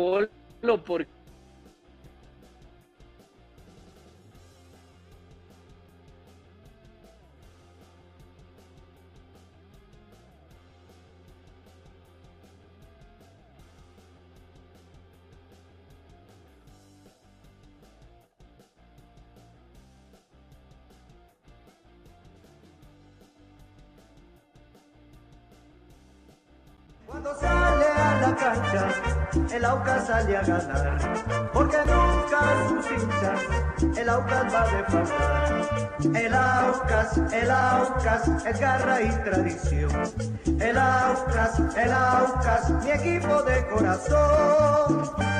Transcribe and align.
Polo 0.00 0.78
porque 0.86 1.19
ganar, 30.42 31.50
porque 31.52 31.76
nunca 31.86 32.40
sus 32.68 32.90
hinchas, 32.90 33.98
el 33.98 34.08
Aucas 34.08 34.54
va 34.54 34.62
a 34.62 34.76
defraudar. 34.76 35.90
El 36.14 36.34
Aucas, 36.34 37.18
el 37.32 37.50
Aucas, 37.50 38.28
es 38.46 38.60
garra 38.60 39.02
y 39.02 39.08
tradición. 39.24 39.90
El 40.60 40.78
Aucas, 40.78 41.60
el 41.76 41.92
Aucas, 41.92 42.70
mi 42.82 42.90
equipo 42.90 43.42
de 43.42 43.66
corazón. 43.66 45.39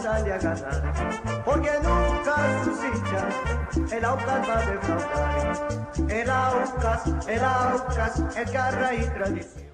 Sale 0.00 0.32
a 0.32 0.38
ganar, 0.38 1.42
porque 1.44 1.70
nunca 1.82 2.64
sus 2.64 2.84
hinchas, 2.84 3.92
el 3.92 4.04
Aucas 4.04 4.48
va 4.48 4.58
a 4.58 4.66
defraudar. 4.66 5.80
El 6.08 6.30
Aucas, 6.30 7.28
el 7.28 7.44
Aucas, 7.44 8.22
es 8.36 8.52
garra 8.52 8.94
y 8.94 9.02
tradición. 9.02 9.70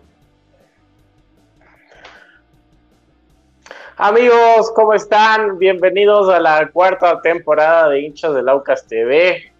Amigos, 3.98 4.72
¿cómo 4.74 4.94
están? 4.94 5.58
Bienvenidos 5.58 6.28
a 6.28 6.40
la 6.40 6.68
cuarta 6.70 7.20
temporada 7.20 7.88
de 7.90 8.00
hinchas 8.00 8.34
del 8.34 8.48
Aucas 8.48 8.84
TV. 8.86 9.52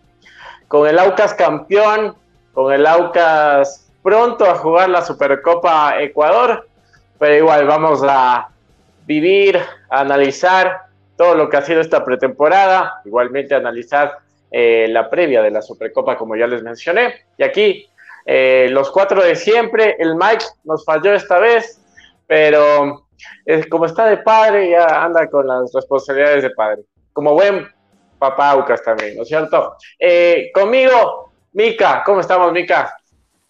Con 0.67 0.89
el 0.89 0.99
Aucas 0.99 1.33
campeón, 1.35 2.17
con 2.53 2.73
el 2.73 2.87
Aucas 2.87 3.89
pronto 4.03 4.45
a 4.45 4.57
jugar 4.57 4.89
la 4.91 5.03
Supercopa 5.03 6.03
Ecuador, 6.03 6.69
pero 7.19 7.37
igual 7.37 7.67
vamos 7.67 8.03
a 8.03 8.49
vivir, 9.07 9.59
analizar 9.89 10.83
todo 11.17 11.35
lo 11.35 11.49
que 11.49 11.57
ha 11.57 11.63
sido 11.63 11.81
esta 11.81 12.05
pretemporada, 12.05 13.01
igualmente 13.05 13.55
analizar 13.55 14.19
eh, 14.51 14.87
la 14.91 15.09
previa 15.09 15.43
de 15.43 15.51
la 15.51 15.63
Supercopa, 15.63 16.17
como 16.17 16.37
ya 16.37 16.47
les 16.47 16.63
mencioné. 16.63 17.15
Y 17.39 17.45
aquí, 17.45 17.87
eh, 18.27 18.69
los 18.71 18.91
cuatro 18.91 19.23
de 19.23 19.37
siempre, 19.37 19.97
el 19.99 20.17
Mike 20.17 20.45
nos 20.65 20.85
falló 20.85 21.15
esta 21.15 21.39
vez, 21.39 21.81
pero 22.27 23.07
eh, 23.47 23.69
como 23.69 23.87
está 23.87 24.07
de 24.07 24.19
padre, 24.19 24.71
ya 24.71 25.05
anda 25.05 25.29
con 25.29 25.47
las 25.47 25.73
responsabilidades 25.73 26.43
de 26.43 26.51
padre. 26.51 26.83
Como 27.13 27.33
buen 27.33 27.67
papá 28.19 28.51
Aucas 28.51 28.83
también, 28.83 29.17
¿no 29.17 29.23
es 29.23 29.29
cierto? 29.29 29.77
Eh, 29.99 30.51
conmigo, 30.53 31.33
Mica, 31.53 32.03
¿cómo 32.05 32.21
estamos, 32.21 32.53
Mica? 32.53 32.95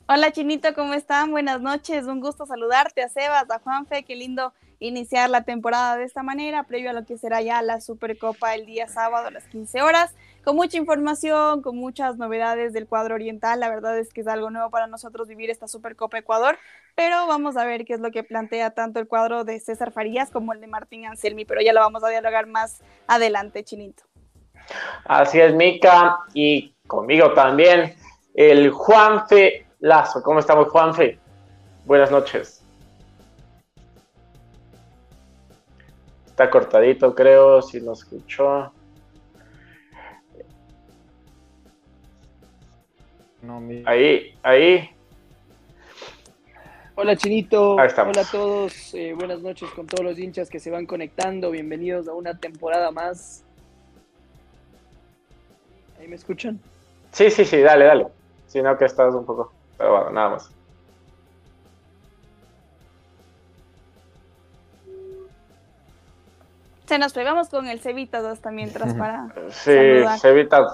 Hola 0.08 0.30
Chinito, 0.30 0.72
¿cómo 0.74 0.94
están? 0.94 1.32
Buenas 1.32 1.60
noches, 1.60 2.06
un 2.06 2.20
gusto 2.20 2.46
saludarte 2.46 3.02
a 3.02 3.08
Sebas, 3.08 3.50
a 3.50 3.58
Juanfe, 3.58 4.04
qué 4.04 4.14
lindo 4.14 4.52
iniciar 4.78 5.30
la 5.30 5.42
temporada 5.42 5.96
de 5.96 6.04
esta 6.04 6.22
manera, 6.22 6.64
previo 6.64 6.90
a 6.90 6.92
lo 6.92 7.04
que 7.04 7.18
será 7.18 7.40
ya 7.40 7.62
la 7.62 7.80
Supercopa 7.80 8.54
el 8.54 8.66
día 8.66 8.88
sábado 8.88 9.28
a 9.28 9.30
las 9.30 9.44
15 9.48 9.82
horas, 9.82 10.14
con 10.44 10.56
mucha 10.56 10.76
información, 10.76 11.62
con 11.62 11.76
muchas 11.76 12.18
novedades 12.18 12.72
del 12.72 12.86
cuadro 12.86 13.14
oriental, 13.14 13.60
la 13.60 13.68
verdad 13.68 13.98
es 13.98 14.12
que 14.12 14.20
es 14.20 14.26
algo 14.26 14.50
nuevo 14.50 14.70
para 14.70 14.86
nosotros 14.86 15.28
vivir 15.28 15.50
esta 15.50 15.66
Supercopa 15.66 16.18
Ecuador, 16.18 16.58
pero 16.94 17.26
vamos 17.26 17.56
a 17.56 17.64
ver 17.64 17.84
qué 17.84 17.94
es 17.94 18.00
lo 18.00 18.10
que 18.10 18.22
plantea 18.22 18.70
tanto 18.70 19.00
el 19.00 19.08
cuadro 19.08 19.44
de 19.44 19.60
César 19.60 19.92
Farías 19.92 20.30
como 20.30 20.52
el 20.52 20.60
de 20.60 20.66
Martín 20.66 21.06
Anselmi, 21.06 21.44
pero 21.44 21.60
ya 21.62 21.72
lo 21.72 21.80
vamos 21.80 22.04
a 22.04 22.08
dialogar 22.08 22.46
más 22.46 22.82
adelante, 23.06 23.64
Chinito. 23.64 24.04
Así 25.04 25.40
es, 25.40 25.54
Mica, 25.54 26.18
y 26.34 26.74
conmigo 26.86 27.32
también, 27.32 27.94
el 28.34 28.70
Juanfe 28.70 29.66
Lazo. 29.80 30.22
¿Cómo 30.22 30.40
estamos, 30.40 30.68
Juanfe? 30.68 31.18
Buenas 31.84 32.10
noches. 32.10 32.65
Está 36.36 36.50
cortadito, 36.50 37.14
creo, 37.14 37.62
si 37.62 37.80
lo 37.80 37.94
escuchó. 37.94 38.70
No, 43.40 43.58
mi- 43.58 43.82
Ahí, 43.86 44.34
ahí. 44.42 44.90
Hola 46.94 47.16
Chinito, 47.16 47.80
Ahí 47.80 47.86
estamos. 47.86 48.14
hola 48.14 48.26
a 48.26 48.30
todos, 48.30 48.92
eh, 48.92 49.14
buenas 49.14 49.40
noches 49.40 49.70
con 49.70 49.86
todos 49.86 50.04
los 50.04 50.18
hinchas 50.18 50.50
que 50.50 50.60
se 50.60 50.70
van 50.70 50.84
conectando, 50.84 51.50
bienvenidos 51.50 52.06
a 52.06 52.12
una 52.12 52.36
temporada 52.38 52.90
más. 52.90 53.42
¿Ahí 55.98 56.06
me 56.06 56.16
escuchan? 56.16 56.60
Sí, 57.12 57.30
sí, 57.30 57.46
sí, 57.46 57.62
dale, 57.62 57.86
dale. 57.86 58.08
Si 58.46 58.60
no, 58.60 58.76
que 58.76 58.84
estás 58.84 59.14
un 59.14 59.24
poco. 59.24 59.54
Pero 59.78 59.90
bueno, 59.92 60.10
nada 60.10 60.28
más. 60.28 60.55
Se 66.86 66.98
nos 66.98 67.12
pegamos 67.12 67.48
con 67.48 67.66
el 67.66 67.80
Cevita 67.80 68.20
2 68.20 68.40
también 68.40 68.68
mientras 68.72 68.94
para 68.98 69.28
Sí, 69.50 69.72
saludar. 69.72 70.18
Cevita. 70.18 70.66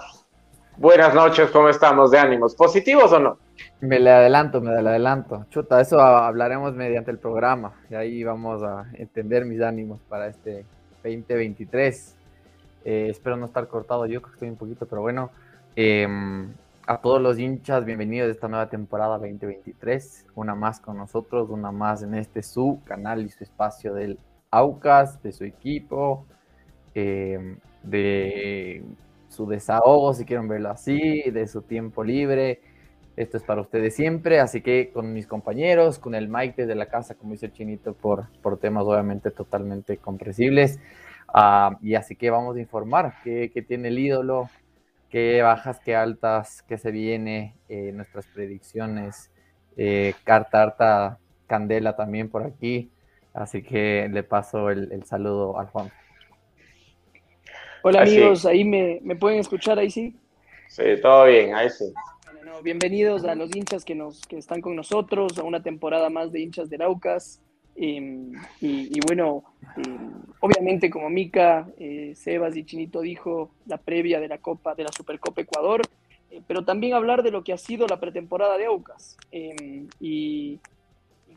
Buenas 0.76 1.14
noches, 1.14 1.50
¿cómo 1.50 1.68
estamos 1.68 2.10
de 2.10 2.18
ánimos? 2.18 2.54
¿Positivos 2.54 3.12
o 3.12 3.18
no? 3.18 3.38
Me 3.80 4.00
le 4.00 4.10
adelanto, 4.10 4.60
me 4.60 4.70
le 4.82 4.88
adelanto. 4.88 5.46
Chuta, 5.50 5.80
eso 5.80 6.00
hablaremos 6.00 6.74
mediante 6.74 7.10
el 7.10 7.18
programa 7.18 7.72
y 7.90 7.94
ahí 7.94 8.24
vamos 8.24 8.62
a 8.62 8.86
entender 8.94 9.44
mis 9.44 9.60
ánimos 9.60 10.00
para 10.08 10.28
este 10.28 10.64
2023. 11.04 12.16
Eh, 12.84 13.06
espero 13.10 13.36
no 13.36 13.46
estar 13.46 13.68
cortado, 13.68 14.06
yo 14.06 14.20
creo 14.22 14.32
que 14.32 14.36
estoy 14.36 14.48
un 14.48 14.56
poquito, 14.56 14.86
pero 14.86 15.02
bueno. 15.02 15.30
em, 15.76 16.52
a 16.86 16.98
todos 17.00 17.20
los 17.22 17.38
hinchas, 17.38 17.84
bienvenidos 17.84 18.28
a 18.28 18.32
esta 18.32 18.48
nueva 18.48 18.68
temporada 18.68 19.18
2023. 19.18 20.26
Una 20.34 20.54
más 20.56 20.80
con 20.80 20.96
nosotros, 20.96 21.48
una 21.50 21.70
más 21.70 22.02
en 22.02 22.14
este 22.14 22.42
su 22.42 22.80
canal 22.84 23.22
y 23.24 23.28
su 23.28 23.44
espacio 23.44 23.94
del 23.94 24.18
Aucas, 24.52 25.22
de 25.22 25.32
su 25.32 25.44
equipo, 25.44 26.26
em, 26.94 27.58
de 27.82 28.84
su 29.28 29.46
desahogo, 29.46 30.14
si 30.14 30.24
quieren 30.26 30.48
verlo 30.48 30.70
así, 30.70 31.22
de 31.30 31.48
su 31.48 31.62
tiempo 31.62 32.04
libre 32.04 32.60
Esto 33.16 33.38
es 33.38 33.44
para 33.44 33.62
ustedes 33.62 33.96
siempre, 33.96 34.40
así 34.40 34.62
que 34.62 34.90
con 34.92 35.12
mis 35.14 35.26
compañeros, 35.26 35.98
con 35.98 36.14
el 36.14 36.28
Mike 36.28 36.62
desde 36.62 36.74
la 36.76 36.86
casa, 36.88 37.14
como 37.16 37.32
dice 37.32 37.46
el 37.46 37.52
Chinito, 37.52 37.94
por, 37.94 38.28
por 38.42 38.58
temas 38.58 38.84
obviamente 38.84 39.30
totalmente 39.30 39.98
comprensibles. 39.98 40.80
Ah, 41.34 41.78
y 41.82 41.94
así 41.96 42.16
que 42.16 42.30
vamos 42.30 42.56
a 42.56 42.60
informar 42.60 43.14
qué, 43.24 43.50
qué, 43.52 43.62
tiene 43.62 43.88
el 43.88 43.98
ídolo, 43.98 44.50
qué 45.10 45.42
bajas, 45.42 45.80
qué 45.80 45.96
altas, 45.96 46.62
qué 46.62 46.78
se 46.78 46.90
viene, 46.90 47.56
eh, 47.68 47.92
nuestras 47.92 48.26
predicciones, 48.28 49.30
eh, 49.76 50.14
carta 50.24 50.62
harta 50.62 51.18
candela 51.46 51.96
también 51.96 52.30
por 52.30 52.44
aquí. 52.44 52.91
Así 53.34 53.62
que 53.62 54.08
le 54.10 54.22
paso 54.22 54.70
el, 54.70 54.92
el 54.92 55.04
saludo 55.04 55.58
al 55.58 55.66
Juan. 55.68 55.90
Hola 57.82 58.02
amigos, 58.02 58.46
ahí 58.46 58.64
me, 58.64 59.00
me, 59.02 59.16
pueden 59.16 59.40
escuchar, 59.40 59.78
ahí 59.78 59.90
sí. 59.90 60.14
Sí, 60.68 60.82
todo 61.02 61.24
bien, 61.24 61.54
ahí 61.54 61.68
sí. 61.68 61.92
Bueno, 62.32 62.62
bienvenidos 62.62 63.24
a 63.24 63.34
los 63.34 63.54
hinchas 63.54 63.84
que, 63.84 63.94
nos, 63.94 64.20
que 64.22 64.36
están 64.38 64.60
con 64.60 64.76
nosotros, 64.76 65.36
a 65.38 65.42
una 65.42 65.62
temporada 65.62 66.08
más 66.08 66.30
de 66.30 66.40
hinchas 66.40 66.70
de 66.70 66.78
Laucas. 66.78 67.40
Eh, 67.74 68.30
y, 68.60 68.96
y, 68.96 69.00
bueno, 69.06 69.44
eh, 69.78 69.98
obviamente 70.40 70.90
como 70.90 71.08
Mica, 71.08 71.66
eh, 71.78 72.12
Sebas 72.14 72.54
y 72.56 72.64
Chinito 72.64 73.00
dijo, 73.00 73.50
la 73.66 73.78
previa 73.78 74.20
de 74.20 74.28
la 74.28 74.38
Copa, 74.38 74.74
de 74.74 74.84
la 74.84 74.92
Supercopa 74.92 75.40
Ecuador, 75.40 75.80
eh, 76.30 76.42
pero 76.46 76.64
también 76.64 76.94
hablar 76.94 77.22
de 77.22 77.30
lo 77.30 77.42
que 77.42 77.52
ha 77.52 77.58
sido 77.58 77.86
la 77.86 77.98
pretemporada 77.98 78.58
de 78.58 78.66
Aucas 78.66 79.16
y, 79.30 79.88
y, 80.00 80.60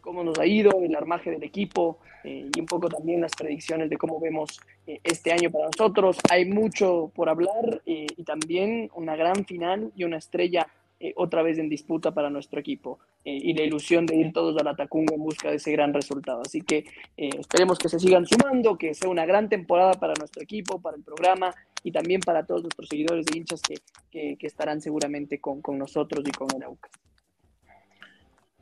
cómo 0.06 0.24
nos 0.24 0.40
ha 0.40 0.46
ido, 0.46 0.72
el 0.82 0.96
armaje 0.96 1.32
del 1.32 1.44
equipo 1.44 2.00
y 2.24 2.60
un 2.60 2.66
poco 2.66 2.88
también 2.90 3.22
las 3.22 3.34
predicciones 3.34 3.90
de 3.90 3.98
cómo 3.98 4.20
vemos 4.20 4.60
este 5.04 5.32
año 5.32 5.52
para 5.52 5.66
nosotros. 5.66 6.18
Hay 6.30 6.46
mucho 6.46 7.12
por 7.14 7.28
hablar 7.28 7.82
y 7.86 8.24
también 8.24 8.90
una 8.96 9.16
gran 9.16 9.46
final 9.46 9.92
y 9.96 10.06
una 10.06 10.18
estrella 10.18 10.68
eh, 10.98 11.12
otra 11.18 11.44
vez 11.44 11.58
en 11.58 11.68
disputa 11.68 12.14
para 12.14 12.30
nuestro 12.30 12.58
equipo 12.58 13.00
eh, 13.26 13.38
y 13.42 13.54
la 13.54 13.64
ilusión 13.64 14.06
de 14.06 14.16
ir 14.16 14.32
todos 14.32 14.58
a 14.58 14.64
la 14.64 14.78
Tacunga 14.78 15.14
en 15.14 15.22
busca 15.22 15.50
de 15.50 15.58
ese 15.58 15.74
gran 15.74 15.94
resultado. 15.94 16.42
Así 16.42 16.62
que 16.62 16.86
eh, 17.18 17.30
esperemos 17.38 17.78
que 17.78 17.90
se 17.90 18.00
sigan 18.00 18.26
sumando, 18.26 18.78
que 18.78 18.94
sea 18.94 19.10
una 19.10 19.26
gran 19.26 19.50
temporada 19.50 19.92
para 19.96 20.14
nuestro 20.18 20.42
equipo, 20.42 20.80
para 20.82 20.96
el 20.96 21.04
programa 21.04 21.54
y 21.84 21.92
también 21.92 22.22
para 22.22 22.46
todos 22.46 22.64
nuestros 22.64 22.88
seguidores 22.88 23.26
de 23.26 23.38
hinchas 23.38 23.62
que, 23.62 23.76
que, 24.10 24.38
que 24.38 24.48
estarán 24.48 24.80
seguramente 24.80 25.42
con, 25.42 25.62
con, 25.62 25.78
nosotros 25.78 26.24
y 26.26 26.32
con 26.32 26.48
el 26.56 26.64
AUCA. 26.64 26.90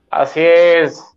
Así 0.09 0.39
es, 0.41 1.12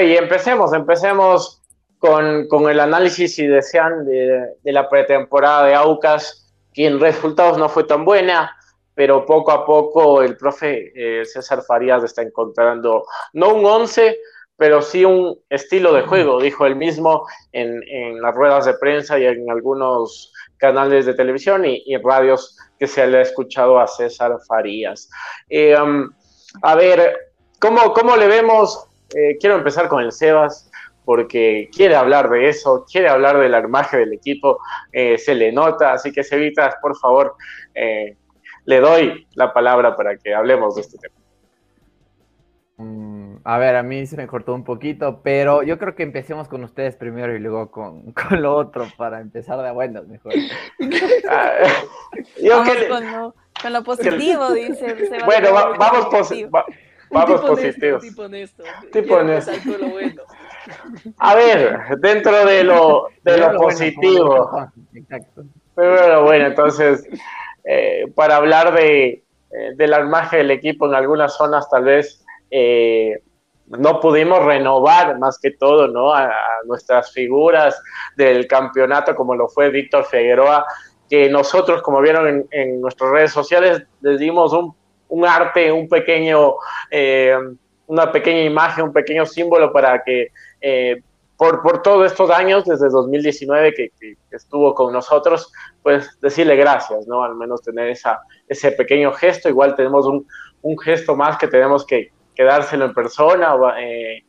Y 0.00 0.16
empecemos, 0.16 0.72
empecemos 0.72 1.62
con, 1.98 2.70
el 2.70 2.80
análisis, 2.80 3.34
si 3.34 3.46
desean, 3.46 4.04
de, 4.04 4.54
de 4.62 4.72
la 4.72 4.88
pretemporada 4.88 5.66
de 5.66 5.74
Aucas, 5.74 6.52
que 6.72 6.86
en 6.86 7.00
resultados 7.00 7.58
no 7.58 7.68
fue 7.68 7.84
tan 7.84 8.04
buena 8.04 8.56
pero 8.94 9.24
poco 9.24 9.52
a 9.52 9.64
poco 9.64 10.22
el 10.22 10.36
profe 10.36 10.92
eh, 10.94 11.24
César 11.24 11.62
Farías 11.62 12.04
está 12.04 12.22
encontrando 12.22 13.04
no 13.32 13.54
un 13.54 13.64
11, 13.64 14.18
pero 14.56 14.82
sí 14.82 15.04
un 15.04 15.38
estilo 15.48 15.92
de 15.92 16.02
juego, 16.02 16.40
dijo 16.40 16.66
él 16.66 16.76
mismo 16.76 17.26
en, 17.52 17.82
en 17.88 18.20
las 18.20 18.34
ruedas 18.34 18.66
de 18.66 18.74
prensa 18.74 19.18
y 19.18 19.24
en 19.24 19.50
algunos 19.50 20.32
canales 20.58 21.06
de 21.06 21.14
televisión 21.14 21.64
y, 21.64 21.82
y 21.86 21.96
radios 21.96 22.56
que 22.78 22.86
se 22.86 23.06
le 23.06 23.18
ha 23.18 23.22
escuchado 23.22 23.80
a 23.80 23.86
César 23.86 24.38
Farías. 24.46 25.08
Eh, 25.48 25.74
um, 25.80 26.10
a 26.62 26.74
ver, 26.74 27.32
¿cómo, 27.58 27.92
cómo 27.92 28.16
le 28.16 28.28
vemos? 28.28 28.86
Eh, 29.14 29.36
quiero 29.40 29.56
empezar 29.56 29.88
con 29.88 30.02
el 30.02 30.12
Sebas 30.12 30.70
porque 31.04 31.68
quiere 31.74 31.96
hablar 31.96 32.30
de 32.30 32.48
eso, 32.48 32.84
quiere 32.90 33.08
hablar 33.08 33.38
del 33.38 33.54
armaje 33.54 33.96
del 33.98 34.12
equipo, 34.12 34.58
eh, 34.92 35.18
se 35.18 35.34
le 35.34 35.52
nota, 35.52 35.92
así 35.92 36.12
que 36.12 36.22
Cevitas, 36.22 36.76
por 36.80 36.96
favor, 36.96 37.34
eh, 37.74 38.16
le 38.64 38.80
doy 38.80 39.26
la 39.34 39.52
palabra 39.52 39.96
para 39.96 40.16
que 40.16 40.34
hablemos 40.34 40.76
de 40.76 40.82
este 40.82 40.98
tema. 40.98 41.14
Mm, 42.76 43.36
a 43.44 43.58
ver, 43.58 43.76
a 43.76 43.82
mí 43.82 44.06
se 44.06 44.16
me 44.16 44.26
cortó 44.26 44.54
un 44.54 44.64
poquito, 44.64 45.20
pero 45.22 45.62
yo 45.62 45.78
creo 45.78 45.94
que 45.94 46.02
empecemos 46.02 46.48
con 46.48 46.64
ustedes 46.64 46.96
primero 46.96 47.34
y 47.34 47.38
luego 47.38 47.70
con, 47.70 48.12
con 48.12 48.40
lo 48.40 48.54
otro 48.54 48.86
para 48.96 49.20
empezar 49.20 49.60
de 49.62 49.72
buenas, 49.72 50.06
mejor. 50.06 50.32
Ah, 51.28 51.52
vamos 52.48 52.68
que, 52.68 52.88
con, 52.88 53.12
lo, 53.12 53.34
con, 53.62 53.72
lo, 53.72 53.82
positivo, 53.82 54.52
dice. 54.52 55.06
Se 55.06 55.24
bueno, 55.24 55.52
va, 55.52 55.76
vamos, 55.78 56.06
posi 56.06 56.44
va, 56.44 56.64
vamos 57.24 57.40
tipo 57.40 57.54
positivos. 57.54 58.02
Tipo 58.02 58.22
honesto. 58.22 58.64
Tipo 58.92 59.14
honesto. 59.14 59.52
Bueno. 59.90 60.22
A 61.18 61.34
ver, 61.34 61.78
dentro 61.98 62.44
de 62.46 62.64
lo, 62.64 63.08
de 63.22 63.38
lo, 63.38 63.52
lo 63.52 63.58
positivo. 63.58 64.48
Bueno, 64.50 64.72
Exacto. 64.94 65.44
Pero 65.74 66.24
bueno, 66.24 66.46
entonces 66.46 67.08
eh, 67.64 68.10
para 68.14 68.36
hablar 68.36 68.74
de, 68.74 69.08
eh, 69.08 69.24
del 69.76 69.94
armaje 69.94 70.38
del 70.38 70.50
equipo 70.50 70.86
en 70.86 70.94
algunas 70.94 71.36
zonas 71.36 71.68
tal 71.70 71.84
vez 71.84 72.24
eh, 72.50 73.22
no 73.66 74.00
pudimos 74.00 74.44
renovar 74.44 75.18
más 75.18 75.38
que 75.38 75.52
todo 75.52 75.88
¿no? 75.88 76.12
a, 76.12 76.24
a, 76.24 76.32
nuestras 76.66 77.12
figuras 77.12 77.80
del 78.16 78.46
campeonato 78.46 79.14
como 79.14 79.34
lo 79.34 79.48
fue 79.48 79.70
Víctor 79.70 80.04
Figueroa, 80.04 80.66
que 81.08 81.30
nosotros 81.30 81.82
como 81.82 82.00
vieron 82.00 82.28
en, 82.28 82.46
en 82.50 82.80
nuestras 82.80 83.10
redes 83.10 83.32
sociales 83.32 83.82
les 84.00 84.18
dimos 84.18 84.52
un, 84.52 84.74
un 85.12 85.26
arte, 85.26 85.70
un 85.70 85.88
pequeño, 85.88 86.54
eh, 86.90 87.36
una 87.86 88.10
pequeña 88.10 88.42
imagen, 88.42 88.84
un 88.84 88.92
pequeño 88.92 89.26
símbolo 89.26 89.72
para 89.72 90.02
que 90.02 90.28
por, 91.42 91.60
por 91.60 91.82
todos 91.82 92.06
estos 92.06 92.30
años, 92.30 92.64
desde 92.64 92.88
2019 92.88 93.74
que, 93.74 93.90
que, 93.98 94.16
estuvo 94.30 94.74
con 94.76 94.92
nosotros, 94.92 95.52
pues 95.82 96.16
decirle 96.20 96.54
gracias, 96.54 97.04
¿no? 97.08 97.24
Al 97.24 97.34
menos 97.34 97.62
tener 97.62 97.88
esa, 97.88 98.20
ese 98.46 98.70
pequeño 98.70 99.12
gesto. 99.12 99.48
Igual 99.48 99.74
tenemos 99.74 100.06
un, 100.06 100.24
un 100.62 100.78
gesto 100.78 101.16
más 101.16 101.36
que 101.38 101.48
tenemos 101.48 101.84
que, 101.84 102.12
que 102.36 102.44
dárselo 102.44 102.84
en 102.84 102.94
persona. 102.94 103.56
Eh, 103.78 104.22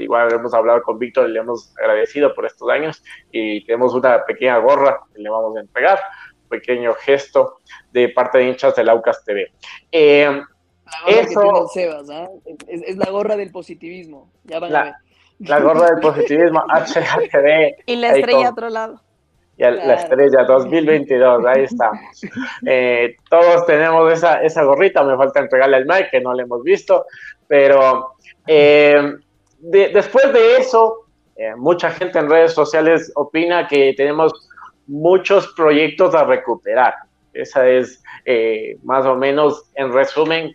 igual 0.00 0.32
hemos 0.32 0.54
hablado 0.54 0.82
con 0.82 0.98
Víctor 0.98 1.28
y 1.28 1.32
le 1.32 1.40
hemos 1.40 1.76
agradecido 1.76 2.34
por 2.34 2.46
estos 2.46 2.68
años 2.70 3.02
y 3.30 3.62
tenemos 3.66 3.92
una 3.92 4.24
pequeña 4.24 4.56
gorra 4.56 5.00
que 5.14 5.20
le 5.20 5.28
vamos 5.28 5.56
a 5.58 5.60
entregar, 5.60 6.00
pequeño 6.48 6.94
gesto 6.94 7.58
de 7.92 8.08
parte 8.08 8.38
de 8.38 8.48
hinchas 8.48 8.74
del 8.76 8.88
Aucas 8.88 9.24
TV. 9.24 9.52
Eh, 9.92 10.42
eso... 11.06 11.66
Sebas, 11.72 12.08
¿eh? 12.10 12.28
es, 12.68 12.82
es, 12.82 12.96
la 12.96 13.10
gorra 13.10 13.36
del 13.36 13.50
positivismo, 13.50 14.30
ya 14.44 14.58
van 14.60 14.72
la, 14.72 14.80
a 14.80 14.84
ver 14.84 14.94
la 15.40 15.60
gorra 15.60 15.86
del 15.86 16.00
positivismo 16.00 16.62
HHD. 16.68 17.82
Y 17.86 17.96
la 17.96 18.16
estrella 18.16 18.48
a 18.48 18.50
otro 18.50 18.68
lado. 18.68 19.00
Y 19.56 19.58
claro. 19.58 19.76
la 19.76 19.94
estrella 19.94 20.44
2022, 20.44 21.44
ahí 21.46 21.64
estamos. 21.64 22.00
Eh, 22.66 23.16
todos 23.28 23.66
tenemos 23.66 24.12
esa, 24.12 24.42
esa 24.42 24.64
gorrita, 24.64 25.02
me 25.02 25.16
falta 25.16 25.40
entregarle 25.40 25.76
al 25.76 25.86
Mike, 25.86 26.08
que 26.10 26.20
no 26.20 26.32
le 26.32 26.44
hemos 26.44 26.62
visto, 26.62 27.06
pero 27.46 28.14
eh, 28.46 29.16
de, 29.58 29.88
después 29.88 30.32
de 30.32 30.56
eso, 30.56 31.06
eh, 31.36 31.54
mucha 31.56 31.90
gente 31.90 32.18
en 32.18 32.30
redes 32.30 32.52
sociales 32.52 33.12
opina 33.14 33.68
que 33.68 33.92
tenemos 33.96 34.32
muchos 34.86 35.48
proyectos 35.54 36.14
a 36.14 36.24
recuperar. 36.24 36.94
Esa 37.32 37.68
es 37.68 38.02
eh, 38.24 38.76
más 38.84 39.04
o 39.06 39.16
menos, 39.16 39.70
en 39.74 39.92
resumen, 39.92 40.52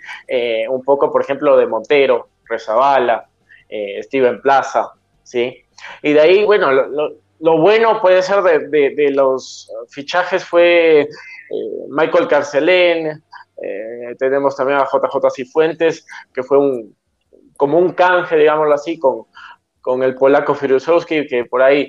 un 0.69 0.83
poco, 0.83 1.12
por 1.12 1.21
ejemplo, 1.21 1.57
de 1.57 1.67
Montero, 1.67 2.29
Rezabala, 2.45 3.29
eh, 3.69 4.01
Steven 4.01 4.41
Plaza, 4.41 4.91
¿sí? 5.24 5.63
Y 6.01 6.13
de 6.13 6.19
ahí, 6.19 6.43
bueno, 6.43 6.71
lo, 6.71 7.62
bueno 7.62 8.01
puede 8.01 8.21
ser 8.21 8.41
de, 8.41 8.67
de, 8.67 8.95
de 8.95 9.12
los 9.12 9.71
fichajes 9.89 10.43
fue 10.43 11.01
eh, 11.01 11.07
Michael 11.89 12.27
Carcelén, 12.27 13.24
eh, 13.62 14.15
tenemos 14.17 14.55
también 14.55 14.79
a 14.79 14.86
JJ 14.86 15.29
Cifuentes, 15.33 16.05
que 16.33 16.43
fue 16.43 16.57
un, 16.57 16.95
como 17.57 17.77
un 17.77 17.93
canje, 17.93 18.38
digámoslo 18.38 18.74
así, 18.74 18.98
con, 18.98 19.25
con 19.81 20.03
el 20.03 20.15
polaco 20.15 20.55
Firusowski, 20.55 21.27
que 21.27 21.45
por 21.45 21.62
ahí 21.62 21.81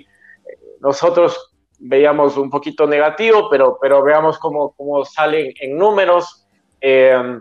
eh, 0.47 0.59
nosotros 0.81 1.50
veíamos 1.81 2.37
un 2.37 2.51
poquito 2.51 2.87
negativo, 2.87 3.49
pero, 3.51 3.79
pero 3.81 4.03
veamos 4.03 4.39
cómo, 4.39 4.73
cómo 4.77 5.05
salen 5.05 5.53
en 5.61 5.77
números. 5.77 6.47
Eh, 6.81 7.39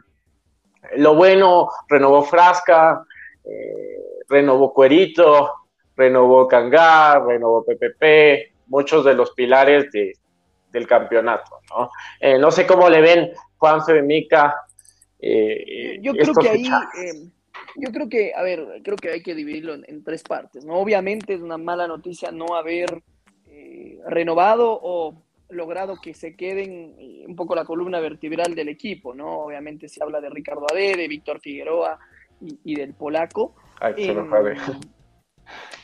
lo 0.95 1.15
bueno, 1.15 1.69
renovó 1.87 2.23
Frasca, 2.23 3.03
eh, 3.43 4.23
renovó 4.27 4.73
Cuerito, 4.73 5.51
renovó 5.95 6.47
Cangar, 6.47 7.25
renovó 7.25 7.65
PPP, 7.65 8.55
muchos 8.67 9.03
de 9.03 9.13
los 9.13 9.31
pilares 9.31 9.91
de, 9.91 10.13
del 10.71 10.87
campeonato, 10.87 11.59
¿no? 11.69 11.91
Eh, 12.19 12.39
no 12.39 12.49
sé 12.49 12.65
cómo 12.65 12.89
le 12.89 13.01
ven 13.01 13.31
Juan 13.57 13.81
Mica. 14.05 14.55
Yo 15.19 16.13
creo 16.13 16.33
que 16.33 16.49
ahí, 16.49 16.69
yo 17.75 17.91
creo 17.91 18.07
que, 18.07 18.33
a 18.33 18.41
ver, 18.41 18.81
creo 18.83 18.95
que 18.95 19.11
hay 19.11 19.21
que 19.21 19.35
dividirlo 19.35 19.73
en, 19.73 19.83
en, 19.87 20.03
tres 20.03 20.23
partes, 20.23 20.63
¿no? 20.63 20.75
Obviamente 20.75 21.33
es 21.33 21.41
una 21.41 21.57
mala 21.57 21.87
noticia 21.87 22.31
no 22.31 22.55
haber 22.55 23.03
eh, 23.49 23.99
renovado 24.07 24.79
o 24.81 25.21
logrado 25.49 25.99
que 25.99 26.13
se 26.13 26.35
queden 26.35 26.95
un 27.27 27.35
poco 27.35 27.55
la 27.55 27.65
columna 27.65 27.99
vertebral 27.99 28.55
del 28.55 28.69
equipo, 28.69 29.13
¿no? 29.13 29.39
Obviamente 29.39 29.89
se 29.89 30.01
habla 30.03 30.21
de 30.21 30.29
Ricardo 30.29 30.65
Ade, 30.71 30.95
de 30.95 31.07
Víctor 31.07 31.39
Figueroa 31.39 31.99
y, 32.39 32.59
y 32.63 32.75
del 32.75 32.93
polaco. 32.93 33.55
Ay, 33.79 33.93
se 34.05 34.13
lo 34.13 34.47
eh, 34.47 34.55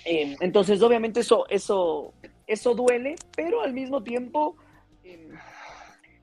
eh, 0.05 0.35
entonces, 0.39 0.81
obviamente, 0.81 1.21
eso, 1.21 1.45
eso, 1.49 2.13
eso 2.45 2.75
duele, 2.75 3.15
pero 3.35 3.61
al 3.61 3.73
mismo 3.73 4.03
tiempo, 4.03 4.55
eh, 5.03 5.29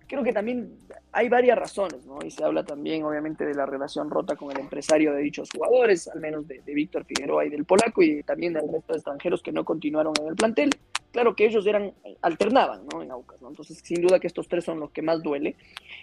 creo 0.06 0.22
que 0.22 0.32
también 0.32 0.76
hay 1.10 1.28
varias 1.28 1.58
razones, 1.58 2.06
¿no? 2.06 2.18
Y 2.24 2.30
se 2.30 2.44
habla 2.44 2.64
también, 2.64 3.02
obviamente, 3.04 3.44
de 3.44 3.54
la 3.54 3.66
relación 3.66 4.08
rota 4.08 4.36
con 4.36 4.52
el 4.52 4.60
empresario 4.60 5.12
de 5.12 5.22
dichos 5.22 5.48
jugadores, 5.52 6.06
al 6.08 6.20
menos 6.20 6.46
de, 6.46 6.60
de 6.60 6.74
Víctor 6.74 7.04
Figueroa 7.04 7.44
y 7.44 7.50
del 7.50 7.64
polaco, 7.64 8.02
y 8.02 8.22
también 8.22 8.52
del 8.52 8.70
resto 8.70 8.92
de 8.92 8.98
extranjeros 8.98 9.42
que 9.42 9.50
no 9.50 9.64
continuaron 9.64 10.12
en 10.20 10.28
el 10.28 10.36
plantel. 10.36 10.70
Claro 11.12 11.36
que 11.36 11.44
ellos 11.46 11.66
eran, 11.66 11.92
alternaban, 12.22 12.86
¿no? 12.90 13.02
En 13.02 13.10
Aucas, 13.10 13.40
¿no? 13.42 13.48
Entonces, 13.48 13.78
sin 13.84 14.00
duda 14.00 14.18
que 14.18 14.26
estos 14.26 14.48
tres 14.48 14.64
son 14.64 14.80
los 14.80 14.90
que 14.90 15.02
más 15.02 15.22
duele. 15.22 15.56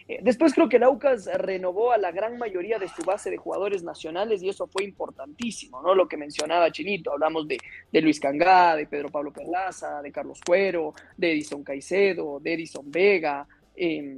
Eh, 0.08 0.20
después 0.22 0.54
creo 0.54 0.70
que 0.70 0.78
el 0.78 0.84
Aucas 0.84 1.30
renovó 1.34 1.92
a 1.92 1.98
la 1.98 2.12
gran 2.12 2.38
mayoría 2.38 2.78
de 2.78 2.88
su 2.88 3.01
base 3.04 3.30
de 3.30 3.38
jugadores 3.38 3.84
nacionales 3.84 4.44
y 4.44 4.50
eso 4.50 4.68
fue 4.68 4.84
importantísimo, 4.84 5.82
¿no? 5.82 5.96
Lo 5.96 6.08
que 6.08 6.16
mencionaba 6.16 6.72
Chinito, 6.72 7.12
hablamos 7.12 7.48
de, 7.48 7.58
de 7.92 8.01
Luis 8.01 8.20
Cangá, 8.20 8.75
de 8.75 8.86
Pedro 8.86 9.10
Pablo 9.10 9.34
Perlaza, 9.34 10.01
de 10.01 10.12
Carlos 10.12 10.39
Cuero, 10.46 10.94
de 11.18 11.32
Edison 11.34 11.63
Caicedo, 11.63 12.39
de 12.39 12.54
Edison 12.54 12.92
Vega, 12.92 13.48
eh, 13.75 14.16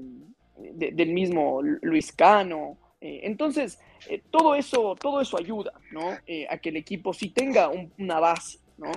de, 0.57 0.91
del 0.91 1.13
mismo 1.13 1.61
Luis 1.61 2.11
Cano. 2.11 2.77
Eh, 2.99 3.21
entonces, 3.23 3.79
eh, 4.09 4.21
todo, 4.29 4.55
eso, 4.55 4.95
todo 4.95 5.21
eso 5.21 5.37
ayuda, 5.37 5.73
¿no? 5.91 6.17
Eh, 6.27 6.45
a 6.49 6.57
que 6.57 6.69
el 6.69 6.77
equipo 6.77 7.13
sí 7.13 7.29
tenga 7.29 7.69
un, 7.69 7.91
una 7.97 8.19
base, 8.19 8.59
¿no? 8.77 8.91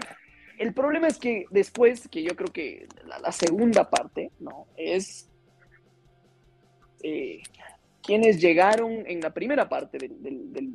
El 0.59 0.73
problema 0.73 1.09
es 1.09 1.19
que 1.19 1.47
después, 1.51 2.09
que 2.09 2.23
yo 2.23 2.37
creo 2.37 2.53
que 2.53 2.87
la, 3.07 3.33
segunda 3.33 3.91
parte, 3.91 4.31
¿no? 4.39 4.67
Es 4.77 5.29
eh, 7.03 7.43
quienes 8.03 8.41
llegaron 8.41 9.05
en 9.07 9.21
la 9.21 9.33
primera 9.33 9.69
parte 9.69 9.99
del, 9.99 10.23
del, 10.23 10.53
del, 10.53 10.73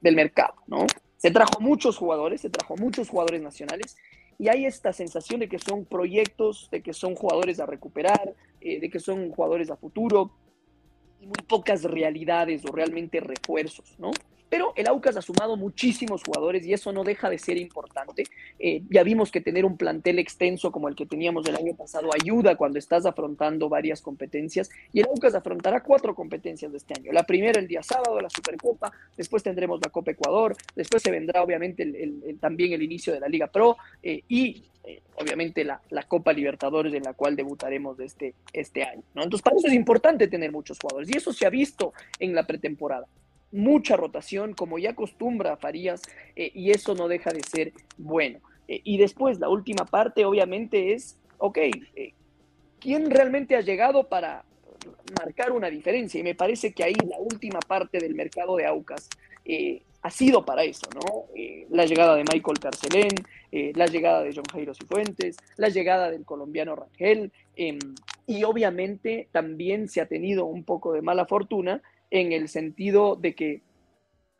del, 0.00 0.16
mercado, 0.16 0.54
¿no? 0.66 0.86
Se 1.16 1.30
trajo 1.30 1.60
muchos 1.60 1.96
jugadores, 1.96 2.40
se 2.40 2.50
trajo 2.50 2.76
muchos 2.76 3.08
jugadores 3.08 3.40
nacionales 3.40 3.96
y 4.38 4.48
hay 4.48 4.64
esta 4.66 4.92
sensación 4.92 5.40
de 5.40 5.48
que 5.48 5.58
son 5.58 5.84
proyectos, 5.84 6.68
de 6.70 6.82
que 6.82 6.92
son 6.92 7.14
jugadores 7.14 7.60
a 7.60 7.66
recuperar, 7.66 8.34
eh, 8.60 8.80
de 8.80 8.90
que 8.90 8.98
son 8.98 9.30
jugadores 9.30 9.70
a 9.70 9.76
futuro 9.76 10.32
y 11.20 11.26
muy 11.26 11.42
pocas 11.46 11.84
realidades 11.84 12.64
o 12.64 12.72
realmente 12.72 13.20
refuerzos, 13.20 13.94
¿no? 13.98 14.10
Pero 14.50 14.72
el 14.76 14.88
Aucas 14.88 15.16
ha 15.16 15.22
sumado 15.22 15.56
muchísimos 15.56 16.22
jugadores 16.24 16.66
y 16.66 16.72
eso 16.72 16.92
no 16.92 17.04
deja 17.04 17.30
de 17.30 17.38
ser 17.38 17.56
importante. 17.56 18.24
Eh, 18.58 18.82
ya 18.90 19.04
vimos 19.04 19.30
que 19.30 19.40
tener 19.40 19.64
un 19.64 19.76
plantel 19.76 20.18
extenso 20.18 20.72
como 20.72 20.88
el 20.88 20.96
que 20.96 21.06
teníamos 21.06 21.46
el 21.46 21.56
año 21.56 21.74
pasado 21.74 22.10
ayuda 22.12 22.56
cuando 22.56 22.78
estás 22.78 23.06
afrontando 23.06 23.68
varias 23.68 24.02
competencias 24.02 24.68
y 24.92 25.00
el 25.00 25.06
Aucas 25.06 25.34
afrontará 25.36 25.82
cuatro 25.82 26.14
competencias 26.14 26.72
de 26.72 26.78
este 26.78 26.94
año. 26.98 27.12
La 27.12 27.22
primera 27.22 27.60
el 27.60 27.68
día 27.68 27.82
sábado, 27.82 28.20
la 28.20 28.28
Supercopa, 28.28 28.92
después 29.16 29.42
tendremos 29.42 29.80
la 29.82 29.90
Copa 29.90 30.10
Ecuador, 30.10 30.56
después 30.74 31.02
se 31.02 31.12
vendrá 31.12 31.42
obviamente 31.42 31.84
el, 31.84 32.38
también 32.40 32.72
el 32.72 32.82
inicio 32.82 33.12
de 33.12 33.20
la 33.20 33.28
Liga 33.28 33.46
Pro 33.46 33.76
eh, 34.02 34.24
y 34.28 34.64
eh, 34.82 35.02
obviamente 35.14 35.64
la, 35.64 35.80
Copa 36.08 36.32
Libertadores 36.32 36.92
en 36.92 37.04
la 37.04 37.14
cual 37.14 37.36
debutaremos 37.36 38.00
este, 38.00 38.34
este 38.52 38.82
año. 38.82 39.02
Entonces 39.14 39.42
para 39.42 39.56
eso 39.56 39.68
es 39.68 39.74
importante 39.74 40.26
tener 40.26 40.50
muchos 40.50 40.78
jugadores 40.80 41.08
y 41.08 41.18
eso 41.18 41.32
se 41.32 41.46
ha 41.46 41.50
visto 41.50 41.92
en 42.18 42.34
la 42.34 42.44
pretemporada 42.44 43.06
mucha 43.52 43.96
rotación, 43.96 44.54
como 44.54 44.78
ya 44.78 44.90
acostumbra 44.90 45.56
Farías, 45.56 46.02
eh, 46.36 46.50
y 46.54 46.70
eso 46.70 46.94
no 46.94 47.08
deja 47.08 47.30
de 47.30 47.42
ser 47.42 47.72
bueno. 47.98 48.40
Eh, 48.68 48.80
y 48.84 48.98
después, 48.98 49.40
la 49.40 49.48
última 49.48 49.84
parte, 49.84 50.24
obviamente, 50.24 50.92
es, 50.92 51.18
ok, 51.38 51.58
eh, 51.58 52.12
¿quién 52.78 53.10
realmente 53.10 53.56
ha 53.56 53.60
llegado 53.60 54.08
para 54.08 54.44
marcar 55.18 55.52
una 55.52 55.68
diferencia? 55.68 56.20
Y 56.20 56.22
me 56.22 56.34
parece 56.34 56.72
que 56.72 56.84
ahí 56.84 56.94
la 57.08 57.18
última 57.18 57.60
parte 57.60 57.98
del 57.98 58.14
mercado 58.14 58.56
de 58.56 58.66
Aucas 58.66 59.08
ha 60.02 60.10
sido 60.10 60.44
para 60.44 60.62
eso, 60.62 60.88
¿no? 60.94 61.24
la 61.70 61.84
llegada 61.84 62.14
de 62.14 62.22
Michael 62.32 62.60
Carcelén, 62.60 63.08
la 63.50 63.86
llegada 63.86 64.22
de 64.22 64.32
John 64.32 64.44
Jairo 64.52 64.74
Cifuentes, 64.74 65.36
la 65.56 65.70
llegada 65.70 66.08
del 66.08 66.24
colombiano 66.24 66.76
Rangel, 66.76 67.32
em, 67.56 67.78
y 68.28 68.44
obviamente 68.44 69.28
también 69.32 69.88
se 69.88 70.00
ha 70.00 70.06
tenido 70.06 70.44
un 70.44 70.62
poco 70.62 70.92
de 70.92 71.02
mala 71.02 71.26
fortuna 71.26 71.82
en 72.10 72.32
el 72.32 72.48
sentido 72.48 73.16
de 73.16 73.34
que 73.34 73.62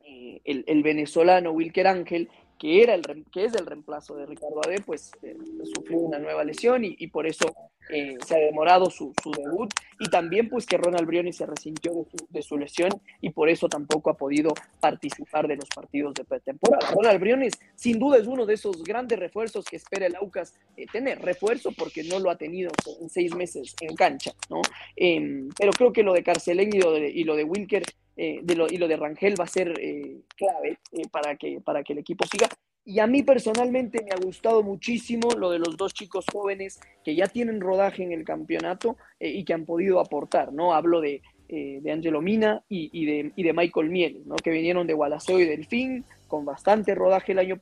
eh, 0.05 0.41
el, 0.45 0.65
el, 0.67 0.83
venezolano 0.83 1.53
Wilker 1.53 1.87
Ángel, 1.87 2.29
que, 2.61 2.83
era 2.83 2.95
el, 2.95 3.25
que 3.33 3.47
es 3.47 3.55
el 3.55 3.65
reemplazo 3.65 4.15
de 4.17 4.27
Ricardo 4.27 4.61
Ade, 4.63 4.83
pues 4.85 5.13
eh, 5.23 5.35
sufrió 5.75 5.99
una 5.99 6.19
nueva 6.19 6.45
lesión 6.45 6.83
y, 6.85 7.07
por 7.07 7.27
eso 7.27 7.47
eh, 7.89 8.19
se 8.25 8.35
ha 8.35 8.39
demorado 8.39 8.91
su, 8.91 9.15
debut. 9.35 9.73
Y 9.99 10.11
también 10.11 10.51
pues 10.51 10.67
que 10.67 10.77
Ronald 10.77 11.07
Briones 11.07 11.39
se 11.39 11.47
resintió 11.47 12.07
de 12.29 12.43
su, 12.43 12.59
lesión 12.59 12.91
y 13.23 13.31
por 13.31 13.49
eso 13.49 13.67
tampoco 13.69 14.11
ha 14.11 14.17
podido 14.17 14.53
participar 14.79 15.49
de 15.49 15.57
los 15.57 15.71
partidos 15.75 16.13
de 16.13 16.25
pretemporada. 16.25 16.91
Ronald 16.91 17.19
Briones 17.19 17.55
sin 17.77 17.99
duda 17.99 18.19
es 18.19 18.27
uno 18.27 18.45
de 18.45 18.55
esos 18.55 18.85
grandes 18.85 19.19
refuerzos 19.19 19.65
que 19.65 19.77
espera 19.77 20.05
el 20.05 20.17
Aucas 20.17 20.55
eh, 20.77 20.85
tener. 20.93 21.19
Refuerzo 21.23 21.73
porque 21.73 22.05
no 22.05 22.19
lo 22.19 22.31
ha 22.31 22.37
tenido 22.37 22.71
en 23.01 23.09
seis 23.09 23.35
meses 23.35 23.75
en 23.81 23.97
cancha, 23.97 24.33
¿no? 24.51 24.61
Eh, 24.97 25.49
pero 25.59 25.73
creo 25.73 25.95
que 25.95 26.03
lo 26.03 26.13
de 26.13 26.23
Carcelén 26.23 26.69
y 26.75 26.79
lo 26.79 26.93
de, 26.93 27.09
y 27.09 27.25
lo 27.25 27.37
de 27.37 27.45
Wilker 27.45 27.85
eh, 28.23 28.41
de 28.43 28.55
lo, 28.55 28.67
y 28.71 28.77
lo 28.77 28.87
de 28.87 28.99
Rangel 28.99 29.41
va 29.41 29.45
a 29.45 29.49
ser 29.49 29.73
eh, 29.81 30.21
clave 30.37 30.79
eh, 30.93 31.09
para, 31.11 31.37
que, 31.37 31.63
para 31.63 31.83
que 31.83 31.95
el 31.95 32.01
equipo 32.01 32.27
siga. 32.27 32.51
Y 32.85 32.99
a 32.99 33.07
mí 33.07 33.23
personalmente 33.23 34.05
me 34.05 34.11
ha 34.11 34.23
gustado 34.23 34.63
muchísimo 34.63 35.31
lo 35.31 35.51
de 35.51 35.59
los 35.59 35.75
dos 35.79 35.95
chicos 35.95 36.27
jóvenes 36.31 36.81
que 37.03 37.15
ya 37.15 37.29
tienen 37.29 37.63
rodaje 37.63 38.03
en 38.03 38.13
el 38.13 38.27
campeonato 38.27 38.99
y 39.19 39.43
que 39.45 39.55
han 39.55 39.65
podido 39.65 40.01
aportar, 40.01 40.53
¿no? 40.53 40.75
Hablo 40.75 41.01
de, 41.01 41.23
de 41.49 41.93
Angelo 41.93 42.21
Mina 42.21 42.63
y, 42.69 42.91
y, 42.93 43.07
de, 43.07 43.33
y 43.37 43.43
de 43.43 43.53
Michael 43.55 43.89
Mieles, 43.89 44.27
¿no? 44.27 44.37
Que 44.37 44.51
vinieron 44.51 44.87
de 44.87 44.93
Gualaceo 44.93 45.41
y 45.41 45.47
Delfín 45.47 46.05
con 46.29 46.45
bastante 46.45 46.95
rodaje 46.95 47.33
el 47.33 47.39
año 47.39 47.61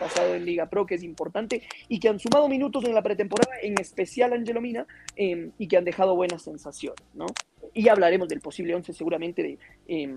pasado 0.00 0.34
en 0.34 0.44
Liga 0.44 0.68
Pro, 0.68 0.86
que 0.86 0.96
es 0.96 1.04
importante, 1.04 1.62
y 1.88 2.00
que 2.00 2.08
han 2.08 2.18
sumado 2.18 2.48
minutos 2.48 2.84
en 2.84 2.94
la 2.94 3.02
pretemporada, 3.02 3.54
en 3.62 3.80
especial 3.80 4.32
Angelo 4.32 4.60
Mina, 4.60 4.86
eh, 5.14 5.50
y 5.58 5.68
que 5.68 5.76
han 5.76 5.84
dejado 5.84 6.16
buenas 6.16 6.42
sensaciones, 6.42 7.06
¿no? 7.14 7.26
Y 7.74 7.88
hablaremos 7.88 8.28
del 8.28 8.40
posible 8.40 8.74
11 8.74 8.92
seguramente 8.92 9.42
de, 9.42 9.58
eh, 9.88 10.14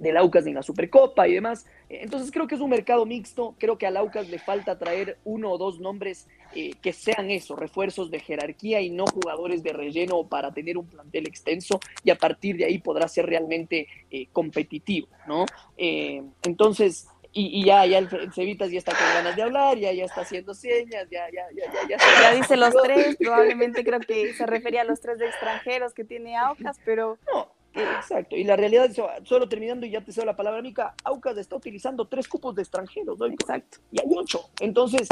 del 0.00 0.16
en 0.16 0.54
la 0.54 0.62
Supercopa 0.62 1.28
y 1.28 1.34
demás. 1.34 1.66
Entonces 1.88 2.30
creo 2.30 2.46
que 2.46 2.54
es 2.54 2.60
un 2.60 2.70
mercado 2.70 3.04
mixto, 3.04 3.54
creo 3.58 3.76
que 3.76 3.86
al 3.86 3.96
Aucas 3.96 4.28
le 4.28 4.38
falta 4.38 4.78
traer 4.78 5.18
uno 5.24 5.50
o 5.50 5.58
dos 5.58 5.78
nombres 5.78 6.26
eh, 6.54 6.72
que 6.80 6.92
sean 6.92 7.30
eso, 7.30 7.54
refuerzos 7.54 8.10
de 8.10 8.20
jerarquía 8.20 8.80
y 8.80 8.90
no 8.90 9.04
jugadores 9.06 9.62
de 9.62 9.72
relleno 9.72 10.24
para 10.26 10.52
tener 10.52 10.78
un 10.78 10.86
plantel 10.86 11.26
extenso 11.26 11.80
y 12.02 12.10
a 12.10 12.16
partir 12.16 12.56
de 12.56 12.64
ahí 12.64 12.78
podrá 12.78 13.08
ser 13.08 13.26
realmente 13.26 13.88
eh, 14.10 14.26
competitivo, 14.32 15.08
¿no? 15.26 15.44
Eh, 15.76 16.22
entonces, 16.42 17.08
y, 17.32 17.60
y, 17.60 17.64
ya, 17.64 17.86
ya 17.86 17.98
el, 17.98 18.32
Cevitas 18.32 18.70
ya 18.70 18.78
está 18.78 18.92
con 18.92 19.06
ganas 19.14 19.36
de 19.36 19.42
hablar, 19.42 19.78
ya, 19.78 19.92
ya 19.92 20.04
está 20.04 20.22
haciendo 20.22 20.52
señas, 20.52 21.08
ya, 21.10 21.30
ya, 21.30 21.46
ya, 21.54 21.72
ya. 21.72 21.88
Ya, 21.88 21.98
ya 22.22 22.34
dice 22.34 22.56
los 22.56 22.74
tres, 22.82 23.16
probablemente 23.20 23.84
creo 23.84 24.00
que 24.00 24.34
se 24.34 24.46
refería 24.46 24.82
a 24.82 24.84
los 24.84 25.00
tres 25.00 25.18
de 25.18 25.26
extranjeros 25.26 25.94
que 25.94 26.04
tiene 26.04 26.36
Aucas, 26.36 26.78
pero... 26.84 27.18
No, 27.32 27.52
exacto, 27.72 28.36
y 28.36 28.42
la 28.42 28.56
realidad 28.56 28.86
es, 28.86 29.00
solo 29.24 29.48
terminando 29.48 29.86
y 29.86 29.90
ya 29.90 30.00
te 30.00 30.12
cedo 30.12 30.26
la 30.26 30.36
palabra, 30.36 30.60
Mica, 30.60 30.94
Aucas 31.04 31.36
está 31.38 31.54
utilizando 31.56 32.08
tres 32.08 32.26
cupos 32.26 32.54
de 32.56 32.62
extranjeros, 32.62 33.18
¿no? 33.18 33.26
Exacto. 33.26 33.78
Y 33.92 34.00
hay 34.00 34.08
ocho, 34.16 34.50
entonces 34.58 35.08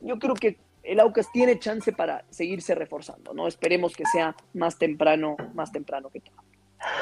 yo 0.00 0.18
creo 0.18 0.34
que 0.34 0.58
el 0.82 0.98
Aucas 0.98 1.30
tiene 1.32 1.58
chance 1.60 1.92
para 1.92 2.24
seguirse 2.30 2.74
reforzando, 2.74 3.32
¿no? 3.34 3.46
Esperemos 3.46 3.94
que 3.94 4.04
sea 4.06 4.34
más 4.52 4.78
temprano, 4.78 5.36
más 5.54 5.70
temprano 5.70 6.10
que 6.10 6.20
todo. 6.20 6.36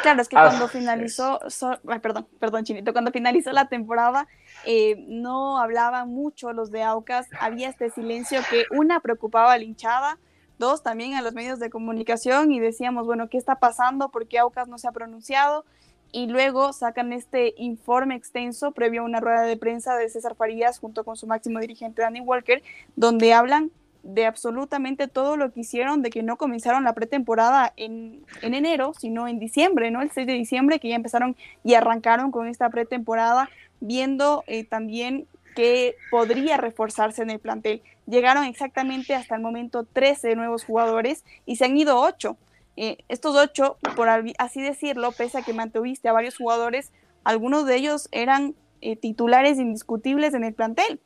Claro, 0.02 0.22
es 0.22 0.28
que 0.28 0.36
cuando 0.36 0.68
finalizó, 0.68 1.40
so, 1.48 1.78
ay, 1.88 1.98
perdón, 2.00 2.26
perdón, 2.38 2.64
Chinito, 2.64 2.92
cuando 2.92 3.10
finalizó 3.12 3.52
la 3.52 3.68
temporada, 3.68 4.28
eh, 4.64 5.04
no 5.08 5.58
hablaban 5.58 6.08
mucho 6.08 6.52
los 6.52 6.70
de 6.70 6.82
Aucas, 6.82 7.28
había 7.38 7.68
este 7.68 7.90
silencio 7.90 8.40
que 8.50 8.64
una 8.70 9.00
preocupaba 9.00 9.52
a 9.52 9.58
la 9.58 9.64
hinchada, 9.64 10.18
dos 10.58 10.82
también 10.82 11.14
a 11.14 11.22
los 11.22 11.32
medios 11.32 11.58
de 11.58 11.70
comunicación 11.70 12.52
y 12.52 12.60
decíamos, 12.60 13.06
bueno, 13.06 13.28
¿qué 13.28 13.38
está 13.38 13.56
pasando? 13.56 14.10
¿Por 14.10 14.26
qué 14.26 14.38
Aucas 14.38 14.68
no 14.68 14.78
se 14.78 14.88
ha 14.88 14.92
pronunciado? 14.92 15.64
Y 16.12 16.26
luego 16.26 16.72
sacan 16.72 17.12
este 17.12 17.54
informe 17.56 18.16
extenso 18.16 18.72
previo 18.72 19.02
a 19.02 19.04
una 19.04 19.20
rueda 19.20 19.42
de 19.42 19.56
prensa 19.56 19.96
de 19.96 20.08
César 20.08 20.34
Farías 20.34 20.78
junto 20.78 21.04
con 21.04 21.16
su 21.16 21.26
máximo 21.26 21.60
dirigente 21.60 22.02
Danny 22.02 22.20
Walker, 22.20 22.62
donde 22.96 23.32
hablan 23.32 23.70
de 24.02 24.26
absolutamente 24.26 25.08
todo 25.08 25.36
lo 25.36 25.52
que 25.52 25.60
hicieron, 25.60 26.02
de 26.02 26.10
que 26.10 26.22
no 26.22 26.36
comenzaron 26.36 26.84
la 26.84 26.94
pretemporada 26.94 27.72
en, 27.76 28.24
en, 28.42 28.54
enero, 28.54 28.92
sino 28.98 29.28
en 29.28 29.38
diciembre, 29.38 29.90
¿no? 29.90 30.02
El 30.02 30.10
6 30.10 30.26
de 30.26 30.32
diciembre, 30.34 30.80
que 30.80 30.88
ya 30.88 30.96
empezaron 30.96 31.36
y 31.64 31.74
arrancaron 31.74 32.30
con 32.30 32.48
esta 32.48 32.70
pretemporada, 32.70 33.50
viendo 33.80 34.44
eh, 34.46 34.64
también 34.64 35.26
que 35.54 35.96
podría 36.10 36.56
reforzarse 36.56 37.22
en 37.22 37.30
el 37.30 37.38
plantel. 37.38 37.82
Llegaron 38.06 38.44
exactamente 38.44 39.14
hasta 39.14 39.34
el 39.34 39.42
momento 39.42 39.84
13 39.84 40.34
nuevos 40.36 40.64
jugadores 40.64 41.24
y 41.46 41.56
se 41.56 41.66
han 41.66 41.76
ido 41.76 42.00
8. 42.00 42.36
Eh, 42.76 42.98
estos 43.08 43.36
8, 43.36 43.76
por 43.96 44.08
así 44.38 44.62
decirlo, 44.62 45.12
pese 45.12 45.38
a 45.38 45.42
que 45.42 45.52
mantuviste 45.52 46.08
a 46.08 46.12
varios 46.12 46.36
jugadores, 46.36 46.92
algunos 47.24 47.66
de 47.66 47.76
ellos 47.76 48.08
eran 48.12 48.54
eh, 48.80 48.96
titulares 48.96 49.58
indiscutibles 49.58 50.32
en 50.34 50.44
el 50.44 50.54
plantel 50.54 51.00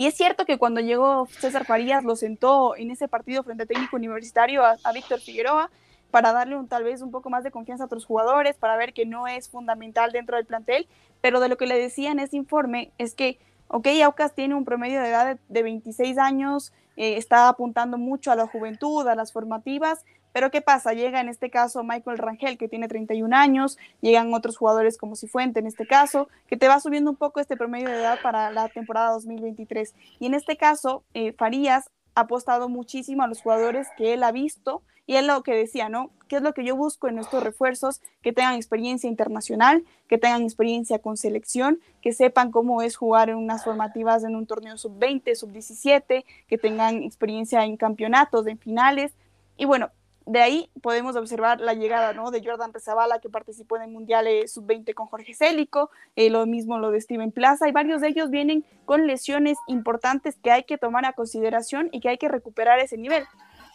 y 0.00 0.06
es 0.06 0.14
cierto 0.14 0.46
que 0.46 0.56
cuando 0.56 0.80
llegó 0.80 1.26
César 1.26 1.66
Farías 1.66 2.04
lo 2.04 2.16
sentó 2.16 2.74
en 2.74 2.90
ese 2.90 3.06
partido 3.06 3.42
frente 3.42 3.64
a 3.64 3.66
técnico 3.66 3.96
universitario 3.96 4.64
a, 4.64 4.92
Víctor 4.94 5.20
Figueroa 5.20 5.70
para 6.10 6.32
darle 6.32 6.56
un, 6.56 6.68
tal 6.68 6.84
vez 6.84 7.02
un 7.02 7.10
poco 7.10 7.28
más 7.28 7.44
de 7.44 7.50
confianza 7.50 7.84
a 7.84 7.86
otros 7.86 8.06
jugadores, 8.06 8.56
para 8.56 8.78
ver 8.78 8.94
que 8.94 9.04
no 9.04 9.28
es 9.28 9.50
fundamental 9.50 10.10
dentro 10.10 10.36
del 10.36 10.46
plantel, 10.46 10.88
pero 11.20 11.38
de 11.38 11.50
lo 11.50 11.58
que 11.58 11.66
le 11.66 11.78
decía 11.78 12.12
en 12.12 12.18
ese 12.18 12.38
informe 12.38 12.92
es 12.96 13.14
que 13.14 13.38
Ok, 13.72 13.86
Aucas 14.02 14.34
tiene 14.34 14.54
un 14.56 14.64
promedio 14.64 15.00
de 15.00 15.10
edad 15.10 15.38
de, 15.48 15.62
26 15.62 16.18
años, 16.18 16.72
eh, 16.96 17.18
está 17.18 17.48
apuntando 17.48 17.98
mucho 17.98 18.32
a 18.32 18.34
la 18.34 18.48
juventud, 18.48 19.06
a 19.06 19.14
las 19.14 19.32
formativas, 19.32 20.04
pero 20.32 20.50
¿qué 20.50 20.60
pasa? 20.60 20.92
Llega 20.92 21.20
en 21.20 21.28
este 21.28 21.50
caso 21.50 21.82
Michael 21.82 22.18
Rangel, 22.18 22.58
que 22.58 22.68
tiene 22.68 22.88
31 22.88 23.34
años, 23.36 23.78
llegan 24.00 24.32
otros 24.34 24.56
jugadores 24.56 24.98
como 24.98 25.16
Cifuente 25.16 25.60
en 25.60 25.66
este 25.66 25.86
caso, 25.86 26.28
que 26.46 26.56
te 26.56 26.68
va 26.68 26.80
subiendo 26.80 27.10
un 27.10 27.16
poco 27.16 27.40
este 27.40 27.56
promedio 27.56 27.88
de 27.88 28.00
edad 28.00 28.18
para 28.22 28.50
la 28.50 28.68
temporada 28.68 29.12
2023. 29.12 29.94
Y 30.18 30.26
en 30.26 30.34
este 30.34 30.56
caso, 30.56 31.04
eh, 31.14 31.32
Farías 31.32 31.90
ha 32.14 32.22
apostado 32.22 32.68
muchísimo 32.68 33.22
a 33.22 33.28
los 33.28 33.42
jugadores 33.42 33.88
que 33.96 34.12
él 34.14 34.22
ha 34.22 34.32
visto 34.32 34.82
y 35.10 35.16
es 35.16 35.26
lo 35.26 35.42
que 35.42 35.56
decía, 35.56 35.88
¿no? 35.88 36.12
¿Qué 36.28 36.36
es 36.36 36.42
lo 36.42 36.54
que 36.54 36.64
yo 36.64 36.76
busco 36.76 37.08
en 37.08 37.18
estos 37.18 37.42
refuerzos? 37.42 38.00
Que 38.22 38.32
tengan 38.32 38.54
experiencia 38.54 39.10
internacional, 39.10 39.84
que 40.06 40.18
tengan 40.18 40.42
experiencia 40.42 41.00
con 41.00 41.16
selección, 41.16 41.80
que 42.00 42.12
sepan 42.12 42.52
cómo 42.52 42.80
es 42.80 42.94
jugar 42.94 43.28
en 43.28 43.34
unas 43.34 43.64
formativas 43.64 44.22
en 44.22 44.36
un 44.36 44.46
torneo 44.46 44.78
sub-20, 44.78 45.34
sub-17, 45.34 46.24
que 46.46 46.58
tengan 46.58 47.02
experiencia 47.02 47.64
en 47.64 47.76
campeonatos, 47.76 48.46
en 48.46 48.56
finales. 48.56 49.12
Y 49.56 49.64
bueno, 49.64 49.90
de 50.30 50.40
ahí 50.40 50.70
podemos 50.80 51.16
observar 51.16 51.60
la 51.60 51.74
llegada 51.74 52.12
¿no? 52.12 52.30
de 52.30 52.40
Jordan 52.44 52.72
Rezabala, 52.72 53.18
que 53.18 53.28
participó 53.28 53.76
en 53.76 53.82
el 53.82 53.90
Mundial 53.90 54.28
Sub-20 54.46 54.94
con 54.94 55.08
Jorge 55.08 55.34
Célico, 55.34 55.90
eh, 56.14 56.30
lo 56.30 56.46
mismo 56.46 56.78
lo 56.78 56.92
de 56.92 57.00
Steven 57.00 57.32
Plaza, 57.32 57.68
y 57.68 57.72
varios 57.72 58.00
de 58.00 58.08
ellos 58.08 58.30
vienen 58.30 58.64
con 58.84 59.08
lesiones 59.08 59.58
importantes 59.66 60.36
que 60.40 60.52
hay 60.52 60.62
que 60.62 60.78
tomar 60.78 61.04
a 61.04 61.14
consideración 61.14 61.88
y 61.90 61.98
que 61.98 62.10
hay 62.10 62.18
que 62.18 62.28
recuperar 62.28 62.78
ese 62.78 62.96
nivel. 62.96 63.24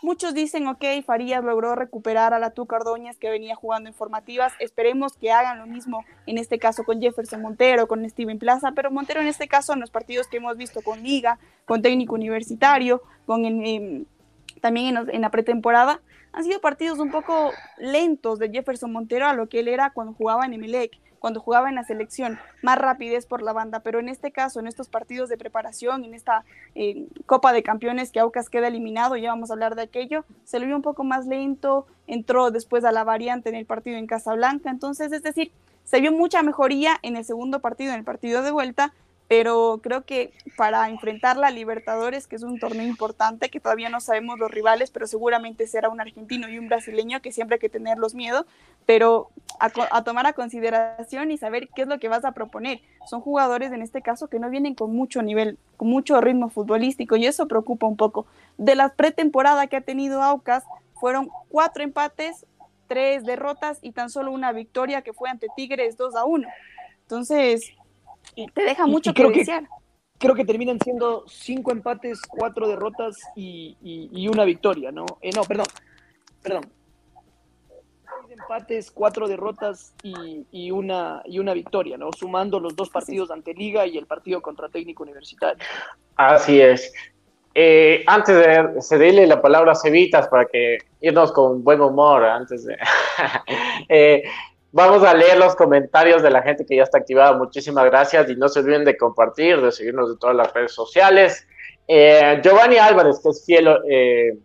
Muchos 0.01 0.33
dicen, 0.33 0.65
ok, 0.67 0.85
Farías 1.05 1.43
logró 1.43 1.75
recuperar 1.75 2.33
a 2.33 2.39
la 2.39 2.51
Tuca 2.51 2.77
Ordóñez 2.77 3.17
que 3.17 3.29
venía 3.29 3.55
jugando 3.55 3.89
en 3.89 3.95
formativas. 3.95 4.53
Esperemos 4.59 5.17
que 5.17 5.31
hagan 5.31 5.59
lo 5.59 5.65
mismo 5.65 6.05
en 6.25 6.38
este 6.38 6.57
caso 6.57 6.85
con 6.85 7.01
Jefferson 7.01 7.41
Montero, 7.41 7.88
con 7.88 8.09
Steven 8.09 8.39
Plaza, 8.39 8.71
pero 8.74 8.91
Montero 8.91 9.19
en 9.19 9.27
este 9.27 9.50
caso 9.50 9.74
en 9.74 9.81
los 9.81 9.91
partidos 9.91 10.27
que 10.27 10.38
hemos 10.38 10.55
visto 10.55 10.81
con 10.83 11.03
Liga, 11.03 11.38
con 11.65 11.81
técnico 11.81 12.15
universitario, 12.15 13.01
con 13.25 13.43
em, 13.43 14.05
también 14.62 14.95
en 15.12 15.21
la 15.21 15.31
pretemporada, 15.31 16.00
han 16.36 16.44
sido 16.44 16.60
partidos 16.60 17.00
un 17.00 17.12
poco 17.12 17.51
lentos 17.77 18.39
de 18.39 18.50
Jefferson 18.50 18.92
Montero 18.92 19.25
a 19.25 19.34
lo 19.34 19.48
que 19.48 19.62
él 19.62 19.70
era 19.70 19.92
cuando 19.92 20.13
jugaba 20.13 20.46
en 20.46 20.54
Emelec, 20.54 21.00
cuando 21.18 21.39
jugaba 21.39 21.70
en 21.70 21.75
la 21.75 21.86
selección, 21.86 22.38
más 22.62 22.77
rapidez 22.77 23.25
por 23.25 23.42
la 23.42 23.54
banda, 23.54 23.80
pero 23.80 24.00
en 24.01 24.10
este 24.10 24.34
caso, 24.34 24.60
en 24.60 24.68
estos 24.68 24.89
partidos 24.89 25.30
de 25.30 25.38
preparación, 25.38 26.04
en 26.04 26.13
esta 26.13 26.44
eh, 26.75 27.08
Copa 27.25 27.54
de 27.54 27.63
Campeones 27.63 28.12
que 28.12 28.20
Aucas 28.20 28.50
queda 28.50 28.68
eliminado, 28.68 29.15
ya 29.15 29.30
vamos 29.30 29.50
a 29.50 29.54
hablar 29.54 29.75
de 29.75 29.84
aquello, 29.84 30.25
se 30.44 30.60
lo 30.60 30.65
vio 30.65 30.75
un 30.75 30.82
poco 30.82 31.06
más 31.06 31.25
lento, 31.25 31.88
entró 32.06 32.51
después 32.51 32.84
a 32.84 32.92
la 32.92 33.06
variante 33.06 33.48
en 33.48 33.56
el 33.56 33.65
partido 33.65 33.98
en 33.98 34.06
Casablanca, 34.06 34.70
entonces, 34.70 35.13
es 35.13 35.24
decir, 35.24 35.54
se 35.86 36.01
vio 36.01 36.12
mucha 36.12 36.44
mejoría 36.44 36.98
en 37.01 37.15
el 37.15 37.24
segundo 37.24 37.62
partido, 37.62 37.94
en 37.94 38.00
el 38.00 38.06
partido 38.06 38.42
de 38.42 38.51
vuelta, 38.51 38.94
pero 39.27 39.79
creo 39.82 40.03
que 40.05 40.34
para 40.55 40.88
enfrentar 40.89 41.38
la 41.38 41.50
Libertadores, 41.50 42.27
que 42.27 42.36
es 42.36 42.44
un 42.44 42.60
torneo 42.60 42.86
importante, 42.86 43.50
que 43.50 43.60
todavía 43.60 43.89
no 43.89 44.00
sabemos 44.00 44.38
los 44.38 44.51
rivales, 44.51 44.91
pero 44.91 45.08
seguramente 45.08 45.65
será 45.65 45.89
un 45.89 46.00
argentino 46.00 46.48
y 46.48 46.60
un 46.60 46.67
brasileño, 46.67 47.22
que 47.22 47.32
siempre 47.32 47.55
hay 47.55 47.60
que 47.60 47.70
tenerlos 47.70 48.13
miedo, 48.13 48.46
pero 48.86 49.29
a, 49.60 50.03
tomar 50.03 50.27
a 50.27 50.34
consideración 50.34 51.32
y 51.32 51.38
saber 51.38 51.70
qué 51.75 51.84
es 51.84 51.88
lo 51.88 52.00
que 52.00 52.08
vas 52.08 52.24
a 52.24 52.34
proponer. 52.34 52.82
Son 53.08 53.20
jugadores 53.20 53.72
en 53.72 53.82
este 53.82 54.01
caso 54.01 54.27
que 54.27 54.39
no 54.39 54.50
vienen 54.50 54.75
con 54.75 54.96
mucho 54.96 55.24
nivel, 55.24 55.58
con 55.77 55.88
mucho 55.88 56.22
ritmo 56.22 56.50
futbolístico, 56.50 57.15
y 57.15 57.25
eso 57.25 57.48
preocupa 57.48 57.88
un 57.88 57.98
poco. 57.98 58.27
De 58.58 58.75
la 58.75 58.89
pretemporada 58.89 59.65
que 59.67 59.77
ha 59.77 59.82
tenido 59.82 60.22
Aucas, 60.22 60.63
fueron 60.94 61.29
cuatro 61.50 61.84
empates, 61.84 62.46
tres 62.88 63.25
derrotas 63.25 63.79
y 63.82 63.91
tan 63.91 64.12
solo 64.12 64.32
una 64.32 64.51
victoria 64.51 65.01
que 65.01 65.13
fue 65.13 65.29
ante 65.29 65.48
Tigres 65.55 65.98
2 65.98 66.15
a 66.15 66.25
1. 66.25 66.48
Entonces, 67.01 67.74
te 68.53 68.63
deja 68.63 68.86
mucho 68.86 69.13
creo 69.13 69.32
que 69.32 69.44
creo 70.17 70.36
que 70.36 70.46
terminan 70.46 70.79
siendo 70.79 71.25
cinco 71.27 71.72
empates, 71.72 72.22
cuatro 72.27 72.67
derrotas 72.67 73.17
y, 73.36 74.27
una 74.27 74.46
victoria, 74.46 74.91
¿no? 74.91 75.05
Eh, 75.22 75.32
no, 75.36 75.44
perdón, 75.44 75.67
perdón. 76.41 76.63
Seis 77.67 78.39
empates, 78.39 78.91
cuatro 78.91 79.27
derrotas 79.27 79.94
y, 80.03 80.72
una, 80.72 81.22
y 81.25 81.39
una 81.39 81.53
victoria, 81.53 81.98
¿no? 81.98 82.12
Sumando 82.12 82.60
los 82.60 82.75
dos 82.75 82.89
partidos 82.89 83.29
ante 83.32 83.53
Liga 83.53 83.86
y 83.86 83.98
el 83.98 84.05
partido 84.05 84.41
contra 84.41 84.69
Técnico 84.69 85.04
Universitario. 85.04 85.63
Así 86.15 86.62
es. 86.62 86.93
Eh, 87.58 88.04
antes 88.08 88.36
de 88.36 88.82
cederle 88.82 89.28
la 89.28 89.41
palabra 89.41 89.71
a 89.71 89.76
Cevitas 89.76 90.28
para 90.28 90.45
que 90.45 90.78
irnos 90.99 91.32
con 91.32 91.63
buen 91.63 91.80
humor, 91.80 92.23
antes 92.26 92.65
de... 92.65 92.78
eh, 93.89 94.23
Vamos 94.75 95.03
a 95.03 95.13
leer 95.13 95.38
los 95.38 95.55
comentarios 95.55 96.21
de 96.21 96.29
la 96.29 96.41
gente 96.41 96.65
que 96.65 96.75
ya 96.75 96.83
está 96.83 96.97
activada. 96.97 97.31
Muchísimas 97.31 97.85
gracias 97.85 98.29
y 98.29 98.35
no 98.35 98.49
se 98.49 98.59
olviden 98.59 98.83
de 98.83 98.97
compartir, 98.97 99.61
de 99.61 99.71
seguirnos 99.71 100.11
en 100.11 100.19
todas 100.19 100.35
las 100.35 100.53
redes 100.53 100.73
sociales. 100.73 101.47
Eh, 101.88 102.41
Giovanni 102.43 102.75
Álvarez, 102.75 103.21
que 103.23 103.29
es 103.29 103.45
fiel 103.45 103.69
eh, 103.89 104.38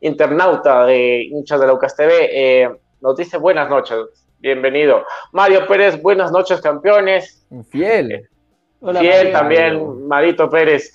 internauta 0.00 0.86
de 0.86 1.24
hinchas 1.24 1.60
de 1.60 1.66
Laucas 1.66 1.94
TV, 1.94 2.30
eh, 2.32 2.70
nos 3.02 3.14
dice 3.14 3.36
buenas 3.36 3.68
noches, 3.68 3.98
bienvenido. 4.38 5.04
Mario 5.32 5.66
Pérez, 5.66 6.00
buenas 6.00 6.32
noches, 6.32 6.62
campeones. 6.62 7.46
Fiel. 7.68 8.26
fiel 8.80 9.32
también, 9.32 10.08
Marito 10.08 10.48
Pérez. 10.48 10.90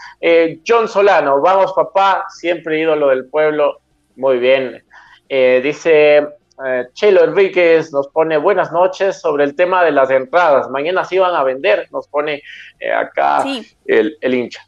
John 0.68 0.88
Solano, 0.88 1.40
vamos 1.42 1.74
papá, 1.74 2.26
siempre 2.30 2.80
ídolo 2.80 3.10
del 3.10 3.30
pueblo. 3.30 3.82
Muy 4.16 4.40
bien. 4.40 4.84
dice 5.30 6.39
eh, 6.66 6.88
Chelo 6.94 7.24
Enríquez 7.24 7.94
nos 7.94 8.08
pone 8.10 8.38
buenas 8.38 8.72
noches 8.72 9.20
sobre 9.20 9.44
el 9.44 9.56
tema 9.56 9.84
de 9.84 9.92
las 9.92 10.10
entradas. 10.10 10.70
Mañana 10.70 11.06
sí 11.06 11.18
van 11.18 11.36
a 11.36 11.44
vender, 11.44 11.88
nos 11.92 12.08
pone 12.08 12.42
eh, 12.80 12.92
acá 12.92 13.44
el, 13.86 14.34
hincha. 14.34 14.68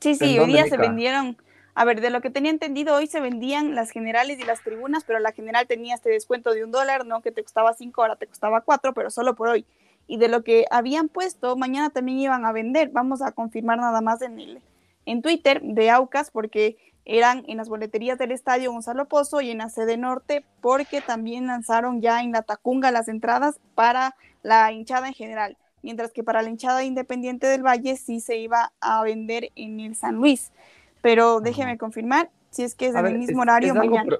Sí, 0.00 0.14
sí, 0.14 0.38
hoy 0.38 0.46
día 0.46 0.66
se 0.66 0.76
vendieron. 0.76 1.36
A 1.76 1.84
ver, 1.84 2.00
de 2.00 2.10
lo 2.10 2.20
que 2.20 2.30
tenía 2.30 2.50
entendido, 2.50 2.94
hoy 2.94 3.08
se 3.08 3.20
vendían 3.20 3.74
las 3.74 3.90
generales 3.90 4.38
y 4.38 4.44
las 4.44 4.62
tribunas, 4.62 5.02
pero 5.04 5.18
la 5.18 5.32
general 5.32 5.66
tenía 5.66 5.96
este 5.96 6.10
descuento 6.10 6.52
de 6.52 6.62
un 6.62 6.70
dólar, 6.70 7.04
no 7.04 7.20
que 7.20 7.32
te 7.32 7.42
costaba 7.42 7.74
cinco, 7.74 8.02
ahora 8.02 8.14
te 8.14 8.28
costaba 8.28 8.60
cuatro, 8.60 8.94
pero 8.94 9.10
solo 9.10 9.34
por 9.34 9.48
hoy. 9.48 9.66
Y 10.06 10.18
de 10.18 10.28
lo 10.28 10.44
que 10.44 10.66
habían 10.70 11.08
puesto, 11.08 11.56
mañana 11.56 11.90
también 11.90 12.18
iban 12.18 12.44
a 12.44 12.52
vender. 12.52 12.90
Vamos 12.92 13.22
a 13.22 13.32
confirmar 13.32 13.78
nada 13.78 14.00
más 14.00 14.22
en 14.22 14.38
el 14.38 14.62
en 15.06 15.22
Twitter 15.22 15.60
de 15.62 15.90
Aucas, 15.90 16.30
porque 16.30 16.76
eran 17.04 17.44
en 17.48 17.58
las 17.58 17.68
boleterías 17.68 18.18
del 18.18 18.32
estadio 18.32 18.72
Gonzalo 18.72 19.06
Pozo 19.06 19.40
y 19.40 19.50
en 19.50 19.58
la 19.58 19.68
sede 19.68 19.96
norte, 19.96 20.44
porque 20.60 21.00
también 21.00 21.46
lanzaron 21.46 22.00
ya 22.00 22.22
en 22.22 22.32
la 22.32 22.42
Tacunga 22.42 22.90
las 22.90 23.08
entradas 23.08 23.60
para 23.74 24.16
la 24.42 24.72
hinchada 24.72 25.08
en 25.08 25.14
general, 25.14 25.56
mientras 25.82 26.12
que 26.12 26.24
para 26.24 26.42
la 26.42 26.48
hinchada 26.48 26.84
independiente 26.84 27.46
del 27.46 27.62
Valle 27.62 27.96
sí 27.96 28.20
se 28.20 28.38
iba 28.38 28.72
a 28.80 29.02
vender 29.02 29.50
en 29.54 29.80
el 29.80 29.96
San 29.96 30.16
Luis. 30.16 30.50
Pero 31.02 31.40
déjeme 31.40 31.76
confirmar 31.76 32.30
si 32.50 32.62
es 32.62 32.74
que 32.74 32.86
es 32.86 32.94
en 32.94 33.06
el 33.06 33.18
mismo 33.18 33.42
horario 33.42 33.74
mañana. 33.74 34.16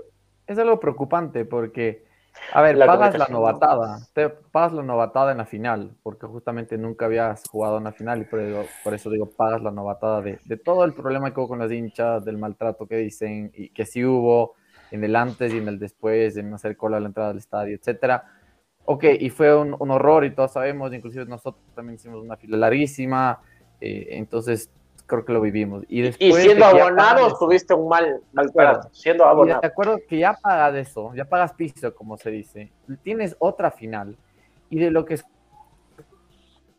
es 0.46 0.58
algo 0.58 0.78
preocupante 0.80 1.46
porque 1.46 2.04
a 2.52 2.62
ver, 2.62 2.78
pagas 2.78 3.18
la 3.18 3.26
novatada, 3.28 3.98
te 4.12 4.28
pagas 4.28 4.72
la 4.72 4.82
novatada 4.82 5.32
en 5.32 5.38
la 5.38 5.46
final, 5.46 5.96
porque 6.02 6.26
justamente 6.26 6.78
nunca 6.78 7.06
habías 7.06 7.48
jugado 7.48 7.78
en 7.78 7.84
la 7.84 7.92
final 7.92 8.22
y 8.22 8.24
por, 8.24 8.94
eso 8.94 9.10
digo, 9.10 9.30
pagas 9.30 9.62
la 9.62 9.70
novatada 9.70 10.20
de, 10.20 10.38
todo 10.64 10.84
el 10.84 10.92
problema 10.92 11.32
que 11.32 11.40
hubo 11.40 11.48
con 11.48 11.58
las 11.58 11.72
hinchas, 11.72 12.24
del 12.24 12.38
maltrato 12.38 12.86
que 12.86 12.96
dicen 12.96 13.50
y 13.54 13.70
que 13.70 13.86
sí 13.86 14.04
hubo 14.04 14.54
en 14.90 15.02
el 15.04 15.16
antes 15.16 15.52
y 15.52 15.58
en 15.58 15.68
el 15.68 15.78
después, 15.78 16.36
en 16.36 16.52
hacer 16.54 16.76
cola 16.76 16.98
a 16.98 17.00
la 17.00 17.08
entrada 17.08 17.30
del 17.30 17.38
estadio, 17.38 17.76
etcétera. 17.76 18.24
Ok, 18.84 19.04
y 19.18 19.30
fue 19.30 19.56
un, 19.56 19.74
horror 19.90 20.24
y 20.24 20.34
todos 20.34 20.52
sabemos, 20.52 20.92
inclusive 20.92 21.24
nosotros 21.24 21.64
también 21.74 21.96
hicimos 21.96 22.22
una 22.22 22.36
fila 22.36 22.58
larguísima, 22.58 23.40
eh, 23.80 24.08
entonces 24.10 24.70
creo 25.06 25.24
que 25.24 25.32
lo 25.32 25.40
vivimos. 25.40 25.84
Y, 25.88 26.02
después 26.02 26.42
siendo 26.42 26.64
abonado 26.64 27.36
tuviste 27.38 27.74
un 27.74 27.88
mal, 27.88 28.20
mal 28.32 28.50
siendo 28.92 29.24
abonado. 29.24 29.60
De 29.60 29.66
acuerdo 29.66 29.98
que 30.08 30.18
ya 30.18 30.34
pagas 30.34 30.74
eso, 30.74 31.14
ya 31.14 31.24
pagas 31.24 31.52
piso, 31.52 31.94
como 31.94 32.16
se 32.16 32.30
dice. 32.30 32.72
Tienes 33.02 33.36
otra 33.38 33.70
final. 33.70 34.16
Y 34.70 34.78
de 34.78 34.90
lo 34.90 35.04
que 35.04 35.20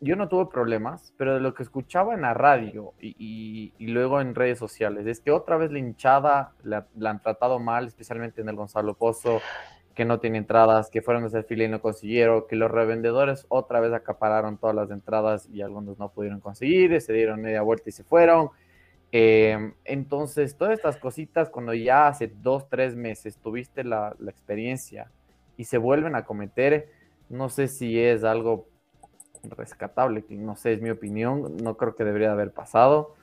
yo 0.00 0.16
no 0.16 0.28
tuve 0.28 0.46
problemas, 0.46 1.14
pero 1.16 1.34
de 1.34 1.40
lo 1.40 1.54
que 1.54 1.62
escuchaba 1.62 2.14
en 2.14 2.22
la 2.22 2.34
radio 2.34 2.92
y, 3.00 3.72
luego 3.78 4.20
en 4.20 4.34
redes 4.34 4.58
sociales, 4.58 5.06
es 5.06 5.20
que 5.20 5.30
otra 5.30 5.56
vez 5.56 5.72
la 5.72 5.78
hinchada 5.78 6.52
la, 6.62 6.86
la, 6.96 7.10
han 7.10 7.22
tratado 7.22 7.58
mal, 7.58 7.86
especialmente 7.86 8.42
en 8.42 8.48
el 8.48 8.56
Gonzalo 8.56 8.94
Pozo, 8.94 9.40
que 9.96 10.04
no 10.04 10.20
tiene 10.20 10.36
entradas, 10.36 10.90
que 10.90 11.00
fueron 11.00 11.24
a 11.24 11.28
hacer 11.28 11.44
fila 11.44 11.64
y 11.64 11.68
no 11.68 11.80
consiguieron, 11.80 12.44
que 12.46 12.54
los 12.54 12.70
revendedores 12.70 13.46
otra 13.48 13.80
vez 13.80 13.94
acapararon 13.94 14.58
todas 14.58 14.76
las 14.76 14.90
entradas 14.90 15.48
y 15.50 15.62
algunos 15.62 15.98
no 15.98 16.10
pudieron 16.10 16.38
conseguir, 16.38 17.00
se 17.00 17.14
dieron 17.14 17.40
media 17.40 17.62
vuelta 17.62 17.88
y 17.88 17.92
se 17.92 18.04
fueron. 18.04 18.50
Em, 19.10 19.72
entonces, 19.86 20.54
todas 20.54 20.74
estas 20.74 20.98
cositas, 20.98 21.48
cuando 21.48 21.72
ya 21.72 22.08
hace 22.08 22.30
dos, 22.42 22.68
tres 22.68 22.94
meses 22.94 23.38
tuviste 23.38 23.84
la, 23.84 24.14
experiencia 24.28 25.10
y 25.56 25.64
se 25.64 25.78
vuelven 25.78 26.14
a 26.14 26.26
cometer, 26.26 26.90
no 27.30 27.48
sé 27.48 27.66
si 27.66 27.98
es 27.98 28.22
algo 28.22 28.68
rescatable, 29.44 30.24
no 30.28 30.56
sé, 30.56 30.74
es 30.74 30.82
mi 30.82 30.90
opinión, 30.90 31.56
no 31.62 31.78
creo 31.78 31.94
que 31.96 32.04
debería 32.04 32.32
haber 32.32 32.52
pasado. 32.52 33.14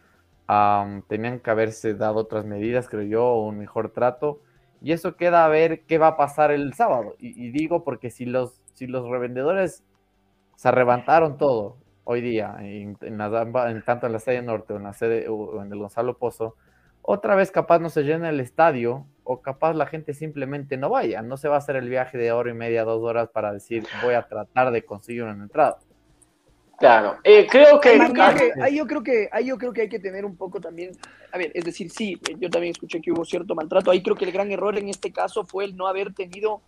tenían 1.08 1.40
que 1.40 1.52
haberse 1.52 1.94
dado 1.94 2.16
otras 2.22 2.46
medidas, 2.46 2.90
creo 2.90 3.04
yo, 3.04 3.36
un 3.36 3.60
mejor 3.60 3.92
trato 3.92 4.42
y 4.84 4.92
eso 4.92 5.16
queda 5.16 5.46
a 5.46 5.48
ver 5.48 5.86
qué 5.86 5.98
va 5.98 6.08
a 6.08 6.18
pasar 6.18 6.52
el 6.52 6.74
sábado. 6.74 7.16
Y, 7.18 7.52
digo 7.52 7.84
porque 7.84 8.10
si 8.12 8.26
los, 8.26 8.62
si 8.74 8.86
los 8.86 9.10
revendedores 9.10 9.84
se 10.58 10.68
arrebataron 10.68 11.38
todo 11.38 11.78
hoy 12.04 12.22
día, 12.22 12.58
en, 12.60 12.98
amba- 13.22 13.72
en 13.72 13.82
tanto 13.84 14.08
en 14.08 14.14
la 14.14 14.20
sede 14.20 14.42
norte 14.42 14.74
o 14.74 14.78
en 14.78 14.84
la 14.84 14.94
sede 14.94 15.28
o 15.30 15.64
en 15.64 15.72
el 15.72 15.80
Gonzalo 15.80 16.18
Pozo, 16.18 16.56
otra 17.02 17.36
vez 17.36 17.50
capaz 17.50 17.80
no 17.80 17.90
se 17.90 18.04
llena 18.04 18.30
el 18.30 18.40
estadio 18.40 19.06
o 19.24 19.42
capaz 19.42 19.74
la 19.74 19.86
gente 19.86 20.14
simplemente 20.14 20.76
no 20.78 20.90
vaya, 20.90 21.22
no 21.22 21.38
se 21.38 21.48
va 21.48 21.56
a 21.56 21.60
hacer 21.60 21.78
el 21.78 21.88
viaje 21.90 22.18
de 22.18 22.34
hora 22.34 22.52
y 22.52 22.54
media, 22.54 22.84
dos 22.84 23.02
horas 23.04 23.30
para 23.30 23.54
decir 23.54 23.86
voy 24.04 24.16
a 24.16 24.24
tratar 24.28 24.72
de 24.72 24.84
conseguir 24.86 25.24
una 25.24 25.32
entrada. 25.44 25.80
Claro. 26.78 27.18
Eh, 27.24 27.48
creo 27.50 27.80
que. 27.80 27.90
Ahí 27.90 27.98
yo 27.98 28.14
creo 28.14 28.36
que- 28.54 28.62
ahí 28.62 28.76
yo 28.78 28.88
creo 28.88 29.04
que 29.04 29.30
ahí 29.32 29.46
yo 29.46 29.58
creo 29.58 29.74
que 29.74 29.82
hay 29.82 29.90
que 29.90 30.00
tener 30.00 30.26
un 30.26 30.36
poco 30.36 30.60
también, 30.60 30.92
a 31.32 31.38
ver, 31.38 31.52
es 31.54 31.64
decir, 31.64 31.90
sí, 31.90 32.20
yo 32.40 32.50
también 32.50 32.72
escuché 32.72 33.00
que 33.02 33.12
hubo 33.12 33.24
cierto 33.26 33.56
maltrato. 33.56 33.92
Ahí 33.92 34.02
creo 34.02 34.16
que 34.16 34.26
el 34.26 34.32
gran 34.32 34.52
error 34.52 34.78
en 34.78 34.90
este 34.90 35.12
caso 35.12 35.46
fue 35.46 35.66
el 35.66 35.76
no 35.78 35.88
haber 35.88 36.14
tenido 36.14 36.62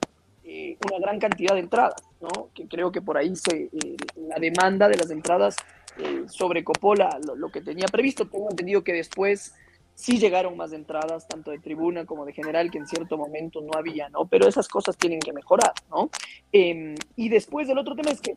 eh, 0.47 0.77
una 0.87 0.99
gran 0.99 1.19
cantidad 1.19 1.55
de 1.55 1.61
entradas, 1.61 1.95
¿no? 2.21 2.49
Que 2.53 2.67
creo 2.67 2.91
que 2.91 3.01
por 3.01 3.17
ahí 3.17 3.35
se 3.35 3.63
eh, 3.63 3.95
la 4.27 4.35
demanda 4.37 4.87
de 4.87 4.95
las 4.97 5.09
entradas 5.09 5.55
eh, 5.97 6.23
sobrecopó 6.27 6.93
la- 6.93 7.17
lo, 7.25 7.35
lo 7.35 7.49
que 7.49 7.61
tenía 7.61 7.87
previsto. 7.87 8.27
Tengo 8.27 8.49
entendido 8.51 8.83
que 8.83 8.93
después 8.93 9.55
sí 9.95 10.19
llegaron 10.19 10.55
más 10.55 10.71
entradas, 10.71 11.27
tanto 11.27 11.49
de 11.51 11.57
tribuna 11.59 12.05
como 12.05 12.25
de 12.25 12.33
general, 12.33 12.69
que 12.69 12.77
en 12.77 12.85
cierto 12.85 13.17
momento 13.17 13.61
no 13.61 13.71
había, 13.77 14.07
¿no? 14.09 14.27
Pero 14.27 14.47
esas 14.47 14.67
cosas 14.67 14.95
tienen 14.97 15.19
que 15.19 15.33
mejorar, 15.33 15.71
¿no? 15.89 16.09
Em, 16.51 16.95
y 17.15 17.29
después 17.29 17.67
el 17.69 17.77
otro 17.79 17.95
tema 17.95 18.11
es 18.11 18.21
que 18.21 18.35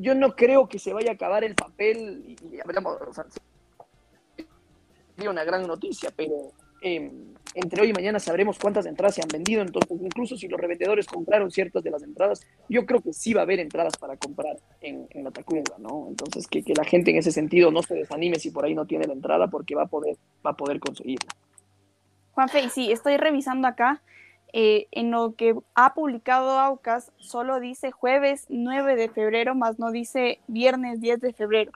yo 0.00 0.14
no 0.14 0.34
creo 0.36 0.68
que 0.68 0.78
se 0.78 0.92
vaya 0.92 1.10
a 1.10 1.14
acabar 1.14 1.44
el 1.44 1.54
papel 1.54 2.36
y, 2.50 2.60
hablamos, 2.60 2.98
o 3.00 3.12
sea, 3.12 3.26
una 5.28 5.44
gran 5.44 5.66
noticia, 5.66 6.10
pero 6.14 6.52
eh, 6.82 7.10
entre 7.54 7.82
hoy 7.82 7.90
y 7.90 7.92
mañana 7.92 8.18
sabremos 8.18 8.58
cuántas 8.58 8.84
entradas 8.86 9.14
se 9.14 9.22
han 9.22 9.28
vendido, 9.28 9.62
entonces 9.62 9.96
incluso 10.02 10.36
si 10.36 10.48
los 10.48 10.60
revendedores 10.60 11.06
compraron 11.06 11.50
ciertas 11.50 11.82
de 11.84 11.90
las 11.90 12.02
entradas, 12.02 12.46
yo 12.68 12.84
creo 12.84 13.00
que 13.00 13.12
sí 13.12 13.32
va 13.32 13.42
a 13.42 13.44
haber 13.44 13.60
entradas 13.60 13.96
para 13.96 14.16
comprar 14.16 14.56
en, 14.80 15.06
en 15.10 15.24
la 15.24 15.30
Tacunga, 15.30 15.76
¿no? 15.78 16.06
Entonces 16.08 16.46
que, 16.48 16.62
que 16.62 16.74
la 16.74 16.84
gente 16.84 17.12
en 17.12 17.18
ese 17.18 17.30
sentido 17.32 17.70
no 17.70 17.82
se 17.82 17.94
desanime 17.94 18.38
si 18.38 18.50
por 18.50 18.64
ahí 18.64 18.74
no 18.74 18.86
tiene 18.86 19.06
la 19.06 19.12
entrada 19.12 19.48
porque 19.48 19.74
va 19.74 19.84
a 19.84 19.86
poder, 19.86 20.16
va 20.44 20.50
a 20.50 20.56
poder 20.56 20.80
conseguirla. 20.80 21.30
Juanfe, 22.32 22.62
y 22.62 22.68
sí, 22.68 22.90
estoy 22.90 23.16
revisando 23.16 23.68
acá. 23.68 24.02
Eh, 24.56 24.86
en 24.92 25.10
lo 25.10 25.34
que 25.34 25.56
ha 25.74 25.94
publicado 25.94 26.60
Aucas, 26.60 27.10
solo 27.16 27.58
dice 27.58 27.90
jueves 27.90 28.46
9 28.48 28.94
de 28.94 29.08
febrero, 29.08 29.56
más 29.56 29.80
no 29.80 29.90
dice 29.90 30.38
viernes 30.46 31.00
10 31.00 31.20
de 31.20 31.32
febrero. 31.32 31.72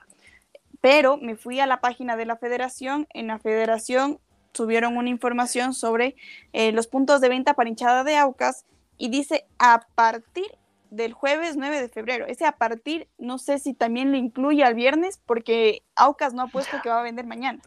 Pero 0.79 1.17
me 1.17 1.35
fui 1.35 1.59
a 1.59 1.67
la 1.67 1.81
página 1.81 2.15
de 2.15 2.25
la 2.25 2.37
federación. 2.37 3.05
En 3.13 3.27
la 3.27 3.37
federación 3.37 4.21
subieron 4.53 4.95
una 4.95 5.09
información 5.09 5.73
sobre 5.73 6.15
eh, 6.53 6.71
los 6.71 6.87
puntos 6.87 7.19
de 7.19 7.27
venta 7.27 7.53
para 7.53 7.67
hinchada 7.67 8.05
de 8.05 8.15
Aucas 8.15 8.65
y 8.97 9.09
dice 9.09 9.45
a 9.57 9.81
partir 9.95 10.47
del 10.89 11.11
jueves 11.11 11.57
9 11.57 11.81
de 11.81 11.89
febrero. 11.89 12.27
Ese 12.27 12.45
a 12.45 12.53
partir, 12.53 13.09
no 13.17 13.39
sé 13.39 13.59
si 13.59 13.73
también 13.73 14.11
lo 14.11 14.17
incluye 14.17 14.63
al 14.63 14.73
viernes, 14.73 15.19
porque 15.25 15.83
Aucas 15.97 16.33
no 16.33 16.43
ha 16.43 16.47
puesto 16.47 16.77
que 16.81 16.87
va 16.87 17.01
a 17.01 17.03
vender 17.03 17.25
mañana. 17.25 17.59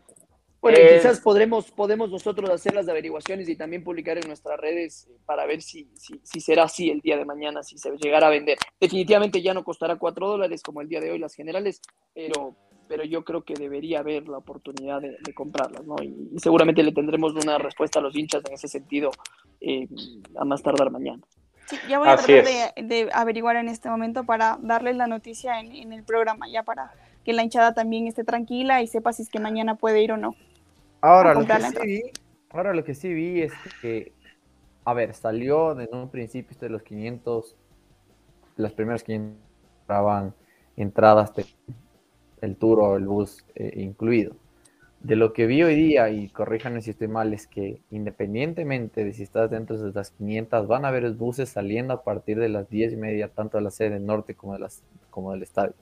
Bueno, 0.62 0.78
Eh, 0.78 0.92
y 0.92 0.98
quizás 0.98 1.20
podremos, 1.20 1.70
podemos 1.72 2.08
nosotros 2.08 2.48
hacer 2.48 2.72
las 2.72 2.88
averiguaciones 2.88 3.48
y 3.48 3.56
también 3.56 3.82
publicar 3.82 4.16
en 4.16 4.28
nuestras 4.28 4.58
redes 4.58 5.08
eh, 5.10 5.16
para 5.26 5.44
ver 5.44 5.60
si, 5.60 5.90
si, 5.96 6.20
si 6.22 6.40
será 6.40 6.62
así 6.62 6.88
el 6.88 7.00
día 7.00 7.16
de 7.16 7.24
mañana, 7.24 7.64
si 7.64 7.76
se 7.78 7.90
llegará 7.98 8.28
a 8.28 8.30
vender. 8.30 8.56
Definitivamente 8.80 9.42
ya 9.42 9.54
no 9.54 9.64
costará 9.64 9.96
cuatro 9.96 10.28
dólares 10.28 10.62
como 10.62 10.80
el 10.80 10.88
día 10.88 11.00
de 11.00 11.10
hoy 11.10 11.18
las 11.18 11.34
generales, 11.34 11.80
pero, 12.14 12.54
pero 12.86 13.02
yo 13.04 13.24
creo 13.24 13.42
que 13.42 13.54
debería 13.54 13.98
haber 13.98 14.28
la 14.28 14.38
oportunidad 14.38 15.00
de, 15.00 15.16
de 15.20 15.34
comprarlas, 15.34 15.84
¿no? 15.84 15.96
Y, 16.00 16.30
y 16.32 16.38
seguramente 16.38 16.84
le 16.84 16.92
tendremos 16.92 17.34
una 17.34 17.58
respuesta 17.58 17.98
a 17.98 18.02
los 18.02 18.16
hinchas 18.16 18.44
en 18.46 18.54
ese 18.54 18.68
sentido 18.68 19.10
eh, 19.60 19.88
a 20.36 20.44
más 20.44 20.62
tardar 20.62 20.92
mañana. 20.92 21.24
Sí, 21.66 21.76
ya 21.88 21.98
voy 21.98 22.06
a 22.08 22.12
Así 22.12 22.26
tratar 22.34 22.74
de, 22.76 22.82
de 22.84 23.10
averiguar 23.12 23.56
en 23.56 23.68
este 23.68 23.90
momento 23.90 24.22
para 24.22 24.58
darles 24.62 24.94
la 24.94 25.08
noticia 25.08 25.58
en, 25.58 25.74
en 25.74 25.92
el 25.92 26.04
programa, 26.04 26.46
ya 26.48 26.62
para 26.62 26.92
que 27.24 27.32
la 27.32 27.42
hinchada 27.42 27.74
también 27.74 28.06
esté 28.06 28.22
tranquila 28.22 28.80
y 28.80 28.86
sepa 28.86 29.12
si 29.12 29.22
es 29.22 29.28
que 29.28 29.40
mañana 29.40 29.74
puede 29.74 30.00
ir 30.02 30.12
o 30.12 30.16
no. 30.16 30.36
Ahora 31.02 31.34
lo, 31.34 31.44
que 31.44 31.60
sí 31.60 31.76
vi, 31.84 32.02
ahora 32.50 32.72
lo 32.72 32.84
que 32.84 32.94
sí 32.94 33.12
vi 33.12 33.42
es 33.42 33.52
que, 33.80 34.12
a 34.84 34.94
ver, 34.94 35.14
salió 35.14 35.78
en 35.78 35.92
un 35.92 36.08
principio 36.08 36.56
de 36.60 36.68
los 36.68 36.82
500, 36.82 37.56
las 38.56 38.72
primeras 38.72 39.02
500 39.02 39.36
compraban 39.78 40.32
entradas 40.76 41.34
de 41.34 41.44
el 42.40 42.56
tour 42.56 42.78
o 42.80 42.96
el 42.96 43.06
bus 43.06 43.44
eh, 43.56 43.72
incluido. 43.76 44.36
De 45.00 45.16
lo 45.16 45.32
que 45.32 45.46
vi 45.46 45.64
hoy 45.64 45.74
día, 45.74 46.08
y 46.10 46.28
corríjanme 46.28 46.82
si 46.82 46.90
estoy 46.90 47.08
mal, 47.08 47.34
es 47.34 47.48
que 47.48 47.82
independientemente 47.90 49.04
de 49.04 49.12
si 49.12 49.24
estás 49.24 49.50
dentro 49.50 49.76
de 49.76 49.92
las 49.92 50.12
500, 50.12 50.68
van 50.68 50.84
a 50.84 50.88
haber 50.88 51.10
buses 51.14 51.48
saliendo 51.48 51.94
a 51.94 52.04
partir 52.04 52.38
de 52.38 52.48
las 52.48 52.70
10 52.70 52.92
y 52.92 52.96
media, 52.96 53.26
tanto 53.26 53.58
de 53.58 53.64
la 53.64 53.72
sede 53.72 53.98
norte 53.98 54.36
como, 54.36 54.52
de 54.52 54.60
las, 54.60 54.84
como 55.10 55.32
del 55.32 55.42
estadio. 55.42 55.74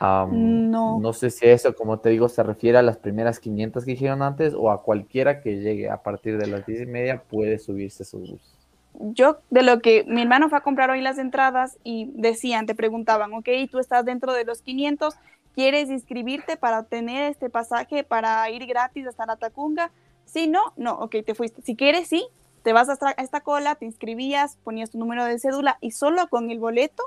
No. 0.00 1.00
no 1.00 1.12
sé 1.12 1.30
si 1.30 1.46
eso, 1.46 1.74
como 1.74 1.98
te 1.98 2.10
digo, 2.10 2.28
se 2.28 2.42
refiere 2.42 2.78
a 2.78 2.82
las 2.82 2.98
primeras 2.98 3.40
500 3.40 3.84
que 3.84 3.92
dijeron 3.92 4.22
antes 4.22 4.54
o 4.54 4.70
a 4.70 4.82
cualquiera 4.82 5.40
que 5.40 5.60
llegue 5.60 5.88
a 5.88 6.02
partir 6.02 6.38
de 6.38 6.46
las 6.46 6.66
10 6.66 6.82
y 6.82 6.86
media 6.86 7.22
puede 7.22 7.58
subirse 7.58 8.04
sus 8.04 8.30
buses. 8.30 8.56
Yo, 8.98 9.38
de 9.50 9.62
lo 9.62 9.80
que 9.80 10.04
mi 10.06 10.22
hermano 10.22 10.48
fue 10.48 10.58
a 10.58 10.62
comprar 10.62 10.90
hoy 10.90 11.00
las 11.02 11.18
entradas 11.18 11.78
y 11.84 12.10
decían, 12.14 12.66
te 12.66 12.74
preguntaban, 12.74 13.32
ok, 13.34 13.48
tú 13.70 13.78
estás 13.78 14.04
dentro 14.04 14.32
de 14.32 14.44
los 14.44 14.62
500, 14.62 15.14
¿quieres 15.54 15.90
inscribirte 15.90 16.56
para 16.56 16.80
obtener 16.80 17.30
este 17.30 17.50
pasaje 17.50 18.04
para 18.04 18.48
ir 18.50 18.66
gratis 18.66 19.06
hasta 19.06 19.26
la 19.26 19.36
Tacunga? 19.36 19.90
Si 20.24 20.48
no, 20.48 20.60
no, 20.76 20.94
ok, 20.94 21.16
te 21.24 21.34
fuiste. 21.34 21.62
Si 21.62 21.76
quieres, 21.76 22.08
sí, 22.08 22.26
te 22.62 22.72
vas 22.72 22.88
a 22.88 23.10
esta 23.18 23.40
cola, 23.42 23.76
te 23.76 23.84
inscribías, 23.84 24.56
ponías 24.64 24.90
tu 24.90 24.98
número 24.98 25.24
de 25.24 25.38
cédula 25.38 25.78
y 25.80 25.92
solo 25.92 26.28
con 26.28 26.50
el 26.50 26.58
boleto 26.58 27.04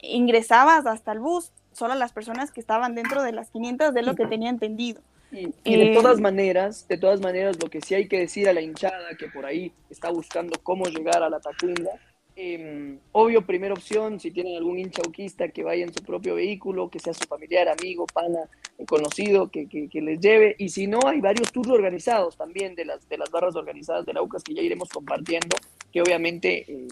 ingresabas 0.00 0.86
hasta 0.86 1.12
el 1.12 1.18
bus, 1.18 1.52
solo 1.78 1.94
las 1.94 2.12
personas 2.12 2.50
que 2.52 2.60
estaban 2.60 2.94
dentro 2.94 3.22
de 3.22 3.32
las 3.32 3.50
500 3.50 3.94
de 3.94 4.02
lo 4.02 4.14
que 4.14 4.26
tenía 4.26 4.50
entendido. 4.50 5.02
Y, 5.30 5.54
y 5.64 5.76
de 5.76 5.86
Eh, 5.86 5.92
todas 5.92 6.20
maneras, 6.20 6.86
de 6.88 6.96
todas 6.98 7.20
maneras, 7.20 7.58
lo 7.62 7.68
que 7.68 7.82
sí 7.82 7.94
hay 7.94 8.08
que 8.08 8.18
decir 8.18 8.48
a 8.48 8.52
la 8.54 8.62
hinchada 8.62 9.14
que 9.18 9.28
por 9.28 9.44
ahí 9.46 9.72
está 9.90 10.10
buscando 10.10 10.58
cómo 10.62 10.86
llegar 10.86 11.22
a 11.22 11.28
la 11.30 11.40
Tacunga, 11.40 11.90
eh, 12.34 12.98
obvio, 13.12 13.44
primera 13.44 13.74
opción, 13.74 14.20
si 14.20 14.30
tienen 14.30 14.56
algún 14.56 14.78
hincha 14.78 15.02
auquista 15.04 15.48
que 15.50 15.64
vaya 15.64 15.84
en 15.84 15.92
su 15.92 16.02
propio 16.02 16.36
vehículo, 16.36 16.88
que 16.88 17.00
sea 17.00 17.12
su 17.12 17.26
familiar, 17.26 17.68
amigo, 17.68 18.06
pana, 18.06 18.48
eh, 18.78 18.86
conocido, 18.86 19.50
que, 19.50 19.68
que- 19.68 19.88
que 19.88 20.00
les 20.00 20.20
lleve. 20.20 20.54
Y 20.58 20.68
si 20.70 20.86
no, 20.86 21.00
hay 21.06 21.20
varios 21.20 21.52
tours 21.52 21.68
organizados 21.70 22.36
también 22.36 22.74
de 22.74 22.84
las, 22.86 23.06
de 23.08 23.18
las 23.18 23.30
barras 23.30 23.56
organizadas 23.56 24.06
de 24.06 24.14
la 24.14 24.22
UCAS 24.22 24.44
que 24.44 24.54
ya 24.54 24.62
iremos 24.62 24.88
compartiendo, 24.88 25.56
que 25.92 26.00
obviamente 26.00 26.64
eh, 26.72 26.88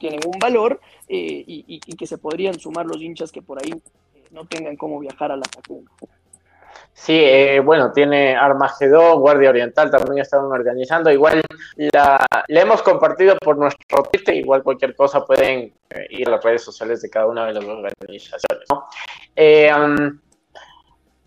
tienen 0.00 0.20
un 0.26 0.38
valor 0.40 0.80
eh, 1.06 1.44
y, 1.46 1.78
que 1.96 2.06
se 2.06 2.18
podrían 2.18 2.58
sumar 2.58 2.86
los 2.86 3.00
hinchas 3.00 3.30
que 3.30 3.42
por 3.42 3.62
ahí 3.62 3.70
eh, 3.70 4.24
no 4.32 4.46
tengan 4.46 4.76
cómo 4.76 4.98
viajar 4.98 5.30
a 5.30 5.36
la 5.36 5.42
Tacunga. 5.42 5.92
Sí, 6.92 7.20
eh, 7.22 7.60
bueno, 7.60 7.92
tiene 7.92 8.34
Armagedón, 8.34 9.20
Guardia 9.20 9.50
Oriental 9.50 9.90
también 9.90 10.18
están 10.18 10.44
organizando. 10.44 11.10
Igual 11.10 11.42
la, 11.76 12.26
la 12.48 12.60
hemos 12.60 12.82
compartido 12.82 13.36
por 13.36 13.56
nuestro 13.58 14.02
Twitter. 14.04 14.34
Igual 14.34 14.62
cualquier 14.62 14.96
cosa 14.96 15.24
pueden 15.24 15.72
ir 16.10 16.28
a 16.28 16.32
las 16.32 16.44
redes 16.44 16.64
sociales 16.64 17.02
de 17.02 17.10
cada 17.10 17.26
una 17.26 17.46
de 17.46 17.54
las 17.54 17.64
organizaciones. 17.64 18.66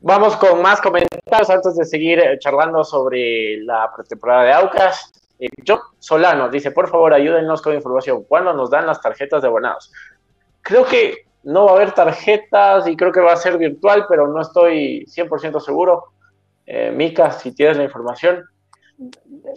vamos 0.01 0.35
con 0.37 0.61
más 0.61 0.81
comentarios 0.81 1.49
antes 1.49 1.75
de 1.75 1.85
seguir 1.85 2.21
charlando 2.39 2.83
sobre 2.83 3.57
la 3.63 3.91
pretemporada 3.95 4.43
de 4.43 4.53
Aucas. 4.53 5.22
Eh, 5.39 5.47
yo, 5.63 5.81
Solano, 5.99 6.49
dice, 6.49 6.71
por 6.71 6.89
favor, 6.89 7.13
ayúdennos 7.13 7.61
con 7.61 7.73
información. 7.73 8.23
¿Cuándo 8.23 8.53
nos 8.53 8.69
dan 8.69 8.85
las 8.85 9.01
tarjetas 9.01 9.41
de 9.41 9.47
abonados? 9.47 9.91
Creo 10.61 10.85
que 10.85 11.25
no 11.43 11.65
va 11.65 11.71
a 11.71 11.75
haber 11.75 11.91
tarjetas 11.91 12.87
y 12.87 12.95
creo 12.95 13.11
que 13.11 13.19
va 13.19 13.33
a 13.33 13.37
ser 13.37 13.57
virtual, 13.57 14.05
pero 14.07 14.27
no 14.27 14.41
estoy 14.41 15.05
100% 15.05 15.59
seguro. 15.59 16.05
Eh, 16.65 16.91
Mika, 16.91 17.31
si 17.31 17.53
tienes 17.53 17.75
la 17.77 17.83
información. 17.83 18.43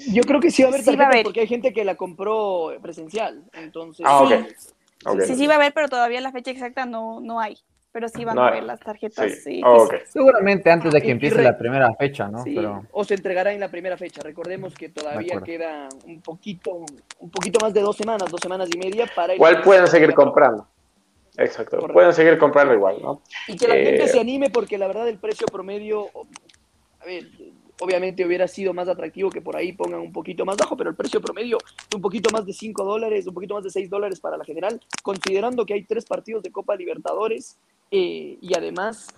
Yo 0.09 0.23
creo 0.25 0.41
que 0.41 0.51
sí 0.51 0.63
va 0.63 0.69
a 0.69 0.73
haber 0.73 0.83
Sí 0.83 0.91
va 0.91 0.95
a 0.95 0.97
tarjetas 0.97 1.15
haber. 1.15 1.25
porque 1.25 1.41
hay 1.41 1.47
gente 1.47 1.73
que 1.73 1.85
la 1.85 1.95
compró 1.95 2.73
presencial. 2.83 3.45
Entonces, 3.53 4.05
Ah, 4.09 4.23
ok. 4.23 4.31
sí. 4.59 5.27
Sí, 5.27 5.35
sí 5.37 5.47
va 5.47 5.53
a 5.53 5.57
haber, 5.57 5.73
pero 5.73 5.89
todavía 5.89 6.21
la 6.21 6.33
fecha 6.33 6.51
exacta 6.51 6.85
no, 6.87 7.21
no 7.21 7.39
hay. 7.39 7.57
Pero 7.97 8.11
sí 8.11 8.27
van 8.27 8.37
No 8.37 8.43
a 8.43 8.49
haber 8.49 8.65
las 8.65 8.79
tarjetas. 8.79 9.25
Sí. 9.37 9.41
sí, 9.41 9.61
Oh. 9.65 9.89
Seguramente 10.07 10.71
antes 10.71 10.93
de 10.93 11.01
que 11.01 11.11
empiece 11.13 11.41
la 11.43 11.57
primera 11.57 11.95
fecha, 11.95 12.29
¿no? 12.29 12.43
Sí, 12.45 12.53
Pero 12.55 12.85
O 12.93 13.05
se 13.05 13.15
entregará 13.15 13.55
en 13.55 13.59
la 13.61 13.71
primera 13.71 13.97
fecha. 13.97 14.21
Recordemos 14.23 14.75
que 14.75 14.91
todavía 14.91 15.41
queda 15.41 15.89
un 16.05 16.21
poquito, 16.21 16.85
un 17.21 17.31
poquito 17.31 17.59
más 17.59 17.73
de 17.73 17.81
dos 17.81 17.97
semanas, 17.97 18.31
dos 18.31 18.39
semanas 18.43 18.69
y 18.71 18.77
media 18.77 19.07
para 19.17 19.35
Igual 19.35 19.63
pueden 19.63 19.87
seguir 19.87 20.13
comprando. 20.13 20.69
Exacto. 21.39 21.77
Correcto. 21.79 21.95
Pueden 21.95 22.13
seguir 22.13 22.37
comprando 22.37 22.75
igual, 22.75 22.97
¿no? 23.01 23.23
Y 23.49 23.57
que 23.57 23.67
la 23.67 23.77
Eh, 23.79 23.87
gente 23.87 24.09
se 24.09 24.21
anime 24.21 24.51
porque 24.51 24.77
la 24.77 24.89
verdad 24.89 25.09
el 25.09 25.17
precio 25.17 25.47
promedio, 25.47 26.11
a 27.01 27.07
ver, 27.07 27.25
obviamente 27.81 28.25
hubiera 28.25 28.49
sido 28.49 28.73
más 28.73 28.89
atractivo 28.89 29.31
que 29.31 29.41
por 29.41 29.57
ahí 29.57 29.73
pongan 29.73 30.01
un 30.01 30.13
poquito 30.13 30.45
más 30.45 30.57
bajo, 30.57 30.77
pero 30.77 30.91
el 30.91 30.97
precio 30.97 31.21
promedio 31.21 31.59
un 31.95 32.01
poquito 32.01 32.31
más 32.31 32.47
de 32.47 32.53
5 32.53 32.85
dólares, 32.85 33.27
un 33.27 33.35
poquito 33.35 33.55
más 33.55 33.65
de 33.65 33.71
6 33.71 33.91
dólares 33.91 34.21
para 34.21 34.37
la 34.37 34.45
general, 34.45 34.81
considerando 35.03 35.67
que 35.67 35.75
hay 35.75 35.85
tres 35.85 36.05
partidos 36.05 36.43
de 36.43 36.51
Copa 36.53 36.77
Libertadores 36.77 37.59
eh, 37.91 38.39
y 38.41 38.55
además 38.57 39.09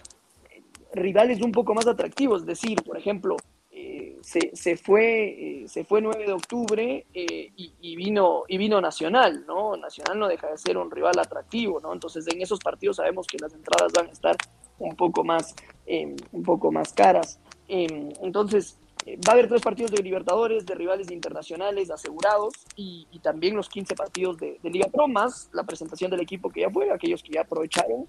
eh, 0.50 0.62
rivales 0.92 1.40
un 1.40 1.52
poco 1.52 1.74
más 1.74 1.86
atractivos, 1.86 2.42
es 2.42 2.46
decir, 2.46 2.82
por 2.82 2.96
ejemplo, 2.96 3.36
eh, 3.70 4.16
se, 4.22 4.50
se, 4.54 4.76
fue, 4.76 5.64
se 5.68 5.84
fue 5.84 6.00
9 6.02 6.26
de 6.26 6.32
octubre 6.32 7.06
y, 7.14 7.72
y, 7.80 7.96
vino, 7.96 8.42
y 8.48 8.58
vino 8.58 8.80
Nacional, 8.80 9.44
¿no? 9.46 9.76
Nacional 9.76 10.18
no 10.18 10.26
deja 10.26 10.48
de 10.48 10.58
ser 10.58 10.76
un 10.76 10.90
rival 10.90 11.18
atractivo, 11.18 11.80
¿no? 11.80 11.92
Entonces 11.92 12.26
en 12.26 12.42
esos 12.42 12.58
partidos 12.58 12.96
sabemos 12.96 13.26
que 13.28 13.38
las 13.38 13.54
entradas 13.54 13.92
van 13.92 14.08
a 14.08 14.10
estar 14.10 14.36
un 14.80 14.96
poco 14.96 15.22
más, 15.22 15.54
un 15.86 16.42
poco 16.42 16.72
más 16.72 16.92
caras. 16.92 17.38
Entonces, 17.68 18.78
va 19.06 19.30
a 19.30 19.32
haber 19.32 19.48
tres 19.48 19.62
partidos 19.62 19.90
de 19.90 20.02
Libertadores, 20.02 20.66
de 20.66 20.74
rivales 20.74 21.10
internacionales 21.10 21.90
asegurados 21.90 22.54
y, 22.76 23.06
también 23.22 23.56
los 23.56 23.68
15 23.68 23.94
partidos 23.94 24.38
de, 24.38 24.58
Liga 24.62 24.88
Pro, 24.92 25.08
más 25.08 25.48
la 25.52 25.64
presentación 25.64 26.10
del 26.10 26.20
equipo 26.20 26.50
que 26.50 26.62
ya 26.62 26.70
fue, 26.70 26.90
aquellos 26.90 27.22
que 27.22 27.32
ya 27.32 27.42
aprovecharon 27.42 28.06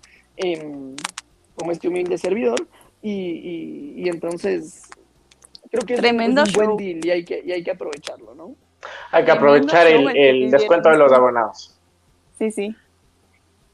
como 1.55 1.71
este 1.71 1.87
humilde 1.87 2.17
servidor. 2.17 2.67
Y, 3.01 4.07
entonces 4.07 4.89
creo 5.69 5.85
que 5.85 5.93
es, 5.93 5.99
Tremendo 5.99 6.43
un 6.43 6.51
buen 6.51 6.77
deal 6.77 7.05
y 7.05 7.09
hay, 7.11 7.25
que, 7.25 7.41
y 7.45 7.51
hay 7.51 7.63
que 7.63 7.71
aprovecharlo, 7.71 8.33
¿no? 8.33 8.55
Hay 9.11 9.25
que 9.25 9.31
aprovechar 9.31 9.87
el, 9.87 10.15
el 10.15 10.51
descuento 10.51 10.89
de 10.89 10.97
los 10.97 11.11
abonados. 11.11 11.77
Sí, 12.37 12.51
sí. 12.51 12.75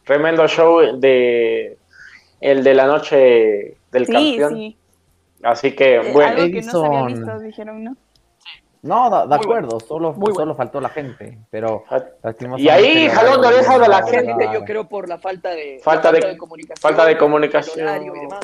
Tremendo 0.04 0.48
show 0.48 1.00
de 1.00 1.78
el 2.42 2.64
de 2.64 2.74
la 2.74 2.88
noche 2.88 3.78
del 3.92 4.06
sí, 4.06 4.12
campeón. 4.12 4.56
Sí. 4.56 4.78
Así 5.44 5.76
que, 5.76 5.96
Eh, 5.98 6.12
bueno. 6.14 6.30
algo 6.32 6.52
que 6.54 6.62
no 6.62 6.72
se 6.72 6.78
había 6.78 7.00
Edison- 7.02 7.08
visto, 7.08 7.40
dijeron, 7.40 7.84
¿no? 7.84 7.98
No, 8.82 9.10
de, 9.10 9.22
de 9.22 9.28
Muy 9.28 9.38
acuerdo, 9.38 9.80
solo, 9.80 10.14
Muy 10.14 10.32
solo 10.36 10.54
faltó 10.54 10.80
la 10.80 10.90
gente, 10.90 11.40
pero 11.50 11.84
Y 12.58 12.70
ahí, 12.70 13.10
jalón 13.10 13.42
de 13.42 13.48
orejas 13.48 13.80
de 13.80 13.88
la 13.88 14.04
gente. 14.06 14.48
Yo 14.54 14.64
creo 14.64 14.88
por 14.88 15.10
la 15.10 15.18
falta 15.18 15.50
de, 15.50 15.80
Falta 15.84 16.12
la 16.12 16.20
de- 16.20 16.38
comunicación. 16.38 16.78
Falta 16.82 17.04
de 17.06 17.14
el 17.14 17.18
comunicación. 17.18 17.80
y 18.04 18.10
demás. 18.10 18.40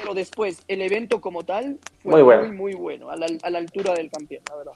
Pero 0.00 0.12
después, 0.12 0.60
el 0.66 0.82
evento 0.82 1.20
como 1.20 1.44
tal 1.44 1.78
fue 2.02 2.10
Muy 2.10 2.22
muy, 2.22 2.22
bueno. 2.22 2.52
muy, 2.52 2.74
bueno, 2.74 3.10
a 3.10 3.16
la, 3.16 3.26
a 3.44 3.50
la 3.50 3.58
altura 3.58 3.94
del 3.94 4.10
campeón, 4.10 4.42
la 4.50 4.56
verdad. 4.56 4.72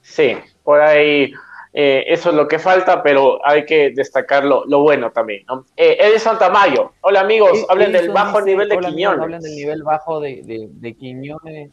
Sí, 0.00 0.36
por 0.62 0.80
ahí 0.80 1.32
eh, 1.72 2.04
eso 2.08 2.30
es 2.30 2.34
lo 2.36 2.48
que 2.48 2.58
falta, 2.58 3.02
pero 3.02 3.38
hay 3.46 3.64
que 3.64 3.90
destacar 3.90 4.44
lo, 4.44 4.64
lo 4.66 4.80
bueno 4.80 5.12
también. 5.12 5.44
¿no? 5.46 5.64
Eh, 5.76 5.96
Edison 6.00 6.38
Tamayo, 6.38 6.92
hola 7.02 7.20
amigos, 7.20 7.64
hablen 7.68 7.92
del 7.92 8.10
bajo 8.10 8.38
dice, 8.38 8.50
nivel 8.50 8.68
de 8.68 8.76
"Hola, 8.76 8.88
amigos, 8.88 9.12
Quiñones. 9.12 9.22
Hablen 9.24 9.40
del 9.40 9.54
nivel 9.54 9.82
bajo 9.82 10.20
de, 10.20 10.42
de, 10.42 10.68
de 10.70 10.94
Quiñones. 10.94 11.70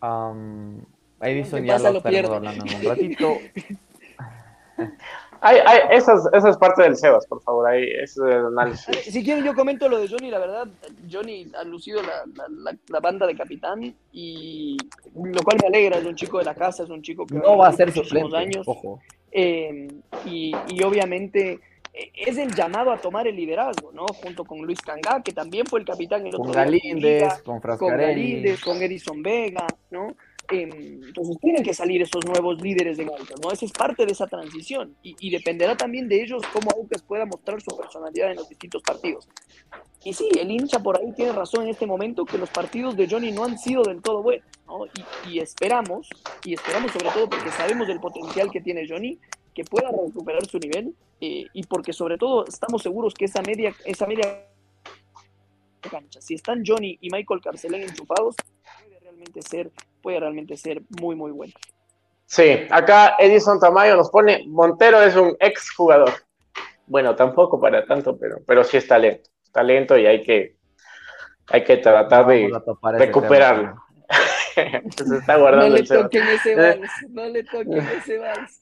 Am, 0.00 0.84
Edison 1.20 1.62
¿Qué 1.62 1.66
ya 1.68 1.78
lo 1.78 1.92
Lo 1.92 1.96
estaremos 1.98 2.30
pierde. 2.30 2.36
hablando 2.36 2.64
en 2.66 2.74
un 2.74 2.84
ratito. 2.84 3.38
Ay, 5.46 5.58
ay, 5.66 5.78
esa, 5.90 6.14
es, 6.14 6.20
esa 6.32 6.48
es 6.48 6.56
parte 6.56 6.82
del 6.82 6.96
Sebas, 6.96 7.26
por 7.26 7.42
favor, 7.42 7.68
ahí, 7.68 7.84
ese 7.84 8.02
es 8.02 8.16
el 8.18 8.46
análisis. 8.46 8.88
Ah, 8.88 8.92
Si 9.02 9.22
quieren, 9.22 9.44
yo 9.44 9.54
comento 9.54 9.88
lo 9.90 9.98
de 10.00 10.08
Johnny, 10.08 10.30
la 10.30 10.38
verdad. 10.38 10.66
Johnny 11.12 11.46
ha 11.58 11.64
lucido 11.64 12.00
la, 12.02 12.24
la, 12.34 12.44
la- 12.48 12.78
la 12.88 13.00
banda 13.00 13.26
de 13.26 13.36
capitán 13.36 13.94
y 14.12 14.76
lo 15.14 15.42
cual 15.42 15.58
me 15.60 15.68
alegra. 15.68 15.98
Es 15.98 16.04
un 16.06 16.14
chico 16.14 16.38
de 16.38 16.44
la 16.44 16.54
casa, 16.54 16.82
es 16.84 16.88
un 16.90 17.02
chico 17.02 17.26
que 17.26 17.34
No 17.34 17.58
va 17.58 17.68
a 17.68 17.72
ser 17.72 17.92
suplente, 17.92 18.36
años. 18.36 18.66
ojo. 18.66 19.00
Eh, 19.32 19.88
y, 20.24 20.52
y 20.70 20.82
obviamente 20.82 21.60
eh, 21.92 22.10
es 22.14 22.38
el 22.38 22.54
llamado 22.54 22.90
a 22.92 22.96
tomar 22.98 23.26
el 23.26 23.36
liderazgo, 23.36 23.92
¿no? 23.92 24.06
Junto 24.06 24.44
con 24.44 24.60
Luis 24.62 24.80
Cangá, 24.80 25.22
que 25.22 25.32
también 25.32 25.66
fue 25.66 25.80
el 25.80 25.84
capitán 25.86 26.26
el 26.26 26.32
Con 26.36 26.48
otro 26.48 26.52
día 26.62 26.70
Liga, 26.70 26.84
Galíndez, 26.88 27.32
con 27.42 27.42
con 27.42 27.60
Frascarelli. 27.60 28.06
Galíndez, 28.06 28.60
con 28.62 28.80
Edison 28.82 29.22
Vega, 29.22 29.66
¿no? 29.90 30.14
Eh, 30.50 31.00
entonces 31.06 31.38
tienen 31.40 31.62
que 31.62 31.72
salir 31.72 32.02
esos 32.02 32.24
nuevos 32.26 32.60
líderes 32.60 32.96
de 32.98 33.04
Aucas, 33.04 33.40
¿no? 33.42 33.50
Esa 33.50 33.64
es 33.64 33.72
parte 33.72 34.04
de 34.04 34.12
esa 34.12 34.26
transición 34.26 34.94
y, 35.02 35.16
y 35.18 35.30
dependerá 35.30 35.76
también 35.76 36.08
de 36.08 36.22
ellos 36.22 36.42
cómo 36.52 36.70
Aucas 36.76 37.02
pueda 37.02 37.24
mostrar 37.24 37.60
su 37.62 37.76
personalidad 37.76 38.30
en 38.30 38.36
los 38.36 38.48
distintos 38.48 38.82
partidos. 38.82 39.28
Y 40.04 40.12
sí, 40.12 40.28
el 40.38 40.50
hincha 40.50 40.80
por 40.80 40.98
ahí 40.98 41.12
tiene 41.12 41.32
razón 41.32 41.64
en 41.64 41.70
este 41.70 41.86
momento 41.86 42.26
que 42.26 42.36
los 42.36 42.50
partidos 42.50 42.94
de 42.96 43.08
Johnny 43.08 43.32
no 43.32 43.44
han 43.44 43.58
sido 43.58 43.82
del 43.82 44.02
todo 44.02 44.22
buenos, 44.22 44.46
¿no? 44.66 44.84
Y, 44.86 45.32
y 45.32 45.38
esperamos, 45.38 46.08
y 46.44 46.54
esperamos 46.54 46.92
sobre 46.92 47.10
todo 47.10 47.30
porque 47.30 47.50
sabemos 47.50 47.88
del 47.88 48.00
potencial 48.00 48.50
que 48.50 48.60
tiene 48.60 48.86
Johnny, 48.86 49.18
que 49.54 49.64
pueda 49.64 49.90
recuperar 49.90 50.44
su 50.46 50.58
nivel 50.58 50.94
eh, 51.20 51.46
y 51.52 51.62
porque 51.64 51.92
sobre 51.92 52.18
todo 52.18 52.44
estamos 52.46 52.82
seguros 52.82 53.14
que 53.14 53.26
esa 53.26 53.40
media, 53.40 53.74
esa 53.84 54.06
media 54.06 54.46
cancha, 55.80 56.20
si 56.20 56.34
están 56.34 56.62
Johnny 56.66 56.98
y 57.00 57.10
Michael 57.10 57.40
Carcelén 57.40 57.82
enchufados, 57.82 58.34
puede 58.82 59.00
realmente 59.00 59.40
ser, 59.42 59.70
puede 60.04 60.20
realmente 60.20 60.56
ser 60.58 60.82
muy, 61.00 61.16
muy 61.16 61.32
bueno. 61.32 61.54
Sí, 62.26 62.66
acá 62.70 63.16
Edison 63.18 63.58
Tamayo 63.58 63.96
nos 63.96 64.10
pone, 64.10 64.44
Montero 64.46 65.00
es 65.02 65.16
un 65.16 65.34
ex 65.40 65.72
jugador. 65.72 66.12
Bueno, 66.86 67.16
tampoco 67.16 67.58
para 67.58 67.84
tanto, 67.86 68.16
pero, 68.18 68.36
pero 68.46 68.62
sí 68.62 68.76
es 68.76 68.86
talento. 68.86 69.30
Talento 69.50 69.96
y 69.96 70.06
hay 70.06 70.22
que, 70.22 70.56
hay 71.48 71.64
que 71.64 71.78
tratar 71.78 72.26
de 72.26 72.50
recuperarlo. 72.98 73.74
Se 74.54 74.82
está 75.18 75.34
No 75.34 75.40
guardando 75.40 75.74
le 75.74 75.80
el 75.80 75.86
Sebas. 75.86 76.02
toquen 76.04 76.28
ese 76.28 76.54
vals, 76.56 76.90
no 77.08 77.24
le 77.26 77.42
toquen 77.44 77.78
ese 77.78 78.18
vals. 78.18 78.58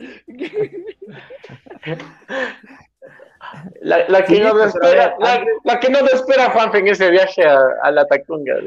La, 3.80 4.08
la 4.08 4.24
que 4.24 4.36
Sí, 4.36 4.40
no 4.40 4.52
pero 4.52 4.64
espera, 4.64 5.14
la, 5.18 5.44
la 5.64 5.80
que 5.80 5.90
no 5.90 5.98
espera 5.98 6.50
Juanfe 6.50 6.78
en 6.78 6.88
ese 6.88 7.10
viaje 7.10 7.44
a, 7.44 7.58
a 7.82 7.90
la 7.90 8.06
Tacunga. 8.06 8.54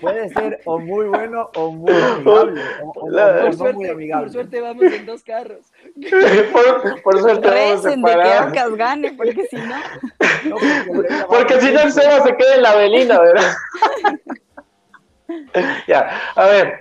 Puede 0.00 0.28
ser 0.30 0.60
o 0.64 0.78
muy 0.78 1.06
bueno 1.06 1.50
o 1.54 1.72
muy 1.72 1.92
amigable. 2.02 2.62
O, 2.82 2.92
o- 3.00 3.10
La- 3.10 3.36
o 3.36 3.40
Por 3.46 3.54
suerte, 3.54 3.74
muy 3.76 3.86
por 3.86 3.94
amigable. 3.94 4.30
suerte 4.32 4.60
vamos 4.60 4.84
en 4.84 5.06
dos 5.06 5.22
carros. 5.22 5.72
por, 6.52 7.02
por 7.02 7.20
suerte 7.20 7.48
vamos 7.48 7.82
que. 7.86 8.32
Aucas 8.32 8.74
gane, 8.76 9.12
porque 9.12 9.46
si 9.46 9.56
no, 9.56 9.76
No, 10.44 10.56
porque 11.28 11.60
si 11.60 11.72
no 11.72 11.80
el 11.80 11.92
Seba 11.92 12.22
se 12.22 12.36
queda 12.36 12.54
en 12.56 12.62
la 12.62 12.76
velina, 12.76 13.20
¿verdad? 13.20 13.52
ya, 15.86 16.20
a 16.34 16.46
ver. 16.46 16.78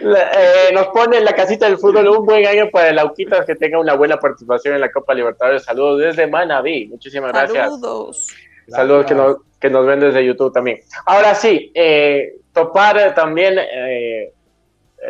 La- 0.00 0.30
eh, 0.32 0.72
nos 0.72 0.86
pone 0.88 1.18
en 1.18 1.24
la 1.24 1.34
casita 1.34 1.66
del 1.66 1.78
fútbol 1.78 2.08
un 2.08 2.24
buen 2.24 2.46
año 2.46 2.70
para 2.70 2.88
el 2.90 2.98
Auquitas 2.98 3.44
que 3.44 3.54
tenga 3.56 3.78
una 3.78 3.94
buena 3.94 4.18
participación 4.18 4.74
en 4.74 4.80
la 4.80 4.90
Copa 4.92 5.14
Libertadores. 5.14 5.64
Saludos 5.64 6.00
desde 6.00 6.26
Manaví. 6.26 6.86
Muchísimas 6.88 7.32
gracias. 7.32 7.64
saludos. 7.64 8.28
Saludos 8.68 9.06
que 9.06 9.14
nos, 9.14 9.36
que 9.60 9.70
nos 9.70 9.86
ven 9.86 10.00
desde 10.00 10.24
YouTube 10.24 10.52
también. 10.52 10.80
Ahora 11.06 11.34
sí, 11.34 11.70
eh, 11.74 12.34
topar 12.52 12.98
eh, 12.98 13.12
también 13.12 13.56
eh, 13.58 14.32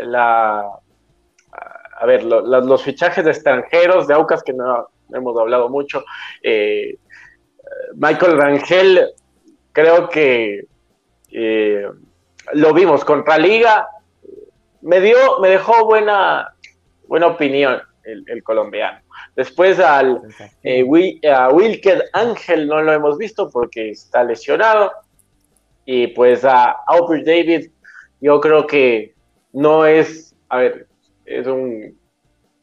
la, 0.04 0.60
a 1.96 2.06
ver, 2.06 2.24
lo- 2.24 2.40
lo- 2.40 2.60
los 2.60 2.82
fichajes 2.82 3.24
de 3.24 3.30
extranjeros 3.30 4.06
de 4.06 4.14
Aucas 4.14 4.42
que 4.42 4.52
no, 4.52 4.88
hemos 5.12 5.38
hablado 5.38 5.68
mucho. 5.68 6.04
Eh, 6.42 6.98
Michael 7.96 8.36
Rangel, 8.38 9.10
creo 9.72 10.08
que 10.08 10.66
lo 12.52 12.72
vimos 12.74 13.04
contra 13.04 13.38
Liga, 13.38 13.88
me 14.82 15.00
dio, 15.00 15.38
me 15.40 15.48
dejó 15.48 15.84
buena, 15.86 16.54
buena 17.08 17.26
opinión 17.28 17.80
el, 18.04 18.24
el 18.26 18.42
colombiano. 18.42 19.00
Después 19.36 19.78
al 19.80 20.20
eh, 20.62 20.82
Wi- 20.82 21.20
a 21.26 21.48
Wilker 21.50 22.04
Ángel 22.12 22.66
no 22.66 22.82
lo 22.82 22.92
hemos 22.92 23.18
visto 23.18 23.50
porque 23.50 23.90
está 23.90 24.22
lesionado. 24.24 24.92
Y 25.86 26.08
pues 26.08 26.44
a 26.44 26.76
Albert 26.86 27.26
David, 27.26 27.70
yo 28.20 28.40
creo 28.40 28.66
que 28.66 29.14
no 29.52 29.84
es, 29.86 30.34
a 30.48 30.58
ver, 30.58 30.86
es 31.26 31.46
un 31.46 31.98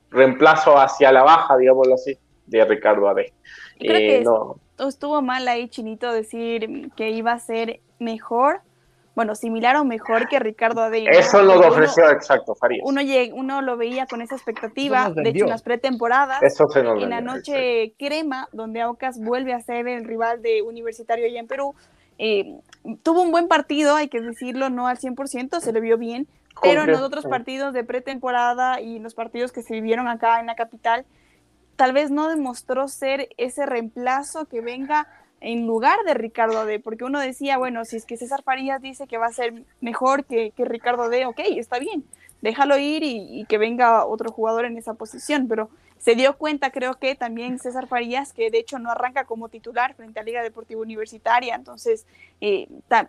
reemplazo 0.10 0.78
hacia 0.78 1.12
la 1.12 1.24
baja, 1.24 1.58
digámoslo 1.58 1.94
así, 1.96 2.18
de 2.48 2.66
Ricardo 2.66 3.08
Ade. 3.08 3.34
Creo 3.80 3.96
Eh, 3.98 4.08
que 4.08 4.24
no, 4.24 4.58
estuvo 4.88 5.22
mal 5.22 5.48
ahí, 5.48 5.70
Chinito, 5.70 6.12
decir 6.12 6.92
que 6.96 7.12
iba 7.12 7.32
a 7.32 7.40
ser 7.40 7.80
mejor, 8.00 8.62
bueno, 9.14 9.36
similar 9.36 9.76
o 9.76 9.84
mejor 9.84 10.28
que 10.30 10.40
Ricardo 10.40 10.82
Ade. 10.82 11.04
¿no? 11.04 11.12
eso 11.12 11.42
uno- 11.42 11.68
ofreció 11.68 12.10
exacto, 12.10 12.56
Farías. 12.56 12.82
Uno, 12.86 13.02
lleg- 13.02 13.34
uno 13.34 13.62
lo 13.62 13.76
veía 13.78 14.06
con 14.06 14.22
esa 14.22 14.36
expectativa, 14.36 15.10
de 15.10 15.30
hecho 15.30 15.44
en 15.46 15.50
las 15.50 15.64
pretemporadas, 15.64 16.42
Eso 16.44 16.68
se 16.70 16.82
nos 16.82 17.02
en 17.04 17.10
la 17.10 17.20
noche 17.22 17.94
crema, 18.00 18.48
donde 18.54 18.82
Aucas 18.82 19.20
vuelve 19.20 19.54
a 19.54 19.60
ser 19.62 19.88
el 19.88 20.06
rival 20.06 20.42
de 20.42 20.62
Universitario 20.62 21.26
allá 21.26 21.40
en 21.40 21.48
Perú, 21.48 21.76
eh, 22.18 22.56
tuvo 23.04 23.22
un 23.22 23.32
buen 23.32 23.48
partido, 23.48 23.96
hay 23.96 24.08
que 24.08 24.22
decirlo, 24.22 24.70
no 24.70 24.88
al 24.88 24.98
100%, 24.98 25.60
se 25.60 25.74
le 25.74 25.82
vio 25.82 25.98
bien, 25.98 26.28
pero 26.62 26.82
en 26.84 26.92
los 26.92 27.02
otros 27.02 27.26
partidos 27.26 27.74
de 27.74 27.84
pretemporada 27.84 28.80
y 28.82 28.98
en 28.98 29.04
los 29.04 29.14
partidos 29.16 29.52
que 29.52 29.62
se 29.64 29.74
vivieron 29.74 30.08
acá 30.08 30.40
en 30.40 30.46
la 30.46 30.56
capital, 30.56 31.06
tal 31.76 31.94
vez 31.94 32.12
no 32.12 32.28
demostró 32.30 32.88
ser 32.88 33.30
ese 33.38 33.66
reemplazo 33.66 34.46
que 34.46 34.62
venga 34.62 35.08
en 35.42 35.66
lugar 35.66 36.00
de 36.06 36.14
Ricardo 36.14 36.60
Ade, 36.60 36.80
porque 36.80 37.04
uno 37.04 37.20
decía, 37.20 37.58
bueno, 37.58 37.84
si 37.84 37.98
es 37.98 38.06
que 38.06 38.16
César 38.16 38.44
Farías 38.44 38.82
dice 38.82 39.08
que 39.08 39.18
va 39.18 39.26
a 39.26 39.34
ser 39.34 39.64
mejor 39.82 40.24
que, 40.26 40.52
que 40.52 40.66
Ricardo 40.66 41.04
Ade, 41.04 41.26
ok, 41.26 41.40
está 41.58 41.80
bien, 41.80 42.06
déjalo 42.42 42.78
ir 42.78 43.04
y, 43.04 43.42
y 43.42 43.46
que 43.46 43.58
venga 43.58 44.06
otro 44.06 44.32
jugador 44.32 44.66
en 44.66 44.78
esa 44.78 44.94
posición, 44.94 45.48
pero 45.48 45.70
se 45.98 46.16
dio 46.16 46.38
cuenta, 46.38 46.72
creo 46.72 46.96
que 46.96 47.16
también 47.16 47.60
César 47.60 47.88
Farías, 47.88 48.34
que 48.34 48.50
de 48.50 48.60
hecho 48.60 48.80
no 48.80 48.90
arranca 48.90 49.26
como 49.26 49.50
titular 49.50 49.94
frente 49.96 50.20
a 50.20 50.24
Liga 50.24 50.42
Deportiva 50.42 50.82
Universitaria, 50.82 51.56
entonces 51.56 52.06
eh, 52.40 52.68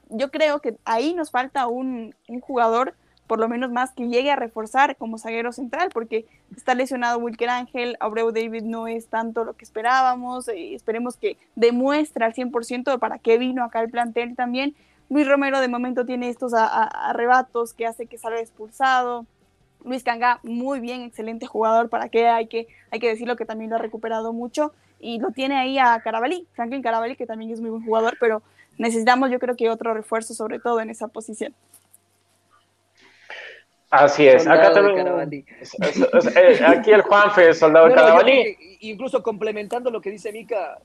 yo 0.09 0.31
creo 0.31 0.61
que 0.61 0.77
ahí 0.85 1.15
nos 1.15 1.31
falta 1.31 1.67
un, 1.67 2.15
un 2.29 2.41
jugador 2.41 2.95
por 3.27 3.39
lo 3.39 3.49
menos 3.49 3.71
más 3.71 3.93
que 3.93 4.09
llegue 4.09 4.31
a 4.31 4.37
reforzar 4.37 4.97
como 4.97 5.19
zaguero 5.19 5.53
central, 5.53 5.91
porque 5.93 6.27
está 6.57 6.75
lesionado 6.75 7.19
Wilker 7.19 7.49
Ángel, 7.49 7.97
Abreu 8.01 8.33
David 8.33 8.63
no 8.63 8.89
es 8.89 9.07
tanto 9.07 9.45
lo 9.45 9.55
que 9.55 9.65
esperábamos, 9.65 10.49
eh, 10.49 10.75
esperemos 10.75 11.17
que 11.17 11.37
demuestre 11.57 12.25
al 12.25 12.35
100% 12.35 12.99
para 12.99 13.19
qué 13.19 13.39
vino 13.39 13.65
acá 13.65 13.81
el 13.81 13.91
plantel 13.91 14.37
también. 14.37 14.75
Luis 15.09 15.29
Romero 15.29 15.61
de 15.61 15.69
momento 15.69 16.07
tiene 16.07 16.29
estos 16.29 16.53
arrebatos 16.55 17.75
que 17.75 17.87
hace 17.87 18.07
que 18.07 18.19
salga 18.19 18.41
expulsado. 18.41 19.27
Luis 19.85 20.05
Canga, 20.05 20.41
muy 20.43 20.81
bien, 20.81 21.03
excelente 21.03 21.47
jugador, 21.47 21.89
para 21.89 22.09
qué 22.09 22.29
hay 22.29 22.47
que, 22.47 22.67
hay 22.91 23.01
que 23.01 23.09
decirlo 23.09 23.37
que 23.37 23.45
también 23.45 23.71
lo 23.71 23.77
ha 23.77 23.81
recuperado 23.81 24.33
mucho 24.33 24.73
y 25.01 25.19
lo 25.19 25.33
tiene 25.33 25.57
ahí 25.57 25.79
a 25.79 26.01
Carabalí, 26.01 26.47
Franklin 26.53 26.83
Carabalí, 26.83 27.17
que 27.17 27.27
también 27.27 27.51
es 27.51 27.61
muy 27.61 27.71
buen 27.71 27.85
jugador, 27.85 28.17
pero 28.21 28.43
necesitamos 28.79 29.31
yo 29.31 29.39
creo 29.39 29.57
que 29.57 29.69
otro 29.69 29.93
refuerzo 29.93 30.33
sobre 30.33 30.61
todo 30.61 30.81
en 30.81 30.91
esa 30.91 31.09
posición. 31.09 31.55
Así 33.93 34.27
es, 34.27 34.47
acá 34.47 34.73
también. 34.73 35.07
Eh, 35.31 36.61
aquí 36.67 36.93
el 36.93 37.03
Juanfe, 37.03 37.53
soldado 37.53 37.89
de 37.89 37.95
Carabalí. 37.95 38.57
incluso 38.81 39.23
complementando 39.23 39.91
lo 39.91 40.01
que 40.01 40.11
dice 40.11 40.33
Mica, 40.33 40.81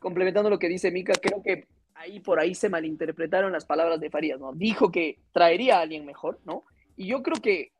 complementando 0.00 0.50
lo 0.50 0.58
que 0.58 0.68
dice 0.68 0.90
Mica, 0.90 1.12
creo 1.22 1.40
que 1.40 1.68
ahí 1.94 2.18
por 2.18 2.40
ahí 2.40 2.56
se 2.56 2.68
malinterpretaron 2.68 3.52
las 3.52 3.64
palabras 3.64 4.00
de 4.00 4.10
Farías, 4.10 4.40
¿no? 4.40 4.52
Dijo 4.52 4.90
que 4.90 5.20
traería 5.30 5.78
a 5.78 5.82
alguien 5.82 6.04
mejor, 6.04 6.40
¿no? 6.44 6.64
Y 6.96 7.06
yo 7.06 7.22
creo 7.22 7.40
que 7.40 7.70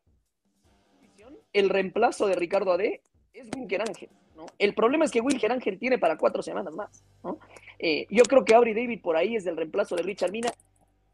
el 1.51 1.67
reemplazo 1.69 2.27
de 2.27 2.35
Ricardo 2.35 2.71
Ade 2.71 3.01
es 3.33 3.49
Wilker 3.53 3.81
Ángel, 3.81 4.09
¿no? 4.33 4.45
El 4.57 4.73
problema 4.73 5.03
es 5.03 5.11
que 5.11 5.19
Wilker 5.19 5.51
Ángel 5.51 5.77
tiene 5.77 5.97
para 5.97 6.17
cuatro 6.17 6.41
semanas 6.41 6.73
más, 6.73 7.03
¿no? 7.21 7.37
Eh, 7.79 8.07
yo 8.09 8.23
creo 8.23 8.45
que 8.45 8.55
Aubrey 8.55 8.73
David 8.73 9.01
por 9.01 9.17
ahí 9.17 9.35
es 9.35 9.45
el 9.45 9.57
reemplazo 9.57 9.97
de 9.97 10.03
Richard 10.03 10.31
Mina. 10.31 10.53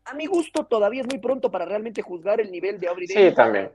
A 0.06 0.14
mi 0.14 0.26
gusto 0.26 0.66
todavía 0.66 1.02
es 1.02 1.08
muy 1.08 1.20
pronto 1.20 1.50
para 1.50 1.66
realmente 1.66 2.02
juzgar 2.02 2.42
el 2.42 2.52
nivel 2.52 2.80
de 2.80 2.88
Aubrey. 2.88 3.08
Sí, 3.08 3.34
también 3.34 3.70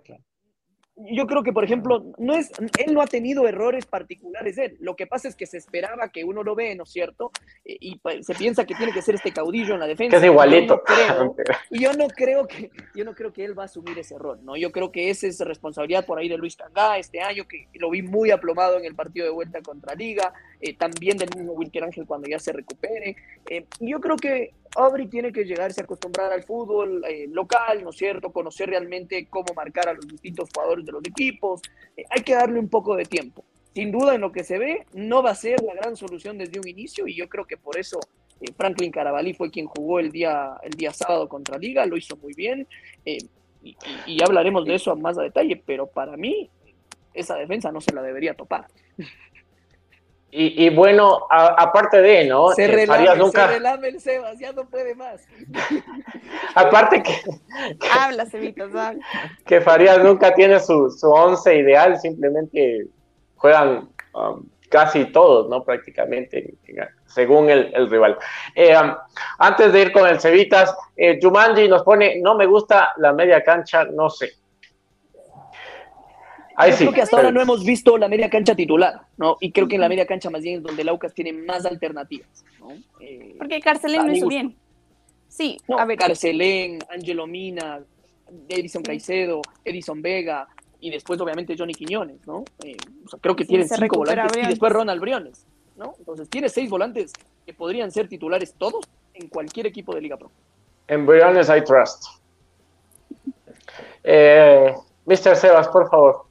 yo 0.99 1.27
creo 1.27 1.43
que, 1.43 1.53
por 1.53 1.64
ejemplo, 1.64 2.12
no 2.19 2.35
es, 2.35 2.51
él 2.79 2.93
no 2.93 3.01
ha 3.01 3.07
tenido 3.07 3.47
errores 3.47 3.87
particulares 3.87 4.59
él. 4.59 4.77
Lo 4.81 4.97
que 4.97 5.07
pasa 5.07 5.29
es 5.29 5.37
que 5.37 5.47
se 5.47 5.57
esperaba 5.57 6.09
que 6.09 6.25
uno 6.25 6.43
lo 6.43 6.55
ve, 6.55 6.75
¿no 6.75 6.83
es 6.83 6.91
cierto? 6.91 7.31
Eh, 7.64 7.77
y, 7.81 8.01
se 8.23 8.35
piensa 8.35 8.64
que 8.64 8.75
tiene 8.75 8.93
que 8.93 9.03
ser 9.03 9.14
este 9.14 9.33
caudillo 9.33 9.75
en 9.75 9.81
la 9.81 9.87
defensa. 9.87 10.19
Que 10.19 10.27
es 10.27 10.31
igualito. 10.31 10.83
y 11.71 11.81
yo 11.81 11.93
no 11.93 12.09
creo 12.09 12.47
que, 12.49 12.71
yo 12.95 13.05
no 13.05 13.14
creo 13.14 13.33
que 13.33 13.45
él 13.45 13.57
va 13.57 13.62
a 13.62 13.67
asumir 13.67 13.97
ese 13.99 14.17
error, 14.17 14.41
¿no? 14.43 14.57
Yo 14.57 14.73
creo 14.73 14.91
que 14.91 15.11
esa 15.11 15.29
es 15.29 15.38
responsabilidad 15.41 16.05
por 16.05 16.19
ahí 16.19 16.29
de 16.29 16.37
Luis 16.37 16.57
Cangá 16.57 16.99
este 16.99 17.21
año, 17.21 17.47
que 17.47 17.69
lo 17.75 17.91
vi 17.91 18.03
muy 18.03 18.33
aplomado 18.33 18.77
en 18.77 18.85
el 18.85 18.97
partido 18.97 19.27
de 19.27 19.33
vuelta 19.33 19.62
contra 19.62 19.95
Liga, 19.95 20.33
eh, 20.61 20.75
también 20.75 21.17
del 21.17 21.31
mismo 21.37 21.53
Wilker 21.53 21.85
Ángel 21.85 22.07
cuando 22.07 22.29
ya 22.29 22.41
se 22.41 22.53
recupere. 22.53 23.17
Eh, 23.49 23.67
yo 23.79 24.01
creo 24.01 24.17
que 24.17 24.53
Aubrey 24.76 25.07
tiene 25.09 25.33
que 25.33 25.44
llegarse 25.44 25.81
a 25.81 25.85
acostumbrar 25.85 26.33
al 26.33 26.42
fútbol 26.42 27.04
eh, 27.07 27.26
local, 27.31 27.83
¿no 27.83 27.90
es 27.90 27.96
cierto? 27.96 28.31
Conocer 28.31 28.70
realmente 28.70 29.26
cómo 29.28 29.54
marcar 29.54 29.88
a 29.88 29.94
los 29.94 30.07
distintos 30.07 30.48
jugadores 30.54 30.85
de 30.85 30.92
los 30.92 31.04
equipos. 31.04 31.61
Eh, 31.96 32.04
hay 32.11 32.22
que 32.22 32.35
darle 32.35 32.59
un 32.59 32.68
poco 32.68 32.96
de 32.96 33.04
tiempo. 33.04 33.44
Sin 33.74 33.92
duda, 33.92 34.14
en 34.14 34.20
lo 34.20 34.33
que 34.33 34.44
se 34.44 34.59
ve, 34.59 34.87
no 34.94 35.22
va 35.22 35.31
a 35.31 35.35
ser 35.35 35.62
la 35.62 35.74
gran 35.74 35.96
solución 35.96 36.38
desde 36.38 36.59
un 36.59 36.68
inicio 36.68 37.07
y 37.07 37.14
yo 37.14 37.28
creo 37.28 37.46
que 37.46 37.57
por 37.57 37.78
eso 37.78 38.00
eh, 38.40 38.52
Franklin 38.57 38.90
Carabalí 38.90 39.35
fue 39.35 39.50
quien 39.50 39.66
jugó 39.66 40.00
el 40.00 40.11
día, 40.11 40.57
el 40.62 40.72
día 40.72 40.92
sábado 40.92 41.28
contra 41.28 41.59
Liga, 41.59 41.87
lo 41.87 41.96
hizo 41.96 42.16
muy 42.16 42.35
bien 42.35 42.66
y, 43.04 43.18
y 44.07 44.22
hablaremos 44.22 44.64
de 44.64 44.74
eso 44.74 44.96
más 44.96 45.18
a 45.18 45.22
detalle, 45.22 45.62
pero 45.64 45.87
para 45.87 46.16
mí 46.16 46.50
esa 47.14 47.37
defensa 47.37 47.72
no 47.72 47.81
se 47.81 47.92
la 47.92 48.02
debería 48.02 48.35
topar. 48.35 48.66
Y, 50.31 50.69
bueno, 50.71 51.27
aparte 51.31 52.03
de, 52.03 52.27
¿no? 52.27 52.51
Se, 52.51 52.64
eh, 52.64 52.69
relame, 52.69 53.17
nunca... 53.17 53.47
se 53.47 53.55
relame 53.55 53.88
el 53.88 54.01
Sebas, 54.01 54.38
ya 54.38 54.53
no 54.53 54.67
puede 54.67 54.95
más. 54.95 55.27
aparte 56.55 57.03
que... 57.03 57.14
habla, 57.91 58.27
Cebitos, 58.27 58.75
habla. 58.75 59.03
Que 59.47 59.62
Farías 59.62 60.05
nunca 60.05 60.35
tiene 60.35 60.61
su, 60.61 60.91
su 60.91 61.09
once 61.09 61.57
ideal, 61.57 61.99
simplemente 61.99 62.88
juegan 63.37 63.88
um, 64.12 64.47
casi 64.69 65.07
todos, 65.07 65.49
¿no? 65.49 65.64
Prácticamente, 65.64 66.55
según 67.07 67.49
el, 67.49 67.73
el 67.75 67.88
rival. 67.88 68.19
Eh, 68.55 68.77
um, 68.77 68.95
antes 69.38 69.73
de 69.73 69.81
ir 69.81 69.93
con 69.93 70.07
el 70.07 70.21
Cevitas, 70.21 70.77
eh, 70.95 71.19
Jumanji 71.23 71.69
nos 71.69 71.83
pone, 71.85 72.21
no 72.21 72.35
me 72.35 72.45
gusta 72.45 72.93
la 72.99 73.14
media 73.14 73.43
cancha, 73.43 73.87
no 73.87 74.11
sé. 74.11 74.33
Yo 76.66 76.77
creo 76.77 76.92
que 76.92 77.03
hasta 77.03 77.16
ahora 77.16 77.31
no 77.31 77.40
hemos 77.40 77.64
visto 77.64 77.97
la 77.99 78.09
media 78.09 78.29
cancha 78.29 78.55
titular, 78.55 79.03
¿no? 79.16 79.37
Y 79.40 79.53
creo 79.53 79.68
que 79.68 79.77
en 79.77 79.81
la 79.81 79.88
media 79.88 80.07
cancha 80.07 80.29
más 80.29 80.42
bien 80.42 80.57
es 80.57 80.62
donde 80.62 80.83
Laucas 80.83 81.14
tiene 81.14 81.33
más 81.33 81.64
alternativas, 81.64 82.44
¿no? 82.59 82.71
Eh, 83.01 83.37
Porque 83.38 83.61
Carcelén 83.61 84.07
lo 84.07 84.12
hizo 84.12 84.29
bien. 84.29 84.57
Sí, 85.29 85.59
a 85.77 85.85
ver. 85.85 85.99
Carcelén, 85.99 86.81
Angelo 86.90 87.27
Mina, 87.27 87.81
Edison 88.49 88.83
Caicedo, 88.83 89.40
Edison 89.64 90.03
Vega, 90.03 90.49
y 90.81 90.90
después 90.90 91.21
obviamente 91.21 91.55
Johnny 91.57 91.75
Quiñones, 91.75 92.27
¿no? 92.27 92.44
Eh, 92.64 92.77
creo 93.21 93.37
que 93.37 93.44
tiene 93.44 93.66
cinco 93.66 93.99
volantes 93.99 94.37
y 94.37 94.47
después 94.47 94.73
Ronald 94.73 95.01
Briones, 95.01 95.44
¿no? 95.77 95.94
Entonces 95.99 96.29
tiene 96.29 96.49
seis 96.49 96.71
volantes 96.71 97.12
que 97.44 97.53
podrían 97.53 97.90
ser 97.90 98.09
titulares 98.09 98.55
todos 98.55 98.85
en 99.14 99.29
cualquier 99.29 99.66
equipo 99.66 99.94
de 99.94 100.01
Liga 100.01 100.16
Pro. 100.16 100.31
En 100.87 101.07
Briones 101.07 101.49
I 101.49 101.62
trust. 101.64 102.05
Eh, 104.05 104.75
Mr. 105.07 105.37
Sebas, 105.37 105.68
por 105.68 105.90
favor. 105.90 106.28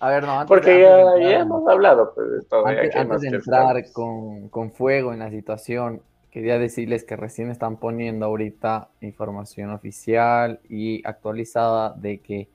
A 0.00 0.10
ver, 0.10 0.24
no, 0.24 0.44
Porque 0.46 0.82
ya, 0.82 1.40
hemos 1.40 1.66
hablado 1.66 2.12
pues, 2.14 2.46
Antes, 2.94 3.22
de 3.22 3.28
entrar 3.28 3.90
con, 3.92 4.48
con, 4.50 4.70
fuego 4.70 5.14
en 5.14 5.20
la 5.20 5.30
situación, 5.30 6.02
quería 6.30 6.58
decirles 6.58 7.04
que 7.04 7.16
recién 7.16 7.50
están 7.50 7.78
poniendo 7.78 8.26
ahorita 8.26 8.88
información 9.00 9.70
oficial 9.70 10.60
y 10.68 11.00
actualizada 11.06 11.94
de 11.94 12.18
que 12.18 12.48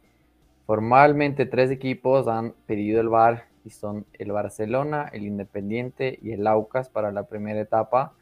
formalmente 0.67 1.47
tres 1.47 1.71
equipos 1.71 2.27
han 2.27 2.53
pedido 2.67 3.01
el 3.01 3.09
VAR 3.09 3.45
y 3.65 3.71
son 3.71 4.05
el 4.13 4.31
Barcelona, 4.31 5.09
el 5.11 5.23
Independiente 5.23 6.19
y 6.21 6.33
el 6.33 6.45
Aucas 6.45 6.89
para 6.89 7.11
la 7.11 7.23
primera 7.23 7.59
etapa. 7.59 8.13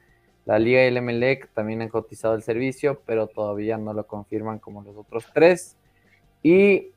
La 0.45 0.59
Liga 0.59 0.83
y 0.83 0.87
el 0.87 0.95
Emelec 0.95 1.49
también 1.53 1.81
han 1.81 1.89
cotizado 1.89 2.35
el 2.35 2.43
servicio, 2.43 3.01
pero 3.05 3.27
todavía 3.27 3.77
no 3.77 3.91
lo 3.91 4.07
confirman 4.07 4.59
como 4.59 4.81
los 4.81 4.95
otros 4.95 5.25
tres. 5.33 5.75
Y 6.41 6.91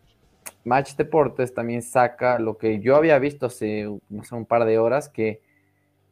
Match 0.65 0.95
Deportes 0.95 1.55
también 1.55 1.83
saca 1.83 2.39
lo 2.39 2.59
que 2.59 2.81
yo 2.81 2.97
había 2.97 3.19
visto 3.19 3.47
hace 3.47 3.89
un 3.89 4.47
par 4.47 4.65
de 4.65 4.79
horas, 4.79 5.09
que 5.09 5.41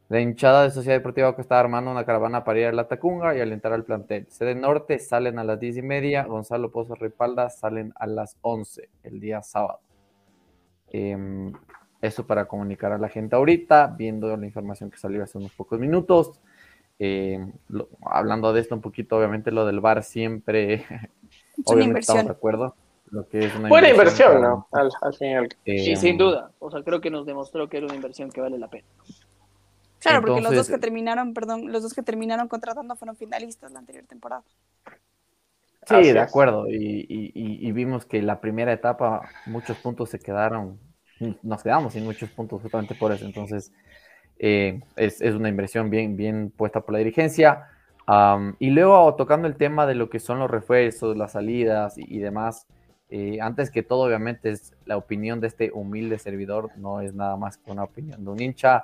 la 0.09 0.19
hinchada 0.19 0.63
de 0.63 0.71
Sociedad 0.71 0.97
Deportiva 0.97 1.35
que 1.35 1.41
está 1.41 1.59
armando 1.59 1.91
una 1.91 2.03
caravana 2.03 2.43
para 2.43 2.59
ir 2.59 2.65
a 2.65 2.71
la 2.71 2.87
Tacunga 2.87 3.35
y 3.35 3.41
alentar 3.41 3.73
al 3.73 3.85
plantel. 3.85 4.25
Sede 4.29 4.55
Norte 4.55 4.97
salen 4.97 5.37
a 5.37 5.43
las 5.43 5.59
10 5.59 5.77
y 5.77 5.81
media, 5.83 6.23
Gonzalo 6.23 6.71
Pozo 6.71 6.95
Ripalda 6.95 7.49
salen 7.51 7.93
a 7.95 8.07
las 8.07 8.35
11 8.41 8.89
el 9.03 9.19
día 9.19 9.43
sábado. 9.43 9.81
Em, 10.87 11.53
eso 12.01 12.25
para 12.25 12.45
comunicar 12.45 12.91
a 12.91 12.97
la 12.97 13.09
gente 13.09 13.35
ahorita, 13.35 13.93
viendo 13.95 14.35
la 14.35 14.45
información 14.47 14.89
que 14.89 14.97
salió 14.97 15.23
hace 15.23 15.37
unos 15.37 15.51
pocos 15.51 15.79
minutos. 15.79 16.41
Em, 16.97 17.53
hablando 18.01 18.51
de 18.51 18.61
esto 18.61 18.73
un 18.73 18.81
poquito, 18.81 19.15
obviamente 19.15 19.51
lo 19.51 19.67
del 19.67 19.79
bar 19.79 20.03
siempre, 20.03 20.85
obviamente 21.65 21.99
estamos 21.99 22.25
de 22.25 22.31
acuerdo 22.31 22.75
Buena 23.67 23.89
inversión, 23.89 24.41
¿no? 24.41 24.67
Al, 24.71 25.13
final. 25.13 25.49
sí, 25.65 25.95
sin 25.95 26.17
duda. 26.17 26.51
O 26.59 26.69
sea, 26.69 26.83
creo 26.83 27.01
que 27.01 27.09
nos 27.09 27.25
demostró 27.25 27.67
que 27.69 27.77
era 27.77 27.85
una 27.85 27.95
inversión 27.95 28.31
que 28.31 28.41
vale 28.41 28.57
la 28.57 28.67
pena. 28.67 28.85
Claro, 29.99 30.21
porque 30.21 30.41
los 30.41 30.55
dos 30.55 30.69
que 30.69 30.77
terminaron, 30.77 31.33
perdón, 31.33 31.71
los 31.71 31.83
dos 31.83 31.93
que 31.93 32.03
terminaron 32.03 32.47
contratando 32.47 32.95
fueron 32.95 33.17
finalistas 33.17 33.71
la 33.71 33.79
anterior 33.79 34.05
temporada. 34.05 34.43
Sí, 35.85 36.11
de 36.11 36.19
acuerdo. 36.19 36.67
Y, 36.69 37.71
vimos 37.71 38.05
que 38.05 38.21
la 38.21 38.39
primera 38.39 38.71
etapa 38.71 39.29
muchos 39.45 39.77
puntos 39.77 40.09
se 40.09 40.19
quedaron, 40.19 40.79
nos 41.41 41.63
quedamos 41.63 41.93
sin 41.93 42.05
muchos 42.05 42.29
puntos 42.29 42.61
justamente 42.61 42.95
por 42.95 43.11
eso. 43.11 43.25
Entonces, 43.25 43.73
eh, 44.37 44.81
es, 44.95 45.21
una 45.21 45.49
inversión 45.49 45.89
bien, 45.89 46.15
bien 46.15 46.51
puesta 46.55 46.81
por 46.81 46.93
la 46.93 46.99
dirigencia. 46.99 47.67
y 48.59 48.69
luego 48.69 49.15
tocando 49.15 49.47
el 49.47 49.55
tema 49.55 49.85
de 49.85 49.95
lo 49.95 50.09
que 50.09 50.19
son 50.19 50.39
los 50.39 50.49
refuerzos, 50.49 51.17
las 51.17 51.33
salidas 51.33 51.95
y 51.97 52.19
demás, 52.19 52.67
eh, 53.09 53.39
antes 53.41 53.71
que 53.71 53.81
todo, 53.81 54.03
obviamente, 54.05 54.51
es 54.51 54.75
la 54.85 54.97
opinión 54.97 55.39
de 55.39 55.47
este 55.47 55.71
humilde 55.73 56.19
servidor, 56.19 56.69
no 56.77 57.01
es 57.01 57.13
nada 57.13 57.37
más 57.37 57.57
que 57.57 57.71
una 57.71 57.83
opinión 57.83 58.23
de 58.23 58.31
un 58.31 58.41
hincha. 58.41 58.83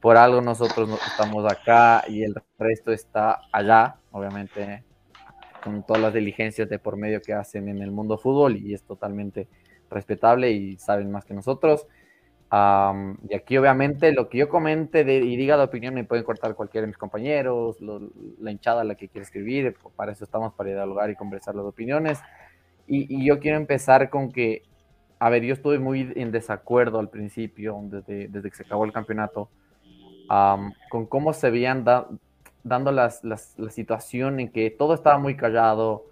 Por 0.00 0.16
algo 0.16 0.40
nosotros 0.40 0.88
estamos 1.06 1.50
acá 1.50 2.04
y 2.08 2.22
el 2.22 2.34
resto 2.58 2.92
está 2.92 3.40
allá, 3.52 3.96
obviamente, 4.12 4.84
con 5.62 5.84
todas 5.84 6.00
las 6.00 6.14
diligencias 6.14 6.68
de 6.68 6.78
por 6.78 6.96
medio 6.96 7.20
que 7.20 7.34
hacen 7.34 7.68
en 7.68 7.82
el 7.82 7.90
mundo 7.90 8.16
fútbol 8.18 8.56
y 8.56 8.72
es 8.72 8.82
totalmente 8.84 9.48
respetable 9.90 10.52
y 10.52 10.76
saben 10.78 11.10
más 11.10 11.24
que 11.24 11.34
nosotros. 11.34 11.86
y 13.28 13.34
aquí 13.34 13.58
obviamente 13.58 14.12
lo 14.12 14.28
que 14.28 14.38
yo 14.38 14.48
comente 14.48 15.00
y 15.00 15.36
diga 15.36 15.56
de 15.56 15.64
opinión 15.64 15.94
me 15.94 16.04
pueden 16.04 16.24
cortar 16.24 16.54
cualquiera 16.54 16.82
de 16.82 16.88
mis 16.88 16.98
compañeros, 16.98 17.76
la 17.80 18.50
hinchada 18.50 18.84
la 18.84 18.94
que 18.94 19.08
quiere 19.08 19.24
escribir, 19.24 19.76
para 19.96 20.12
eso 20.12 20.24
estamos, 20.24 20.54
para 20.54 20.70
dialogar 20.70 21.10
y 21.10 21.16
conversar 21.16 21.54
las 21.54 21.64
opiniones. 21.64 22.20
Y, 22.86 23.24
yo 23.24 23.40
quiero 23.40 23.56
empezar 23.56 24.10
con 24.10 24.30
que, 24.32 24.62
a 25.18 25.30
ver, 25.30 25.42
yo 25.42 25.54
estuve 25.54 25.78
muy 25.78 26.12
en 26.16 26.30
desacuerdo 26.30 26.98
al 26.98 27.10
principio, 27.10 27.78
desde, 27.84 28.28
desde 28.28 28.50
que 28.50 28.56
se 28.56 28.62
acabó 28.64 28.84
el 28.84 28.92
campeonato, 28.92 29.48
con 30.88 31.06
cómo 31.06 31.32
se 31.32 31.48
habían 31.48 31.84
dando 32.64 32.92
las, 32.92 33.24
las, 33.24 33.58
la 33.58 33.70
situación 33.70 34.40
en 34.40 34.50
que 34.50 34.70
todo 34.70 34.94
estaba 34.94 35.18
muy 35.18 35.36
callado, 35.36 36.06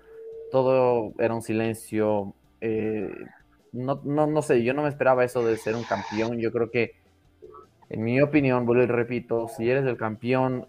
todo 0.51 1.13
era 1.19 1.35
un 1.35 1.43
silencio. 1.43 2.35
Eh, 2.61 3.11
no, 3.73 4.01
no, 4.05 4.27
no 4.27 4.43
sé, 4.43 4.63
yo 4.63 4.73
no 4.73 4.83
me 4.83 4.89
esperaba 4.89 5.25
eso 5.25 5.45
de 5.45 5.57
ser 5.57 5.75
un 5.75 5.83
campeón. 5.83 6.39
Yo 6.39 6.53
creo 6.53 6.71
que, 6.71 6.95
en 7.91 8.05
mi 8.05 8.21
opinión, 8.21 8.65
vuelvo 8.65 8.85
y 8.85 8.87
repito, 8.87 9.49
si 9.49 9.69
eres 9.69 9.85
el 9.85 9.97
campeón, 9.97 10.67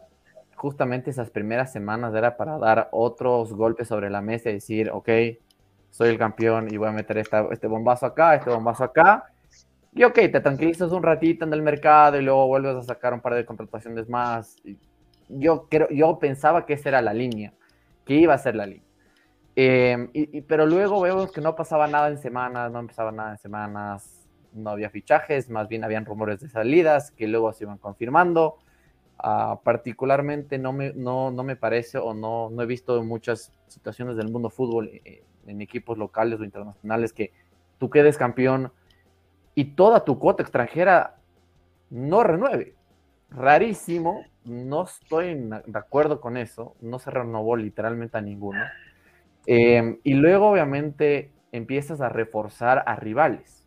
justamente 0.56 1.12
esas 1.12 1.30
primeras 1.30 1.72
semanas 1.72 2.16
era 2.16 2.36
para 2.38 2.58
dar 2.58 2.89
otros 2.91 3.53
golpes 3.53 3.88
sobre 3.88 4.10
la 4.10 4.22
mesa 4.22 4.49
y 4.49 4.53
decir, 4.53 4.89
ok, 4.89 5.10
soy 5.96 6.10
el 6.10 6.18
campeón 6.18 6.68
y 6.70 6.76
voy 6.76 6.89
a 6.89 6.91
meter 6.91 7.18
esta, 7.18 7.48
este 7.52 7.68
bombazo 7.68 8.06
acá, 8.06 8.36
este 8.36 8.50
bombazo 8.50 8.84
acá. 8.84 9.32
Y 9.93 10.04
ok, 10.04 10.14
te 10.14 10.41
tranquilizas 10.41 10.91
un 10.91 11.02
ratito 11.02 11.46
en 11.46 11.54
el 11.54 11.62
mercado 11.62 12.20
y 12.20 12.22
luego 12.22 12.48
vuelves 12.48 12.76
a 12.76 12.84
sacar 12.84 13.14
un 13.14 13.22
par 13.22 13.34
de 13.34 13.46
contrataciones 13.46 14.10
más. 14.10 14.58
Yo, 15.30 15.70
creo, 15.70 15.88
yo 15.89 16.20
pensaba 16.20 16.66
que 16.66 16.74
esa 16.74 16.89
era 16.89 17.02
la 17.02 17.14
línea, 17.14 17.54
que 18.04 18.16
iba 18.16 18.34
a 18.34 18.38
ser 18.38 18.58
la 18.58 18.66
línea. 18.66 18.84
Eh, 19.56 20.10
y, 20.12 20.41
pero 20.41 20.66
luego 20.66 21.00
vemos 21.00 21.32
que 21.32 21.39
no 21.39 21.56
pasaba 21.56 21.88
nada 21.88 22.10
en 22.10 22.18
semanas, 22.18 22.70
no 22.74 22.80
empezaba 22.80 23.14
nada 23.14 23.32
en 23.32 23.38
semanas, 23.38 24.28
no 24.52 24.72
había 24.72 24.89
fichajes, 24.89 25.50
más 25.50 25.70
bien 25.70 25.86
habían 25.86 26.04
rumores 26.04 26.41
de 26.41 26.50
salidas 26.50 27.12
que 27.12 27.26
luego 27.26 27.54
se 27.54 27.64
iban 27.64 27.78
confirmando. 27.78 28.58
Uh, 29.24 29.64
particularmente 29.64 30.58
no 30.58 30.74
me, 30.74 30.91
no, 30.91 31.32
no 31.32 31.43
me 31.43 31.56
parece 31.56 31.98
o 31.98 32.14
no, 32.14 32.50
no 32.50 32.62
he 32.62 32.66
visto 32.66 33.02
muchas 33.02 33.54
situaciones 33.68 34.18
del 34.18 34.28
mundo 34.28 34.50
fútbol 34.50 34.91
eh, 35.06 35.24
en 35.46 35.62
equipos 35.62 35.98
locales 35.98 36.39
o 36.39 36.43
internacionales 36.43 37.14
que 37.14 37.34
tú 37.78 37.89
quedes 37.89 38.18
campeón 38.18 38.72
y 39.54 39.76
toda 39.76 40.06
tu 40.06 40.20
cuota 40.20 40.43
extranjera 40.43 41.16
no 41.89 42.24
renueve. 42.24 42.76
Rarísimo, 43.30 44.24
no 44.43 44.84
estoy 44.84 45.34
de 45.36 45.80
acuerdo 45.80 46.22
con 46.22 46.38
eso, 46.38 46.76
no 46.82 47.00
se 47.00 47.12
renovó 47.12 47.56
literalmente 47.56 48.18
a 48.18 48.22
ninguno. 48.22 48.64
Eh, 49.48 50.00
y 50.04 50.14
luego, 50.14 50.50
obviamente, 50.50 51.32
empiezas 51.52 52.02
a 52.02 52.10
reforzar 52.10 52.84
a 52.86 52.96
rivales. 52.96 53.66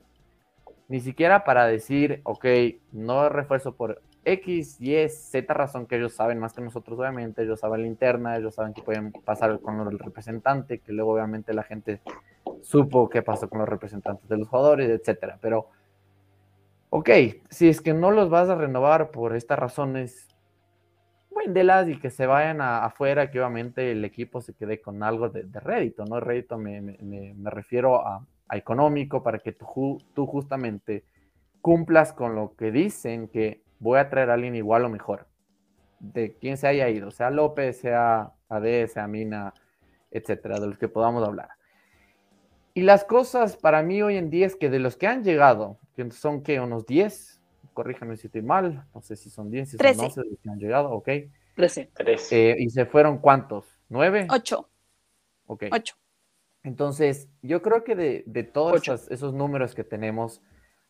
Ni 0.89 1.01
siquiera 1.01 1.45
para 1.45 1.67
decir, 1.67 2.21
ok, 2.25 2.47
no 2.93 3.29
refuerzo 3.29 3.75
por 3.77 4.03
X, 4.33 4.81
Y, 4.81 5.09
Z 5.09 5.53
razón 5.55 5.87
que 5.87 5.97
ellos 5.97 6.15
saben 6.15 6.39
más 6.39 6.53
que 6.53 6.61
nosotros, 6.61 6.99
obviamente. 6.99 7.43
Ellos 7.43 7.61
saben 7.61 7.83
la 7.83 7.87
interna, 7.87 8.37
ellos 8.37 8.55
saben 8.55 8.75
que 8.75 8.83
pueden 8.83 9.13
pasar 9.13 9.61
con 9.61 9.81
el 9.81 9.99
representante, 9.99 10.81
que 10.81 10.93
luego, 10.93 11.15
obviamente, 11.15 11.53
la 11.55 11.63
gente 11.63 12.01
supo 12.63 13.09
qué 13.09 13.23
pasó 13.23 13.49
con 13.49 13.61
los 13.61 13.69
representantes 13.69 14.29
de 14.29 14.37
los 14.37 14.49
jugadores, 14.49 14.89
etcétera. 14.91 15.39
Pero, 15.41 15.69
ok, 16.91 17.11
si 17.49 17.69
es 17.69 17.81
que 17.81 17.95
no 17.95 18.11
los 18.11 18.31
vas 18.31 18.49
a 18.49 18.55
renovar 18.55 19.11
por 19.11 19.35
estas 19.35 19.59
razones, 19.59 20.29
las 21.55 21.89
y 21.89 21.99
que 21.99 22.11
se 22.11 22.27
vayan 22.27 22.61
afuera, 22.61 23.31
que 23.31 23.39
obviamente 23.41 23.93
el 23.93 24.05
equipo 24.05 24.41
se 24.41 24.55
quede 24.55 24.81
con 24.81 25.03
algo 25.03 25.29
de, 25.29 25.47
rédito, 25.61 26.05
¿no? 26.05 26.21
Rédito 26.21 26.59
me, 26.59 26.81
me, 26.81 27.35
me 27.35 27.51
refiero 27.51 28.07
a, 28.07 28.27
a, 28.49 28.57
económico 28.57 29.23
para 29.23 29.39
que 29.39 29.53
tú, 29.53 29.99
tú 30.15 30.27
justamente 30.27 31.05
cumplas 31.61 32.13
con 32.13 32.35
lo 32.35 32.55
que 32.55 32.71
dicen 32.71 33.29
que 33.29 33.63
voy 33.79 33.99
a 33.99 34.09
traer 34.09 34.31
a 34.31 34.35
alguien 34.35 34.55
igual 34.55 34.85
o 34.85 34.89
mejor, 34.89 35.27
de 36.01 36.35
quien 36.37 36.57
se 36.57 36.69
haya 36.69 36.89
ido, 36.89 37.11
sea 37.11 37.31
López, 37.31 37.79
sea 37.81 38.33
AD, 38.49 38.87
sea 38.89 39.07
Mina, 39.07 39.55
etcétera, 40.11 40.61
de 40.61 40.67
los 40.69 40.79
que 40.79 40.89
podamos 40.89 41.27
hablar. 41.27 41.51
Y 42.75 42.83
las 42.83 43.05
cosas 43.05 43.57
para 43.57 43.83
mí 43.83 44.03
hoy 44.03 44.17
en 44.17 44.31
día 44.31 44.47
es 44.47 44.55
que 44.55 44.71
de 44.71 44.79
los 44.79 44.97
que 44.97 45.07
han 45.07 45.25
llegado, 45.25 45.79
que 45.97 46.11
son 46.13 46.43
que 46.43 46.61
unos 46.61 46.87
10, 46.87 47.41
corríjame 47.75 48.17
si 48.17 48.29
estoy 48.29 48.43
mal, 48.43 48.87
no 48.95 49.03
sé 49.03 49.17
si 49.17 49.31
son 49.31 49.51
10, 49.51 49.71
si 49.71 49.77
son 49.77 49.87
11 49.87 50.23
si 50.43 50.49
han 50.49 50.59
llegado, 50.59 50.91
ok. 50.91 51.09
13. 51.57 51.91
Eh, 52.31 52.57
¿Y 52.59 52.71
se 52.71 52.87
fueron 52.87 53.19
cuántos? 53.19 53.67
¿Nueve? 53.89 54.29
8. 54.31 54.69
Ok. 55.47 55.65
8. 55.73 55.97
Entonces, 56.63 57.29
yo 57.43 57.63
creo 57.63 57.83
que 57.83 57.97
de, 57.97 58.23
de 58.27 58.45
todos 58.45 58.83
esos, 58.83 59.11
esos, 59.11 59.35
números 59.35 59.75
que 59.75 59.85
tenemos, 59.85 60.41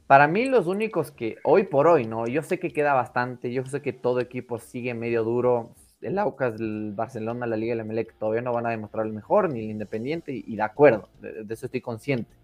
para 0.09 0.27
mí 0.27 0.47
los 0.47 0.67
únicos 0.67 1.13
que 1.13 1.37
hoy 1.45 1.65
por 1.65 1.87
hoy, 1.87 2.07
¿no? 2.07 2.27
Yo 2.27 2.43
sé 2.43 2.59
que 2.59 2.73
queda 2.73 2.95
bastante, 2.95 3.53
yo 3.53 3.65
sé 3.67 3.83
que 3.83 3.93
todo 3.93 4.21
equipo 4.21 4.59
sigue 4.59 4.95
medio 4.95 5.23
duro, 5.23 5.75
el 6.01 6.19
Aucas, 6.19 6.59
el 6.59 6.93
Barcelona, 6.97 7.47
la 7.47 7.57
Liga, 7.57 7.75
el 7.75 7.81
Emelec 7.81 8.15
todavía 8.19 8.41
no 8.41 8.53
van 8.53 8.67
a 8.67 8.71
demostrar 8.71 9.05
el 9.07 9.13
mejor, 9.13 9.53
ni 9.53 9.61
el 9.61 9.71
Independiente, 9.71 10.33
y, 10.33 10.45
y 10.47 10.57
de 10.57 10.63
acuerdo, 10.63 11.11
de, 11.21 11.45
de, 11.45 11.55
eso 11.55 11.67
estoy 11.67 11.83
consciente 11.83 12.35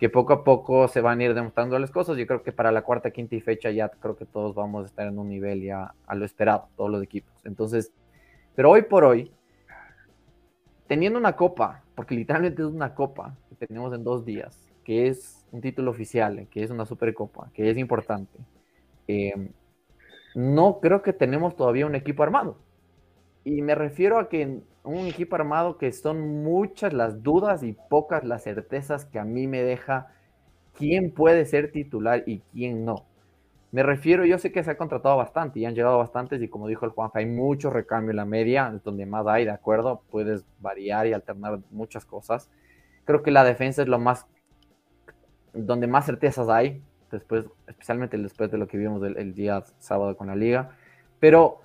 que 0.00 0.08
poco 0.08 0.32
a 0.32 0.42
poco 0.42 0.88
se 0.88 1.02
van 1.02 1.20
a 1.20 1.24
ir 1.24 1.34
demostrando 1.34 1.78
las 1.78 1.90
cosas. 1.90 2.16
Yo 2.16 2.26
creo 2.26 2.42
que 2.42 2.52
para 2.52 2.72
la 2.72 2.82
cuarta, 2.82 3.10
quinta 3.10 3.36
y 3.36 3.40
fecha 3.40 3.70
ya 3.70 3.90
creo 3.90 4.16
que 4.16 4.24
todos 4.24 4.54
vamos 4.54 4.84
a 4.84 4.86
estar 4.86 5.06
en 5.06 5.18
un 5.18 5.28
nivel 5.28 5.62
ya 5.62 5.94
a 6.06 6.14
lo 6.14 6.24
esperado, 6.24 6.68
todos 6.74 6.90
los 6.90 7.02
equipos. 7.02 7.32
Entonces, 7.44 7.92
pero 8.56 8.70
hoy 8.70 8.82
por 8.82 9.04
hoy, 9.04 9.30
teniendo 10.88 11.18
una 11.18 11.36
copa, 11.36 11.84
porque 11.94 12.14
literalmente 12.14 12.62
es 12.62 12.68
una 12.68 12.94
copa 12.94 13.36
que 13.50 13.66
tenemos 13.66 13.94
en 13.94 14.02
dos 14.02 14.24
días, 14.24 14.58
que 14.84 15.06
es 15.08 15.39
un 15.52 15.60
título 15.60 15.90
oficial, 15.90 16.46
que 16.50 16.62
es 16.62 16.70
una 16.70 16.86
supercopa, 16.86 17.50
que 17.52 17.70
es 17.70 17.76
importante, 17.78 18.38
eh, 19.08 19.50
no 20.34 20.80
creo 20.80 21.02
que 21.02 21.12
tenemos 21.12 21.56
todavía 21.56 21.86
un 21.86 21.94
equipo 21.94 22.22
armado. 22.22 22.58
Y 23.44 23.62
me 23.62 23.74
refiero 23.74 24.18
a 24.18 24.28
que 24.28 24.60
un 24.84 25.06
equipo 25.06 25.36
armado 25.36 25.78
que 25.78 25.92
son 25.92 26.42
muchas 26.42 26.92
las 26.92 27.22
dudas 27.22 27.62
y 27.62 27.72
pocas 27.72 28.24
las 28.24 28.44
certezas 28.44 29.04
que 29.04 29.18
a 29.18 29.24
mí 29.24 29.46
me 29.46 29.62
deja 29.62 30.08
quién 30.74 31.10
puede 31.12 31.44
ser 31.44 31.72
titular 31.72 32.22
y 32.26 32.40
quién 32.52 32.84
no. 32.84 33.06
Me 33.72 33.84
refiero, 33.84 34.24
yo 34.24 34.38
sé 34.38 34.50
que 34.50 34.64
se 34.64 34.72
ha 34.72 34.76
contratado 34.76 35.16
bastante 35.16 35.60
y 35.60 35.64
han 35.64 35.74
llegado 35.74 35.98
bastantes 35.98 36.42
y 36.42 36.48
como 36.48 36.66
dijo 36.66 36.86
el 36.86 36.90
Juanfa, 36.90 37.20
hay 37.20 37.26
mucho 37.26 37.70
recambio 37.70 38.10
en 38.10 38.16
la 38.16 38.24
media, 38.24 38.80
donde 38.84 39.06
más 39.06 39.26
hay, 39.28 39.44
de 39.44 39.52
acuerdo, 39.52 40.02
puedes 40.10 40.44
variar 40.58 41.06
y 41.06 41.12
alternar 41.12 41.60
muchas 41.70 42.04
cosas. 42.04 42.50
Creo 43.04 43.22
que 43.22 43.30
la 43.30 43.44
defensa 43.44 43.82
es 43.82 43.88
lo 43.88 44.00
más, 44.00 44.26
donde 45.52 45.86
más 45.86 46.06
certezas 46.06 46.48
hay, 46.48 46.82
después, 47.10 47.46
especialmente 47.66 48.16
después 48.18 48.50
de 48.50 48.58
lo 48.58 48.66
que 48.66 48.78
vimos 48.78 49.02
el, 49.02 49.34
día 49.34 49.62
sábado 49.78 50.16
con 50.16 50.28
la 50.28 50.36
liga. 50.36 50.76
Pero 51.18 51.60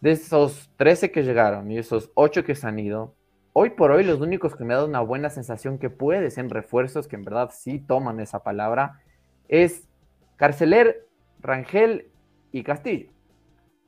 de 0.00 0.12
esos 0.12 0.70
13 0.76 1.10
que 1.10 1.22
llegaron 1.22 1.70
y 1.70 1.78
esos 1.78 2.10
8 2.14 2.44
que 2.44 2.54
se 2.54 2.66
han 2.66 2.78
ido, 2.78 3.14
hoy 3.52 3.70
por 3.70 3.90
hoy 3.90 4.04
los 4.04 4.20
únicos 4.20 4.54
que 4.54 4.64
me 4.64 4.74
han 4.74 4.78
dado 4.78 4.88
una 4.88 5.00
buena 5.00 5.30
sensación 5.30 5.78
que 5.78 5.90
puede 5.90 6.30
ser 6.30 6.48
refuerzos, 6.48 7.08
que 7.08 7.16
en 7.16 7.24
verdad 7.24 7.50
sí 7.52 7.78
toman 7.78 8.20
esa 8.20 8.42
palabra, 8.42 9.00
es 9.48 9.88
Carceler, 10.36 11.06
Rangel 11.40 12.08
y 12.52 12.62
Castillo, 12.62 13.10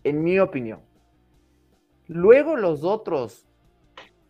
en 0.02 0.22
mi 0.22 0.38
opinión. 0.38 0.80
Luego 2.06 2.56
los 2.56 2.84
otros, 2.84 3.46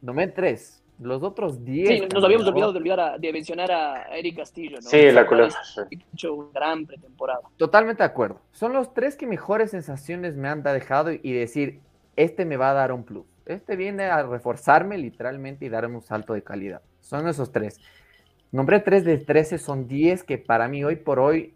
no 0.00 0.14
me 0.14 0.28
tres, 0.28 0.83
los 0.98 1.22
otros 1.22 1.64
10. 1.64 1.88
Sí, 1.88 2.08
nos 2.12 2.24
habíamos 2.24 2.46
olvidado 2.46 2.72
de, 2.72 2.78
olvidar 2.78 3.00
a, 3.00 3.18
de 3.18 3.32
mencionar 3.32 3.70
a 3.72 4.16
Eric 4.16 4.36
Castillo, 4.36 4.76
¿no? 4.76 4.88
Sí, 4.88 5.10
la 5.10 5.26
culpa. 5.26 5.48
Ha 5.48 5.86
hecho 5.90 6.34
una 6.34 6.50
gran 6.52 6.86
pretemporada. 6.86 7.40
Totalmente 7.56 8.02
de 8.02 8.06
acuerdo. 8.06 8.40
Son 8.52 8.72
los 8.72 8.94
tres 8.94 9.16
que 9.16 9.26
mejores 9.26 9.72
sensaciones 9.72 10.36
me 10.36 10.48
han 10.48 10.62
dejado 10.62 11.10
y 11.12 11.32
decir, 11.32 11.80
este 12.16 12.44
me 12.44 12.56
va 12.56 12.70
a 12.70 12.74
dar 12.74 12.92
un 12.92 13.04
plus. 13.04 13.26
Este 13.46 13.76
viene 13.76 14.04
a 14.04 14.22
reforzarme 14.22 14.96
literalmente 14.96 15.66
y 15.66 15.68
darme 15.68 15.96
un 15.96 16.02
salto 16.02 16.32
de 16.32 16.42
calidad. 16.42 16.80
Son 17.00 17.28
esos 17.28 17.52
tres. 17.52 17.80
Nombré 18.52 18.80
tres 18.80 19.04
de 19.04 19.18
13, 19.18 19.58
son 19.58 19.88
10 19.88 20.22
que 20.22 20.38
para 20.38 20.68
mí 20.68 20.84
hoy 20.84 20.96
por 20.96 21.18
hoy 21.18 21.54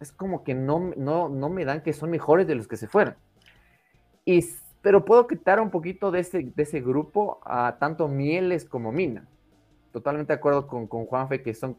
es 0.00 0.10
como 0.10 0.42
que 0.42 0.52
no, 0.52 0.92
no, 0.96 1.28
no 1.28 1.48
me 1.48 1.64
dan 1.64 1.80
que 1.80 1.92
son 1.92 2.10
mejores 2.10 2.46
de 2.46 2.56
los 2.56 2.66
que 2.66 2.76
se 2.76 2.88
fueron. 2.88 3.14
Y 4.24 4.42
pero 4.82 5.04
puedo 5.04 5.26
quitar 5.26 5.60
un 5.60 5.70
poquito 5.70 6.10
de 6.10 6.20
ese, 6.20 6.42
de 6.42 6.62
ese 6.62 6.80
grupo 6.80 7.40
a 7.44 7.76
tanto 7.78 8.08
Mieles 8.08 8.64
como 8.64 8.92
Mina. 8.92 9.26
Totalmente 9.92 10.32
de 10.32 10.38
acuerdo 10.38 10.66
con, 10.66 10.86
con 10.86 11.06
Juanfe, 11.06 11.42
que 11.42 11.54
son, 11.54 11.76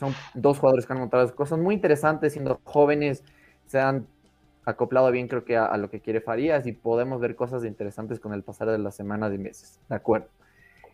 son 0.00 0.14
dos 0.32 0.58
jugadores 0.58 0.86
que 0.86 0.92
han 0.94 1.00
montado 1.00 1.34
cosas 1.34 1.58
muy 1.58 1.74
interesantes, 1.74 2.32
siendo 2.32 2.60
jóvenes, 2.64 3.22
se 3.66 3.78
han 3.78 4.06
acoplado 4.64 5.10
bien 5.10 5.28
creo 5.28 5.44
que 5.44 5.58
a, 5.58 5.66
a, 5.66 5.76
lo 5.76 5.90
que 5.90 6.00
quiere 6.00 6.22
Farías 6.22 6.66
y 6.66 6.72
podemos 6.72 7.20
ver 7.20 7.36
cosas 7.36 7.66
interesantes 7.66 8.18
con 8.18 8.32
el 8.32 8.42
pasar 8.42 8.70
de 8.70 8.78
las 8.78 8.94
semanas 8.94 9.32
y 9.34 9.38
meses. 9.38 9.78
De 9.88 9.96
acuerdo. 9.96 10.28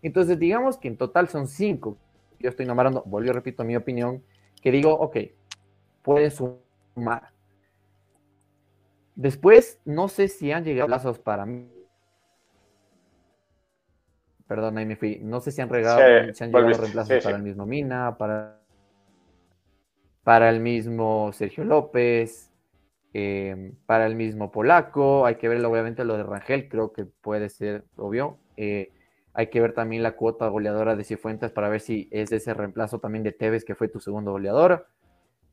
Entonces, 0.03 0.39
digamos 0.39 0.79
que 0.79 0.89
en 0.89 0.97
total 0.97 1.29
son 1.29 1.47
cinco. 1.47 1.97
Yo 2.41 2.49
estoy 2.49 2.67
nombrando, 2.67 3.05
volví, 3.07 3.31
repito 3.31 3.63
mi 3.63 3.77
opinión, 3.77 4.23
que 4.61 4.73
digo, 4.73 4.93
ok, 4.95 5.17
pueden 6.03 6.31
sumar 6.31 7.31
Después, 9.21 9.79
no 9.85 10.09
sé 10.09 10.29
si 10.29 10.51
han 10.51 10.65
llegado 10.65 10.87
plazos 10.87 11.19
para 11.19 11.45
mí. 11.45 11.71
Perdón, 14.47 14.79
ahí 14.79 14.87
me 14.87 14.97
fui. 14.97 15.19
No 15.21 15.41
sé 15.41 15.53
si 15.53 15.61
han, 15.61 15.69
regado, 15.69 15.99
sí, 15.99 16.33
si 16.33 16.45
han 16.45 16.51
llegado 16.51 16.73
reemplazos 16.79 17.17
sí, 17.19 17.23
para 17.23 17.37
el 17.37 17.43
mismo 17.43 17.67
Mina, 17.67 18.17
para, 18.17 18.63
para 20.25 20.49
el 20.49 20.61
mismo 20.61 21.33
Sergio 21.35 21.65
López, 21.65 22.51
eh, 23.13 23.75
para 23.85 24.07
el 24.07 24.15
mismo 24.15 24.51
Polaco. 24.51 25.27
Hay 25.27 25.35
que 25.35 25.51
ver, 25.51 25.63
obviamente, 25.67 26.03
lo 26.07 26.17
de 26.17 26.23
Rangel, 26.23 26.71
creo 26.71 26.95
que 26.95 27.05
puede 27.05 27.51
ser 27.51 27.85
obvio. 27.97 28.39
Eh, 28.57 28.91
hay 29.35 29.49
que 29.49 29.61
ver 29.61 29.75
también 29.75 30.03
la 30.03 30.13
cuota 30.13 30.49
goleadora 30.49 30.97
de 30.97 31.05
Cifuentes 31.05 31.53
para 31.53 31.69
ver 31.69 31.83
si 31.83 32.09
es 32.11 32.33
ese 32.33 32.55
reemplazo 32.55 33.01
también 33.01 33.23
de 33.23 33.33
Tevez, 33.33 33.67
que 33.67 33.75
fue 33.75 33.89
tu 33.89 34.01
segundo 34.01 34.31
goleador. 34.31 34.87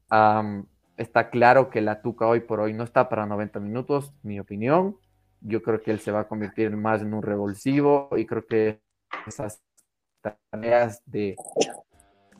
Um, 0.09 0.65
está 0.97 1.29
claro 1.29 1.69
que 1.69 1.81
la 1.81 2.01
Tuca 2.01 2.27
hoy 2.27 2.41
por 2.41 2.59
hoy 2.59 2.73
no 2.73 2.83
está 2.83 3.07
para 3.07 3.25
90 3.25 3.59
minutos, 3.59 4.13
mi 4.23 4.39
opinión. 4.39 4.97
yo 5.39 5.61
creo 5.61 5.81
que 5.81 5.91
él 5.91 5.99
se 5.99 6.11
va 6.11 6.21
a 6.21 6.27
convertir 6.27 6.75
más 6.75 7.01
en 7.01 7.13
un 7.13 7.21
revulsivo 7.21 8.09
y 8.17 8.25
creo 8.25 8.45
que 8.45 8.81
esas 9.27 9.61
tareas 10.21 11.03
de 11.05 11.35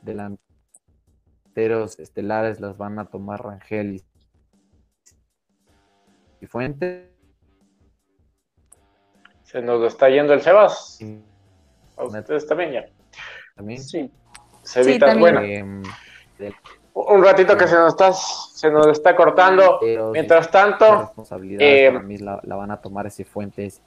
delanteros 0.02 2.00
estelares 2.00 2.60
las 2.60 2.78
van 2.78 2.98
a 2.98 3.06
tomar 3.06 3.44
Rangel 3.44 3.96
y, 3.96 4.04
y 6.42 6.48
Fuente. 6.48 7.14
Se 9.44 9.62
nos 9.62 9.84
está 9.84 10.10
yendo 10.10 10.34
el 10.34 10.42
Sebas. 10.42 11.00
A 11.96 12.04
ustedes 12.04 12.48
también 12.48 12.72
ya. 12.72 12.86
También. 13.56 13.82
Sí. 13.82 14.12
Cevitas, 14.64 15.12
también. 15.12 15.20
bueno. 15.20 15.42
Em, 15.42 15.84
Un 17.00 17.24
ratito 17.24 17.56
que 17.56 17.68
se 17.68 17.76
nos 17.76 17.90
está, 17.90 18.12
se 18.12 18.72
nos 18.72 18.88
está 18.88 19.16
cortando. 19.16 19.78
pero 19.80 20.10
Mientras 20.12 20.46
la 20.48 20.52
tanto, 20.52 21.02
responsabilidad 21.02 21.62
eh, 21.62 21.92
para 21.92 22.04
mí 22.04 22.18
la, 22.18 22.40
la 22.44 22.56
van 22.56 22.72
a 22.72 22.82
tomar 22.82 23.06
ese 23.06 23.24
Fuentes. 23.24 23.82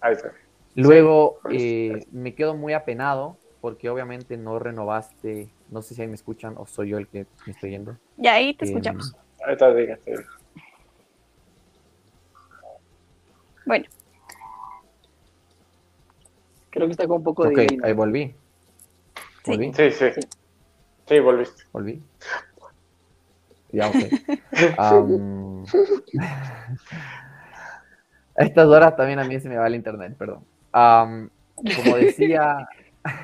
ahí 0.00 0.14
está. 0.14 0.32
Luego 0.74 1.38
Sí. 1.48 1.90
eh, 1.94 2.06
me 2.10 2.34
quedo 2.34 2.54
muy 2.56 2.72
apenado 2.72 3.36
porque 3.60 3.88
obviamente 3.88 4.36
no 4.36 4.58
renovaste, 4.58 5.48
no 5.70 5.80
sé 5.80 5.94
si 5.94 6.02
ahí 6.02 6.08
me 6.08 6.14
escuchan 6.16 6.54
o 6.58 6.66
soy 6.66 6.88
yo 6.90 6.98
el 6.98 7.06
que 7.08 7.26
me 7.46 7.52
estoy 7.52 7.70
yendo. 7.70 7.96
Y 8.18 8.26
ahí 8.26 8.52
te 8.54 8.64
Em, 8.64 8.70
escuchamos. 8.72 9.14
Ahorita 9.44 9.72
diga, 9.74 9.98
sí. 10.04 10.12
Bueno, 13.64 13.84
Creo 16.70 16.86
que 16.86 16.92
está 16.92 17.06
con 17.06 17.18
un 17.18 17.24
poco 17.24 17.48
de 17.48 17.78
ahí 17.82 17.92
volví. 17.94 18.34
Sí. 19.44 19.50
Volví, 19.52 19.72
Sí, 19.72 19.90
sí. 19.92 20.06
Sí, 21.08 21.20
volviste. 21.20 21.62
volví. 21.72 22.02
Ya, 23.72 23.88
ok. 23.88 23.96
A 28.36 28.44
estas 28.44 28.66
horas 28.68 28.94
también 28.96 29.18
a 29.18 29.24
mí 29.24 29.40
se 29.40 29.48
me 29.48 29.56
va 29.56 29.66
el 29.66 29.74
internet, 29.74 30.14
perdón. 30.16 30.44
Como 30.72 31.96
decía, 31.96 32.68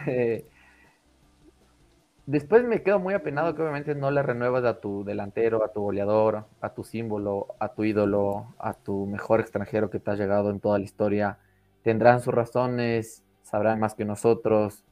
eh, 0.07 0.47
después 2.27 2.65
me 2.65 2.83
quedo 2.83 2.99
muy 2.99 3.15
apenado 3.15 3.55
que 3.55 3.63
obviamente 3.63 3.95
no 3.95 4.11
le 4.11 4.23
renuevas 4.23 4.65
a 4.65 4.81
tu 4.81 5.05
delantero, 5.05 5.63
a 5.65 5.73
tu 5.73 5.83
goleador, 5.83 6.47
a 6.61 6.71
tu 6.71 6.83
símbolo, 6.83 7.49
a 7.59 7.69
tu 7.69 7.85
ídolo, 7.85 8.55
a 8.59 8.73
tu 8.73 9.07
mejor 9.07 9.41
extranjero 9.41 9.91
que 9.91 9.99
te 10.01 10.11
ha 10.11 10.15
llegado 10.15 10.51
en 10.51 10.61
toda 10.61 10.79
la 10.79 10.85
historia. 10.85 11.39
Tendrán 11.83 12.21
sus 12.21 12.33
razones, 12.33 13.23
sabrán 13.43 13.81
más 13.81 13.95
que 13.95 14.05
nosotros. 14.05 14.85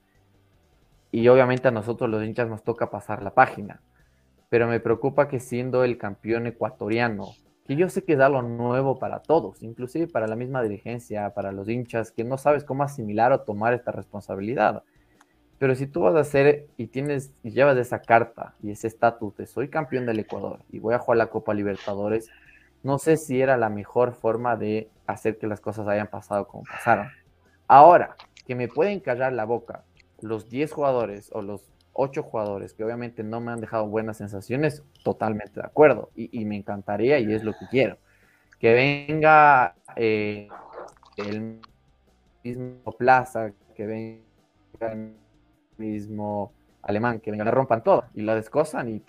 Y 1.13 1.27
obviamente 1.29 1.69
a 1.69 1.73
nosotros 1.73 2.11
los 2.11 2.23
hinchas 2.23 2.49
nos 2.49 2.63
toca 2.63 2.91
pasar 2.91 3.23
la 3.23 3.31
página. 3.31 3.81
Pero 4.51 4.69
me 4.69 4.81
preocupa 4.81 5.29
que 5.29 5.41
siendo 5.41 5.85
el 5.85 5.97
campeón 5.97 6.47
ecuatoriano, 6.47 7.29
que 7.67 7.77
yo 7.77 7.89
sé 7.89 8.05
que 8.05 8.13
es 8.13 8.21
algo 8.21 8.43
nuevo 8.43 8.99
para 8.99 9.21
todos, 9.21 9.63
inclusive 9.63 10.09
para 10.09 10.27
la 10.27 10.37
misma 10.37 10.63
dirigencia, 10.63 11.31
para 11.31 11.53
los 11.53 11.69
hinchas, 11.69 12.11
que 12.11 12.25
no 12.25 12.37
sabes 12.37 12.65
cómo 12.65 12.83
asimilar 12.83 13.33
o 13.33 13.41
tomar 13.41 13.73
esta 13.73 13.93
responsabilidad. 13.93 14.83
Pero 15.59 15.75
si 15.75 15.87
tú 15.87 16.01
vas 16.01 16.17
a 16.17 16.21
hacer 16.21 16.67
y 16.77 16.89
tienes 16.89 17.33
y 17.43 17.51
llevas 17.51 17.77
esa 17.77 18.01
carta 18.03 18.55
y 18.63 18.71
ese 18.71 18.89
estatus 18.89 19.37
de 19.37 19.47
soy 19.47 19.69
campeón 19.69 20.05
del 20.05 20.19
Ecuador 20.19 20.61
y 20.71 20.81
voy 20.81 20.95
a 20.95 20.99
jugar 20.99 21.19
la 21.19 21.29
Copa 21.29 21.55
Libertadores, 21.55 22.29
no 22.83 22.99
sé 22.99 23.17
si 23.17 23.41
era 23.41 23.57
la 23.57 23.69
mejor 23.69 24.15
forma 24.15 24.57
de 24.57 24.91
hacer 25.07 25.39
que 25.39 25.47
las 25.47 25.61
cosas 25.61 25.87
hayan 25.87 26.09
pasado 26.09 26.49
como 26.49 26.65
pasaron. 26.65 27.09
Ahora, 27.69 28.17
que 28.47 28.55
me 28.55 28.69
pueden 28.69 29.01
callar 29.01 29.33
la 29.33 29.45
boca 29.45 29.85
los 30.21 30.49
10 30.49 30.73
jugadores 30.73 31.31
o 31.33 31.43
los 31.43 31.63
8 32.01 32.23
jugadores 32.23 32.73
que 32.75 32.85
obviamente 32.85 33.23
no 33.23 33.41
me 33.41 33.53
han 33.53 33.61
dejado 33.61 33.87
buenas 33.87 34.17
sensaciones, 34.17 34.83
totalmente 35.05 35.61
de 35.61 35.67
acuerdo. 35.67 36.11
Y, 36.15 36.41
y 36.41 36.45
me 36.47 36.57
encantaría 36.57 37.19
y 37.19 37.33
es 37.33 37.45
lo 37.45 37.53
que 37.53 37.67
quiero. 37.71 37.99
Que 38.59 38.73
venga 38.75 39.75
eh, 39.97 40.49
el 41.19 41.61
mismo 42.43 42.93
Plaza, 42.99 43.53
que 43.75 43.87
venga 43.87 44.93
el 44.93 45.15
mismo 45.77 46.53
Alemán, 46.83 47.21
que 47.21 47.31
venga, 47.31 47.45
le 47.45 47.51
rompan 47.51 47.83
todo 47.83 48.05
y 48.15 48.23
la 48.23 48.35
descosan 48.35 48.89
y 48.89 49.03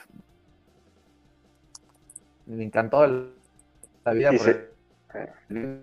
me 2.46 2.64
encantó 2.64 3.06
el- 3.06 3.34
la 4.04 4.14
vida. 4.14 4.32
Por 4.32 4.50
el- 5.50 5.82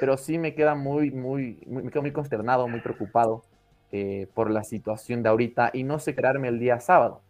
pero 0.00 0.16
sí 0.16 0.38
me 0.38 0.54
queda 0.54 0.74
muy, 0.74 1.10
muy, 1.10 1.62
muy- 1.66 1.82
me 1.84 1.90
quedo 1.90 2.02
muy 2.02 2.12
consternado, 2.12 2.68
muy 2.68 2.80
preocupado 2.80 3.42
eh, 3.98 4.26
por 4.34 4.50
la 4.50 4.62
situación 4.64 5.22
de 5.22 5.28
ahorita 5.30 5.70
y 5.72 5.82
no 5.84 5.98
sé 5.98 6.14
crearme 6.14 6.48
el 6.48 6.58
día 6.58 6.80
sábado. 6.80 7.22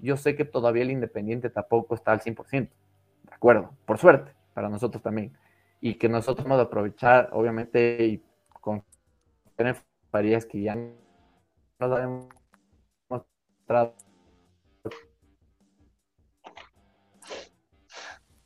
Yo 0.00 0.16
sé 0.16 0.36
que 0.36 0.44
todavía 0.44 0.82
el 0.82 0.90
Independiente 0.90 1.50
tampoco 1.50 1.94
está 1.94 2.12
al 2.12 2.20
100%, 2.20 2.68
de 3.24 3.34
acuerdo, 3.34 3.70
por 3.86 3.98
suerte, 3.98 4.32
para 4.52 4.68
nosotros 4.68 5.02
también. 5.02 5.32
Y 5.80 5.94
que 5.94 6.08
nosotros 6.08 6.44
vamos 6.46 6.60
a 6.60 6.66
aprovechar, 6.68 7.28
obviamente, 7.32 8.04
y 8.04 8.22
con 8.60 8.82
tener 9.56 9.76
Farías 10.10 10.46
que 10.46 10.60
ya 10.62 10.74
nos 10.76 11.92
habíamos 11.92 12.28
mostrado 13.08 13.94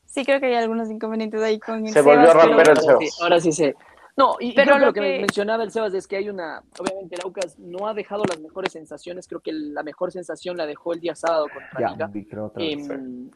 sí 0.06 0.24
creo 0.24 0.40
que 0.40 0.46
hay 0.46 0.54
algunos 0.54 0.90
inconvenientes 0.90 1.40
ahí 1.42 1.59
con 1.61 1.86
el 1.86 1.92
Se 1.92 2.00
volvió 2.00 2.26
Sebas, 2.26 2.36
a 2.36 2.48
pero- 2.48 2.56
romper 2.56 2.70
el 2.70 2.78
Ahora 2.78 2.98
sí, 2.98 3.06
Sebas. 3.06 3.22
ahora 3.22 3.40
sí 3.40 3.52
sé. 3.52 3.76
No, 4.18 4.34
y, 4.40 4.48
y 4.48 4.52
Pero 4.52 4.72
creo 4.74 4.78
que 4.80 4.86
lo 4.86 4.92
que, 4.92 5.00
que- 5.00 5.18
mencionaba 5.20 5.62
el 5.62 5.70
Sebas 5.70 5.94
es 5.94 6.08
que 6.08 6.16
hay 6.16 6.28
una, 6.28 6.64
obviamente 6.80 7.14
el 7.14 7.20
Aucas 7.22 7.56
no 7.58 7.86
ha 7.86 7.94
dejado 7.94 8.24
las 8.28 8.40
mejores 8.40 8.72
sensaciones, 8.72 9.28
creo 9.28 9.40
que 9.40 9.52
la 9.52 9.84
mejor 9.84 10.10
sensación 10.10 10.56
la 10.56 10.66
dejó 10.66 10.92
el 10.92 10.98
día 10.98 11.14
sábado 11.14 11.46
contra 11.52 11.80
ya, 11.80 11.90
Liga. 11.92 12.06
vi, 12.08 12.24
creo 12.26 12.46
otra 12.46 12.60
vez. 12.60 12.90
Em, 12.90 13.30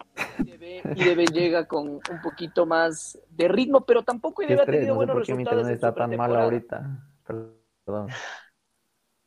IDB, 0.45 0.83
IDB 0.97 1.25
llega 1.33 1.69
con 1.69 1.89
un 1.89 2.21
poquito 2.21 2.67
más 2.67 3.17
de 3.31 3.47
ritmo, 3.47 3.83
pero 3.83 4.03
tampoco 4.03 4.43
¿Qué 4.43 4.53
IDB 4.53 4.61
ha 4.61 4.67
tenido 4.67 4.89
No 4.89 4.95
buenos 4.97 5.15
mi 5.15 5.21
resultados 5.21 5.41
internet 5.41 5.67
en 5.69 5.75
está 5.75 5.95
tan 5.95 6.17
mal 6.17 6.35
ahorita. 6.37 7.09
Perdón. 7.25 8.09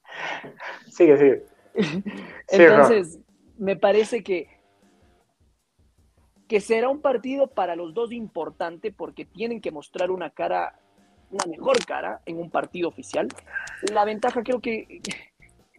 Sigue, 0.90 1.18
sigue. 1.18 1.46
Sí, 2.48 2.62
Entonces, 2.62 3.20
me 3.58 3.76
parece 3.78 4.24
que, 4.24 4.50
que 6.48 6.60
será 6.62 6.90
un 6.90 7.02
partido 7.02 7.48
para 7.48 7.76
los 7.76 7.94
dos 7.94 8.12
importante 8.12 8.92
porque 8.92 9.26
tienen 9.26 9.62
que 9.62 9.72
mostrar 9.72 10.12
una 10.12 10.30
cara, 10.30 10.80
una 11.32 11.46
mejor 11.46 11.84
cara 11.86 12.22
en 12.26 12.38
un 12.38 12.50
partido 12.50 12.90
oficial. 12.90 13.28
La 13.94 14.06
ventaja 14.06 14.44
creo 14.44 14.60
que 14.60 15.02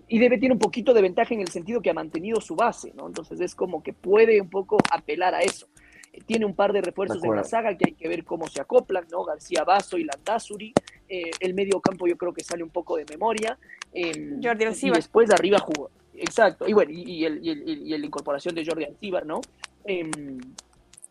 IDB 0.09 0.39
tiene 0.39 0.53
un 0.55 0.59
poquito 0.59 0.95
de 0.95 1.03
ventaja 1.03 1.35
en 1.35 1.41
el 1.41 1.49
sentido 1.49 1.81
que 1.81 1.91
ha 1.91 1.95
mantenido 1.95 2.41
su 2.41 2.55
base, 2.55 2.93
¿no? 2.95 3.07
Entonces 3.07 3.41
es 3.41 3.55
como 3.55 3.83
que 3.83 3.93
puede 3.93 4.41
un 4.41 4.51
poco 4.51 4.79
apelar 4.91 5.35
a 5.35 5.41
eso. 5.43 5.67
Eh, 6.13 6.21
Tiene 6.25 6.45
un 6.47 6.55
par 6.55 6.73
de 6.73 6.81
refuerzos 6.81 7.21
De 7.21 7.29
en 7.29 7.37
la 7.37 7.45
saga 7.45 7.77
que 7.77 7.87
hay 7.89 7.95
que 7.95 8.09
ver 8.09 8.25
cómo 8.25 8.47
se 8.47 8.61
acoplan, 8.61 9.07
¿no? 9.11 9.25
García 9.25 9.65
Basso 9.65 9.99
y 9.99 10.05
Landazuri. 10.05 10.73
Eh, 11.09 11.31
el 11.41 11.55
medio 11.55 11.81
campo 11.81 12.07
yo 12.07 12.17
creo 12.17 12.33
que 12.33 12.45
sale 12.45 12.63
un 12.63 12.71
poco 12.71 12.97
de 12.97 13.05
memoria. 13.09 13.59
Em, 13.93 14.41
Jordi 14.43 14.65
y 14.65 14.67
Alcibar. 14.67 14.97
después 14.97 15.29
de 15.29 15.35
arriba 15.35 15.59
jugó. 15.59 15.91
Exacto. 16.15 16.69
Y 16.69 16.73
bueno, 16.73 16.93
y, 16.93 17.03
y 17.03 17.25
el, 17.25 17.41
y, 17.45 17.51
y 17.51 17.99
la 17.99 18.07
incorporación 18.07 18.55
de 18.55 18.65
Jordi 18.65 18.85
Alcibar, 18.85 19.27
¿no? 19.27 19.41
Em, 19.85 20.39
y 20.41 20.66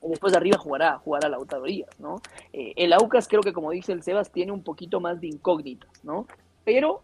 después 0.10 0.34
de 0.34 0.38
arriba 0.38 0.58
jugará, 0.58 0.98
jugará 1.00 1.30
Lautaro 1.30 1.64
Díaz, 1.64 2.00
¿no? 2.00 2.22
Eh, 2.54 2.74
el 2.76 2.94
Aucas 2.94 3.28
creo 3.28 3.42
que 3.42 3.54
como 3.54 3.72
dice 3.72 3.92
el 3.92 4.04
Sebas 4.04 4.32
tiene 4.32 4.52
un 4.52 4.64
poquito 4.64 5.00
más 5.00 5.22
de 5.22 5.28
incógnitas, 5.28 5.90
¿no? 6.04 6.28
Pero 6.64 7.02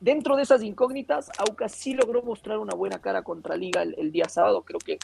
dentro 0.00 0.36
de 0.36 0.42
esas 0.42 0.62
incógnitas, 0.62 1.30
Aucas 1.38 1.72
sí 1.72 1.94
logró 1.94 2.22
mostrar 2.22 2.58
una 2.58 2.74
buena 2.74 3.00
cara 3.00 3.22
contra 3.22 3.56
Liga 3.56 3.82
el, 3.82 4.12
día 4.12 4.28
sábado, 4.28 4.62
creo 4.62 4.78
que 4.78 4.98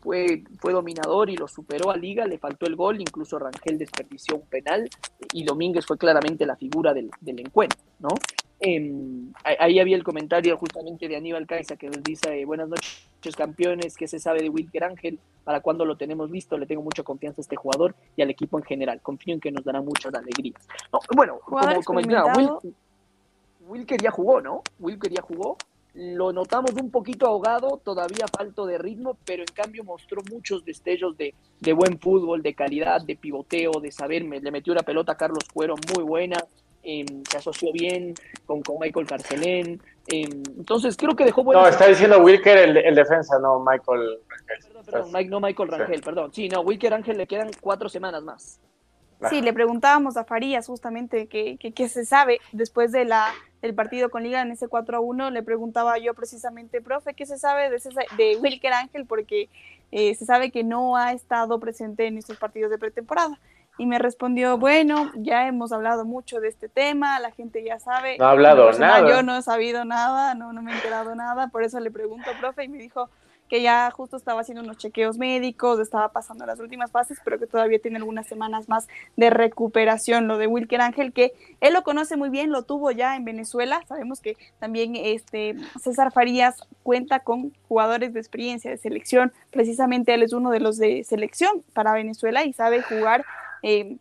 fue, 0.00 0.44
fue 0.58 0.72
dominador 0.72 1.30
y 1.30 1.36
lo 1.36 1.48
superó 1.48 1.90
a 1.90 1.96
Liga, 1.96 2.26
le 2.26 2.38
faltó 2.38 2.66
el 2.66 2.76
gol, 2.76 3.00
incluso 3.00 3.38
Rangel 3.38 3.78
desperdició 3.78 4.36
un 4.36 4.46
penal 4.46 4.88
y 5.32 5.44
Domínguez 5.44 5.86
fue 5.86 5.96
claramente 5.96 6.44
la 6.44 6.56
figura 6.56 6.92
del, 6.92 7.10
del 7.20 7.40
encuentro, 7.40 7.78
¿no? 8.00 8.08
Em, 8.64 9.32
ahí- 9.42 9.80
había 9.80 9.96
el 9.96 10.04
comentario 10.04 10.56
justamente 10.56 11.08
de 11.08 11.16
Aníbal 11.16 11.48
Caiza 11.48 11.74
que 11.76 11.88
nos 11.88 12.00
dice, 12.02 12.40
eh, 12.40 12.44
buenas 12.44 12.68
noches 12.68 13.34
campeones, 13.36 13.96
¿qué 13.96 14.06
se 14.06 14.20
sabe 14.20 14.40
de 14.40 14.48
Wilker 14.50 14.84
Ángel? 14.84 15.18
¿Para 15.42 15.58
cuándo 15.60 15.84
lo 15.84 15.96
tenemos 15.96 16.30
listo? 16.30 16.56
Le 16.56 16.66
tengo 16.66 16.80
mucha 16.82 17.02
confianza 17.02 17.40
a 17.40 17.42
este 17.42 17.56
jugador 17.56 17.96
y 18.16 18.22
al 18.22 18.30
equipo 18.30 18.56
en 18.58 18.64
general. 18.64 19.00
Confío 19.02 19.34
en 19.34 19.40
que 19.40 19.50
nos 19.50 19.64
dará 19.64 19.80
muchas 19.82 20.14
alegrías. 20.14 20.64
No, 20.92 21.00
bueno, 21.16 21.38
Jugador 21.42 21.82
como, 21.84 21.98
experimentado. 21.98 22.60
Wil- 22.62 22.74
Wilker 23.66 24.00
ya 24.00 24.10
jugó, 24.12 24.40
¿no? 24.40 24.62
Wilker 24.78 25.10
ya 25.10 25.22
jugó. 25.22 25.56
Lo 25.94 26.32
notamos 26.32 26.72
un 26.80 26.90
poquito 26.90 27.26
ahogado, 27.26 27.78
todavía 27.84 28.26
falto 28.28 28.64
de 28.64 28.78
ritmo, 28.78 29.16
pero 29.26 29.42
en 29.42 29.52
cambio 29.52 29.84
mostró 29.84 30.22
muchos 30.30 30.64
destellos 30.64 31.16
de, 31.18 31.34
de 31.60 31.72
buen 31.74 31.98
fútbol, 31.98 32.42
de 32.42 32.54
calidad, 32.54 33.02
de 33.02 33.14
pivoteo, 33.16 33.72
de 33.80 33.90
saber, 33.90 34.24
me- 34.24 34.40
le 34.40 34.50
metió 34.52 34.72
la 34.72 34.82
pelota 34.84 35.12
a 35.12 35.16
Carlos 35.16 35.44
Cuero 35.52 35.74
muy 35.94 36.02
buena, 36.04 36.38
em, 36.82 37.06
se 37.30 37.36
asoció 37.38 37.72
bien 37.72 38.14
con, 38.46 38.62
con 38.62 38.78
Michael 38.78 39.06
Carcelén. 39.06 39.80
em, 40.08 40.42
entonces 40.58 40.96
creo 40.96 41.14
que 41.14 41.24
dejó 41.24 41.40
No, 41.42 41.46
buenas 41.46 41.70
está 41.70 41.86
diciendo 41.86 42.18
Wilker 42.18 42.58
el, 42.58 42.76
el 42.76 42.94
defensa, 42.94 43.38
no 43.38 43.60
Michael. 43.60 44.18
Perdón, 44.64 44.84
perdón, 44.84 45.12
Mike, 45.12 45.30
no 45.30 45.40
Michael 45.40 45.68
Rangel, 45.68 46.00
perdón. 46.02 46.32
Sí, 46.32 46.48
no, 46.48 46.60
Wilker 46.62 46.94
Ángel 46.94 47.16
le 47.18 47.26
quedan 47.26 47.50
cuatro 47.60 47.88
semanas 47.88 48.22
más. 48.22 48.58
Sí, 49.30 49.40
le 49.40 49.52
preguntábamos 49.52 50.16
a 50.16 50.24
Farías 50.24 50.66
justamente 50.66 51.28
qué 51.28 51.56
que, 51.56 51.70
que 51.70 51.88
se 51.88 52.04
sabe 52.04 52.40
después 52.50 52.90
de 52.90 53.04
la, 53.04 53.32
del 53.60 53.72
partido 53.72 54.10
con 54.10 54.24
Liga 54.24 54.42
en 54.42 54.50
ese 54.50 54.66
4 54.66 54.96
a 54.96 55.00
1. 55.00 55.30
Le 55.30 55.44
preguntaba 55.44 55.96
yo 55.98 56.12
precisamente, 56.14 56.80
profe, 56.80 57.14
¿qué 57.14 57.24
se 57.24 57.38
sabe 57.38 57.70
de, 57.70 57.76
ese- 57.76 57.90
de 58.16 58.36
Wilker 58.38 58.72
Ángel? 58.72 59.06
Porque 59.06 59.48
eh, 59.92 60.16
se 60.16 60.24
sabe 60.26 60.50
que 60.50 60.64
no 60.64 60.96
ha 60.96 61.12
estado 61.12 61.60
presente 61.60 62.08
en 62.08 62.18
estos 62.18 62.36
partidos 62.36 62.72
de 62.72 62.78
pretemporada. 62.78 63.38
Y 63.78 63.86
me 63.86 63.98
respondió, 63.98 64.58
bueno, 64.58 65.10
ya 65.16 65.46
hemos 65.46 65.72
hablado 65.72 66.04
mucho 66.04 66.40
de 66.40 66.48
este 66.48 66.68
tema, 66.68 67.18
la 67.20 67.30
gente 67.30 67.64
ya 67.64 67.78
sabe. 67.78 68.18
No 68.18 68.26
ha 68.26 68.30
hablado 68.30 68.70
nada. 68.72 69.08
Yo 69.08 69.22
no 69.22 69.36
he 69.36 69.42
sabido 69.42 69.84
nada, 69.84 70.34
no, 70.34 70.52
no 70.52 70.62
me 70.62 70.72
he 70.72 70.74
enterado 70.74 71.14
nada, 71.14 71.48
por 71.48 71.62
eso 71.62 71.80
le 71.80 71.90
pregunto, 71.90 72.30
profe, 72.40 72.64
y 72.64 72.68
me 72.68 72.78
dijo 72.78 73.08
que 73.52 73.60
ya 73.60 73.90
justo 73.90 74.16
estaba 74.16 74.40
haciendo 74.40 74.62
unos 74.64 74.78
chequeos 74.78 75.18
médicos, 75.18 75.78
estaba 75.78 76.08
pasando 76.08 76.46
las 76.46 76.58
últimas 76.58 76.90
fases, 76.90 77.18
pero 77.22 77.38
que 77.38 77.46
todavía 77.46 77.78
tiene 77.78 77.98
algunas 77.98 78.26
semanas 78.26 78.66
más 78.66 78.88
de 79.16 79.28
recuperación. 79.28 80.26
Lo 80.26 80.38
de 80.38 80.46
Wilker 80.46 80.80
Ángel, 80.80 81.12
que 81.12 81.34
él 81.60 81.74
lo 81.74 81.82
conoce 81.82 82.16
muy 82.16 82.30
bien, 82.30 82.50
lo 82.50 82.62
tuvo 82.62 82.92
ya 82.92 83.14
en 83.14 83.26
Venezuela. 83.26 83.82
Sabemos 83.86 84.22
que 84.22 84.38
también 84.58 84.96
este 84.96 85.54
César 85.78 86.12
Farías 86.12 86.66
cuenta 86.82 87.20
con 87.20 87.52
jugadores 87.68 88.14
de 88.14 88.20
experiencia 88.20 88.70
de 88.70 88.78
selección. 88.78 89.34
Precisamente 89.50 90.14
él 90.14 90.22
es 90.22 90.32
uno 90.32 90.48
de 90.48 90.60
los 90.60 90.78
de 90.78 91.04
selección 91.04 91.62
para 91.74 91.92
Venezuela 91.92 92.44
y 92.44 92.54
sabe 92.54 92.80
jugar 92.80 93.22
eh, 93.62 93.96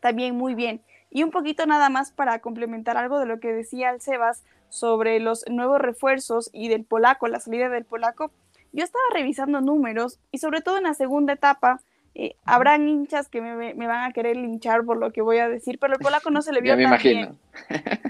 también 0.00 0.36
muy 0.36 0.54
bien. 0.54 0.80
Y 1.10 1.22
un 1.22 1.30
poquito 1.30 1.66
nada 1.66 1.88
más 1.90 2.10
para 2.10 2.40
complementar 2.40 2.96
algo 2.96 3.20
de 3.20 3.26
lo 3.26 3.40
que 3.40 3.52
decía 3.52 3.90
el 3.90 4.00
Sebas 4.00 4.42
sobre 4.68 5.20
los 5.20 5.44
nuevos 5.48 5.80
refuerzos 5.80 6.50
y 6.52 6.68
del 6.68 6.84
polaco, 6.84 7.28
la 7.28 7.40
salida 7.40 7.68
del 7.68 7.84
polaco 7.84 8.30
yo 8.74 8.84
estaba 8.84 9.04
revisando 9.12 9.60
números 9.60 10.18
y 10.32 10.38
sobre 10.38 10.60
todo 10.60 10.78
en 10.78 10.82
la 10.82 10.94
segunda 10.94 11.32
etapa, 11.32 11.80
eh, 12.16 12.34
habrán 12.44 12.88
hinchas 12.88 13.28
que 13.28 13.40
me, 13.40 13.72
van 13.74 14.10
a 14.10 14.12
querer 14.12 14.36
linchar 14.36 14.84
por 14.84 14.96
lo 14.96 15.12
que 15.12 15.22
voy 15.22 15.38
a 15.38 15.48
decir, 15.48 15.78
pero 15.78 15.94
el 15.94 16.00
polaco 16.00 16.30
no 16.30 16.42
se 16.42 16.52
le 16.52 16.60
vio 16.60 16.76
tan 16.76 16.98
bien. 17.00 17.38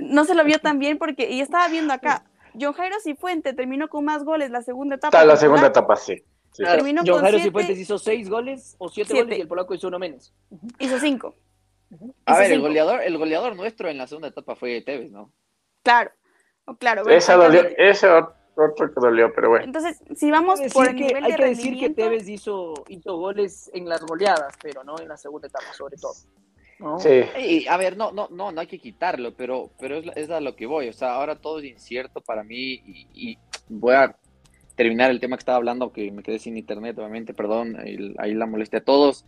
No 0.00 0.24
se 0.24 0.34
lo 0.34 0.42
vio 0.42 0.58
tan 0.58 0.78
bien 0.78 0.96
porque, 0.98 1.30
y 1.30 1.40
estaba 1.40 1.68
viendo 1.68 1.92
acá, 1.92 2.24
John 2.58 2.72
Jairo 2.72 2.96
Cifuente 3.00 3.52
terminó 3.52 3.88
con 3.88 4.04
más 4.06 4.24
goles 4.24 4.50
la 4.50 4.62
segunda 4.62 4.96
etapa. 4.96 5.24
la 5.24 5.36
segunda 5.36 5.66
etapa, 5.66 5.96
sí. 5.96 6.24
Terminó 6.56 7.02
John 7.04 7.20
Jairo 7.20 7.38
Cifuentes 7.38 7.78
hizo 7.78 7.98
seis 7.98 8.28
goles 8.28 8.76
o 8.78 8.88
siete, 8.88 9.14
goles 9.14 9.38
y 9.38 9.40
el 9.40 9.48
polaco 9.48 9.74
hizo 9.74 9.88
uno 9.88 9.98
menos. 9.98 10.34
Hizo 10.78 10.98
cinco. 10.98 11.34
A 12.26 12.38
ver, 12.38 12.52
el 12.52 12.60
goleador, 12.60 13.02
el 13.02 13.18
goleador 13.18 13.56
nuestro 13.56 13.88
en 13.88 13.98
la 13.98 14.06
segunda 14.06 14.28
etapa 14.28 14.56
fue 14.56 14.80
Tevez, 14.80 15.10
¿no? 15.10 15.32
Claro, 15.82 16.10
claro. 16.78 17.08
Esa 17.08 17.34
dolió, 17.34 17.62
ese 17.76 18.08
otro 18.08 18.92
que 18.92 19.00
dolió, 19.00 19.32
pero 19.34 19.50
bueno. 19.50 19.64
Entonces, 19.64 20.00
si 20.16 20.30
vamos 20.30 20.60
por 20.72 20.88
el 20.88 20.96
nivel 20.96 21.24
Hay 21.24 21.34
que 21.34 21.44
decir 21.44 21.78
que 21.78 21.90
Tevez 21.90 22.28
hizo, 22.28 22.74
hizo 22.88 23.16
goles 23.16 23.70
en 23.74 23.88
las 23.88 24.02
goleadas, 24.02 24.54
pero 24.62 24.84
no 24.84 24.98
en 24.98 25.08
la 25.08 25.16
segunda 25.16 25.48
etapa, 25.48 25.72
sobre 25.72 25.96
todo. 25.96 26.14
Sí. 26.98 27.66
a 27.68 27.76
ver, 27.76 27.96
no, 27.96 28.12
no, 28.12 28.28
no, 28.30 28.52
no 28.52 28.60
hay 28.60 28.66
que 28.66 28.78
quitarlo, 28.78 29.34
pero, 29.34 29.70
pero 29.78 29.98
es, 29.98 30.30
a 30.30 30.40
lo 30.40 30.54
que 30.56 30.66
voy. 30.66 30.88
O 30.88 30.92
sea, 30.92 31.14
ahora 31.14 31.40
todo 31.40 31.58
es 31.58 31.64
incierto 31.66 32.20
para 32.20 32.42
mí 32.42 32.82
y, 33.14 33.38
voy 33.68 33.94
a 33.94 34.14
terminar 34.76 35.10
el 35.10 35.20
tema 35.20 35.36
que 35.36 35.40
estaba 35.40 35.56
hablando, 35.56 35.92
que 35.92 36.10
me 36.10 36.22
quedé 36.22 36.38
sin 36.38 36.56
internet, 36.56 36.98
obviamente, 36.98 37.34
perdón, 37.34 37.76
ahí, 38.18 38.34
la 38.34 38.46
molesté 38.46 38.78
a 38.78 38.84
todos. 38.84 39.24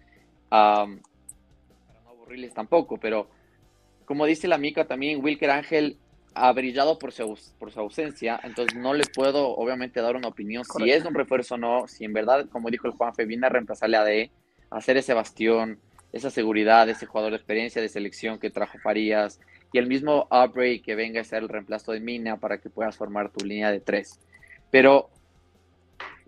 para 0.48 0.86
no 0.86 2.10
aburrirles 2.10 2.54
tampoco, 2.54 2.98
pero 2.98 3.28
como 4.04 4.26
dice 4.26 4.48
la 4.48 4.58
mica 4.58 4.86
también, 4.86 5.22
Wilker 5.22 5.50
Ángel 5.50 5.98
ha 6.34 6.52
brillado 6.52 6.98
por 6.98 7.12
su, 7.12 7.38
por 7.58 7.72
su 7.72 7.80
ausencia, 7.80 8.38
entonces 8.42 8.78
no 8.78 8.92
le 8.92 9.04
puedo 9.06 9.56
obviamente 9.56 10.02
dar 10.02 10.16
una 10.16 10.28
opinión 10.28 10.64
si 10.64 10.90
es 10.90 11.04
un 11.04 11.14
refuerzo 11.14 11.54
o 11.54 11.58
no, 11.58 11.88
si 11.88 12.04
en 12.04 12.12
verdad, 12.12 12.46
como 12.50 12.70
dijo 12.70 12.86
el 12.86 12.92
Juanfe, 12.92 13.24
viene 13.24 13.46
a 13.46 13.50
reemplazarle 13.50 13.96
a 13.96 14.04
D, 14.04 14.30
hacer 14.70 14.96
ese 14.98 15.14
bastión, 15.14 15.78
esa 16.12 16.30
seguridad, 16.30 16.88
ese 16.88 17.06
jugador 17.06 17.32
de 17.32 17.38
experiencia 17.38 17.80
de 17.80 17.88
selección 17.88 18.38
que 18.38 18.50
trajo 18.50 18.78
Farías, 18.78 19.40
y 19.72 19.78
el 19.78 19.86
mismo 19.86 20.26
Aubrey 20.30 20.80
que 20.80 20.94
venga 20.94 21.20
a 21.20 21.24
ser 21.24 21.42
el 21.42 21.48
reemplazo 21.48 21.92
de 21.92 22.00
Mina 22.00 22.36
para 22.36 22.58
que 22.58 22.70
puedas 22.70 22.96
formar 22.96 23.30
tu 23.30 23.44
línea 23.44 23.70
de 23.70 23.80
tres. 23.80 24.20
Pero 24.70 25.10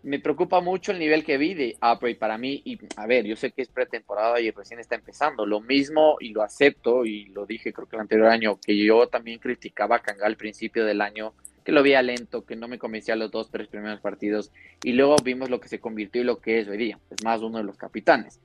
me 0.03 0.19
preocupa 0.19 0.61
mucho 0.61 0.93
el 0.93 0.99
nivel 0.99 1.25
que 1.25 1.39
vi 1.39 1.55
de 1.55 1.77
Upgrade 1.83 2.17
para 2.17 2.39
mí. 2.39 2.63
Y 2.65 2.79
a 2.97 3.07
ver, 3.07 3.27
yo 3.27 3.37
sé 3.37 3.51
que 3.51 3.63
es 3.63 3.69
pretemporada 3.69 4.41
y 4.41 4.51
recién 4.51 4.81
está 4.81 4.95
empezando. 4.95 5.47
Lo 5.47 5.61
mismo, 5.61 6.17
y 6.21 6.31
lo 6.31 6.43
acepto, 6.43 7.05
y 7.05 7.27
lo 7.27 7.47
dije 7.47 7.73
creo 7.73 7.89
que 7.89 7.97
el 7.97 8.03
anterior 8.03 8.29
año, 8.29 8.59
que 8.65 8.77
yo 8.77 9.09
también 9.09 9.39
criticaba 9.39 9.97
a 9.97 9.99
Kanga 10.01 10.27
al 10.27 10.37
principio 10.37 10.85
del 10.85 11.01
año, 11.01 11.35
que 11.65 11.73
lo 11.73 11.83
veía 11.83 12.03
lento, 12.03 12.45
que 12.45 12.57
no 12.57 12.69
me 12.69 12.79
convencía 12.79 13.17
los 13.17 13.31
dos, 13.31 13.51
tres 13.51 13.69
primeros 13.69 14.01
partidos. 14.01 14.53
Y 14.83 14.93
luego 14.93 15.17
vimos 15.23 15.51
lo 15.51 15.61
que 15.61 15.69
se 15.69 15.81
convirtió 15.81 16.23
y 16.23 16.25
lo 16.25 16.41
que 16.41 16.61
es 16.61 16.69
hoy 16.69 16.79
día. 16.79 16.99
Es 17.11 17.23
más, 17.25 17.43
uno 17.43 17.59
de 17.59 17.65
los 17.65 17.77
capitanes. 17.77 18.41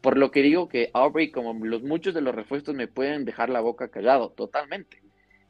Por 0.00 0.16
lo 0.16 0.30
que 0.30 0.42
digo 0.42 0.68
que 0.68 0.90
Aubrey, 0.92 1.30
como 1.30 1.52
los 1.64 1.82
muchos 1.82 2.14
de 2.14 2.20
los 2.20 2.34
refuerzos, 2.34 2.74
me 2.74 2.88
pueden 2.88 3.24
dejar 3.24 3.50
la 3.50 3.60
boca 3.60 3.88
callado, 3.88 4.30
totalmente. 4.30 5.02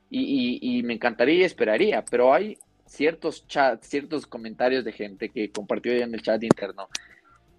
Y, 0.08 0.58
y, 0.62 0.78
y 0.78 0.82
me 0.82 0.94
encantaría 0.94 1.34
y 1.34 1.44
esperaría, 1.44 2.04
pero 2.04 2.34
hay 2.34 2.58
ciertos 2.90 3.46
chats, 3.46 3.86
ciertos 3.86 4.26
comentarios 4.26 4.84
de 4.84 4.92
gente 4.92 5.28
que 5.28 5.50
compartió 5.52 5.92
en 5.92 6.12
el 6.12 6.22
chat 6.22 6.42
interno 6.42 6.88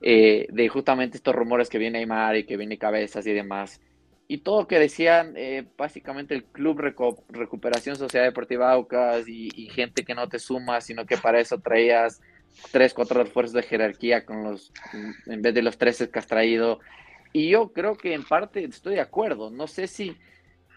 eh, 0.02 0.46
de 0.52 0.68
justamente 0.68 1.16
estos 1.16 1.34
rumores 1.34 1.70
que 1.70 1.78
viene 1.78 2.00
Aymar 2.00 2.36
y 2.36 2.44
que 2.44 2.58
viene 2.58 2.78
Cabezas 2.78 3.26
y 3.26 3.32
demás. 3.32 3.80
Y 4.28 4.40
todo 4.40 4.68
que 4.68 4.78
decían 4.78 5.34
eh, 5.38 5.66
básicamente 5.78 6.36
el 6.36 6.44
Club 6.44 6.82
Recuperación 7.30 7.96
Sociedad 7.96 8.26
Deportiva 8.26 8.74
Aucas 8.74 9.26
y, 9.28 9.70
gente 9.70 10.04
que 10.04 10.16
no 10.16 10.28
te 10.28 10.38
suma, 10.38 10.82
sino 10.82 11.06
que 11.06 11.18
para 11.18 11.40
eso 11.40 11.60
traías 11.60 12.22
tres, 12.72 12.94
cuatro 12.94 13.24
refuerzos 13.24 13.54
de 13.54 13.64
jerarquía 13.64 14.26
con 14.26 14.44
los, 14.44 14.74
en 15.28 15.42
vez 15.42 15.54
de 15.54 15.62
los 15.62 15.78
tres 15.78 16.10
que 16.12 16.20
has 16.20 16.28
traído. 16.28 16.80
Y 17.32 17.50
yo 17.50 17.72
creo 17.72 17.96
que 17.96 18.14
en 18.14 18.24
parte 18.24 18.66
estoy 18.66 18.96
de 18.96 19.02
acuerdo. 19.02 19.50
No 19.50 19.68
sé 19.68 19.88
si 19.88 20.18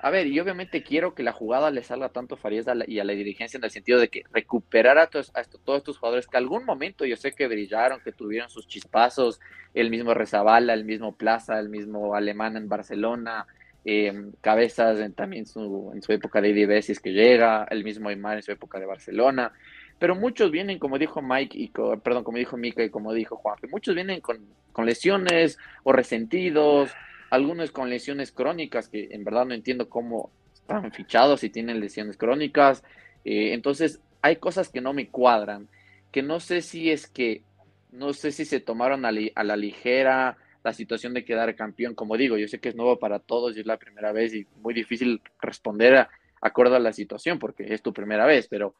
a 0.05 0.11
ver, 0.11 0.27
y 0.27 0.39
obviamente 0.39 0.83
quiero 0.83 1.15
que 1.15 1.23
la 1.23 1.33
jugada 1.33 1.71
le 1.71 1.83
salga 1.83 2.11
tanto 2.11 2.35
a 2.35 2.37
Farías 2.37 2.67
y 2.87 2.99
a 2.99 3.05
la 3.05 3.15
dirigencia 3.15 3.57
en 3.57 3.65
el 3.65 3.71
sentido 3.71 3.99
de 3.99 4.09
que 4.09 4.23
recuperar 4.35 4.99
a, 4.99 5.07
todos, 5.07 5.33
estos 5.35 5.97
jugadores 5.97 6.27
que 6.27 6.37
algún 6.37 6.67
momento 6.67 7.07
yo 7.07 7.17
sé 7.17 7.33
que 7.33 7.49
brillaron, 7.49 8.03
que 8.05 8.13
tuvieron 8.13 8.51
sus 8.51 8.69
chispazos, 8.69 9.41
el 9.73 9.89
mismo 9.89 10.13
Rezabala, 10.13 10.75
el 10.75 10.85
mismo 10.85 11.17
Plaza, 11.17 11.59
el 11.59 11.71
mismo 11.71 12.15
Alemán 12.15 12.59
en 12.59 12.69
Barcelona, 12.69 13.47
em, 13.87 14.33
Cabezas 14.43 15.01
en, 15.01 15.15
también 15.15 15.47
su, 15.47 15.91
en 15.95 16.03
su 16.03 16.13
época 16.13 16.43
de 16.43 16.51
IDB, 16.51 17.01
que 17.03 17.13
llega, 17.15 17.67
el 17.71 17.83
mismo 17.83 18.11
Aymar 18.11 18.37
en 18.37 18.43
su 18.43 18.53
época 18.53 18.79
de 18.79 18.85
Barcelona, 18.85 19.53
pero 19.99 20.15
muchos 20.15 20.51
vienen, 20.51 20.79
como 20.79 20.99
dijo 20.99 21.23
Mike, 21.23 21.57
y 21.57 21.69
perdón, 22.03 22.25
como 22.25 22.37
dijo 22.37 22.59
Mika 22.59 22.85
y 22.85 22.91
como 22.91 23.15
dijo 23.15 23.37
Juan, 23.37 23.57
muchos 23.71 23.95
vienen 23.95 24.21
con, 24.21 24.39
con 24.71 24.85
lesiones 24.85 25.57
o 25.83 25.93
resentidos 25.93 26.91
algunos 27.35 27.71
con 27.71 27.91
lesiones 27.91 28.33
crónicas, 28.33 28.89
que 28.89 29.09
en 29.11 29.25
verdad 29.25 29.47
no 29.47 29.55
entiendo 29.55 29.89
cómo 29.89 30.31
están 30.55 30.93
fichados 30.93 31.45
y 31.45 31.51
tienen 31.51 31.81
lesiones 31.81 32.17
crónicas. 32.17 32.83
Eh, 33.25 33.53
entonces, 33.53 34.01
hay 34.23 34.37
cosas 34.37 34.69
que 34.69 34.81
no 34.81 34.93
me 34.93 35.09
cuadran, 35.09 35.69
que 36.11 36.23
no 36.23 36.41
sé 36.41 36.63
si 36.63 36.91
es 36.91 37.07
que, 37.07 37.43
no 37.91 38.13
sé 38.13 38.33
si 38.33 38.45
se 38.45 38.61
tomaron 38.61 39.05
a, 39.05 39.13
la 39.13 39.57
ligera 39.57 40.37
la 40.63 40.73
situación 40.73 41.13
de 41.13 41.25
quedar 41.25 41.55
campeón. 41.55 41.95
Como 41.95 42.17
digo, 42.17 42.39
yo 42.39 42.49
sé 42.49 42.59
que 42.59 42.71
es 42.71 42.77
nuevo 42.77 42.99
para 42.99 43.19
todos 43.19 43.57
y 43.57 43.61
es 43.61 43.67
la 43.67 43.77
primera 43.77 44.13
vez 44.13 44.35
y 44.35 44.47
muy 44.63 44.73
difícil 44.73 45.21
responder 45.41 45.97
a, 45.97 46.11
acuerdo 46.41 46.77
a 46.77 46.81
la 46.81 46.93
situación 46.93 47.39
porque 47.39 47.73
es 47.73 47.83
tu 47.83 47.93
primera 47.93 48.27
vez, 48.27 48.49
pero 48.49 48.75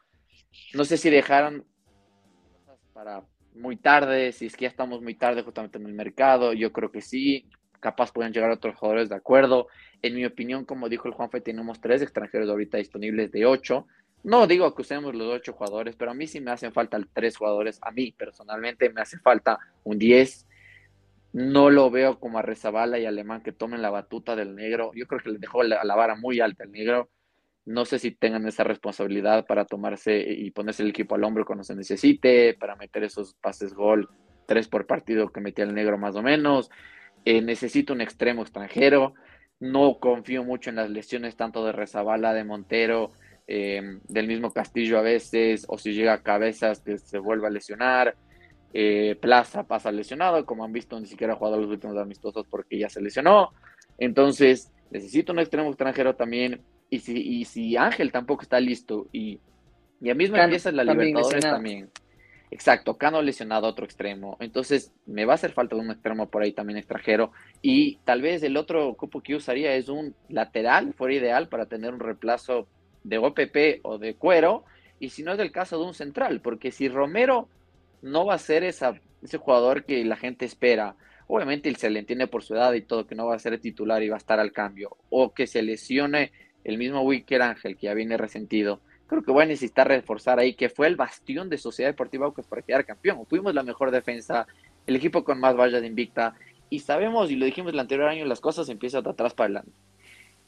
no 0.75 0.85
sé 0.85 0.97
si 0.97 1.11
dejaron 1.11 1.65
para 2.93 3.23
muy 3.55 3.77
tarde, 3.77 4.33
si 4.33 4.47
es 4.47 4.57
que 4.57 4.63
ya 4.63 4.69
estamos 4.69 5.03
muy 5.03 5.15
tarde 5.15 5.43
justamente 5.43 5.79
en 5.79 5.87
el 5.87 5.93
mercado, 5.93 6.53
yo 6.53 6.73
creo 6.73 6.91
que 6.91 7.01
sí, 7.01 7.47
capaz 7.85 8.13
pueden 8.13 8.33
llegar 8.33 8.51
otros 8.51 8.77
jugadores 8.77 9.11
de 9.11 9.17
acuerdo. 9.17 9.69
En 10.01 10.15
mi 10.15 10.25
opinión, 10.25 10.65
como 10.65 10.89
dijo 10.89 11.07
el 11.07 11.13
Juanfe, 11.13 11.43
tenemos 11.43 11.83
tres 11.83 12.01
extranjeros 12.01 12.49
ahorita 12.49 12.79
disponibles 12.79 13.31
de 13.31 13.45
ocho. 13.45 13.87
No 14.23 14.47
digo 14.47 14.75
que 14.75 14.81
usemos 14.81 15.15
los 15.15 15.35
ocho 15.35 15.53
jugadores, 15.53 15.95
pero 15.95 16.11
a 16.11 16.15
mí 16.15 16.27
sí 16.27 16.41
me 16.41 16.51
hacen 16.51 16.73
falta 16.73 16.99
tres 17.13 17.37
jugadores. 17.37 17.79
A 17.83 17.91
mí 17.91 18.11
personalmente 18.13 18.89
me 18.89 19.03
hace 19.03 19.19
falta 19.19 19.59
un 19.83 19.99
diez. 19.99 20.47
No 21.35 21.69
lo 21.69 21.91
veo 21.91 22.19
como 22.19 22.39
a 22.39 22.43
Rezabala 22.43 22.99
y 22.99 23.05
Alemán 23.05 23.43
que 23.43 23.53
tomen 23.53 23.83
la 23.83 23.91
batuta 23.91 24.35
del 24.35 24.55
negro. 24.55 24.93
Yo 24.95 25.07
creo 25.07 25.21
que 25.21 25.29
les 25.29 25.41
dejó 25.43 25.63
la, 25.63 25.85
la 25.85 25.95
vara 25.95 26.15
muy 26.17 26.41
alta 26.41 26.65
el 26.65 26.73
negro. 26.73 27.11
No 27.67 27.85
sé 27.85 27.99
si 27.99 28.13
tengan 28.13 28.47
esa 28.47 28.65
responsabilidad 28.65 29.45
para 29.45 29.67
tomarse 29.67 30.25
y 30.27 30.51
ponerse 30.53 30.85
el 30.85 30.89
equipo 30.89 31.17
al 31.17 31.25
hombro 31.25 31.45
cuando 31.45 31.65
se 31.65 31.75
necesite, 31.75 32.55
para 32.55 32.77
meter 32.77 33.05
esos 33.05 33.35
pases 33.35 33.75
gol, 33.75 34.09
tres 34.47 34.69
por 34.69 34.87
partido 34.87 35.29
que 35.29 35.43
metía 35.43 35.67
el 35.67 35.75
negro 35.75 35.99
más 35.99 36.17
o 36.17 36.23
menos. 36.23 36.71
Eh, 37.25 37.41
necesito 37.41 37.93
un 37.93 38.01
extremo 38.01 38.43
extranjero. 38.43 39.15
No 39.61 39.99
confío 39.99 40.45
mucho 40.45 40.71
en 40.71 40.77
las 40.77 40.91
lesiones 40.91 41.37
tanto 41.37 41.65
de 41.65 41.73
Rezabala, 41.73 42.35
de 42.35 42.45
Montero, 42.45 43.13
em, 43.47 44.01
del 44.09 44.27
mismo 44.27 44.53
Castillo 44.53 44.99
a 44.99 45.03
veces, 45.03 45.65
o 45.69 45.79
si 45.79 45.93
llega 45.93 46.15
a 46.15 46.23
cabezas 46.23 46.81
que 46.81 46.99
se 46.99 47.19
vuelva 47.19 47.49
a 47.49 47.51
lesionar. 47.51 48.17
Eh, 48.73 49.17
Plaza 49.21 49.63
pasa 49.65 49.93
lesionado, 49.93 50.45
como 50.45 50.65
han 50.65 50.73
visto, 50.73 50.99
ni 50.99 51.07
siquiera 51.07 51.33
ha 51.33 51.37
jugado 51.37 51.59
los 51.59 51.71
últimos 51.71 51.97
amistosos 51.97 52.47
porque 52.51 52.79
ya 52.79 52.89
se 52.89 53.01
lesionó. 53.01 53.53
Entonces, 53.99 54.73
necesito 54.91 55.33
un 55.33 55.39
extremo 55.39 55.69
extranjero 55.69 56.17
también. 56.17 56.61
Y 56.91 56.99
si, 56.99 57.17
y 57.17 57.45
si 57.45 57.77
Ángel 57.77 58.13
tampoco 58.13 58.43
está 58.43 58.61
listo 58.61 59.09
y 59.13 59.41
ya 60.01 60.15
mismo 60.15 60.37
empieza 60.37 60.71
la 60.71 60.85
Libertadores 60.85 61.43
también. 61.43 61.91
Exacto, 62.55 62.97
Cano 62.99 63.21
lesionado 63.21 63.67
otro 63.67 63.85
extremo. 63.85 64.37
Entonces, 64.39 64.93
me 65.07 65.25
va 65.25 65.33
a 65.33 65.35
hacer 65.35 65.51
falta 65.51 65.75
un 65.75 65.91
extremo 65.91 66.29
por 66.31 66.41
ahí 66.45 66.53
también 66.53 66.79
extranjero. 66.79 67.33
Y 67.63 67.97
tal 68.05 68.23
vez 68.23 68.45
el 68.45 68.57
otro 68.57 68.95
cupo 68.95 69.21
que 69.21 69.35
usaría 69.35 69.75
es 69.75 69.89
un 69.89 70.15
lateral, 70.29 70.95
fuera 70.95 71.15
ideal 71.15 71.49
para 71.49 71.67
tener 71.67 71.93
un 71.93 71.99
reemplazo 71.99 72.69
de 73.03 73.19
OPP 73.19 73.81
o 73.83 73.99
de 73.99 74.15
cuero. 74.15 74.65
Y 75.01 75.09
si 75.09 75.25
no 75.25 75.33
es 75.33 75.41
el 75.41 75.51
caso 75.51 75.81
de 75.81 75.85
un 75.85 75.95
central, 75.95 76.43
porque 76.43 76.71
si 76.71 76.89
Romero 76.89 77.49
no 78.03 78.25
va 78.25 78.35
a 78.35 78.39
ser 78.39 78.63
esa, 78.63 79.01
ese 79.21 79.39
jugador 79.39 79.85
que 79.85 80.05
la 80.05 80.15
gente 80.15 80.45
espera, 80.45 80.95
obviamente 81.27 81.75
se 81.75 81.91
le 81.91 81.99
entiende 81.99 82.29
por 82.29 82.45
su 82.45 82.55
edad 82.55 82.73
y 82.75 82.83
todo 82.83 83.09
que 83.09 83.17
no 83.17 83.27
va 83.27 83.35
a 83.35 83.41
ser 83.41 83.59
titular 83.59 84.01
y 84.05 84.11
va 84.11 84.15
a 84.15 84.19
estar 84.19 84.39
al 84.39 84.53
cambio, 84.53 84.97
o 85.11 85.35
que 85.35 85.49
se 85.49 85.61
lesione 85.61 86.31
el 86.63 86.79
mismo 86.79 87.01
Wicker 87.03 87.43
Ángel, 87.43 87.77
que 87.77 87.89
ya 87.89 87.95
viene 87.95 88.17
resentido, 88.17 88.81
creo 89.15 89.25
que 89.25 89.33
voy 89.33 89.45
a 89.45 89.47
necesitar 89.47 89.89
reforzar 89.89 90.39
ahí, 90.39 90.55
que 90.55 90.69
fue 90.69 90.87
el 90.87 90.97
bastión 90.97 91.49
de 91.49 91.59
Sociedad 91.59 91.91
Deportiva 91.91 92.27
Aucas 92.27 92.47
para 92.47 92.63
quedar 92.63 92.85
campeón. 92.85 93.25
Fuimos 93.27 93.55
la 93.55 93.63
mejor 93.63 93.91
defensa, 93.91 94.47
el 94.87 94.97
equipo 94.97 95.25
con 95.25 95.41
más 95.41 95.57
vallas 95.57 95.81
de 95.81 95.87
invicta, 95.87 96.35
y 96.71 96.81
sabemos, 96.81 97.31
y 97.31 97.37
lo 97.37 97.47
dijimos 97.47 97.73
el 97.73 97.79
anterior 97.79 98.09
año, 98.09 98.25
las 98.25 98.41
cosas 98.41 98.69
empiezan 98.69 99.05
de 99.05 99.11
atrás 99.11 99.35
para 99.35 99.47
adelante. 99.47 99.73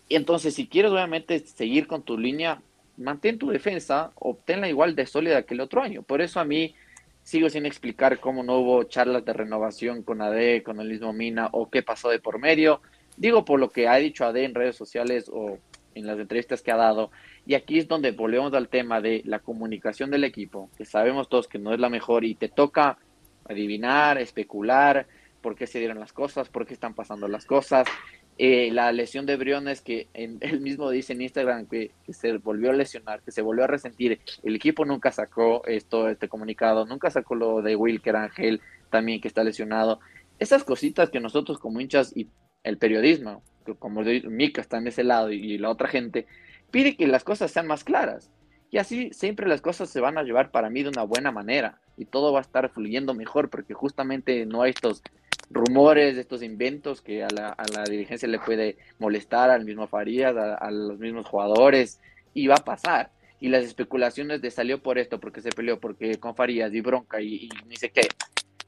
Y 0.08 0.16
entonces, 0.16 0.54
si 0.54 0.68
quieres 0.68 0.92
obviamente 0.92 1.38
seguir 1.38 1.86
con 1.86 2.02
tu 2.02 2.18
línea, 2.18 2.62
mantén 2.96 3.38
tu 3.38 3.50
defensa, 3.50 4.12
obténla 4.16 4.68
igual 4.68 4.94
de 4.94 5.06
sólida 5.06 5.42
que 5.42 5.54
el 5.54 5.60
otro 5.60 5.82
año. 5.82 6.02
Por 6.02 6.20
eso 6.20 6.40
a 6.40 6.44
mí 6.44 6.74
sigo 7.22 7.50
sin 7.50 7.66
explicar 7.66 8.20
cómo 8.20 8.42
no 8.42 8.58
hubo 8.58 8.84
charlas 8.84 9.24
de 9.24 9.32
renovación 9.32 10.02
con 10.02 10.22
AD, 10.22 10.62
con 10.62 10.80
el 10.80 10.88
mismo 10.88 11.12
Mina, 11.12 11.48
o 11.52 11.70
qué 11.70 11.82
pasó 11.82 12.08
de 12.08 12.20
por 12.20 12.38
medio. 12.38 12.80
Digo 13.16 13.44
por 13.44 13.58
lo 13.58 13.70
que 13.70 13.88
ha 13.88 13.96
dicho 13.96 14.24
AD 14.24 14.36
en 14.36 14.54
redes 14.54 14.76
sociales 14.76 15.30
o 15.32 15.58
en 15.94 16.06
las 16.06 16.18
entrevistas 16.18 16.62
que 16.62 16.70
ha 16.70 16.76
dado. 16.76 17.10
Y 17.46 17.54
aquí 17.54 17.78
es 17.78 17.86
donde 17.86 18.10
volvemos 18.10 18.52
al 18.54 18.68
tema 18.68 19.00
de 19.00 19.22
la 19.24 19.38
comunicación 19.38 20.10
del 20.10 20.24
equipo, 20.24 20.68
que 20.76 20.84
sabemos 20.84 21.28
todos 21.28 21.46
que 21.46 21.60
no 21.60 21.72
es 21.72 21.78
la 21.78 21.88
mejor 21.88 22.24
y 22.24 22.34
te 22.34 22.48
toca 22.48 22.98
adivinar, 23.48 24.18
especular 24.18 25.06
por 25.40 25.54
qué 25.54 25.68
se 25.68 25.78
dieron 25.78 26.00
las 26.00 26.12
cosas, 26.12 26.48
por 26.48 26.66
qué 26.66 26.74
están 26.74 26.94
pasando 26.94 27.28
las 27.28 27.46
cosas. 27.46 27.86
Eh, 28.38 28.70
la 28.70 28.92
lesión 28.92 29.24
de 29.24 29.36
Briones, 29.36 29.80
que 29.80 30.08
en, 30.12 30.38
él 30.42 30.60
mismo 30.60 30.90
dice 30.90 31.12
en 31.12 31.22
Instagram 31.22 31.66
que, 31.66 31.92
se 32.08 32.36
volvió 32.38 32.70
a 32.70 32.74
lesionar, 32.74 33.22
que 33.22 33.30
se 33.30 33.42
volvió 33.42 33.64
a 33.64 33.68
resentir. 33.68 34.20
El 34.42 34.56
equipo 34.56 34.84
nunca 34.84 35.12
sacó 35.12 35.64
esto, 35.66 36.08
este 36.08 36.28
comunicado, 36.28 36.84
nunca 36.84 37.10
sacó 37.10 37.36
lo 37.36 37.62
de 37.62 37.76
Wilker 37.76 38.16
Ángel 38.16 38.60
también 38.90 39.20
que 39.20 39.28
está 39.28 39.44
lesionado. 39.44 40.00
Esas 40.40 40.64
cositas 40.64 41.10
que 41.10 41.20
nosotros 41.20 41.58
como 41.58 41.80
hinchas 41.80 42.14
y 42.16 42.28
el 42.62 42.76
periodismo, 42.76 43.42
como 43.78 44.02
Mika 44.02 44.60
está 44.60 44.78
en 44.78 44.88
ese 44.88 45.04
lado 45.04 45.30
y 45.30 45.58
la 45.58 45.70
otra 45.70 45.88
gente, 45.88 46.26
pide 46.70 46.96
que 46.96 47.06
las 47.06 47.24
cosas 47.24 47.50
sean 47.50 47.66
más 47.66 47.84
claras. 47.84 48.30
Y 48.70 48.78
así 48.78 49.10
siempre 49.12 49.48
las 49.48 49.60
cosas 49.60 49.88
se 49.90 50.00
van 50.00 50.18
a 50.18 50.22
llevar 50.22 50.50
para 50.50 50.70
mí 50.70 50.82
de 50.82 50.88
una 50.88 51.02
buena 51.02 51.30
manera 51.30 51.80
y 51.96 52.04
todo 52.04 52.32
va 52.32 52.40
a 52.40 52.42
estar 52.42 52.68
fluyendo 52.68 53.14
mejor 53.14 53.48
porque 53.48 53.74
justamente 53.74 54.44
no 54.44 54.62
hay 54.62 54.70
estos 54.70 55.02
rumores, 55.50 56.16
estos 56.16 56.42
inventos 56.42 57.00
que 57.00 57.22
a 57.22 57.28
la, 57.28 57.48
a 57.48 57.64
la 57.72 57.84
dirigencia 57.84 58.28
le 58.28 58.38
puede 58.38 58.76
molestar 58.98 59.50
al 59.50 59.64
mismo 59.64 59.86
Farías, 59.86 60.36
a, 60.36 60.70
los 60.70 60.98
mismos 60.98 61.26
jugadores 61.26 62.00
y 62.34 62.46
va 62.46 62.56
a 62.56 62.64
pasar. 62.64 63.10
Y 63.38 63.48
las 63.48 63.64
especulaciones 63.64 64.40
de 64.40 64.50
salió 64.50 64.82
por 64.82 64.98
esto, 64.98 65.20
porque 65.20 65.42
se 65.42 65.50
peleó, 65.50 65.78
porque 65.78 66.16
con 66.16 66.34
Farías 66.34 66.72
y 66.74 66.80
bronca 66.80 67.20
y, 67.20 67.48
ni 67.66 67.76
sé 67.76 67.90
qué. 67.90 68.08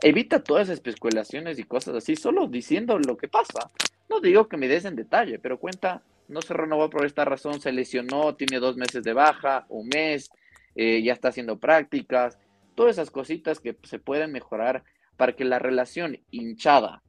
Evita 0.01 0.43
todas 0.43 0.65
esas 0.65 0.75
especulaciones 0.75 1.59
y 1.59 1.65
cosas 1.65 1.97
así, 1.97 2.15
solo 2.15 2.47
diciendo 2.47 2.99
lo 2.99 3.17
que 3.17 3.29
pasa. 3.29 3.71
No 4.09 4.21
digo 4.21 4.47
que 4.49 4.57
me 4.57 4.69
des 4.69 4.85
en 4.85 4.95
detalle, 4.95 5.39
pero 5.39 5.59
cuenta 5.59 6.03
no 6.29 6.43
se 6.43 6.55
renovó 6.55 6.91
por 6.91 7.05
esta 7.05 7.25
razón, 7.25 7.61
se 7.61 7.73
lesionó, 7.73 8.35
tiene 8.35 8.61
dos 8.61 8.77
meses 8.77 9.03
de 9.03 9.13
baja, 9.13 9.67
un 9.69 9.89
mes, 9.89 10.31
eh, 10.75 11.03
ya 11.03 11.13
está 11.13 11.29
haciendo 11.29 11.59
prácticas, 11.59 12.39
todas 12.75 12.93
esas 12.93 13.11
cositas 13.11 13.61
que 13.61 13.77
se 13.83 13.99
pueden 13.99 14.33
mejorar 14.33 14.85
para 15.17 15.33
que 15.35 15.45
la 15.45 15.59
relación 15.59 16.19
hinchada 16.31 17.03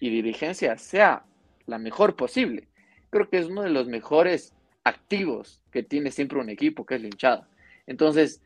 y 0.00 0.10
dirigencia 0.10 0.76
sea 0.76 1.24
la 1.66 1.78
mejor 1.78 2.16
posible. 2.16 2.68
Creo 3.10 3.30
que 3.30 3.38
es 3.38 3.46
uno 3.46 3.62
de 3.62 3.70
los 3.70 3.86
mejores 3.86 4.54
activos 4.82 5.62
que 5.70 5.82
tiene 5.82 6.10
siempre 6.10 6.38
un 6.38 6.50
equipo, 6.50 6.84
que 6.84 6.96
es 6.96 7.00
la 7.00 7.06
hinchada. 7.06 7.48
Entonces, 7.86 8.42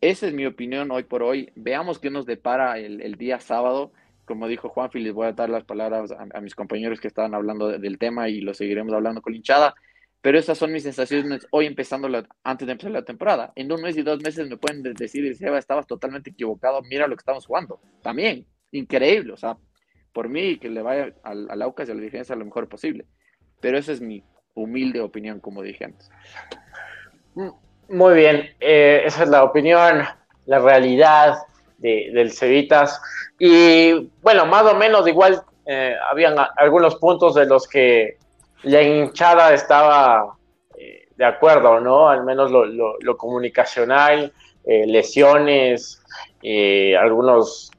esa 0.00 0.26
es 0.26 0.34
mi 0.34 0.46
opinión 0.46 0.90
hoy 0.90 1.04
por 1.04 1.22
hoy. 1.22 1.50
Veamos 1.56 1.98
qué 1.98 2.10
nos 2.10 2.26
depara 2.26 2.78
el, 2.78 3.00
el 3.00 3.16
día 3.16 3.40
sábado 3.40 3.92
como 4.24 4.48
dijo 4.48 4.68
Juan 4.68 4.90
les 4.94 5.12
voy 5.12 5.26
a 5.26 5.32
dar 5.32 5.50
las 5.50 5.64
palabras 5.64 6.12
a, 6.12 6.40
mis 6.40 6.54
compañeros 6.54 7.00
que 7.00 7.08
estaban 7.08 7.34
hablando 7.34 7.68
del 7.68 7.98
tema 7.98 8.28
y 8.28 8.40
lo 8.40 8.54
seguiremos 8.54 8.92
hablando 8.92 9.22
con 9.22 9.34
hinchada. 9.34 9.74
Pero 10.20 10.38
esas 10.38 10.56
son 10.56 10.72
mis 10.72 10.84
sensaciones 10.84 11.46
hoy 11.50 11.66
empezando 11.66 12.08
antes 12.44 12.66
de 12.66 12.72
empezar 12.72 12.92
la 12.92 13.04
temporada. 13.04 13.52
En 13.56 13.70
un 13.70 13.82
mes 13.82 13.96
y 13.98 14.02
dos 14.02 14.22
meses 14.22 14.48
me 14.48 14.56
pueden 14.56 14.82
decir, 14.94 15.36
Seba, 15.36 15.58
estabas 15.58 15.86
totalmente 15.86 16.30
equivocado, 16.30 16.80
mira 16.82 17.06
lo 17.06 17.14
que 17.14 17.20
estamos 17.20 17.44
jugando. 17.44 17.78
También, 18.02 18.46
increíble. 18.72 19.34
O 19.34 19.36
sea, 19.36 19.58
por 20.14 20.30
mí 20.30 20.58
que 20.58 20.70
le 20.70 20.80
vaya 20.80 21.14
al, 21.22 21.50
al 21.50 21.60
Aucas 21.60 21.88
y 21.88 21.92
a 21.92 21.94
la 21.94 22.00
dirigencia 22.00 22.34
lo 22.36 22.46
mejor 22.46 22.70
posible. 22.70 23.04
Pero 23.60 23.76
esa 23.76 23.92
es 23.92 24.00
mi 24.00 24.24
humilde 24.54 25.00
opinión, 25.00 25.40
como 25.40 25.62
dije 25.62 25.84
antes. 25.84 26.10
Muy 27.88 28.14
bien, 28.14 28.50
eh, 28.60 29.02
esa 29.04 29.24
es 29.24 29.28
la 29.28 29.44
opinión, 29.44 30.04
la 30.46 30.58
realidad 30.58 31.34
del 31.84 32.32
Cevitas. 32.32 33.00
Y 33.38 34.10
bueno, 34.22 34.46
más 34.46 34.64
o 34.64 34.74
menos 34.74 35.06
igual 35.06 35.42
eh, 35.66 35.94
habían 36.10 36.36
algunos 36.56 36.96
puntos 36.96 37.34
de 37.34 37.46
los 37.46 37.68
que 37.68 38.18
la 38.62 38.82
hinchada 38.82 39.52
estaba 39.52 40.36
eh, 40.76 41.08
de 41.16 41.24
acuerdo, 41.24 41.80
¿no? 41.80 42.08
Al 42.08 42.24
menos 42.24 42.50
lo, 42.50 43.16
comunicacional, 43.16 44.32
eh, 44.64 44.86
lesiones, 44.86 46.02
algunos 46.98 47.70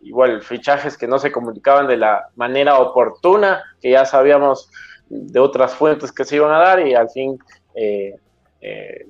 igual 0.00 0.42
fichajes 0.42 0.98
que 0.98 1.06
no 1.06 1.18
se 1.18 1.32
comunicaban 1.32 1.86
de 1.86 1.96
la 1.96 2.28
manera 2.36 2.78
oportuna, 2.78 3.64
que 3.80 3.90
ya 3.90 4.04
sabíamos 4.04 4.70
de 5.08 5.40
otras 5.40 5.74
fuentes 5.74 6.12
que 6.12 6.24
se 6.24 6.36
iban 6.36 6.52
a 6.52 6.58
dar 6.58 6.86
y 6.86 6.94
al 6.94 7.08
fin 7.08 7.38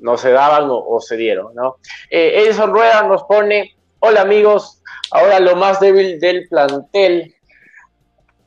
no 0.01 0.17
se 0.17 0.31
daban 0.31 0.69
o, 0.69 1.01
se 1.01 1.17
dieron, 1.17 1.55
¿no? 1.55 1.77
Edison 2.11 2.73
Rueda 2.73 3.03
nos 3.03 3.25
pone 3.25 3.75
Hola 4.07 4.21
amigos, 4.21 4.83
ahora 5.13 5.41
lo 5.41 5.57
más 5.57 5.81
débil 5.81 6.21
del 6.21 6.47
plantel 6.51 7.35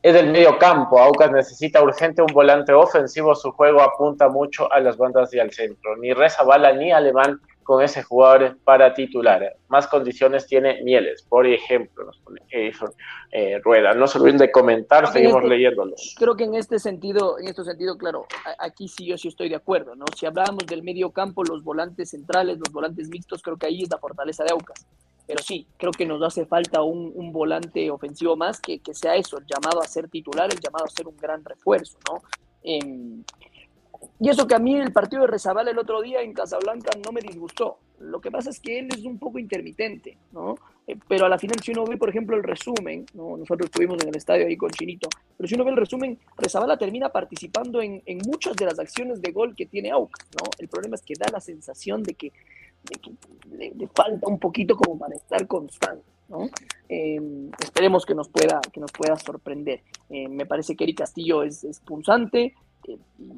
es 0.03 0.15
el 0.15 0.27
medio 0.27 0.59
campo. 0.59 0.99
Aucas 0.99 1.31
necesita 1.31 1.81
urgente 1.81 2.21
un 2.21 2.31
volante 2.31 2.73
ofensivo. 2.73 3.33
Su 3.33 3.51
juego 3.51 3.81
apunta 3.81 4.29
mucho 4.29 4.71
a 4.71 4.79
las 4.79 4.97
bandas 4.97 5.33
y 5.33 5.39
al 5.39 5.51
centro. 5.51 5.97
Ni 5.97 6.13
Reza 6.13 6.43
Bala 6.43 6.73
ni 6.73 6.91
Alemán 6.91 7.41
con 7.63 7.83
ese 7.83 8.03
jugador 8.03 8.59
para 8.65 8.93
titular. 8.93 9.55
Más 9.67 9.87
condiciones 9.87 10.45
tiene 10.45 10.83
Mieles, 10.83 11.23
por 11.23 11.47
ejemplo, 11.47 12.03
nos 12.03 12.19
pone 12.19 12.39
eh, 12.51 13.59
Rueda. 13.63 13.95
No 13.95 14.05
se 14.05 14.19
olviden 14.19 14.37
de 14.37 14.51
comentar, 14.51 15.11
seguimos 15.11 15.37
este, 15.41 15.49
leyéndolos. 15.49 16.15
Creo 16.19 16.35
que 16.35 16.43
en 16.43 16.53
este 16.53 16.77
sentido, 16.77 17.39
en 17.39 17.47
este 17.47 17.63
sentido, 17.63 17.97
claro, 17.97 18.27
aquí 18.59 18.87
sí 18.87 19.07
yo 19.07 19.17
sí 19.17 19.29
estoy 19.29 19.49
de 19.49 19.55
acuerdo, 19.55 19.95
¿no? 19.95 20.05
Si 20.15 20.27
hablábamos 20.27 20.67
del 20.67 20.83
medio 20.83 21.09
campo, 21.09 21.43
los 21.43 21.63
volantes 21.63 22.11
centrales, 22.11 22.59
los 22.59 22.71
volantes 22.71 23.09
mixtos, 23.09 23.41
creo 23.41 23.57
que 23.57 23.65
ahí 23.65 23.81
es 23.81 23.89
la 23.89 23.97
fortaleza 23.97 24.43
de 24.43 24.51
Aucas 24.51 24.85
pero 25.28 25.43
sí, 25.43 25.67
creo 25.78 25.91
que 25.91 26.05
nos 26.05 26.23
hace 26.23 26.45
falta 26.45 26.82
un, 26.82 27.32
volante 27.34 27.91
ofensivo 27.91 28.38
más 28.38 28.61
que, 28.61 28.80
sea 28.93 29.15
eso, 29.15 29.38
el 29.38 29.45
llamado 29.45 29.82
a 29.82 29.88
ser 29.88 30.07
titular, 30.09 30.49
el 30.51 30.59
llamado 30.59 30.86
a 30.86 30.89
ser 30.89 31.07
un 31.07 31.17
gran 31.17 31.43
refuerzo, 31.43 31.99
¿no? 32.09 32.21
Em, 32.63 33.23
y 34.19 34.30
eso 34.30 34.47
que 34.47 34.55
a 34.55 34.59
mí 34.59 34.75
el 34.75 34.93
partido 34.93 35.23
de 35.23 35.28
Rezabal 35.28 35.67
el 35.67 35.78
otro 35.78 36.01
día 36.01 36.21
en 36.21 36.34
Casablanca 36.34 36.91
no 37.03 37.11
me 37.11 37.21
disgustó. 37.21 37.80
Lo 37.99 38.21
que 38.21 38.32
pasa 38.32 38.49
es 38.49 38.59
que 38.59 38.80
él 38.80 38.89
es 38.91 39.03
un 39.03 39.19
poco 39.19 39.39
intermitente, 39.39 40.17
¿no? 40.32 40.55
Eh, 40.88 40.95
pero 41.07 41.25
a 41.25 41.30
la 41.30 41.38
final, 41.38 41.57
si 41.63 41.71
uno 41.71 41.86
ve, 41.86 41.97
por 41.97 42.09
ejemplo, 42.09 42.36
el 42.36 42.43
resumen, 42.43 43.05
¿no? 43.13 43.38
nosotros 43.38 43.65
estuvimos 43.65 44.01
en 44.01 44.09
el 44.09 44.15
estadio 44.15 44.47
ahí 44.47 44.55
con 44.55 44.71
Chinito, 44.71 45.09
pero 45.36 45.47
si 45.47 45.55
uno 45.55 45.65
ve 45.65 45.71
el 45.71 45.78
resumen, 45.78 46.17
Rezabala 46.38 46.78
termina 46.78 47.09
participando 47.09 47.82
en, 47.82 48.01
muchas 48.25 48.55
de 48.55 48.65
las 48.65 48.80
acciones 48.80 49.21
de 49.21 49.32
gol 49.32 49.55
que 49.55 49.65
tiene 49.65 49.91
Aucas, 49.91 50.25
¿no? 50.34 50.49
El 50.57 50.67
problema 50.67 50.95
es 50.95 51.01
que 51.01 51.15
da 51.19 51.28
la 51.32 51.41
sensación 51.41 52.03
de 52.03 52.13
que 52.13 52.32
le, 53.51 53.88
falta 53.88 54.28
un 54.28 54.39
poquito 54.39 54.75
como 54.75 54.97
para 54.97 55.15
estar 55.15 55.45
constante. 55.47 56.03
¿no? 56.30 56.49
Em, 56.89 57.49
esperemos 57.59 58.05
que 58.05 58.13
nos 58.13 58.30
pueda, 58.30 58.59
que 58.71 58.80
nos 58.80 58.91
pueda 58.91 59.15
sorprender. 59.17 59.82
Eh, 60.09 60.28
me 60.28 60.45
parece 60.45 60.75
que 60.75 60.84
Eric 60.84 60.97
Castillo 60.97 61.43
es, 61.43 61.63
es 61.63 61.80
punzante 61.80 62.53
eh, 62.88 62.97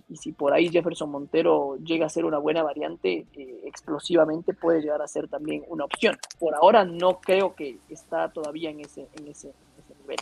y, 0.09 0.17
si 0.17 0.31
por 0.31 0.53
ahí 0.53 0.69
Jefferson 0.69 1.11
Montero 1.11 1.77
llega 1.77 2.05
a 2.05 2.09
ser 2.09 2.25
una 2.25 2.39
buena 2.39 2.63
variante, 2.63 3.25
eh, 3.33 3.61
explosivamente 3.65 4.53
puede 4.53 4.81
llegar 4.81 5.01
a 5.01 5.07
ser 5.07 5.27
también 5.27 5.63
una 5.67 5.85
opción. 5.85 6.17
Por 6.39 6.55
ahora 6.55 6.83
no 6.83 7.19
creo 7.19 7.55
que 7.55 7.77
está 7.89 8.29
todavía 8.29 8.69
en 8.69 8.81
ese, 8.81 9.07
en 9.19 9.27
ese, 9.27 9.53
nivel. 10.01 10.17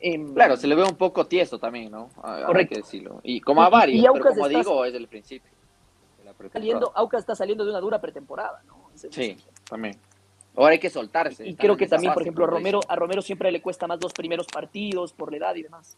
Em, 0.00 0.34
claro, 0.34 0.56
se 0.56 0.68
le 0.68 0.76
ve 0.76 0.84
un 0.84 0.96
poco 0.96 1.26
tieso 1.26 1.58
también, 1.58 1.90
¿no? 1.90 2.08
Correcto. 2.46 2.74
que 2.74 2.80
decirlo. 2.82 3.20
Y 3.24 3.40
como 3.40 3.62
a 3.62 3.68
varios, 3.68 4.04
pero 4.12 4.24
como 4.34 4.48
digo, 4.48 4.84
es 4.84 4.94
el 4.94 5.08
principio 5.08 5.57
saliendo, 6.52 6.92
Aucas 6.94 7.20
está 7.20 7.34
saliendo 7.34 7.64
de 7.64 7.70
una 7.70 7.80
dura 7.80 8.00
pretemporada, 8.00 8.62
¿no? 8.66 8.90
sí, 8.94 9.36
también. 9.68 9.96
Ahora 10.56 10.72
hay 10.72 10.80
que 10.80 10.90
soltarse. 10.90 11.46
Y 11.46 11.54
creo 11.54 11.76
que 11.76 11.86
también, 11.86 12.12
por 12.12 12.22
ejemplo, 12.22 12.44
a 12.44 12.48
Romero, 12.48 12.80
a 12.88 12.96
Romero 12.96 13.22
siempre 13.22 13.52
le 13.52 13.62
cuesta 13.62 13.86
más 13.86 14.00
dos 14.00 14.12
primeros 14.12 14.46
partidos 14.48 15.12
por 15.12 15.30
la 15.30 15.36
edad 15.36 15.54
y 15.54 15.62
demás. 15.62 15.96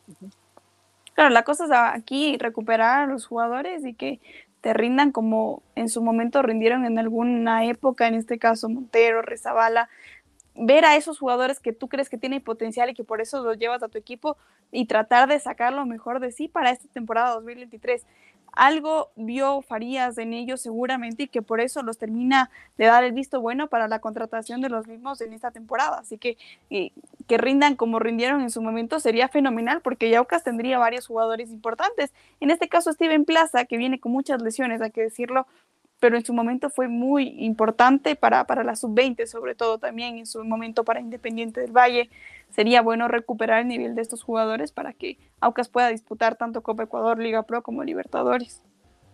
Claro, 1.14 1.30
la 1.30 1.44
cosa 1.44 1.64
es 1.64 1.70
aquí 1.72 2.36
recuperar 2.38 3.04
a 3.04 3.06
los 3.06 3.26
jugadores 3.26 3.84
y 3.86 3.94
que 3.94 4.20
te 4.60 4.74
rindan 4.74 5.12
como 5.12 5.62
en 5.74 5.88
su 5.88 6.02
momento 6.02 6.42
rindieron 6.42 6.84
en 6.84 6.98
alguna 6.98 7.64
época, 7.64 8.06
en 8.06 8.14
este 8.14 8.38
caso 8.38 8.68
Montero, 8.68 9.22
Rezabala, 9.22 9.88
ver 10.54 10.84
a 10.84 10.96
esos 10.96 11.18
jugadores 11.18 11.58
que 11.60 11.72
tú 11.72 11.88
crees 11.88 12.10
que 12.10 12.18
tienen 12.18 12.42
potencial 12.42 12.90
y 12.90 12.94
que 12.94 13.04
por 13.04 13.20
eso 13.22 13.42
los 13.42 13.58
llevas 13.58 13.82
a 13.82 13.88
tu 13.88 13.96
equipo 13.96 14.36
y 14.70 14.84
tratar 14.86 15.28
de 15.28 15.38
sacar 15.38 15.72
lo 15.72 15.86
mejor 15.86 16.20
de 16.20 16.32
sí 16.32 16.48
para 16.48 16.70
esta 16.70 16.88
temporada 16.88 17.34
2023 17.34 18.04
algo 18.52 19.10
vio 19.16 19.62
Farías 19.62 20.18
en 20.18 20.32
ellos 20.32 20.60
seguramente 20.60 21.24
y 21.24 21.28
que 21.28 21.42
por 21.42 21.60
eso 21.60 21.82
los 21.82 21.98
termina 21.98 22.50
de 22.78 22.86
dar 22.86 23.04
el 23.04 23.12
visto 23.12 23.40
bueno 23.40 23.68
para 23.68 23.88
la 23.88 24.00
contratación 24.00 24.60
de 24.60 24.68
los 24.68 24.86
mismos 24.86 25.20
en 25.20 25.32
esta 25.32 25.50
temporada. 25.50 25.98
Así 25.98 26.18
que 26.18 26.36
eh, 26.70 26.92
que 27.26 27.38
rindan 27.38 27.76
como 27.76 27.98
rindieron 27.98 28.40
en 28.40 28.50
su 28.50 28.62
momento 28.62 29.00
sería 29.00 29.28
fenomenal 29.28 29.80
porque 29.82 30.10
Yaucas 30.10 30.44
tendría 30.44 30.78
varios 30.78 31.06
jugadores 31.06 31.50
importantes. 31.50 32.12
En 32.40 32.50
este 32.50 32.68
caso 32.68 32.92
Steven 32.92 33.24
Plaza, 33.24 33.64
que 33.64 33.76
viene 33.76 34.00
con 34.00 34.12
muchas 34.12 34.42
lesiones, 34.42 34.80
hay 34.80 34.90
que 34.90 35.02
decirlo, 35.02 35.46
pero 36.00 36.16
en 36.16 36.24
su 36.24 36.32
momento 36.32 36.70
fue 36.70 36.88
muy 36.88 37.34
importante 37.38 38.16
para, 38.16 38.44
para 38.46 38.64
la 38.64 38.74
sub-20, 38.74 39.26
sobre 39.26 39.54
todo 39.54 39.78
también 39.78 40.18
en 40.18 40.26
su 40.26 40.42
momento 40.42 40.82
para 40.82 41.00
Independiente 41.00 41.60
del 41.60 41.72
Valle. 41.72 42.10
Sería 42.48 42.80
bueno 42.80 43.06
recuperar 43.06 43.60
el 43.60 43.68
nivel 43.68 43.94
de 43.94 44.02
estos 44.02 44.22
jugadores 44.22 44.72
para 44.72 44.94
que 44.94 45.18
Aucas 45.40 45.68
pueda 45.68 45.88
disputar 45.88 46.36
tanto 46.36 46.62
Copa 46.62 46.84
Ecuador, 46.84 47.18
Liga 47.18 47.42
Pro 47.44 47.62
como 47.62 47.84
Libertadores. 47.84 48.62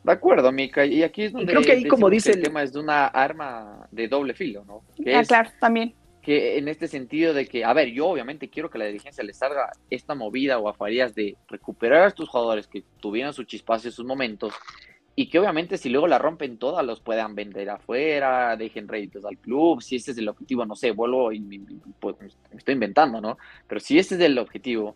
De 0.05 0.12
acuerdo, 0.12 0.53
Mica. 0.53 0.87
Y 0.87 1.03
aquí 1.03 1.24
es 1.24 1.32
donde 1.32 1.53
creo 1.53 1.62
que 1.62 1.72
ahí, 1.72 1.84
como 1.84 2.09
dice 2.09 2.30
el 2.30 2.43
tema 2.43 2.62
es 2.62 2.72
de 2.72 2.78
una 2.78 3.07
arma 3.09 3.89
de 3.91 4.07
doble 4.07 4.34
filo, 4.34 4.64
¿no? 4.64 4.84
ah, 5.12 5.22
claro, 5.26 5.51
también. 5.59 5.95
Que 6.22 6.59
en 6.59 6.68
este 6.68 6.87
sentido 6.87 7.34
de 7.34 7.47
que, 7.47 7.64
a 7.64 7.72
ver, 7.72 7.89
yo 7.89 8.07
obviamente 8.07 8.49
quiero 8.49 8.70
que 8.70 8.78
la 8.78 8.84
dirigencia 8.84 9.24
le 9.24 9.34
salga 9.34 9.72
esta 9.91 10.14
movida 10.14 10.59
o 10.59 10.68
a 10.68 10.74
Farías 10.74 11.12
de 11.16 11.37
recuperar 11.49 12.03
a 12.03 12.07
estos 12.07 12.28
jugadores 12.28 12.68
que 12.68 12.84
tuvieron 13.01 13.32
su 13.32 13.43
chispazo 13.43 13.89
en 13.89 13.93
sus 13.93 14.07
momentos 14.07 14.55
y 15.19 15.31
que 15.31 15.39
obviamente 15.39 15.79
si 15.79 15.89
luego 15.89 16.07
la 16.07 16.19
rompen 16.19 16.59
todas 16.59 16.85
los 16.85 17.01
puedan 17.01 17.35
vender 17.35 17.71
afuera, 17.71 18.55
dejen 18.57 18.87
réditos 18.87 19.25
al 19.25 19.39
club, 19.39 19.81
si 19.83 19.97
ese 19.97 20.11
es 20.11 20.19
el 20.19 20.29
objetivo, 20.29 20.67
no 20.67 20.77
sé, 20.77 20.91
vuelvo 20.91 21.33
y 21.33 21.41
pues, 21.99 22.17
me 22.21 22.59
estoy 22.59 22.75
inventando, 22.75 23.21
¿no? 23.21 23.39
Pero 23.67 23.81
si 23.81 23.99
ese 23.99 24.17
es 24.17 24.21
el 24.21 24.39
objetivo, 24.39 24.95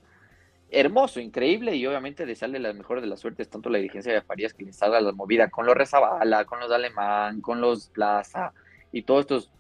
hermoso, 0.71 1.21
increíble 1.21 1.75
y 1.75 1.87
obviamente 1.87 2.27
le 2.27 2.37
sale 2.37 2.59
la 2.59 2.75
mejor 2.75 3.01
de 3.01 3.07
las 3.07 3.21
suertes, 3.21 3.49
tanto 3.49 3.71
la 3.71 3.79
dirigencia 3.79 4.13
de 4.13 4.21
Farías 4.21 4.53
que 4.53 4.65
le 4.65 4.75
salga 4.75 5.01
la 5.01 5.13
movida 5.13 5.49
con 5.49 5.65
los 5.65 5.75
Rezabala, 5.75 6.45
con 6.45 6.61
los 6.61 6.71
Alemán, 6.71 7.41
con 7.41 7.63
los 7.63 7.89
Plaza 7.89 8.53
y 8.93 9.03
todas 9.03 9.23
estos 9.23 9.51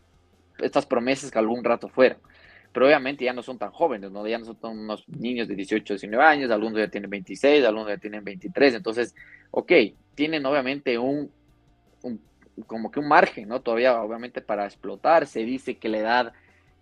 estas 0.58 0.84
promesas 0.84 1.30
que 1.30 1.38
algún 1.38 1.64
rato 1.64 1.88
fueron. 1.88 2.18
Pero 2.72 2.86
obviamente 2.86 3.24
ya 3.24 3.32
no 3.32 3.42
son 3.42 3.58
tan 3.58 3.72
jóvenes, 3.72 4.10
¿no? 4.12 4.26
Ya 4.26 4.38
no 4.38 4.44
son 4.44 4.78
unos 4.78 5.08
niños 5.08 5.48
de 5.48 5.56
18, 5.56 5.94
19 5.94 6.24
años, 6.24 6.50
algunos 6.50 6.78
ya 6.78 6.88
tienen 6.88 7.10
26, 7.10 7.64
algunos 7.64 7.88
ya 7.88 7.98
tienen 7.98 8.22
23, 8.22 8.74
entonces, 8.74 9.14
ok, 9.50 9.72
tienen 10.14 10.46
obviamente 10.46 10.96
un, 10.98 11.30
como 12.66 12.90
que 12.90 13.00
un 13.00 13.08
margen, 13.08 13.48
¿no? 13.48 13.60
Todavía 13.60 14.00
obviamente 14.00 14.40
para 14.40 14.66
explotar, 14.66 15.26
se 15.26 15.40
dice 15.40 15.78
que 15.78 15.88
la 15.88 15.98
edad 15.98 16.32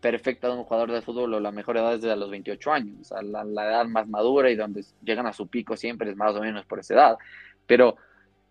perfecta 0.00 0.48
de 0.48 0.54
un 0.54 0.64
jugador 0.64 0.92
de 0.92 1.02
fútbol 1.02 1.34
o 1.34 1.40
la 1.40 1.50
mejor 1.50 1.76
edad 1.76 1.94
es 1.94 2.02
de 2.02 2.14
los 2.16 2.30
28 2.30 2.72
años, 2.72 3.00
o 3.00 3.04
sea, 3.04 3.22
la, 3.22 3.42
edad 3.42 3.86
más 3.86 4.06
madura 4.08 4.50
y 4.50 4.56
donde 4.56 4.84
llegan 5.02 5.26
a 5.26 5.32
su 5.32 5.48
pico 5.48 5.76
siempre 5.76 6.10
es 6.10 6.16
más 6.16 6.34
o 6.34 6.40
menos 6.40 6.64
por 6.66 6.78
esa 6.78 6.94
edad. 6.94 7.18
Pero, 7.66 7.96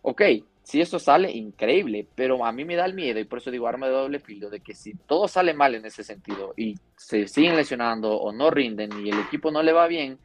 ok, 0.02 0.22
si 0.68 0.82
eso 0.82 1.00
sale, 1.00 1.32
increíble, 1.32 2.08
pero 2.14 2.46
a 2.46 2.52
mí 2.52 2.66
me 2.66 2.76
da 2.76 2.86
el 2.86 2.94
miedo 2.94 3.20
y 3.20 3.24
por 3.24 3.40
eso 3.40 3.52
digo 3.52 3.68
arma 3.68 3.88
de 3.88 3.94
doble 3.94 4.20
filo, 4.20 4.50
de 4.50 4.60
que 4.60 4.76
si 4.76 4.94
todo 4.94 5.30
sale 5.30 5.54
mal 5.54 5.76
en 5.76 5.86
ese 5.86 6.04
sentido 6.04 6.54
y 6.58 6.76
se 6.98 7.28
siguen 7.28 7.56
lesionando 7.56 8.18
o 8.18 8.34
no 8.34 8.50
rinden 8.50 8.90
y 9.06 9.10
el 9.10 9.20
equipo 9.20 9.50
no 9.50 9.64
le 9.64 9.72
va 9.72 9.88
bien, 9.88 10.20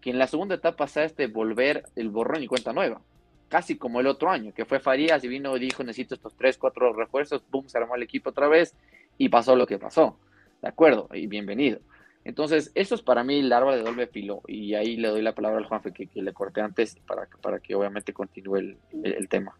que 0.00 0.10
en 0.10 0.18
la 0.18 0.28
segunda 0.28 0.54
etapa 0.54 0.86
sea 0.86 1.02
este 1.04 1.26
volver 1.26 1.82
el 1.96 2.10
borrón 2.10 2.44
y 2.44 2.46
cuenta 2.46 2.72
nueva 2.72 3.00
casi 3.48 3.76
como 3.76 3.98
el 3.98 4.06
otro 4.06 4.30
año, 4.30 4.52
que 4.54 4.64
fue 4.64 4.78
Farías 4.78 5.24
y 5.24 5.28
vino 5.28 5.56
y 5.56 5.60
dijo 5.60 5.82
necesito 5.82 6.14
estos 6.14 6.36
tres, 6.36 6.58
cuatro 6.58 6.92
refuerzos, 6.92 7.42
boom, 7.50 7.68
se 7.68 7.78
armó 7.78 7.96
el 7.96 8.02
equipo 8.02 8.30
otra 8.30 8.46
vez 8.46 8.76
y 9.16 9.28
pasó 9.28 9.56
lo 9.56 9.66
que 9.66 9.78
pasó. 9.78 10.18
De 10.62 10.68
acuerdo, 10.68 11.08
y 11.12 11.26
bienvenido. 11.26 11.80
Entonces, 12.24 12.70
eso 12.74 12.94
es 12.94 13.02
para 13.02 13.24
mí 13.24 13.38
el 13.38 13.52
árbol 13.52 13.76
de 13.76 13.82
doble 13.82 14.06
filo 14.06 14.42
y 14.46 14.74
ahí 14.74 14.96
le 14.96 15.08
doy 15.08 15.22
la 15.22 15.34
palabra 15.34 15.58
al 15.58 15.64
Juanfe 15.64 15.92
que, 15.92 16.06
que 16.06 16.20
le 16.20 16.32
corté 16.32 16.60
antes 16.60 16.96
para, 17.06 17.26
para 17.40 17.58
que 17.58 17.74
obviamente 17.74 18.12
continúe 18.12 18.56
el, 18.56 18.76
el, 19.02 19.28
tema. 19.28 19.56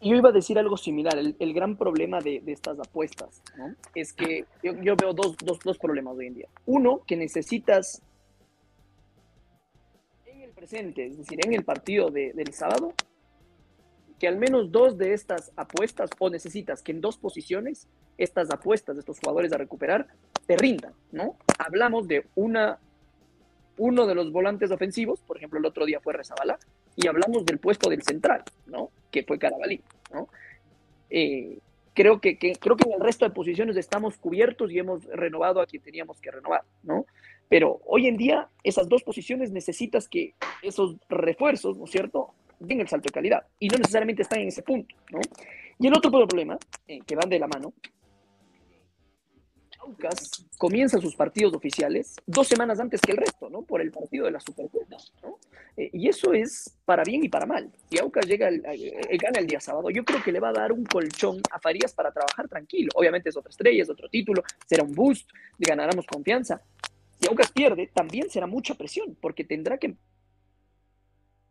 Yo 0.00 0.14
iba 0.14 0.28
a 0.28 0.32
decir 0.32 0.58
algo 0.58 0.76
similar, 0.76 1.18
el, 1.18 1.36
el 1.38 1.54
gran 1.54 1.76
problema 1.76 2.20
de, 2.20 2.40
de, 2.40 2.52
estas 2.52 2.78
apuestas 2.78 3.42
es 3.94 4.12
que 4.12 4.44
yo, 4.62 4.94
veo 4.96 5.12
dos, 5.14 5.36
dos, 5.38 5.58
dos 5.60 5.78
problemas 5.78 6.16
hoy 6.16 6.26
en 6.26 6.34
día. 6.34 6.48
Uno, 6.66 7.00
que 7.06 7.16
necesitas 7.16 8.02
presente, 10.56 11.06
es 11.06 11.18
decir, 11.18 11.38
en 11.44 11.52
el 11.52 11.64
partido 11.64 12.10
de, 12.10 12.32
del 12.32 12.52
sábado, 12.52 12.94
que 14.18 14.26
al 14.26 14.38
menos 14.38 14.72
dos 14.72 14.96
de 14.96 15.12
estas 15.12 15.52
apuestas, 15.54 16.10
o 16.18 16.30
necesitas 16.30 16.82
que 16.82 16.92
en 16.92 17.00
dos 17.00 17.18
posiciones, 17.18 17.86
estas 18.16 18.50
apuestas 18.50 18.96
de 18.96 19.00
estos 19.00 19.20
jugadores 19.20 19.52
a 19.52 19.58
recuperar, 19.58 20.08
te 20.46 20.56
rindan, 20.56 20.94
¿no? 21.12 21.36
Hablamos 21.58 22.08
de 22.08 22.26
una, 22.34 22.78
uno 23.76 24.06
de 24.06 24.14
los 24.14 24.32
volantes 24.32 24.70
ofensivos, 24.70 25.20
por 25.20 25.36
ejemplo, 25.36 25.58
el 25.58 25.66
otro 25.66 25.84
día 25.84 26.00
fue 26.00 26.14
Rezabala, 26.14 26.58
y 26.96 27.06
hablamos 27.06 27.44
del 27.44 27.58
puesto 27.58 27.90
del 27.90 28.02
central, 28.02 28.42
¿no? 28.66 28.90
Que 29.10 29.22
fue 29.22 29.38
Carabalí, 29.38 29.80
¿no? 30.12 30.28
Eh, 31.10 31.58
creo 31.94 32.20
que, 32.20 32.36
creo 32.36 32.76
que 32.76 32.88
en 32.88 32.94
el 32.94 33.00
resto 33.00 33.24
de 33.24 33.34
posiciones 33.34 33.76
estamos 33.76 34.16
cubiertos 34.18 34.72
y 34.72 34.78
hemos 34.78 35.04
renovado 35.04 35.60
a 35.60 35.66
quien 35.66 35.82
teníamos 35.82 36.20
que 36.20 36.30
renovar, 36.30 36.62
¿no? 36.82 37.06
Pero 37.48 37.80
hoy 37.86 38.06
en 38.08 38.16
día, 38.16 38.48
esas 38.64 38.88
dos 38.88 39.02
posiciones 39.02 39.52
necesitas 39.52 40.08
que 40.08 40.34
esos 40.62 40.96
refuerzos, 41.08 41.78
¿no 41.78 41.84
es 41.84 41.90
cierto?, 41.90 42.34
den 42.58 42.80
el 42.80 42.88
salto 42.88 43.08
de 43.08 43.14
calidad. 43.14 43.46
Y 43.60 43.68
no 43.68 43.78
necesariamente 43.78 44.22
están 44.22 44.40
en 44.40 44.48
ese 44.48 44.62
punto, 44.62 44.94
¿no? 45.10 45.20
Y 45.78 45.86
el 45.86 45.96
otro 45.96 46.10
problema, 46.10 46.58
eh, 46.88 47.00
que 47.06 47.14
van 47.14 47.28
de 47.28 47.38
la 47.38 47.46
mano, 47.46 47.72
Aucas 49.86 50.44
comienza 50.58 51.00
sus 51.00 51.14
partidos 51.14 51.54
oficiales 51.54 52.16
dos 52.26 52.48
semanas 52.48 52.80
antes 52.80 53.00
que 53.00 53.12
el 53.12 53.18
resto, 53.18 53.48
¿no? 53.48 53.62
Por 53.62 53.80
el 53.80 53.92
partido 53.92 54.24
de 54.24 54.32
la 54.32 54.40
Supercopa, 54.40 54.96
¿no? 55.22 55.38
Eh, 55.76 55.90
y 55.92 56.08
eso 56.08 56.32
es 56.32 56.76
para 56.84 57.04
bien 57.04 57.22
y 57.24 57.28
para 57.28 57.46
mal. 57.46 57.70
Si 57.88 57.98
Aucas 57.98 58.26
llega 58.26 58.48
el, 58.48 58.62
gana 58.62 59.38
el 59.38 59.46
día 59.46 59.60
sábado, 59.60 59.90
yo 59.90 60.04
creo 60.04 60.22
que 60.22 60.32
le 60.32 60.40
va 60.40 60.48
a 60.48 60.52
dar 60.52 60.72
un 60.72 60.84
colchón 60.84 61.40
a 61.50 61.60
Farías 61.60 61.92
para 61.92 62.10
trabajar 62.10 62.48
tranquilo. 62.48 62.90
Obviamente 62.94 63.28
es 63.28 63.36
otra 63.36 63.50
estrella, 63.50 63.82
es 63.82 63.90
otro 63.90 64.08
título, 64.08 64.42
será 64.66 64.82
un 64.82 64.94
boost, 64.94 65.28
ganaremos 65.58 66.06
confianza, 66.06 66.62
si 67.20 67.28
Aucas 67.28 67.50
pierde, 67.50 67.90
también 67.92 68.28
será 68.28 68.46
mucha 68.46 68.74
presión, 68.74 69.16
porque 69.20 69.44
tendrá 69.44 69.78
que 69.78 69.96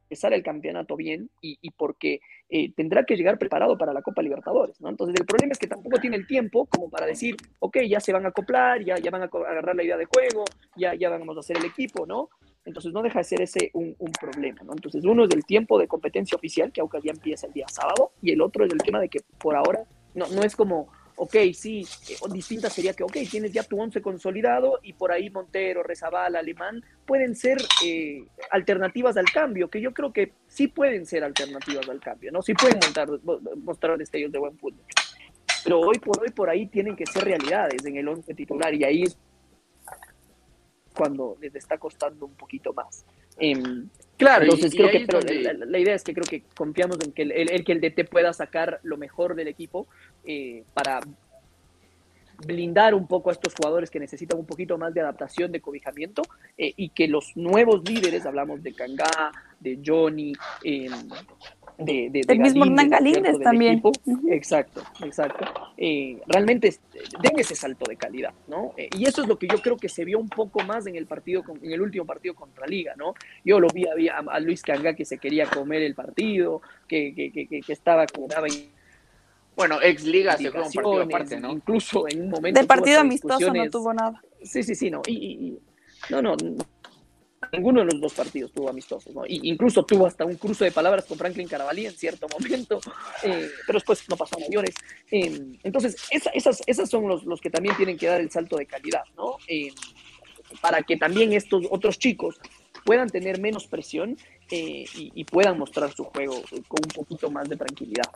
empezar 0.06 0.34
el 0.34 0.44
campeonato 0.44 0.96
bien 0.96 1.30
y, 1.42 1.58
y 1.62 1.72
porque 1.72 2.22
eh, 2.48 2.72
tendrá 2.74 3.06
que 3.06 3.16
llegar 3.16 3.40
preparado 3.40 3.78
para 3.78 3.92
la 3.92 4.04
Copa 4.04 4.22
Libertadores, 4.22 4.80
¿no? 4.80 4.90
Entonces 4.90 5.16
el 5.20 5.26
problema 5.26 5.52
es 5.54 5.60
que 5.60 5.68
tampoco 5.68 6.00
tiene 6.00 6.16
el 6.16 6.28
tiempo 6.28 6.68
como 6.68 6.90
para 6.90 7.08
decir, 7.08 7.36
ok, 7.60 7.80
ya 7.90 8.00
se 8.00 8.14
van 8.14 8.26
a 8.26 8.30
acoplar, 8.30 8.84
ya, 8.84 8.98
ya 8.98 9.10
van 9.10 9.24
a 9.24 9.26
agarrar 9.26 9.76
la 9.76 9.84
idea 9.84 9.98
de 9.98 10.06
juego, 10.06 10.46
ya, 10.76 10.94
ya 10.94 11.10
vamos 11.10 11.36
a 11.38 11.40
hacer 11.40 11.58
el 11.58 11.66
equipo, 11.66 12.06
¿no? 12.06 12.30
Entonces 12.66 12.94
no 12.94 13.02
deja 13.02 13.20
de 13.20 13.24
ser 13.26 13.42
ese 13.42 13.72
un, 13.74 13.96
un, 13.98 14.12
problema, 14.12 14.62
¿no? 14.64 14.74
Entonces 14.74 15.04
uno 15.06 15.26
es 15.26 15.34
el 15.34 15.44
tiempo 15.44 15.80
de 15.80 15.88
competencia 15.88 16.36
oficial, 16.36 16.72
que 16.72 16.82
Aucas 16.82 17.04
ya 17.04 17.12
empieza 17.12 17.48
el 17.48 17.54
día 17.54 17.68
sábado, 17.68 18.12
y 18.22 18.32
el 18.32 18.42
otro 18.42 18.66
es 18.66 18.72
el 18.72 18.80
tema 18.80 19.00
de 19.00 19.10
que 19.10 19.20
por 19.40 19.56
ahora 19.56 19.84
no, 20.14 20.28
no 20.28 20.42
es 20.44 20.56
como 20.56 20.88
ok, 21.16 21.36
sí, 21.54 21.86
eh, 22.10 22.16
distinta 22.32 22.70
sería 22.70 22.94
que, 22.94 23.04
ok, 23.04 23.18
tienes 23.30 23.52
ya 23.52 23.64
tu 23.64 23.80
once 23.80 24.02
consolidado 24.02 24.80
y 24.84 24.94
por 24.94 25.12
ahí 25.12 25.30
Montero, 25.30 25.84
Rezabal, 25.84 26.36
Alemán, 26.36 26.84
pueden 27.06 27.36
ser 27.36 27.58
eh, 27.84 28.24
alternativas 28.52 29.18
al 29.18 29.26
cambio, 29.32 29.70
que 29.70 29.82
yo 29.82 29.94
creo 29.94 30.12
que 30.12 30.34
sí 30.48 30.68
pueden 30.68 31.06
ser 31.06 31.24
alternativas 31.24 31.88
al 31.90 32.00
cambio, 32.00 32.32
¿no? 32.32 32.42
Sí 32.42 32.54
pueden 32.54 32.80
montar, 32.80 33.10
mostrar 33.58 33.98
destellos 33.98 34.32
de 34.32 34.40
buen 34.40 34.58
fútbol. 34.58 34.84
Pero 35.64 35.80
hoy 35.80 35.98
por 36.00 36.22
hoy 36.22 36.30
por 36.30 36.50
ahí 36.50 36.68
tienen 36.68 36.96
que 36.96 37.06
ser 37.06 37.24
realidades 37.24 37.84
en 37.86 37.98
el 37.98 38.08
once 38.08 38.34
titular 38.34 38.74
y 38.74 38.84
ahí 38.84 39.04
es 39.04 39.18
cuando 40.96 41.38
les 41.42 41.56
está 41.56 41.78
costando 41.78 42.26
un 42.26 42.36
poquito 42.36 42.74
más. 42.74 43.06
Eh, 43.40 43.54
Claro, 44.18 44.44
entonces 44.46 44.74
creo 44.74 44.90
que 44.90 45.06
pero 45.06 45.20
la, 45.20 45.66
la, 45.66 45.80
idea 45.80 45.94
es 45.94 46.04
que 46.04 46.14
creo 46.14 46.26
que 46.26 46.44
confiamos 46.56 46.98
en 47.04 47.12
que 47.12 47.24
el, 47.24 47.32
el, 47.32 47.52
el, 47.52 47.66
que 47.66 47.74
el 47.74 47.82
DT 47.82 48.10
pueda 48.10 48.32
sacar 48.32 48.80
lo 48.84 48.98
mejor 48.98 49.36
del 49.36 49.50
equipo 49.50 49.88
eh, 50.24 50.64
para 50.74 51.02
blindar 52.46 52.94
un 52.94 53.08
poco 53.08 53.30
a 53.30 53.34
estos 53.34 53.54
jugadores 53.54 53.90
que 53.90 54.00
necesitan 54.00 54.40
un 54.40 54.46
poquito 54.46 54.78
más 54.78 54.94
de 54.94 55.02
adaptación, 55.02 55.52
de 55.52 55.62
cobijamiento, 55.62 56.22
eh, 56.58 56.74
y 56.76 56.90
que 56.90 57.08
los 57.08 57.36
nuevos 57.36 57.88
líderes, 57.88 58.26
hablamos 58.26 58.62
de 58.64 58.74
Kangá, 58.74 59.32
de 59.60 59.80
Johnny, 59.86 60.34
eh, 60.64 60.88
de, 61.78 62.10
de, 62.10 62.22
de 62.22 62.34
el 62.34 62.40
mismo 62.40 62.66
Hernán 62.66 62.90
Galíndez 62.90 63.40
también. 63.40 63.82
Uh 63.84 63.92
-huh. 63.92 64.34
Exacto, 64.34 64.82
exacto. 65.04 65.46
Eh, 65.78 66.22
realmente 66.28 66.74
den 67.22 67.40
ese 67.40 67.56
salto 67.56 67.86
de 67.90 67.96
calidad, 67.96 68.34
¿no? 68.48 68.74
Eh, 68.78 68.90
y 68.98 69.06
eso 69.06 69.22
es 69.22 69.28
lo 69.28 69.38
que 69.38 69.48
yo 69.48 69.62
creo 69.62 69.78
que 69.78 69.90
se 69.90 70.06
vio 70.06 70.20
un 70.20 70.30
poco 70.30 70.62
más 70.64 70.88
en 70.88 70.96
el 70.96 71.06
partido, 71.06 71.44
con, 71.44 71.58
en 71.64 71.72
el 71.72 71.82
último 71.82 72.06
partido 72.06 72.34
contra 72.36 72.66
Liga, 72.68 72.94
¿no? 72.98 73.14
Yo 73.44 73.60
lo 73.60 73.68
vi 73.70 73.86
a, 73.86 74.18
a 74.18 74.40
Luis 74.40 74.62
Cangá 74.62 74.94
que 74.94 75.06
se 75.06 75.18
quería 75.18 75.46
comer 75.46 75.82
el 75.82 75.96
partido, 75.96 76.62
que, 76.88 77.14
que, 77.16 77.32
que, 77.32 77.48
que 77.48 77.74
estaba, 77.74 78.06
que 78.06 78.22
daba 78.28 78.48
bueno, 79.56 79.82
ex 79.82 80.04
liga 80.04 80.36
se 80.36 80.52
fue 80.52 80.62
un 80.62 80.74
partido 80.74 81.02
aparte, 81.02 81.40
¿no? 81.40 81.52
Incluso 81.52 82.08
en 82.10 82.24
un 82.24 82.30
momento. 82.30 82.60
De 82.60 82.68
partido 82.68 83.00
amistoso 83.00 83.54
no 83.54 83.70
tuvo 83.70 83.94
nada. 83.94 84.22
Sí, 84.44 84.64
sí, 84.64 84.76
sí, 84.76 84.92
no. 84.92 85.02
Y, 85.08 85.14
y, 85.14 85.60
no, 86.10 86.22
no, 86.22 86.36
ninguno 87.52 87.82
de 87.82 87.86
los 87.86 88.02
dos 88.02 88.14
partidos 88.14 88.52
tuvo 88.52 88.70
amistosos, 88.70 89.14
¿no? 89.14 89.24
Incluso 89.28 89.84
tuvo 89.84 90.08
hasta 90.08 90.26
un 90.26 90.36
cruce 90.36 90.66
de 90.66 90.72
palabras 90.72 91.06
con 91.06 91.18
Franklin 91.18 91.48
Carabalí 91.48 91.86
en 91.86 91.94
cierto 91.94 92.28
momento, 92.40 92.80
eh, 93.24 93.50
pero 93.66 93.78
después 93.78 94.04
no 94.10 94.18
pasó 94.18 94.38
a 94.38 94.40
mayores. 94.40 94.76
Eh, 95.12 95.58
entonces, 95.64 95.96
esa, 96.12 96.30
esas, 96.32 96.62
esas 96.66 96.90
son 96.90 97.08
los, 97.08 97.26
los 97.26 97.42
que 97.42 97.50
también 97.50 97.76
tienen 97.78 97.98
que 97.98 98.08
dar 98.08 98.22
el 98.22 98.32
salto 98.32 98.58
de 98.58 98.66
calidad, 98.66 99.04
¿no? 99.16 99.38
Eh, 99.48 99.72
para 100.62 100.84
que 100.84 100.98
también 100.98 101.34
estos 101.34 101.66
otros 101.70 101.98
chicos 102.00 102.40
puedan 102.86 103.10
tener 103.10 103.40
menos 103.40 103.68
presión 103.68 104.18
eh, 104.52 104.86
y, 104.96 105.12
y 105.16 105.24
puedan 105.24 105.58
mostrar 105.58 105.92
su 105.94 106.04
juego 106.06 106.42
con 106.68 106.80
un 106.84 106.92
poquito 106.94 107.32
más 107.32 107.50
de 107.50 107.58
tranquilidad. 107.58 108.10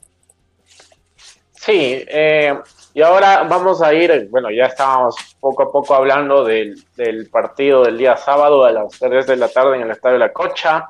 Sí, 1.60 1.74
eh, 1.76 2.58
y 2.94 3.02
ahora 3.02 3.44
vamos 3.44 3.82
a 3.82 3.94
ir, 3.94 4.28
bueno, 4.30 4.50
ya 4.52 4.66
estábamos 4.66 5.16
poco 5.40 5.64
a 5.64 5.72
poco 5.72 5.94
hablando 5.94 6.44
del, 6.44 6.76
del, 6.96 7.30
partido 7.30 7.84
del 7.84 7.98
día 7.98 8.18
sábado 8.18 8.66
a 8.66 8.72
las 8.72 8.98
3 9.00 9.28
de 9.28 9.36
la 9.36 9.48
tarde 9.48 9.76
en 9.76 9.84
el 9.84 9.92
Estadio 9.92 10.18
la 10.18 10.34
Cocha, 10.34 10.90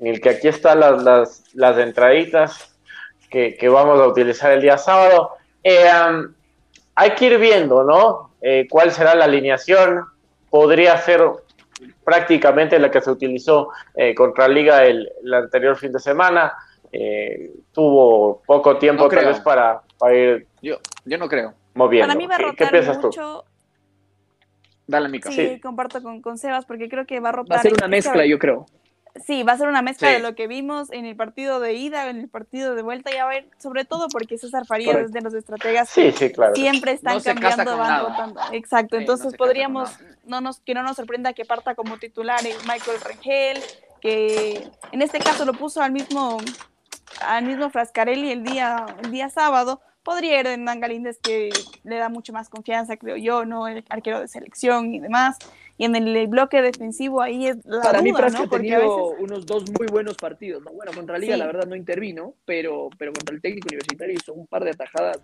en 0.00 0.08
el 0.08 0.20
que 0.20 0.30
aquí 0.30 0.48
están 0.48 0.80
las, 0.80 1.02
las, 1.02 1.44
las 1.54 1.78
entraditas 1.78 2.76
que, 3.30 3.56
que, 3.56 3.68
vamos 3.68 4.00
a 4.00 4.06
utilizar 4.06 4.52
el 4.52 4.62
día 4.62 4.78
sábado. 4.78 5.32
Eh, 5.62 5.88
hay 6.94 7.10
que 7.12 7.26
ir 7.26 7.38
viendo, 7.38 7.84
¿no? 7.84 8.30
Eh, 8.40 8.66
cuál 8.68 8.90
será 8.90 9.14
la 9.14 9.24
alineación. 9.26 10.04
Podría 10.50 10.96
ser 10.98 11.22
prácticamente 12.04 12.78
la 12.78 12.90
que 12.90 13.00
se 13.00 13.10
utilizó 13.10 13.68
eh, 13.94 14.14
contra 14.14 14.48
Liga 14.48 14.84
el, 14.84 15.08
el, 15.22 15.34
anterior 15.34 15.76
fin 15.76 15.92
de 15.92 16.00
semana. 16.00 16.54
Eh, 16.90 17.52
tuvo 17.72 18.42
poco 18.46 18.78
tiempo 18.78 19.04
No 19.04 19.08
tal 19.10 19.26
vez 19.26 19.40
para, 19.40 19.82
para 19.98 20.14
ir 20.16 20.46
Yo, 20.62 20.78
yo 21.04 21.18
no 21.18 21.28
creo. 21.28 21.54
moviendo. 21.74 22.08
Para 22.08 22.18
mí 22.18 22.26
va 22.26 22.34
a 22.34 22.38
¿Qué, 22.38 22.44
rotar 22.44 22.66
qué 22.68 22.72
piensas 22.72 23.00
tú? 23.00 23.06
mucho. 23.08 23.44
Dale, 24.86 25.08
Mica. 25.08 25.30
Sí, 25.30 25.46
Sí. 25.54 25.60
comparto 25.60 26.02
con, 26.02 26.22
con 26.22 26.38
Sebas 26.38 26.64
porque 26.64 26.88
creo 26.88 27.06
que 27.06 27.20
va 27.20 27.28
a 27.28 27.32
rotar. 27.32 27.56
Va 27.56 27.60
a 27.60 27.62
ser 27.62 27.74
una 27.74 27.88
mezcla, 27.88 28.24
yo 28.24 28.38
creo. 28.38 28.66
Sí, 29.26 29.42
va 29.42 29.52
a 29.52 29.58
ser 29.58 29.68
una 29.68 29.82
mezcla 29.82 30.08
Sí. 30.08 30.14
de 30.14 30.20
lo 30.20 30.34
que 30.34 30.46
vimos 30.46 30.92
en 30.92 31.04
el 31.04 31.16
partido 31.16 31.58
de 31.60 31.74
ida, 31.74 32.08
en 32.08 32.18
el 32.18 32.28
partido 32.28 32.74
de 32.74 32.82
vuelta 32.82 33.12
y 33.12 33.16
a 33.18 33.26
ver, 33.26 33.48
sobre 33.58 33.84
todo 33.84 34.06
porque 34.08 34.38
César 34.38 34.64
Farías 34.64 34.92
Correcto. 34.92 35.06
es 35.08 35.12
de 35.12 35.20
los 35.22 35.34
estrategas 35.34 35.88
Sí, 35.88 36.12
sí, 36.12 36.30
claro. 36.30 36.54
siempre 36.54 36.92
están 36.92 37.16
No 37.16 37.22
cambiando, 37.24 37.76
van 37.76 37.88
nada. 37.88 38.08
rotando. 38.08 38.40
Exacto, 38.52 38.94
no 38.96 39.00
entonces 39.00 39.34
podríamos, 39.36 39.90
no 40.24 40.40
nos, 40.40 40.60
que 40.60 40.72
no 40.72 40.82
nos 40.84 40.96
sorprenda 40.96 41.32
que 41.32 41.44
parta 41.44 41.74
como 41.74 41.98
titular 41.98 42.38
eh, 42.46 42.54
Michael 42.68 43.00
Rengel, 43.00 43.58
que 44.00 44.70
en 44.92 45.02
este 45.02 45.18
caso 45.18 45.44
lo 45.44 45.52
puso 45.52 45.82
al 45.82 45.90
mismo, 45.90 46.38
al 47.20 47.44
mismo 47.44 47.70
Frascarelli 47.70 48.30
el 48.30 48.44
día, 48.44 48.86
el 49.02 49.10
día 49.10 49.28
sábado. 49.30 49.80
Podría 50.08 50.40
ir 50.40 50.46
Hernán 50.46 50.80
Galíndez 50.80 51.18
que 51.18 51.50
le 51.84 51.96
da 51.98 52.08
mucho 52.08 52.32
más 52.32 52.48
confianza, 52.48 52.96
creo 52.96 53.18
yo, 53.18 53.44
¿no? 53.44 53.68
El 53.68 53.84
arquero 53.90 54.20
de 54.20 54.26
selección 54.28 54.94
y 54.94 55.00
demás. 55.00 55.36
Y 55.76 55.84
en 55.84 55.94
el, 55.96 56.26
bloque 56.28 56.62
defensivo 56.62 57.20
ahí 57.20 57.46
es 57.48 57.58
la 57.66 57.82
Para 57.82 58.00
mí, 58.00 58.10
duda, 58.10 58.20
Frasco 58.20 58.38
¿no? 58.38 58.44
ha 58.46 58.48
tenido 58.48 58.80
veces 58.80 59.20
unos 59.20 59.44
dos 59.44 59.64
muy 59.78 59.86
buenos 59.86 60.16
partidos. 60.16 60.62
¿no? 60.62 60.70
Bueno, 60.70 60.92
contra 60.94 61.18
Liga, 61.18 61.34
Sí. 61.34 61.38
la 61.38 61.44
verdad, 61.44 61.66
no 61.66 61.76
intervino, 61.76 62.32
pero, 62.46 62.88
pero 62.96 63.12
contra 63.12 63.34
el 63.34 63.42
técnico 63.42 63.66
universitario 63.68 64.14
hizo 64.14 64.32
un 64.32 64.46
par 64.46 64.64
de 64.64 64.70
atajadas 64.70 65.18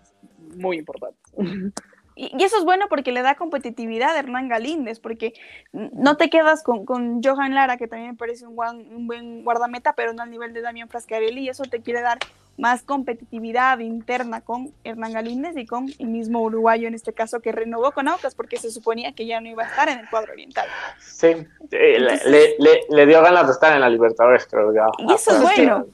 muy 0.55 0.76
importantes. 0.76 1.32
Y, 2.16 2.30
y 2.39 2.45
eso 2.45 2.57
es 2.59 2.64
bueno 2.64 2.87
porque 2.89 3.11
le 3.11 3.22
da 3.22 3.35
competitividad 3.35 4.14
a 4.14 4.20
Hernán 4.20 4.47
Galíndez, 4.49 5.01
porque 5.01 5.32
no 5.72 6.16
te 6.16 6.30
quedas 6.30 6.62
con, 6.62 6.85
con 6.87 7.20
Johan 7.24 7.57
Lara, 7.57 7.76
que 7.76 7.89
también 7.89 8.12
me 8.12 8.16
parece 8.16 8.47
un, 8.47 8.55
guan- 8.55 8.87
un 8.95 9.09
buen 9.09 9.43
guardameta, 9.43 9.95
pero 9.97 10.12
no 10.12 10.22
al 10.22 10.30
nivel 10.30 10.53
de 10.53 10.61
Damián 10.61 10.89
Frascarelli, 10.89 11.41
y 11.41 11.49
eso 11.49 11.64
te 11.64 11.80
quiere 11.80 12.03
dar 12.03 12.18
más 12.57 12.83
competitividad 12.83 13.81
interna 13.81 14.41
con 14.41 14.73
Hernán 14.85 15.13
Galíndez 15.13 15.57
y 15.57 15.67
con 15.67 15.89
el 15.99 16.07
mismo 16.07 16.41
uruguayo, 16.43 16.87
en 16.89 16.95
este 16.95 17.13
caso, 17.13 17.41
que 17.41 17.51
renovó 17.53 17.91
con 17.93 18.07
Aucas, 18.09 18.35
porque 18.35 18.57
se 18.59 18.71
suponía 18.71 19.13
que 19.13 19.27
ya 19.27 19.41
no 19.41 19.49
iba 19.49 19.65
a 19.65 19.67
estar 19.67 19.89
en 19.89 19.99
el 19.99 20.09
cuadro 20.09 20.33
oriental. 20.33 20.69
Sí, 21.01 21.27
eh, 21.27 21.47
le- 21.71 21.97
Entonces- 21.97 22.27
le, 22.31 22.55
le, 22.59 22.81
le 22.91 23.07
dio 23.07 23.21
ganas 23.23 23.47
de 23.47 23.53
estar 23.53 23.75
en 23.75 23.81
la 23.81 23.89
Libertadores, 23.91 24.47
creo 24.47 24.73
ya. 24.75 24.87
Y 24.99 25.13
eso 25.13 25.33
es 25.33 25.41
bueno. 25.43 25.87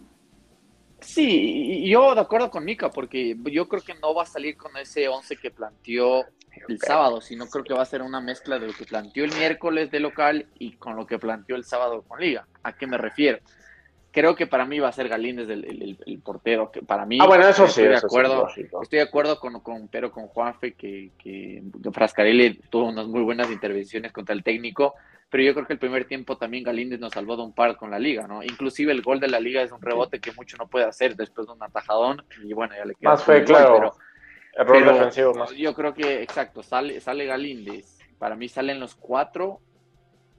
Sí, 1.00 1.82
y 1.84 1.90
yo 1.90 2.14
de 2.14 2.20
acuerdo 2.20 2.50
con 2.50 2.64
Mika, 2.64 2.90
porque 2.90 3.34
yo 3.50 3.68
creo 3.68 3.82
que 3.82 3.94
no 3.94 4.14
va 4.14 4.24
a 4.24 4.26
salir 4.26 4.56
con 4.56 4.76
ese 4.76 5.08
11 5.08 5.36
que 5.36 5.50
planteó 5.50 6.26
el 6.68 6.78
sábado, 6.78 7.20
sino 7.22 7.46
creo 7.48 7.64
que 7.64 7.72
va 7.72 7.82
a 7.82 7.86
ser 7.86 8.02
una 8.02 8.20
mezcla 8.20 8.58
de 8.58 8.66
lo 8.66 8.74
que 8.74 8.84
planteó 8.84 9.24
el 9.24 9.32
miércoles 9.34 9.90
de 9.90 9.98
local 10.00 10.46
y 10.58 10.72
con 10.72 10.96
lo 10.96 11.06
que 11.06 11.18
planteó 11.18 11.56
el 11.56 11.64
sábado 11.64 12.02
con 12.06 12.20
Liga. 12.20 12.46
¿A 12.62 12.74
qué 12.76 12.86
me 12.86 12.98
refiero? 12.98 13.38
Creo 14.12 14.34
que 14.34 14.46
para 14.48 14.64
mí 14.66 14.80
va 14.80 14.88
a 14.88 14.92
ser 14.92 15.08
Galíndez 15.08 15.48
el, 15.48 15.64
el- 15.64 15.82
el- 15.82 15.98
el 16.04 16.18
portero, 16.20 16.70
que 16.72 16.82
para 16.82 17.06
mí 17.06 17.18
Ah, 17.20 17.26
bueno, 17.26 17.46
eso 17.46 17.64
sí, 17.66 17.82
estoy 17.82 17.88
de 17.88 17.94
eso 17.94 18.06
acuerdo, 18.06 18.48
estoy 18.82 18.98
de 18.98 19.02
acuerdo 19.02 19.38
con, 19.38 19.60
con 19.60 19.86
pero 19.88 20.10
con 20.10 20.26
Juanfe 20.26 20.74
que, 20.74 21.12
que 21.16 21.62
Frascarelli 21.92 22.54
tuvo 22.70 22.88
unas 22.88 23.06
muy 23.06 23.22
buenas 23.22 23.50
intervenciones 23.50 24.10
contra 24.12 24.34
el 24.34 24.42
técnico, 24.42 24.94
pero 25.28 25.44
yo 25.44 25.54
creo 25.54 25.64
que 25.66 25.74
el 25.74 25.78
primer 25.78 26.06
tiempo 26.06 26.36
también 26.36 26.64
Galíndez 26.64 26.98
nos 26.98 27.12
salvó 27.12 27.36
de 27.36 27.42
un 27.44 27.52
par 27.52 27.76
con 27.76 27.90
la 27.92 28.00
liga, 28.00 28.26
¿no? 28.26 28.42
Inclusive 28.42 28.90
el 28.90 29.00
gol 29.02 29.20
de 29.20 29.28
la 29.28 29.38
liga 29.38 29.62
es 29.62 29.70
un 29.70 29.80
rebote 29.80 30.18
que 30.18 30.32
mucho 30.32 30.56
no 30.56 30.66
puede 30.66 30.86
hacer 30.86 31.14
después 31.14 31.46
de 31.46 31.52
un 31.52 31.62
atajadón 31.62 32.24
y 32.42 32.52
bueno, 32.52 32.74
ya 32.76 32.84
le 32.84 32.94
queda 32.96 33.10
Más 33.10 33.22
fue, 33.22 33.36
gol, 33.38 33.44
claro, 33.46 33.74
pero- 33.74 33.92
Error 34.54 34.76
pero 34.80 34.92
defensivo 34.92 35.34
más. 35.34 35.52
yo 35.52 35.72
creo 35.74 35.94
que, 35.94 36.22
exacto, 36.24 36.64
sale, 36.64 37.00
sale 37.00 37.24
Galíndez. 37.26 37.96
Para 38.18 38.34
mí 38.34 38.48
salen 38.48 38.80
los 38.80 38.96
cuatro 38.96 39.60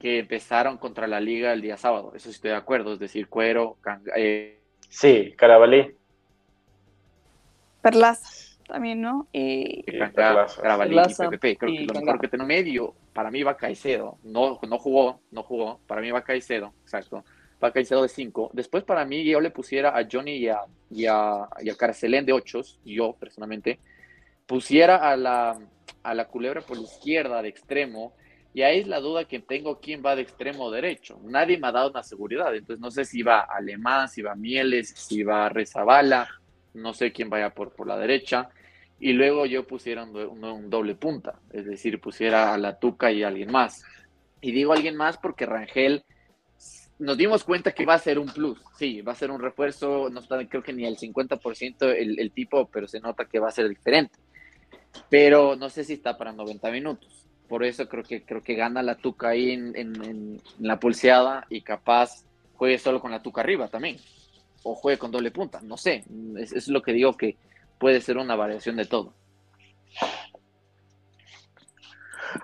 que 0.02 0.18
empezaron 0.18 0.78
contra 0.78 1.06
la 1.06 1.20
liga 1.20 1.52
el 1.52 1.62
día 1.62 1.76
sábado. 1.76 2.12
Eso 2.16 2.24
sí 2.24 2.34
estoy 2.34 2.50
de 2.50 2.56
acuerdo. 2.56 2.92
Es 2.92 2.98
decir, 2.98 3.28
Cuero, 3.28 3.76
eh, 4.16 4.58
Sí, 4.88 5.32
Carabalí. 5.38 5.94
Perlaza 7.80 8.58
también, 8.66 9.00
¿no? 9.00 9.28
Y 9.32 9.84
Canga, 9.84 10.12
Perlaza. 10.12 10.60
Carabalí 10.60 10.96
y 10.98 11.14
PPP. 11.14 11.58
Creo 11.58 11.72
y 11.72 11.86
que 11.86 11.94
lo 11.94 12.00
mejor 12.00 12.20
que 12.20 12.26
tiene 12.26 12.44
medio, 12.44 12.94
para 13.12 13.30
mí 13.30 13.44
va 13.44 13.56
Caicedo. 13.56 14.18
No, 14.24 14.58
no 14.68 14.78
jugó, 14.78 15.20
no 15.30 15.44
jugó. 15.44 15.78
Para 15.86 16.00
mí 16.00 16.10
va 16.10 16.22
Caicedo, 16.22 16.74
exacto. 16.82 17.24
Va 17.62 17.72
Caicedo 17.72 18.02
de 18.02 18.08
5. 18.08 18.50
Después, 18.54 18.82
para 18.82 19.04
mí, 19.04 19.24
yo 19.24 19.40
le 19.40 19.52
pusiera 19.52 19.96
a 19.96 20.08
Johnny 20.10 20.32
y 20.32 20.48
a, 20.48 20.62
y 20.90 21.06
a, 21.06 21.48
y 21.60 21.70
a 21.70 21.76
Carcelén 21.76 22.26
de 22.26 22.32
8, 22.32 22.60
yo 22.84 23.12
personalmente. 23.12 23.78
Pusiera 24.46 24.96
a 24.96 25.16
la, 25.16 25.60
a 26.02 26.14
la 26.14 26.24
culebra 26.26 26.60
por 26.60 26.76
la 26.76 26.82
izquierda 26.82 27.40
de 27.40 27.48
extremo. 27.48 28.14
Y 28.54 28.62
ahí 28.62 28.80
es 28.80 28.86
la 28.86 29.00
duda 29.00 29.24
que 29.24 29.40
tengo 29.40 29.80
quién 29.80 30.02
va 30.04 30.14
de 30.14 30.22
extremo 30.22 30.70
derecho. 30.70 31.18
Nadie 31.24 31.58
me 31.58 31.68
ha 31.68 31.72
dado 31.72 31.90
una 31.90 32.02
seguridad. 32.02 32.54
Entonces 32.54 32.80
no 32.80 32.90
sé 32.90 33.04
si 33.06 33.22
va 33.22 33.40
Alemán, 33.40 34.08
si 34.08 34.20
va 34.22 34.34
Mieles, 34.34 34.90
si 34.90 35.22
va 35.22 35.48
Rezabala. 35.48 36.28
No 36.74 36.92
sé 36.92 37.12
quién 37.12 37.30
vaya 37.30 37.50
por, 37.50 37.72
por 37.72 37.86
la 37.86 37.96
derecha. 37.98 38.50
Y 39.00 39.14
luego 39.14 39.46
yo 39.46 39.66
pusiera 39.66 40.04
un, 40.04 40.14
un- 40.16 40.70
doble 40.70 40.94
punta. 40.94 41.40
Es 41.50 41.64
decir, 41.64 41.98
pusiera 42.00 42.52
a 42.52 42.58
la 42.58 42.78
Tuca 42.78 43.10
y 43.10 43.22
a 43.22 43.28
alguien 43.28 43.50
más. 43.50 43.84
Y 44.42 44.52
digo 44.52 44.72
alguien 44.74 44.96
más 44.96 45.16
porque 45.16 45.46
Rangel 45.46 46.04
nos 46.98 47.16
dimos 47.16 47.42
cuenta 47.44 47.72
que 47.72 47.86
va 47.86 47.94
a 47.94 47.98
ser 47.98 48.18
un 48.18 48.26
plus. 48.28 48.60
Sí, 48.78 49.00
va 49.00 49.12
a 49.12 49.16
ser 49.16 49.30
un 49.30 49.40
refuerzo. 49.40 50.10
No 50.10 50.20
está, 50.20 50.46
creo 50.46 50.62
que 50.62 50.72
ni 50.74 50.84
al 50.86 50.96
50% 50.98 51.88
el, 51.96 52.18
el 52.20 52.30
tipo, 52.32 52.68
pero 52.68 52.86
se 52.86 53.00
nota 53.00 53.24
que 53.24 53.38
va 53.40 53.48
a 53.48 53.52
ser 53.52 53.68
diferente. 53.68 54.18
Pero 55.08 55.56
no 55.56 55.68
sé 55.70 55.84
si 55.84 55.94
está 55.94 56.16
para 56.18 56.32
90 56.32 56.70
minutos. 56.70 57.26
Por 57.52 57.64
eso 57.64 57.86
creo 57.86 58.02
que 58.02 58.22
creo 58.24 58.42
que 58.42 58.54
gana 58.54 58.82
la 58.82 58.94
Tuca 58.94 59.28
ahí 59.28 59.50
en, 59.50 59.76
en- 59.76 60.02
en 60.04 60.42
la 60.58 60.80
pulseada 60.80 61.44
y 61.50 61.60
capaz 61.60 62.24
juegue 62.54 62.78
solo 62.78 62.98
con 62.98 63.10
la 63.10 63.20
Tuca 63.22 63.42
arriba 63.42 63.68
también. 63.68 63.98
O 64.62 64.74
juegue 64.74 64.96
con 64.96 65.10
doble 65.10 65.30
punta. 65.32 65.60
No 65.60 65.76
sé. 65.76 66.02
Es, 66.38 66.52
es 66.52 66.68
lo 66.68 66.80
que 66.80 66.94
digo 66.94 67.12
que 67.14 67.36
puede 67.78 68.00
ser 68.00 68.16
una 68.16 68.36
variación 68.36 68.76
de 68.76 68.86
todo. 68.86 69.12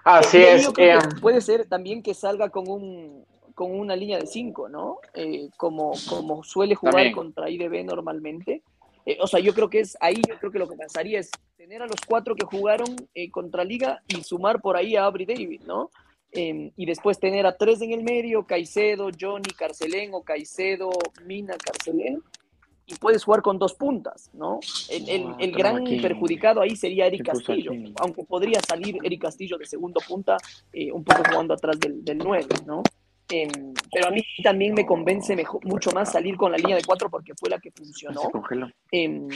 Así 0.04 0.36
es. 0.42 0.68
eh, 0.68 0.72
que 0.76 0.98
puede 1.22 1.40
ser 1.40 1.66
también 1.66 2.02
que 2.02 2.12
salga 2.12 2.50
con 2.50 2.68
un 2.68 3.24
con 3.54 3.72
una 3.72 3.96
línea 3.96 4.18
de 4.18 4.26
5, 4.26 4.68
¿no? 4.68 4.98
Eh, 5.14 5.48
como, 5.56 5.92
como 6.06 6.44
suele 6.44 6.74
jugar 6.74 6.96
También. 6.96 7.14
contra 7.14 7.48
IDB 7.48 7.82
normalmente. 7.86 8.62
Eh, 9.08 9.16
o 9.22 9.26
sea, 9.26 9.40
yo 9.40 9.54
creo 9.54 9.70
que 9.70 9.80
es 9.80 9.96
ahí, 10.00 10.20
yo 10.28 10.36
creo 10.38 10.52
que 10.52 10.58
lo 10.58 10.68
que 10.68 10.76
pasaría 10.76 11.18
es 11.18 11.30
tener 11.56 11.80
a 11.80 11.86
los 11.86 12.00
cuatro 12.06 12.34
que 12.36 12.44
jugaron 12.44 12.94
eh, 13.14 13.30
contra 13.30 13.64
Liga 13.64 14.02
y 14.06 14.22
sumar 14.22 14.60
por 14.60 14.76
ahí 14.76 14.96
a 14.96 15.06
Abri 15.06 15.24
David, 15.24 15.62
¿no? 15.66 15.90
Eh, 16.32 16.72
y 16.76 16.84
después 16.84 17.18
tener 17.18 17.46
a 17.46 17.56
tres 17.56 17.80
en 17.80 17.92
el 17.92 18.02
medio, 18.02 18.44
Caicedo, 18.46 19.08
Johnny, 19.18 19.50
Carcelén 19.56 20.10
o 20.12 20.22
Caicedo, 20.22 20.90
Mina, 21.24 21.56
Carcelén. 21.56 22.22
Y 22.90 22.94
puedes 22.96 23.24
jugar 23.24 23.40
con 23.42 23.58
dos 23.58 23.74
puntas, 23.74 24.30
¿no? 24.34 24.60
El, 24.90 25.08
el- 25.08 25.22
el 25.26 25.36
tengo 25.38 25.58
gran 25.58 25.76
aquí. 25.82 26.00
perjudicado 26.00 26.60
ahí 26.60 26.74
sería 26.76 27.06
Eric 27.06 27.22
¿Qué 27.24 27.30
puso 27.32 27.46
Castillo, 27.46 27.72
aquí? 27.72 27.92
aunque 28.00 28.24
podría 28.24 28.60
salir 28.60 28.98
Eric 29.02 29.22
Castillo 29.22 29.56
de 29.58 29.64
segundo 29.66 30.00
punta, 30.06 30.36
eh, 30.72 30.90
un 30.92 31.02
poco 31.04 31.22
jugando 31.30 31.54
atrás 31.54 31.78
del, 31.80 32.04
del 32.04 32.18
9, 32.18 32.46
¿no? 32.66 32.82
Em, 33.30 33.74
pero 33.92 34.08
a 34.08 34.10
mí 34.10 34.22
también 34.42 34.72
me 34.74 34.86
convence 34.86 35.36
mejor- 35.36 35.64
mucho 35.66 35.90
más 35.90 36.12
salir 36.12 36.36
con 36.36 36.50
la 36.50 36.56
línea 36.58 36.76
de 36.76 36.82
cuatro 36.84 37.10
porque 37.10 37.32
fue 37.38 37.50
la 37.50 37.58
que 37.58 37.70
funcionó. 37.72 38.22
Em, 38.90 39.28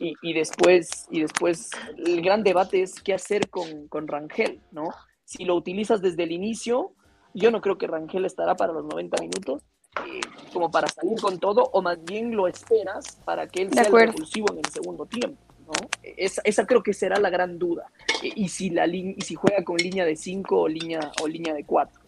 y, 0.00 0.14
y 0.22 0.32
después, 0.32 1.06
y 1.10 1.20
después 1.20 1.70
el 1.96 2.22
gran 2.22 2.42
debate 2.42 2.82
es 2.82 3.00
qué 3.00 3.14
hacer 3.14 3.48
con, 3.48 3.86
con 3.88 4.08
Rangel, 4.08 4.60
¿no? 4.72 4.88
Si 5.24 5.44
lo 5.44 5.54
utilizas 5.54 6.02
desde 6.02 6.24
el 6.24 6.32
inicio, 6.32 6.92
yo 7.34 7.50
no 7.50 7.60
creo 7.60 7.78
que 7.78 7.86
Rangel 7.86 8.24
estará 8.24 8.56
para 8.56 8.72
los 8.72 8.84
90 8.84 9.20
minutos, 9.22 9.62
eh, 10.06 10.20
como 10.52 10.70
para 10.70 10.88
salir 10.88 11.20
con 11.20 11.38
todo, 11.38 11.70
o 11.72 11.82
más 11.82 12.02
bien 12.04 12.34
lo 12.36 12.48
esperas 12.48 13.16
para 13.24 13.46
que 13.46 13.62
él 13.62 13.68
De 13.70 13.74
sea 13.74 13.84
el 13.84 13.92
repulsivo 14.08 14.52
en 14.52 14.58
el 14.58 14.66
segundo 14.72 15.06
tiempo, 15.06 15.38
¿no? 15.66 15.72
Esa, 16.02 16.42
esa 16.44 16.66
creo 16.66 16.82
que 16.82 16.92
será 16.92 17.18
la 17.20 17.30
gran 17.30 17.58
duda. 17.58 17.90
Eh, 18.22 18.32
y, 18.34 18.48
si 18.48 18.70
la 18.70 18.86
y 18.88 19.20
si 19.20 19.34
juega 19.36 19.62
con 19.64 19.76
línea 19.76 20.04
de 20.04 20.16
5 20.16 20.60
o 20.62 20.68
línea, 20.68 21.12
o 21.22 21.28
línea 21.28 21.54
de 21.54 21.64
4. 21.64 22.00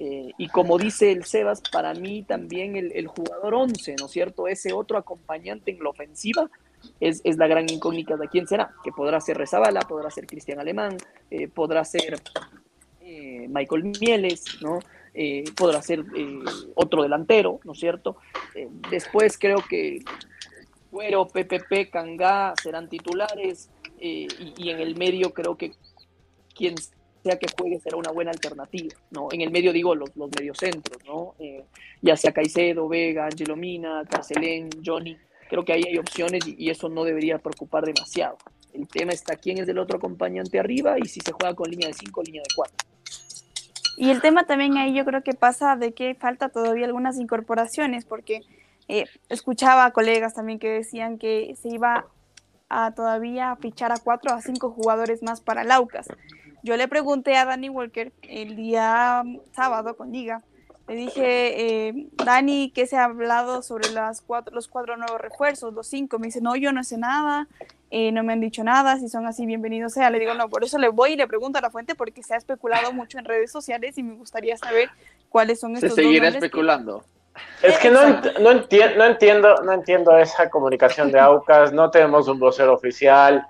Eh, 0.00 0.30
y 0.38 0.46
como 0.46 0.78
dice 0.78 1.10
el 1.10 1.24
Sebas, 1.24 1.60
para 1.72 1.92
mí 1.92 2.22
también 2.22 2.76
el, 2.76 3.06
jugador 3.08 3.54
11, 3.54 3.96
¿no 3.98 4.06
es 4.06 4.12
cierto? 4.12 4.46
Ese 4.46 4.72
otro 4.72 4.96
acompañante 4.96 5.72
en 5.72 5.82
la 5.82 5.90
ofensiva 5.90 6.48
es, 7.00 7.20
es 7.24 7.36
la 7.36 7.48
gran 7.48 7.68
incógnita 7.68 8.16
de 8.16 8.28
quién 8.28 8.46
será, 8.46 8.72
que 8.84 8.92
podrá 8.92 9.20
ser 9.20 9.36
Rezabala, 9.36 9.80
podrá 9.80 10.08
ser 10.12 10.28
Cristian 10.28 10.60
Alemán, 10.60 10.96
eh, 11.32 11.48
podrá 11.48 11.84
ser 11.84 12.22
eh, 13.00 13.46
Michael 13.48 13.92
Mieles, 14.00 14.44
¿no? 14.62 14.78
podrá 15.56 15.82
ser 15.82 16.04
otro 16.76 17.02
delantero, 17.02 17.58
¿no 17.64 17.72
es 17.72 17.80
cierto? 17.80 18.18
Después 18.88 19.36
creo 19.36 19.64
que 19.68 20.04
Cuero, 20.92 21.26
PPP, 21.26 21.90
Cangá 21.90 22.54
serán 22.62 22.88
titulares 22.88 23.68
y, 23.98 24.28
y, 24.56 24.70
en 24.70 24.78
el 24.78 24.94
medio 24.94 25.34
creo 25.34 25.56
que 25.56 25.72
quien 26.54 26.76
sea 27.22 27.38
que 27.38 27.46
juegue 27.58 27.80
será 27.80 27.96
una 27.96 28.10
buena 28.10 28.30
alternativa, 28.30 28.94
¿no? 29.10 29.28
En 29.32 29.40
el 29.40 29.50
medio 29.50 29.72
digo 29.72 29.94
los, 29.94 30.14
los 30.16 30.30
mediocentros, 30.30 30.98
¿no? 31.04 31.34
ya 32.00 32.16
sea 32.16 32.32
Caicedo, 32.32 32.88
Vega, 32.88 33.26
Angelo 33.26 33.56
Mina, 33.56 34.04
Carcelén, 34.08 34.70
Johnny, 34.84 35.16
creo 35.48 35.64
que 35.64 35.72
ahí 35.72 35.82
hay 35.86 35.98
opciones 35.98 36.46
y, 36.46 36.70
eso 36.70 36.88
no 36.88 37.04
debería 37.04 37.38
preocupar 37.38 37.84
demasiado. 37.84 38.36
El 38.72 38.86
tema 38.86 39.12
está 39.12 39.36
quién 39.36 39.58
es 39.58 39.66
del 39.66 39.78
otro 39.78 39.96
acompañante 39.96 40.60
arriba 40.60 40.96
y 40.98 41.08
si 41.08 41.20
se 41.20 41.32
juega 41.32 41.54
con 41.54 41.70
línea 41.70 41.88
de 41.88 41.94
5 41.94 42.20
o 42.20 42.22
línea 42.22 42.42
de 42.42 42.54
4. 42.54 42.76
Y 43.96 44.10
el 44.10 44.20
tema 44.20 44.46
también 44.46 44.76
ahí 44.76 44.94
yo 44.94 45.04
creo 45.04 45.22
que 45.24 45.32
pasa 45.32 45.74
de 45.74 45.92
que 45.92 46.14
falta 46.14 46.50
todavía 46.50 46.86
algunas 46.86 47.18
incorporaciones, 47.18 48.04
porque 48.04 48.42
eh, 48.86 49.06
escuchaba 49.28 49.86
a 49.86 49.92
colegas 49.92 50.34
también 50.34 50.58
que 50.58 50.68
decían 50.68 51.18
que 51.18 51.56
se 51.60 51.68
iba 51.70 52.06
a 52.68 52.94
todavía 52.94 53.56
fichar 53.56 53.90
a 53.90 53.98
cuatro 53.98 54.32
a 54.32 54.42
cinco 54.42 54.70
jugadores 54.70 55.22
más 55.22 55.40
para 55.40 55.64
Laucas. 55.64 56.06
Yo 56.68 56.76
le 56.76 56.86
pregunté 56.86 57.34
a 57.34 57.46
Danny 57.46 57.70
Walker 57.70 58.12
el 58.20 58.54
día 58.54 59.22
sábado 59.56 59.96
con 59.96 60.12
Liga, 60.12 60.42
le 60.86 60.96
dije, 60.96 61.86
eh, 61.86 62.08
Dani, 62.22 62.70
¿qué 62.74 62.86
se 62.86 62.98
ha 62.98 63.04
hablado 63.04 63.62
sobre 63.62 63.88
las 63.88 64.20
cuatro, 64.20 64.54
los 64.54 64.68
cuatro 64.68 64.98
nuevos 64.98 65.18
refuerzos, 65.18 65.72
los 65.72 65.86
cinco? 65.86 66.18
Me 66.18 66.26
dice, 66.26 66.42
no, 66.42 66.56
yo 66.56 66.70
no 66.72 66.84
sé 66.84 66.98
nada, 66.98 67.48
eh, 67.90 68.12
no 68.12 68.22
me 68.22 68.34
han 68.34 68.40
dicho 68.40 68.62
nada, 68.64 68.98
si 68.98 69.08
son 69.08 69.26
así, 69.26 69.46
bienvenidos 69.46 69.94
sea. 69.94 70.10
Le 70.10 70.18
digo, 70.18 70.34
no, 70.34 70.50
por 70.50 70.62
eso 70.62 70.76
le 70.76 70.90
voy 70.90 71.12
y 71.12 71.16
le 71.16 71.26
pregunto 71.26 71.58
a 71.58 71.62
la 71.62 71.70
fuente 71.70 71.94
porque 71.94 72.22
se 72.22 72.34
ha 72.34 72.36
especulado 72.36 72.92
mucho 72.92 73.18
en 73.18 73.24
redes 73.24 73.50
sociales 73.50 73.96
y 73.96 74.02
me 74.02 74.16
gustaría 74.16 74.58
saber 74.58 74.90
cuáles 75.30 75.60
son 75.60 75.74
estos 75.74 75.94
Se 75.94 76.02
seguirá 76.02 76.28
especulando. 76.28 77.02
Es 77.62 77.78
que 77.78 77.90
no, 77.90 78.06
no, 78.10 78.20
no, 78.40 79.06
entiendo, 79.06 79.62
no 79.62 79.72
entiendo 79.72 80.18
esa 80.18 80.50
comunicación 80.50 81.10
de 81.12 81.18
Aucas, 81.18 81.72
no 81.72 81.90
tenemos 81.90 82.28
un 82.28 82.38
vocero 82.38 82.74
oficial, 82.74 83.46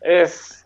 es 0.00 0.63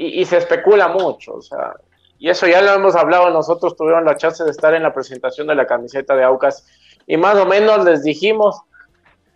y, 0.00 0.24
se 0.24 0.38
especula 0.38 0.88
mucho, 0.88 1.34
o 1.34 1.42
sea, 1.42 1.74
y 2.18 2.30
eso 2.30 2.46
ya 2.46 2.62
lo 2.62 2.72
hemos 2.72 2.96
hablado 2.96 3.30
nosotros, 3.30 3.76
tuvieron 3.76 4.04
la 4.04 4.16
chance 4.16 4.42
de 4.42 4.50
estar 4.50 4.72
en 4.74 4.82
la 4.82 4.94
presentación 4.94 5.46
de 5.46 5.54
la 5.54 5.66
camiseta 5.66 6.16
de 6.16 6.24
Aucas 6.24 6.66
y 7.06 7.18
más 7.18 7.36
o 7.36 7.44
menos 7.44 7.84
les 7.84 8.02
dijimos, 8.02 8.62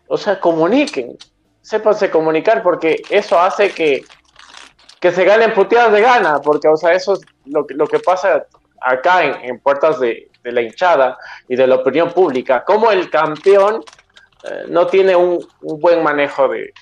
o 0.09 0.17
sea, 0.17 0.41
comuniquen, 0.41 1.19
sépanse 1.61 2.11
comunicar, 2.11 2.63
porque 2.63 3.03
eso 3.11 3.39
hace 3.39 3.73
que, 3.73 4.05
que 5.01 5.13
se 5.13 5.25
ganen 5.25 5.53
puteadas 5.53 5.93
de 5.93 6.01
gana, 6.01 6.41
porque, 6.41 6.69
o 6.69 6.77
sea, 6.77 6.95
eso 6.95 7.13
es 7.15 7.21
lo, 7.45 7.67
lo 7.69 7.87
que 7.87 7.99
pasa 7.99 8.47
acá 8.81 9.23
en, 9.23 9.59
puertas 9.61 10.01
de, 10.01 10.31
de, 10.43 10.53
la 10.53 10.63
hinchada 10.63 11.19
y 11.47 11.57
de 11.57 11.67
la 11.67 11.77
opinión 11.77 12.11
pública, 12.11 12.65
como 12.65 12.91
el 12.91 13.11
campeón 13.11 13.83
eh, 14.45 14.65
no 14.69 14.87
tiene 14.87 15.15
un, 15.15 15.47
buen 15.61 16.03
manejo 16.03 16.49
de 16.49 16.73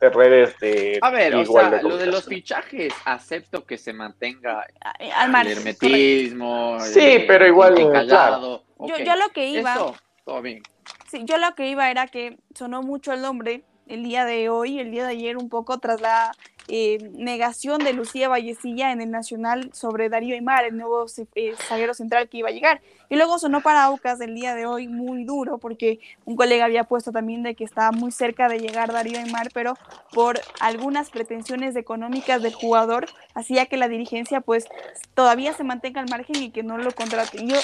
redes 0.00 0.58
de... 0.58 0.98
A 1.02 1.10
ver, 1.10 1.34
o 1.34 1.44
sea, 1.44 1.70
de 1.70 1.82
lo 1.82 1.96
de 1.96 2.06
los 2.06 2.24
fichajes, 2.26 2.92
acepto 3.04 3.64
que 3.64 3.78
se 3.78 3.92
mantenga 3.92 4.66
al 5.14 5.30
margen, 5.30 5.52
el 5.52 5.58
hermetismo. 5.58 6.78
Sí, 6.80 7.00
el, 7.00 7.26
pero 7.26 7.46
igual... 7.46 7.74
Claro. 8.06 8.64
Okay. 8.76 9.04
Yo, 9.04 9.12
yo 9.12 9.16
lo 9.16 9.28
que 9.30 9.48
iba... 9.48 9.74
Eso, 9.74 9.96
todo 10.24 10.42
bien. 10.42 10.62
Sí, 11.10 11.22
yo 11.24 11.38
lo 11.38 11.54
que 11.54 11.68
iba 11.68 11.90
era 11.90 12.06
que 12.06 12.38
sonó 12.54 12.82
mucho 12.82 13.12
el 13.12 13.22
nombre 13.22 13.64
el 13.86 14.02
día 14.02 14.24
de 14.24 14.48
hoy, 14.48 14.80
el 14.80 14.90
día 14.90 15.04
de 15.04 15.12
ayer, 15.12 15.36
un 15.36 15.48
poco 15.48 15.78
tras 15.78 16.00
la 16.00 16.32
eh, 16.68 17.10
negación 17.14 17.78
de 17.78 17.92
Lucía 17.92 18.28
Vallecilla 18.28 18.92
en 18.92 19.00
el 19.00 19.10
Nacional 19.10 19.70
sobre 19.72 20.08
Darío 20.08 20.34
Aymar, 20.34 20.64
el 20.64 20.76
nuevo 20.76 21.06
eh, 21.34 21.54
zaguero 21.56 21.94
central 21.94 22.28
que 22.28 22.38
iba 22.38 22.48
a 22.48 22.52
llegar. 22.52 22.80
Y 23.08 23.16
luego 23.16 23.38
sonó 23.38 23.60
para 23.60 23.84
Aucas 23.84 24.20
el 24.20 24.34
día 24.34 24.54
de 24.54 24.66
hoy 24.66 24.88
muy 24.88 25.24
duro, 25.24 25.58
porque 25.58 26.00
un 26.24 26.34
colega 26.34 26.64
había 26.64 26.84
puesto 26.84 27.12
también 27.12 27.42
de 27.42 27.54
que 27.54 27.64
estaba 27.64 27.92
muy 27.92 28.10
cerca 28.10 28.48
de 28.48 28.58
llegar 28.58 28.92
Darío 28.92 29.18
Aymar, 29.18 29.50
pero 29.54 29.74
por 30.12 30.40
algunas 30.60 31.10
pretensiones 31.10 31.76
económicas 31.76 32.42
del 32.42 32.54
jugador, 32.54 33.06
hacía 33.34 33.66
que 33.66 33.76
la 33.76 33.88
dirigencia 33.88 34.40
pues 34.40 34.66
todavía 35.14 35.52
se 35.52 35.62
mantenga 35.62 36.00
al 36.00 36.08
margen 36.10 36.36
y 36.42 36.50
que 36.50 36.62
no 36.62 36.78
lo 36.78 36.90
contrate. 36.90 37.44
Y 37.44 37.48
yo 37.48 37.56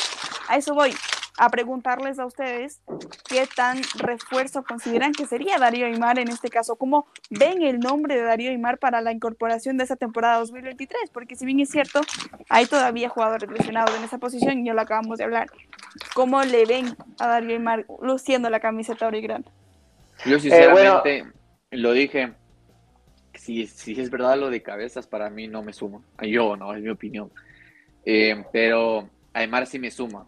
a 0.48 0.57
eso 0.57 0.74
voy 0.74 0.94
a 1.39 1.49
preguntarles 1.49 2.18
a 2.18 2.26
ustedes 2.26 2.80
qué 3.28 3.47
tan 3.55 3.80
refuerzo 3.99 4.62
consideran 4.64 5.12
que 5.12 5.26
sería 5.26 5.59
Darío 5.59 5.87
Aymar 5.87 6.18
en 6.18 6.28
este 6.28 6.51
caso, 6.51 6.76
cómo 6.76 7.07
ven 7.30 7.62
el 7.62 7.80
nombre 7.80 8.16
de 8.16 8.22
Darío 8.22 8.51
Aymar 8.51 8.78
para 8.78 9.01
la 9.01 9.12
incorporación 9.12 9.76
de 9.78 9.85
esa 9.85 9.97
temporada 9.97 10.39
2023, 10.39 11.11
porque 11.11 11.37
si 11.37 11.47
bien 11.47 11.61
es 11.61 11.70
cierto, 11.70 12.01
hay 12.49 12.66
todavía 12.66 13.09
jugadores 13.09 13.51
lesionados 13.51 13.97
en 13.97 14.05
esa 14.05 14.18
posición 14.18 14.61
y 14.61 14.66
ya 14.66 14.74
lo 14.74 14.83
acabamos 14.83 15.18
de 15.18 15.24
hablar. 15.24 15.51
¿Cómo 16.14 16.43
le 16.43 16.66
ven 16.66 16.97
a 17.18 17.26
Darío 17.26 17.57
Aymar 17.57 17.87
luciendo 18.01 18.51
la 18.51 18.61
camiseta 18.61 19.07
origrana? 19.07 19.45
Yo 20.26 20.39
sinceramente 20.39 21.18
eh, 21.18 21.22
bueno. 21.22 21.33
lo 21.70 21.93
dije, 21.93 22.33
si, 23.35 23.66
si 23.66 23.99
es 23.99 24.11
verdad 24.11 24.39
lo 24.39 24.51
de 24.51 24.62
cabezas, 24.62 25.07
para 25.07 25.30
mí 25.30 25.49
no 25.49 25.62
me 25.62 25.72
suma. 25.72 26.01
Yo 26.22 26.57
no, 26.57 26.74
es 26.74 26.83
mi 26.83 26.91
opinión. 26.91 27.30
Eh, 28.05 28.45
pero 28.53 29.09
Aymar 29.33 29.66
sí 29.66 29.78
me 29.78 29.91
suma 29.91 30.26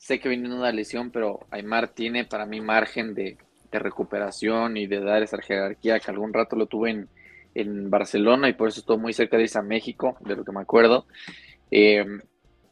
sé 0.00 0.18
que 0.18 0.30
viene 0.30 0.52
una 0.52 0.72
lesión, 0.72 1.10
pero 1.10 1.46
Aymar 1.50 1.88
tiene 1.88 2.24
para 2.24 2.46
mí 2.46 2.60
margen 2.60 3.14
de, 3.14 3.36
recuperación 3.70 4.76
y 4.76 4.88
de 4.88 4.98
dar 4.98 5.22
esa 5.22 5.40
jerarquía 5.40 6.00
que 6.00 6.10
algún 6.10 6.32
rato 6.32 6.56
lo 6.56 6.66
tuve 6.66 7.06
en, 7.54 7.90
Barcelona 7.90 8.48
y 8.48 8.54
por 8.54 8.68
eso 8.68 8.80
estuvo 8.80 8.98
muy 8.98 9.12
cerca 9.12 9.36
de 9.36 9.44
irse 9.44 9.58
a 9.58 9.62
México, 9.62 10.16
de 10.20 10.34
lo 10.34 10.44
que 10.44 10.52
me 10.52 10.60
acuerdo. 10.60 11.06
Eh, 11.70 12.04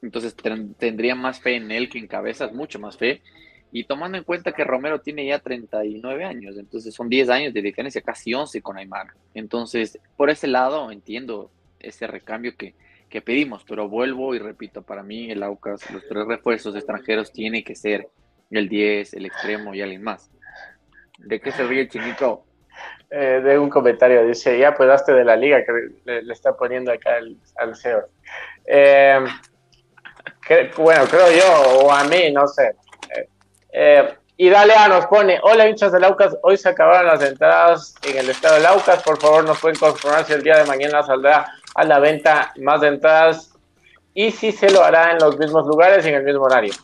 entonces 0.02 0.34
tendría 0.78 1.14
más 1.14 1.40
fe 1.40 1.56
en 1.56 1.70
él 1.70 1.88
que 1.88 1.98
en 1.98 2.06
cabezas, 2.06 2.52
mucho 2.52 2.78
más 2.78 2.96
fe. 2.96 3.20
Y 3.70 3.84
tomando 3.84 4.16
en 4.16 4.24
cuenta 4.24 4.52
que 4.52 4.64
Romero 4.64 5.00
tiene 5.00 5.26
ya 5.26 5.40
39 5.40 6.24
años, 6.24 6.56
entonces 6.56 6.94
son 6.94 7.08
10 7.08 7.28
años 7.28 7.54
de 7.54 7.60
diferencia, 7.60 8.00
casi 8.00 8.32
11 8.32 8.62
con 8.62 8.78
Aymar. 8.78 9.08
Entonces, 9.34 9.98
por 10.16 10.30
ese 10.30 10.46
lado 10.46 10.90
entiendo 10.90 11.50
ese 11.78 12.06
recambio 12.06 12.56
que, 12.56 12.74
que 13.08 13.22
pedimos, 13.22 13.64
pero 13.66 13.88
vuelvo 13.88 14.34
y 14.34 14.38
repito, 14.38 14.82
para 14.82 15.02
mí 15.02 15.30
el 15.30 15.42
Aucas, 15.42 15.90
los 15.90 16.06
tres 16.06 16.26
refuerzos 16.26 16.74
extranjeros 16.74 17.32
tiene 17.32 17.64
que 17.64 17.74
ser 17.74 18.08
el 18.50 18.68
10, 18.68 19.14
el 19.14 19.26
extremo 19.26 19.74
y 19.74 19.82
alguien 19.82 20.02
más. 20.02 20.30
¿De 21.18 21.40
qué 21.40 21.50
se 21.52 21.64
ríe 21.64 21.82
el 21.82 21.88
chinito? 21.88 22.44
Eh, 23.10 23.40
de 23.42 23.58
un 23.58 23.70
comentario, 23.70 24.26
dice, 24.26 24.58
ya 24.58 24.74
pedaste 24.74 25.12
de 25.12 25.24
la 25.24 25.34
liga 25.34 25.64
que 25.64 25.72
le, 26.04 26.32
está 26.32 26.54
poniendo 26.54 26.92
acá 26.92 27.16
el, 27.18 27.38
al 27.56 27.74
CEO. 27.74 28.06
Eh, 28.66 29.24
bueno, 30.76 31.04
creo 31.06 31.30
yo, 31.30 31.78
o 31.78 31.92
a 31.92 32.04
mí, 32.04 32.30
no 32.32 32.46
sé. 32.46 32.76
Eh, 33.72 34.14
y 34.36 34.50
Dalea 34.50 34.88
nos 34.88 35.06
pone, 35.06 35.40
hola 35.42 35.68
hinchas 35.68 35.92
del 35.92 36.04
Aucas, 36.04 36.36
hoy 36.42 36.56
se 36.56 36.68
acabaron 36.68 37.06
las 37.06 37.22
entradas 37.22 37.94
en 38.04 38.18
el 38.18 38.30
estado 38.30 38.54
del 38.54 38.66
Aucas, 38.66 39.02
por 39.02 39.18
favor 39.20 39.44
nos 39.44 39.58
pueden 39.58 39.78
confirmar 39.78 40.24
si 40.24 40.34
el 40.34 40.42
día 40.42 40.58
de 40.58 40.64
mañana 40.64 41.02
saldrá 41.02 41.46
a 41.78 41.84
la 41.84 42.00
venta 42.00 42.52
más 42.56 42.80
de 42.80 42.88
entradas 42.88 43.54
y 44.12 44.32
si 44.32 44.50
se 44.50 44.68
lo 44.72 44.82
hará 44.82 45.12
en 45.12 45.18
los 45.18 45.38
mismos 45.38 45.64
lugares 45.64 46.04
y 46.04 46.08
en 46.08 46.16
el 46.16 46.24
mismo 46.24 46.42
horario. 46.42 46.74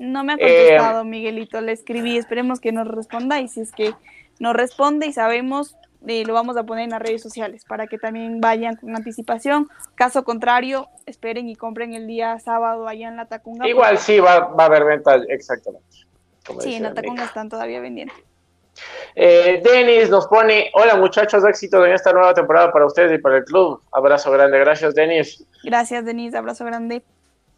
No 0.00 0.24
me 0.24 0.32
ha 0.32 0.36
contestado, 0.36 1.02
eh, 1.02 1.04
Miguelito, 1.04 1.60
le 1.60 1.70
escribí, 1.70 2.16
esperemos 2.16 2.58
que 2.58 2.72
nos 2.72 2.88
responda 2.88 3.38
y 3.38 3.46
si 3.46 3.60
es 3.60 3.70
que 3.70 3.94
nos 4.40 4.54
responde 4.54 5.06
y 5.06 5.12
sabemos, 5.12 5.76
eh, 6.08 6.24
lo 6.26 6.34
vamos 6.34 6.56
a 6.56 6.64
poner 6.64 6.82
en 6.82 6.90
las 6.90 7.00
redes 7.00 7.22
sociales 7.22 7.64
para 7.64 7.86
que 7.86 7.96
también 7.96 8.40
vayan 8.40 8.74
con 8.74 8.96
anticipación. 8.96 9.68
Caso 9.94 10.24
contrario, 10.24 10.88
esperen 11.06 11.48
y 11.48 11.54
compren 11.54 11.94
el 11.94 12.08
día 12.08 12.36
sábado 12.40 12.88
allá 12.88 13.06
en 13.06 13.16
la 13.16 13.26
Tacunga. 13.26 13.68
Igual 13.68 13.98
sí, 13.98 14.18
va, 14.18 14.48
va, 14.48 14.64
a 14.64 14.66
haber 14.66 14.84
venta, 14.84 15.14
exactamente. 15.28 15.86
sí, 16.58 16.74
en 16.74 16.82
la 16.82 16.92
Tacunga 16.92 17.22
están 17.22 17.48
todavía 17.48 17.78
vendiendo. 17.78 18.14
Eh, 19.14 19.60
Denis 19.62 20.10
nos 20.10 20.26
pone, 20.26 20.70
hola 20.74 20.96
muchachos, 20.96 21.44
éxito 21.44 21.84
en 21.84 21.92
esta 21.92 22.12
nueva 22.12 22.34
temporada 22.34 22.72
para 22.72 22.86
ustedes 22.86 23.12
y 23.12 23.18
para 23.18 23.38
el 23.38 23.44
club. 23.44 23.80
Abrazo 23.92 24.30
grande, 24.30 24.58
gracias 24.58 24.94
Denis. 24.94 25.44
Gracias 25.62 26.04
Denis, 26.04 26.34
abrazo 26.34 26.64
grande. 26.64 27.02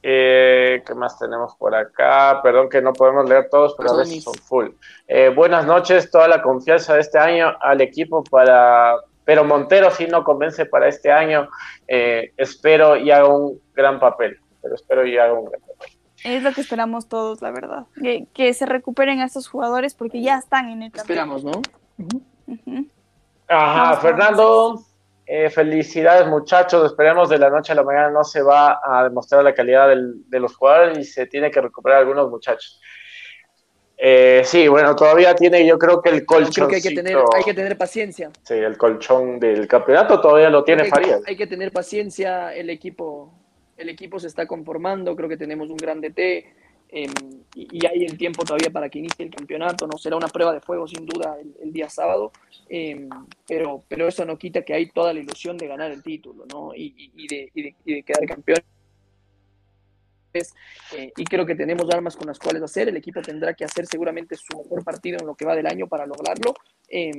Eh, 0.09 0.85
¿Qué 0.87 0.95
más 0.95 1.19
tenemos 1.19 1.57
por 1.57 1.75
acá? 1.75 2.41
Perdón 2.41 2.69
que 2.69 2.81
no 2.81 2.93
podemos 2.93 3.29
leer 3.29 3.49
todos, 3.51 3.75
pero 3.77 3.91
a 3.91 3.97
veces 3.97 4.23
son 4.23 4.35
full. 4.35 4.69
Eh, 5.09 5.31
buenas 5.35 5.67
noches, 5.67 6.11
toda 6.13 6.29
la 6.29 6.43
confianza 6.43 6.95
de 6.95 7.01
este 7.01 7.19
año 7.19 7.57
al 7.61 7.81
equipo 7.81 8.23
para... 8.23 8.95
Pero 9.25 9.43
Montero 9.43 9.91
sí 9.91 10.07
no 10.07 10.23
convence 10.23 10.67
para 10.67 10.87
este 10.87 11.11
año. 11.11 11.49
Eh, 11.89 12.33
espero 12.37 12.97
y 12.97 13.11
haga 13.11 13.27
un 13.27 13.61
gran 13.75 13.99
papel. 13.99 14.39
Pero 14.63 14.77
espero 14.77 15.05
y 15.05 15.19
haga 15.19 15.33
un 15.33 15.47
gran 15.47 15.61
papel. 15.63 15.96
Es 16.25 16.43
lo 16.43 16.53
que 16.53 16.61
esperamos 16.61 17.09
todos, 17.09 17.43
la 17.43 17.51
verdad. 17.51 17.87
Que, 18.01 18.27
que 18.33 18.53
se 18.55 18.67
recuperen 18.67 19.21
a 19.21 19.27
estos 19.27 19.49
jugadores 19.49 19.95
porque 19.95 20.23
ya 20.23 20.39
están 20.39 20.71
en 20.71 20.83
el 20.83 20.93
campeonato. 20.93 21.37
Esperamos, 21.37 21.45
¿no? 21.45 21.63
Uh 21.99 22.09
-huh. 22.09 22.23
Uh 22.47 22.57
-huh. 22.67 22.89
Ajá, 23.49 23.83
Vamos 23.83 24.01
Fernando, 24.01 24.85
eh, 25.27 25.51
felicidades 25.51 26.27
muchachos. 26.27 26.87
Esperemos 26.87 27.29
de 27.29 27.39
la 27.39 27.51
noche 27.51 27.73
a 27.73 27.75
la 27.75 27.83
mañana 27.83 28.11
no 28.11 28.25
se 28.25 28.43
va 28.43 28.81
a 28.85 29.05
demostrar 29.05 29.45
la 29.45 29.55
calidad 29.55 29.89
del, 29.89 30.29
de 30.29 30.41
los 30.41 30.57
jugadores 30.57 30.99
y 30.99 31.05
se 31.05 31.27
tiene 31.27 31.51
que 31.51 31.61
recuperar 31.61 31.99
algunos 31.99 32.31
muchachos. 32.31 32.81
Eh, 33.99 34.43
sí, 34.45 34.69
bueno, 34.69 34.95
todavía 34.95 35.35
tiene, 35.35 35.67
yo 35.67 35.79
creo 35.79 36.03
que 36.03 36.11
el 36.11 36.27
colchón. 36.27 36.53
Creo 36.53 36.69
que 36.69 36.77
hay 36.77 36.83
que, 36.83 36.91
tener, 36.91 37.17
hay 37.35 37.45
que 37.45 37.55
tener 37.55 37.79
paciencia. 37.79 38.31
Sí, 38.43 38.55
el 38.55 38.77
colchón 38.77 39.41
del 39.41 39.67
campeonato 39.67 40.21
todavía 40.21 40.51
lo 40.51 40.65
tiene 40.65 40.83
hay, 40.83 40.91
Farías. 40.91 41.23
Hay 41.27 41.37
que 41.37 41.47
tener 41.47 41.73
paciencia 41.73 42.55
el 42.55 42.69
equipo 42.69 43.33
el 43.77 43.89
equipo 43.89 44.19
se 44.19 44.27
está 44.27 44.47
conformando, 44.47 45.15
creo 45.17 45.29
que 45.29 45.37
tenemos 45.37 45.69
un 45.69 45.77
gran 45.77 46.01
DT 46.01 46.19
em, 46.89 47.13
y, 47.55 47.87
hay 47.87 48.05
el 48.05 48.17
tiempo 48.17 48.45
todavía 48.45 48.71
para 48.71 48.89
que 48.89 48.99
inicie 48.99 49.25
el 49.25 49.31
campeonato, 49.31 49.87
no 49.87 49.99
será 49.99 50.17
una 50.17 50.29
prueba 50.29 50.53
de 50.53 50.61
fuego 50.61 50.87
sin 50.87 51.05
duda 51.05 51.37
el, 51.63 51.73
día 51.73 51.89
sábado, 51.89 52.33
em, 52.69 53.09
pero, 53.47 53.85
pero 53.89 54.09
eso 54.09 54.25
no 54.25 54.39
quita 54.39 54.63
que 54.63 54.75
hay 54.75 54.91
toda 54.91 55.13
la 55.13 55.21
ilusión 55.21 55.57
de 55.57 55.67
ganar 55.67 55.91
el 55.91 56.03
título 56.03 56.45
¿no? 56.51 56.75
y, 56.75 57.13
y, 57.15 57.27
de, 57.27 57.51
de, 57.55 57.75
y 57.85 57.95
de 57.95 58.03
quedar 58.03 58.27
campeón. 58.27 58.63
Eh, 60.95 61.13
y 61.17 61.25
creo 61.25 61.47
que 61.47 61.55
tenemos 61.55 61.89
armas 61.93 62.17
con 62.17 62.27
las 62.27 62.39
cuales 62.39 62.63
hacer. 62.63 62.89
El 62.89 62.97
equipo 62.97 63.23
tendrá 63.23 63.55
que 63.55 63.65
hacer 63.65 63.87
seguramente 63.87 64.37
su 64.37 64.57
mejor 64.57 64.85
partido 64.85 65.19
en 65.21 65.27
lo 65.27 65.35
que 65.35 65.45
va 65.45 65.55
del 65.55 65.67
año 65.67 65.87
para 65.87 66.07
lograrlo, 66.07 66.55
eh, 66.89 67.11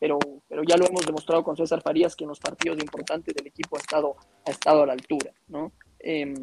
pero, 0.00 0.18
pero 0.48 0.62
ya 0.64 0.76
lo 0.76 0.86
hemos 0.86 1.06
demostrado 1.06 1.42
con 1.42 1.56
César 1.56 1.82
Farías 1.82 2.16
que 2.16 2.24
en 2.24 2.28
los 2.28 2.40
partidos 2.40 2.78
importantes 2.80 3.34
del 3.34 3.46
equipo 3.46 3.76
ha 3.76 3.80
estado, 3.80 4.16
ha 4.46 4.50
estado 4.50 4.82
a 4.82 4.86
la 4.86 4.92
altura. 4.92 5.32
¿no? 5.48 5.72
Eh, 6.06 6.34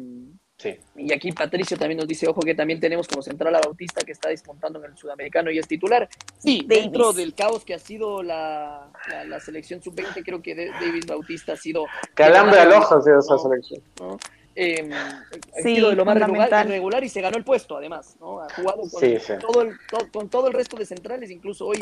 Sí. 0.58 0.76
y 0.96 1.12
aquí 1.12 1.32
Patricio 1.32 1.76
también 1.76 1.98
nos 1.98 2.06
dice, 2.06 2.28
ojo 2.28 2.40
que 2.40 2.54
también 2.54 2.78
tenemos 2.78 3.08
como 3.08 3.20
central 3.20 3.52
a 3.56 3.60
Bautista 3.60 4.02
que 4.04 4.12
está 4.12 4.28
despuntando 4.28 4.78
en 4.84 4.92
el 4.92 4.96
sudamericano 4.96 5.50
y 5.50 5.58
es 5.58 5.66
titular. 5.66 6.08
Sí, 6.38 6.64
Davis. 6.68 6.82
dentro 6.84 7.12
del 7.12 7.34
caos 7.34 7.64
que 7.64 7.74
ha 7.74 7.80
sido 7.80 8.22
la, 8.22 8.88
la, 9.08 9.24
la 9.24 9.40
selección 9.40 9.82
sub-20, 9.82 10.22
creo 10.24 10.40
que 10.40 10.54
de- 10.54 10.70
David 10.70 11.04
Bautista 11.08 11.54
ha 11.54 11.56
sido... 11.56 11.86
Calambre 12.14 12.60
al 12.60 12.72
ojo 12.72 12.94
ha 12.94 13.02
sido 13.02 13.18
esa 13.18 13.38
selección. 13.38 13.80
¿no? 13.98 14.18
Eh, 14.54 14.88
ha 14.92 15.24
Sí, 15.62 15.74
sido 15.76 15.88
de 15.90 15.96
lo 15.96 16.04
más 16.04 16.16
regular, 16.16 17.02
y 17.02 17.08
se 17.08 17.20
ganó 17.22 17.38
el 17.38 17.44
puesto 17.44 17.76
además, 17.78 18.16
¿no? 18.20 18.40
Ha 18.42 18.48
jugado 18.54 18.82
con, 18.82 19.00
Sí, 19.00 19.16
sí. 19.18 19.32
Todo, 19.40 19.62
el, 19.62 19.70
to- 19.90 20.08
con 20.12 20.28
todo 20.28 20.46
el 20.46 20.52
resto 20.52 20.76
de 20.76 20.86
centrales, 20.86 21.30
incluso 21.32 21.66
hoy 21.66 21.80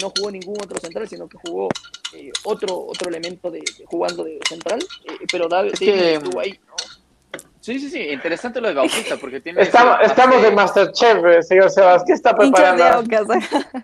no 0.00 0.12
jugó 0.16 0.30
ningún 0.30 0.56
otro 0.62 0.78
central, 0.78 1.08
sino 1.08 1.28
que 1.28 1.38
jugó 1.44 1.68
eh, 2.14 2.30
otro, 2.44 2.78
otro 2.86 3.08
elemento 3.08 3.50
de, 3.50 3.58
de- 3.60 3.84
jugando 3.86 4.22
de 4.22 4.38
central, 4.48 4.78
eh, 5.08 5.26
pero 5.32 5.48
David, 5.48 5.72
Es 5.72 5.80
que- 5.80 5.96
David 5.96 6.12
estuvo 6.18 6.38
ahí, 6.40 6.60
¿no? 6.68 6.74
Sí, 7.60 7.78
sí, 7.78 7.90
sí, 7.90 8.00
interesante 8.08 8.60
lo 8.60 8.68
de 8.68 8.74
Bautista, 8.74 9.16
porque 9.18 9.40
tiene... 9.40 9.60
Estamos, 9.62 9.96
ese 10.00 10.06
estamos 10.06 10.42
de 10.42 10.50
Masterchef, 10.50 11.24
eh, 11.26 11.42
señor 11.42 11.70
Sebas. 11.70 12.02
¿Qué 12.04 12.14
está 12.14 12.30
Hinchas 12.30 12.76
de 12.76 12.82
preparando? 12.82 12.84
Aucas. 12.84 13.26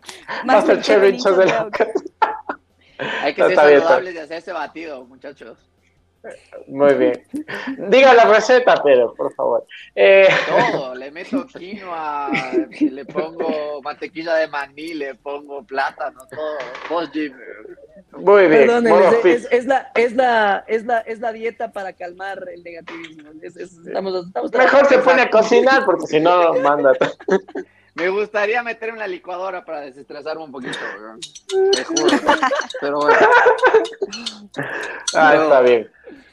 Masterchef, 0.45 1.05
hinchas 1.05 1.37
de 1.37 1.53
Aucas. 1.53 1.89
Aucas. 1.89 2.05
Hay 3.23 3.35
que 3.35 3.43
No, 3.43 3.49
ser 3.49 3.57
saludables 3.57 4.15
de 4.15 4.21
hacer 4.21 4.39
ese 4.39 4.53
batido, 4.53 5.05
muchachos. 5.05 5.59
Muy 6.67 6.95
bien. 6.95 7.23
Diga 7.89 8.15
la 8.15 8.25
receta, 8.25 8.83
Pedro, 8.83 9.15
por 9.15 9.33
favor. 9.35 9.67
Eh, 9.95 10.29
Todo, 10.49 10.95
le 10.97 11.11
meto 11.11 11.47
quinoa, 11.47 12.31
le 12.81 13.05
pongo 13.05 13.81
mantequilla 13.83 14.35
de 14.35 14.49
maní, 14.49 14.95
le 14.95 15.15
pongo 15.15 15.63
plátano, 15.65 16.21
todo. 16.29 16.59
Vos, 16.89 17.11
Jim. 17.13 17.33
Muy 18.33 18.47
bien. 18.49 18.71
Es, 18.87 19.17
fit. 19.23 19.27
es- 19.33 19.49
es 19.51 19.67
la, 19.67 19.91
es, 19.95 20.13
la, 20.15 20.65
es, 20.67 20.85
la, 20.85 20.99
es 21.01 21.21
la 21.21 21.33
dieta 21.33 21.73
para 21.73 21.93
calmar 21.93 22.43
el 22.53 22.63
negativismo. 22.63 23.31
Es- 23.43 23.57
es- 23.57 23.79
estamos, 23.87 24.27
estamos 24.27 24.53
Mejor 24.53 24.87
se 24.87 24.99
pone 24.99 25.23
a 25.23 25.31
cocinar 25.31 25.85
porque 25.85 26.07
si 26.07 26.21
no, 26.21 26.53
manda. 26.63 26.93
Me 27.95 28.09
gustaría 28.11 28.63
meter 28.63 28.91
en 28.91 28.99
la 28.99 29.07
licuadora 29.07 29.65
para 29.65 29.81
desestresarme 29.81 30.45
un 30.45 30.53
poquito. 30.53 30.77
Te 31.73 31.85
juro. 31.85 32.05
Pero 32.81 32.97
bueno. 33.01 33.17
Ah, 35.15 35.33
No. 35.35 35.43
está 35.45 35.61
bien. 35.63 35.91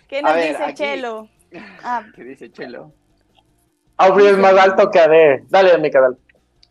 ¿Qué 0.09 0.21
nos 0.21 0.31
A 0.31 0.35
ver, 0.35 0.49
dice 0.49 0.63
aquí- 0.63 0.73
Chelo? 0.75 1.29
Ah, 1.83 2.03
¿Qué 2.15 2.23
dice 2.23 2.51
Chelo? 2.51 2.91
Aubrey 3.97 4.27
es 4.27 4.37
más 4.37 4.53
alto 4.55 4.89
que 4.91 4.99
AD. 4.99 5.43
Dale, 5.49 5.77
mi 5.77 5.89
canal. 5.91 6.17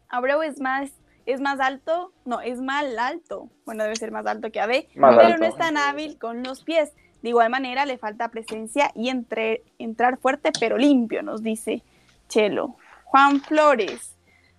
Abreu 0.09 0.43
es 0.43 0.61
más, 0.61 0.91
es 1.27 1.41
más 1.41 1.61
alto, 1.61 2.13
no, 2.25 2.41
es 2.41 2.61
más 2.61 2.85
alto. 2.99 3.49
Bueno, 3.65 3.85
debe 3.85 3.97
ser 3.97 4.11
más 4.11 4.27
alto 4.27 4.51
que 4.51 4.61
AB, 4.61 4.87
Más 4.95 5.17
pero 5.17 5.29
alto. 5.29 5.39
no 5.41 5.47
es 5.47 5.57
tan 5.57 5.77
hábil 5.77 6.19
con 6.19 6.43
los 6.43 6.63
pies. 6.65 6.93
De 7.23 7.29
igual 7.29 7.51
manera, 7.51 7.87
le 7.87 7.99
falta 7.99 8.29
presencia 8.29 8.91
y 8.95 9.09
entre, 9.09 9.63
entrar 9.79 10.19
fuerte 10.19 10.51
pero 10.59 10.77
limpio, 10.79 11.23
nos 11.23 11.43
dice 11.43 11.83
Chelo. 12.29 12.77
Juan 13.05 13.41
Flores. 13.41 14.15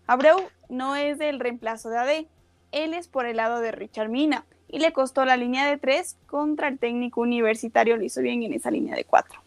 Abreu 0.07 0.37
no 0.69 0.95
es 0.95 1.19
el 1.19 1.39
reemplazo 1.39 1.89
de 1.89 1.97
AD, 1.97 2.25
él 2.71 2.93
es 2.93 3.07
por 3.07 3.25
el 3.25 3.37
lado 3.37 3.59
de 3.59 3.71
Richard 3.71 4.09
Mina 4.09 4.45
y 4.69 4.79
le 4.79 4.93
costó 4.93 5.25
la 5.25 5.37
línea 5.37 5.65
de 5.67 5.77
tres 5.77 6.17
contra 6.27 6.67
el 6.67 6.79
técnico 6.79 7.21
universitario, 7.21 7.97
lo 7.97 8.03
hizo 8.03 8.21
bien 8.21 8.43
en 8.43 8.53
esa 8.53 8.71
línea 8.71 8.95
de 8.95 9.03
cuatro. 9.05 9.39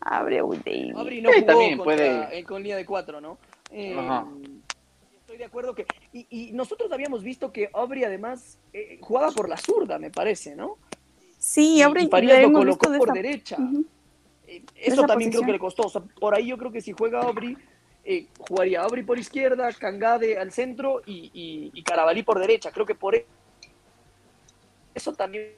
Abreu 0.00 0.52
David. 0.64 0.96
Abri 0.96 1.20
no 1.22 1.30
Sí, 1.30 1.40
jugó 1.40 1.46
también 1.46 1.78
contra- 1.78 1.96
puede. 1.96 2.38
eh, 2.38 2.44
con 2.44 2.62
línea 2.62 2.76
de 2.76 2.86
cuatro, 2.86 3.20
¿no? 3.20 3.38
Eh, 3.70 3.96
Ajá. 3.98 4.24
De 5.38 5.44
acuerdo 5.44 5.72
que. 5.74 5.86
Y, 6.12 6.26
y 6.30 6.52
nosotros 6.52 6.90
habíamos 6.92 7.22
visto 7.22 7.52
que 7.52 7.70
Aubrey 7.72 8.02
además 8.04 8.58
eh, 8.72 8.98
jugaba 9.00 9.30
por 9.30 9.48
la 9.48 9.56
zurda, 9.56 9.98
me 9.98 10.10
parece, 10.10 10.56
¿no? 10.56 10.76
Sí, 11.38 11.76
Y- 11.76 11.82
Abreu 11.82 12.04
y 12.04 12.08
Farías 12.08 12.40
lo 12.40 12.48
hemos 12.48 12.58
colocó 12.60 12.90
visto 12.90 12.90
de 12.90 12.98
por 12.98 13.12
derecha. 13.14 13.56
Eh, 14.48 14.64
Eso 14.74 15.04
también 15.04 15.30
creo 15.30 15.44
que 15.44 15.52
le 15.52 15.58
costó. 15.60 15.84
O 15.84 15.88
sea, 15.88 16.00
por 16.02 16.34
ahí 16.34 16.48
yo 16.48 16.58
creo 16.58 16.72
que 16.72 16.80
si 16.80 16.90
juega 16.92 17.20
Aubrey, 17.22 17.56
eh, 18.04 18.26
jugaría 18.40 18.82
Aubrey 18.82 19.04
por 19.04 19.16
izquierda, 19.18 19.72
Cangade 19.74 20.36
al 20.38 20.50
centro 20.50 21.02
y, 21.06 21.30
y, 21.32 21.70
y 21.72 21.82
Carabalí 21.84 22.24
por 22.24 22.40
derecha. 22.40 22.72
Creo 22.72 22.84
que 22.84 22.96
por 22.96 23.14
e- 23.14 23.24
eso 24.94 25.12
también 25.12 25.52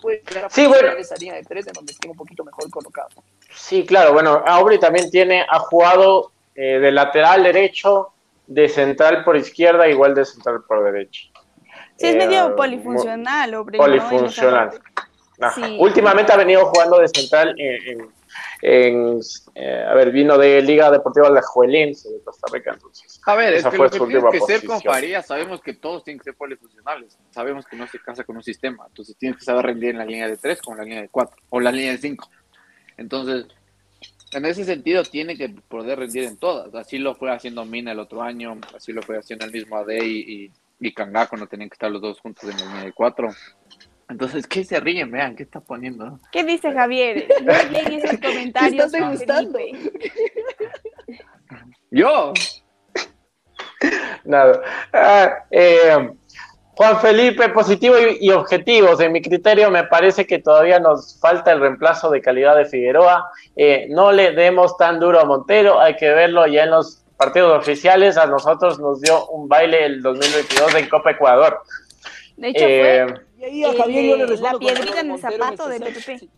puede 0.00 0.22
llegar 0.26 0.46
a 0.46 0.50
Sí, 0.50 0.66
bueno. 0.66 0.88
esa 0.92 1.16
línea 1.16 1.34
de 1.34 1.42
tres 1.42 1.66
en 1.66 1.74
donde 1.74 1.92
esté 1.92 2.08
un 2.08 2.16
poquito 2.16 2.44
mejor 2.44 2.70
colocado. 2.70 3.08
Sí, 3.54 3.84
claro. 3.84 4.14
Bueno, 4.14 4.42
Aubrey 4.46 4.78
también 4.78 5.10
tiene, 5.10 5.44
ha 5.48 5.58
jugado 5.58 6.32
eh, 6.54 6.78
de 6.78 6.90
lateral 6.92 7.42
derecho, 7.42 8.11
de 8.54 8.68
central 8.68 9.24
por 9.24 9.36
izquierda, 9.36 9.88
igual 9.88 10.14
de 10.14 10.24
central 10.24 10.62
por 10.66 10.84
derecha. 10.84 11.28
Sí, 11.96 12.06
es 12.08 12.14
Eh, 12.14 12.18
medio 12.18 12.56
polifuncional, 12.56 13.50
esa 13.50 13.64
polifuncional. 13.64 14.70
Ajá. 15.40 15.54
Sí. 15.54 15.76
Últimamente 15.80 16.32
ha 16.32 16.36
venido 16.36 16.66
jugando 16.66 16.98
de 16.98 17.08
central 17.08 17.54
en, 17.58 17.88
en- 18.00 18.08
en, 18.62 19.20
eh, 19.56 19.84
a 19.86 19.92
ver, 19.94 20.10
vino 20.12 20.38
de 20.38 20.62
Liga 20.62 20.90
Deportiva 20.90 21.26
Alajuelense 21.26 22.08
de 22.10 22.22
Costa 22.22 22.46
Rica, 22.52 22.70
entonces. 22.72 23.20
A 23.26 23.34
ver, 23.34 23.52
es 23.54 23.60
Esa 23.60 23.70
que 23.70 23.76
fue 23.76 23.86
lo 23.86 23.90
que 23.90 23.96
su 23.98 24.04
última 24.04 24.30
que 24.30 24.40
ser 24.40 24.60
con 24.60 24.68
posición. 24.76 24.94
Farías, 24.94 25.26
sabemos 25.26 25.60
que 25.60 25.74
todos 25.74 26.04
tienen 26.04 26.18
que 26.20 26.24
ser 26.24 26.34
polifuncionales. 26.36 27.18
Sabemos 27.30 27.66
que 27.66 27.76
no 27.76 27.86
se 27.88 27.98
casa 27.98 28.24
con 28.24 28.36
un 28.36 28.42
sistema. 28.42 28.84
Entonces 28.88 29.16
tienes 29.18 29.38
que 29.38 29.44
saber 29.44 29.66
rendir 29.66 29.90
en 29.90 29.98
la 29.98 30.04
línea 30.06 30.28
de 30.28 30.36
3 30.36 30.62
como 30.62 30.76
en 30.76 30.78
la 30.78 30.84
línea 30.84 31.02
de 31.02 31.08
4 31.08 31.36
o 31.50 31.60
la 31.60 31.72
línea 31.72 31.92
de 31.92 31.98
5. 31.98 32.30
Entonces, 32.96 33.46
en 34.32 34.44
ese 34.46 34.64
sentido, 34.64 35.02
tiene 35.02 35.36
que 35.36 35.48
poder 35.48 35.98
rendir 35.98 36.24
en 36.24 36.36
todas. 36.36 36.74
Así 36.74 36.98
lo 36.98 37.14
fue 37.14 37.30
haciendo 37.30 37.64
Mina 37.64 37.92
el 37.92 37.98
otro 37.98 38.22
año, 38.22 38.58
así 38.74 38.92
lo 38.92 39.02
fue 39.02 39.18
haciendo 39.18 39.44
el 39.46 39.52
mismo 39.52 39.76
AD 39.76 39.90
y, 40.02 40.44
y, 40.44 40.52
y 40.80 40.92
Kanga 40.92 41.26
cuando 41.26 41.46
tenían 41.46 41.68
que 41.68 41.74
estar 41.74 41.90
los 41.90 42.00
dos 42.00 42.20
juntos 42.20 42.44
en 42.44 42.56
la 42.56 42.66
línea 42.66 42.84
de 42.84 42.92
4. 42.92 43.28
Entonces, 44.08 44.46
¿qué 44.46 44.64
se 44.64 44.78
ríen? 44.80 45.10
Vean, 45.10 45.36
¿qué 45.36 45.42
está 45.42 45.60
poniendo? 45.60 46.18
¿Qué 46.30 46.44
dice 46.44 46.72
Javier? 46.72 47.26
Muy 47.42 47.70
bien 47.70 47.92
esos 47.92 48.20
comentarios. 48.20 48.92
¡Yo! 51.90 52.32
Nada. 54.24 54.62
Ah, 54.92 55.44
eh, 55.50 56.10
Juan 56.74 57.00
Felipe, 57.00 57.48
positivo 57.50 57.96
y, 57.98 58.26
y 58.26 58.30
objetivos. 58.30 58.98
En 59.00 59.12
mi 59.12 59.20
criterio, 59.20 59.70
me 59.70 59.84
parece 59.84 60.26
que 60.26 60.38
todavía 60.38 60.78
nos 60.78 61.18
falta 61.20 61.52
el 61.52 61.60
reemplazo 61.60 62.10
de 62.10 62.22
calidad 62.22 62.56
de 62.56 62.64
Figueroa. 62.64 63.30
Eh, 63.56 63.86
no 63.90 64.10
le 64.10 64.32
demos 64.32 64.76
tan 64.78 64.98
duro 64.98 65.20
a 65.20 65.24
Montero, 65.24 65.80
hay 65.80 65.96
que 65.96 66.08
verlo 66.10 66.46
ya 66.46 66.64
en 66.64 66.70
los 66.70 67.02
partidos 67.18 67.58
oficiales. 67.58 68.16
A 68.16 68.26
nosotros 68.26 68.78
nos 68.80 69.00
dio 69.00 69.26
un 69.28 69.48
baile 69.48 69.84
el 69.84 70.02
2022 70.02 70.74
en 70.76 70.88
Copa 70.88 71.10
Ecuador. 71.10 71.60
De 72.36 72.48
hecho, 72.48 72.64
Eh, 72.66 73.06
fue 73.06 73.22
Y 73.38 73.44
ahí 73.44 73.64
a 73.64 73.70
El 73.70 73.76
Javier 73.76 74.04
yo 74.04 74.16
le 74.16 74.22
de 74.22 74.30
respondo 74.30 74.52
la 74.52 74.58
piedrita 74.58 75.00
en 75.00 75.10
el 75.10 75.20
zapato 75.20 75.68
de. 75.68 75.80
PPP. 75.80 76.28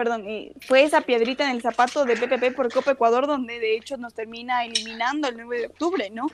Perdón, 0.00 0.24
fue 0.66 0.82
esa 0.82 1.02
piedrita 1.02 1.44
en 1.44 1.50
el 1.50 1.60
zapato 1.60 2.06
de 2.06 2.16
PPP 2.16 2.56
por 2.56 2.72
Copa 2.72 2.92
Ecuador, 2.92 3.26
donde 3.26 3.60
de 3.60 3.76
hecho 3.76 3.98
nos 3.98 4.14
termina 4.14 4.64
eliminando 4.64 5.28
el 5.28 5.36
9 5.36 5.58
de 5.58 5.66
octubre, 5.66 6.08
¿no? 6.08 6.28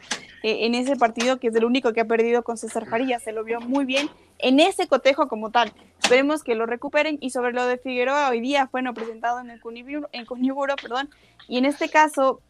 Eh, 0.45 0.67
en 0.67 0.77
ese 0.77 0.95
partido 0.95 1.41
que 1.41 1.49
es 1.49 1.55
el 1.57 1.65
único 1.65 1.93
que 1.93 2.03
ha 2.03 2.05
perdido 2.05 2.45
con 2.45 2.57
César 2.59 2.87
Farías, 2.87 3.25
se 3.25 3.33
lo 3.33 3.43
vio 3.43 3.61
muy 3.61 3.85
bien 3.85 4.09
en 4.39 4.61
ese 4.61 4.87
cotejo 4.87 5.27
como 5.27 5.51
tal. 5.51 5.73
Esperemos 6.01 6.45
que 6.45 6.55
lo 6.55 6.67
recuperen 6.67 7.19
y 7.21 7.31
sobre 7.31 7.53
lo 7.53 7.67
de 7.67 7.77
Figueroa, 7.77 8.29
hoy 8.29 8.41
día 8.41 8.69
fue 8.69 8.83
no 8.83 8.95
presentado 8.95 9.41
en 9.41 9.51
el 9.51 9.61
Cuniburo, 9.61 10.77
perdón, 10.81 11.11
y 11.49 11.59
en 11.59 11.65
este 11.65 11.89
caso 11.89 12.43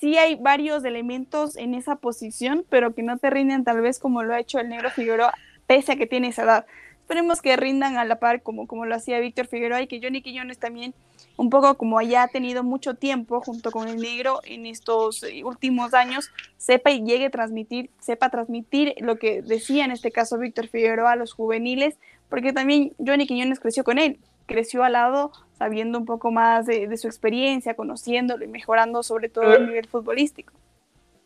sí 0.00 0.18
hay 0.18 0.34
varios 0.34 0.84
elementos 0.84 1.56
en 1.56 1.74
esa 1.74 1.94
posición, 1.94 2.66
pero 2.68 2.92
que 2.92 3.04
no 3.04 3.18
te 3.18 3.30
rinden 3.30 3.62
tal 3.62 3.82
vez 3.82 4.00
como 4.00 4.24
lo 4.24 4.34
ha 4.34 4.40
hecho 4.40 4.58
el 4.58 4.68
negro 4.68 4.90
Figueroa, 4.90 5.32
pese 5.68 5.92
a 5.92 5.96
que 5.96 6.08
tiene 6.08 6.26
esa 6.26 6.42
edad. 6.42 6.66
Esperemos 7.10 7.42
que 7.42 7.56
rindan 7.56 7.96
a 7.96 8.04
la 8.04 8.20
par 8.20 8.40
como, 8.40 8.68
como 8.68 8.86
lo 8.86 8.94
hacía 8.94 9.18
Víctor 9.18 9.48
Figueroa 9.48 9.82
y 9.82 9.88
que 9.88 9.98
Johnny 10.00 10.22
Quiñones 10.22 10.58
también, 10.58 10.94
un 11.36 11.50
poco 11.50 11.76
como 11.76 11.98
haya 11.98 12.28
tenido 12.28 12.62
mucho 12.62 12.94
tiempo 12.94 13.40
junto 13.40 13.72
con 13.72 13.88
el 13.88 13.96
negro 13.96 14.38
en 14.44 14.64
estos 14.64 15.24
eh, 15.24 15.42
últimos 15.42 15.92
años, 15.92 16.30
sepa 16.56 16.92
y 16.92 17.02
llegue 17.02 17.26
a 17.26 17.30
transmitir, 17.30 17.90
sepa 17.98 18.30
transmitir 18.30 18.94
lo 19.00 19.16
que 19.16 19.42
decía 19.42 19.84
en 19.84 19.90
este 19.90 20.12
caso 20.12 20.38
Víctor 20.38 20.68
Figueroa 20.68 21.10
a 21.10 21.16
los 21.16 21.32
juveniles, 21.32 21.98
porque 22.28 22.52
también 22.52 22.92
Johnny 23.04 23.26
Quiñones 23.26 23.58
creció 23.58 23.82
con 23.82 23.98
él, 23.98 24.20
creció 24.46 24.84
al 24.84 24.92
lado 24.92 25.32
sabiendo 25.58 25.98
un 25.98 26.04
poco 26.04 26.30
más 26.30 26.64
de, 26.66 26.86
de 26.86 26.96
su 26.96 27.08
experiencia, 27.08 27.74
conociéndolo 27.74 28.44
y 28.44 28.48
mejorando 28.48 29.02
sobre 29.02 29.28
todo 29.28 29.52
el 29.56 29.66
nivel 29.66 29.88
futbolístico. 29.88 30.52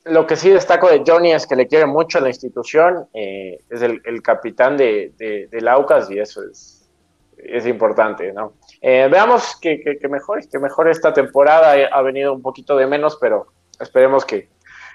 Lo 0.04 0.26
que 0.26 0.36
sí 0.36 0.50
destaco 0.50 0.88
de 0.90 1.02
Johnny 1.06 1.32
es 1.32 1.46
que 1.46 1.56
le 1.56 1.66
quiere 1.66 1.86
mucho 1.86 2.18
a 2.18 2.20
la 2.20 2.28
institución, 2.28 3.08
eh, 3.14 3.58
es 3.70 3.80
el, 3.80 4.22
capitán 4.22 4.76
de, 4.76 5.12
de, 5.16 5.48
del 5.50 5.68
y 6.10 6.18
eso 6.18 6.42
es, 6.42 6.90
es 7.38 7.66
importante, 7.66 8.32
¿no? 8.32 8.52
Eh, 8.82 9.08
veamos 9.10 9.56
que, 9.60 9.80
que, 9.80 9.98
que, 9.98 10.08
mejore, 10.08 10.46
que 10.46 10.58
mejore 10.58 10.90
esta 10.90 11.12
temporada, 11.12 11.74
ha 11.90 12.02
venido 12.02 12.34
un 12.34 12.42
poquito 12.42 12.76
de 12.76 12.86
menos, 12.86 13.16
pero 13.18 13.46
esperemos 13.80 14.24
que, 14.24 14.48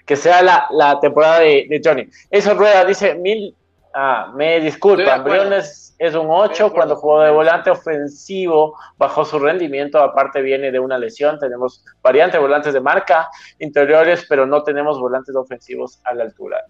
que 0.06 0.16
sea 0.16 0.42
la, 0.42 0.68
la 0.72 1.00
temporada 1.00 1.40
de, 1.40 1.68
de, 1.70 1.82
Johnny. 1.84 2.08
Eso 2.30 2.54
Rueda 2.54 2.86
dice, 2.86 3.16
mil, 3.16 3.56
ah, 3.94 4.32
me 4.36 4.60
disculpan, 4.60 5.24
Briones 5.24 5.96
es 6.00 6.16
un 6.16 6.28
8, 6.30 6.72
cuando 6.72 6.96
jugó 6.96 7.22
de 7.22 7.32
volante 7.32 7.70
ofensivo 7.70 8.78
bajó 8.98 9.26
su 9.26 9.38
rendimiento, 9.38 10.00
aparte 10.00 10.42
viene 10.42 10.72
de 10.72 10.80
una 10.80 10.98
lesión, 10.98 11.38
tenemos 11.38 11.84
variantes, 12.02 12.40
volantes 12.40 12.74
de 12.74 12.80
marca 12.80 13.30
interiores, 13.60 14.26
pero 14.30 14.46
no 14.46 14.64
tenemos 14.64 15.00
volantes 15.00 15.36
ofensivos 15.36 16.00
a 16.06 16.14
la 16.14 16.24
altura. 16.24 16.64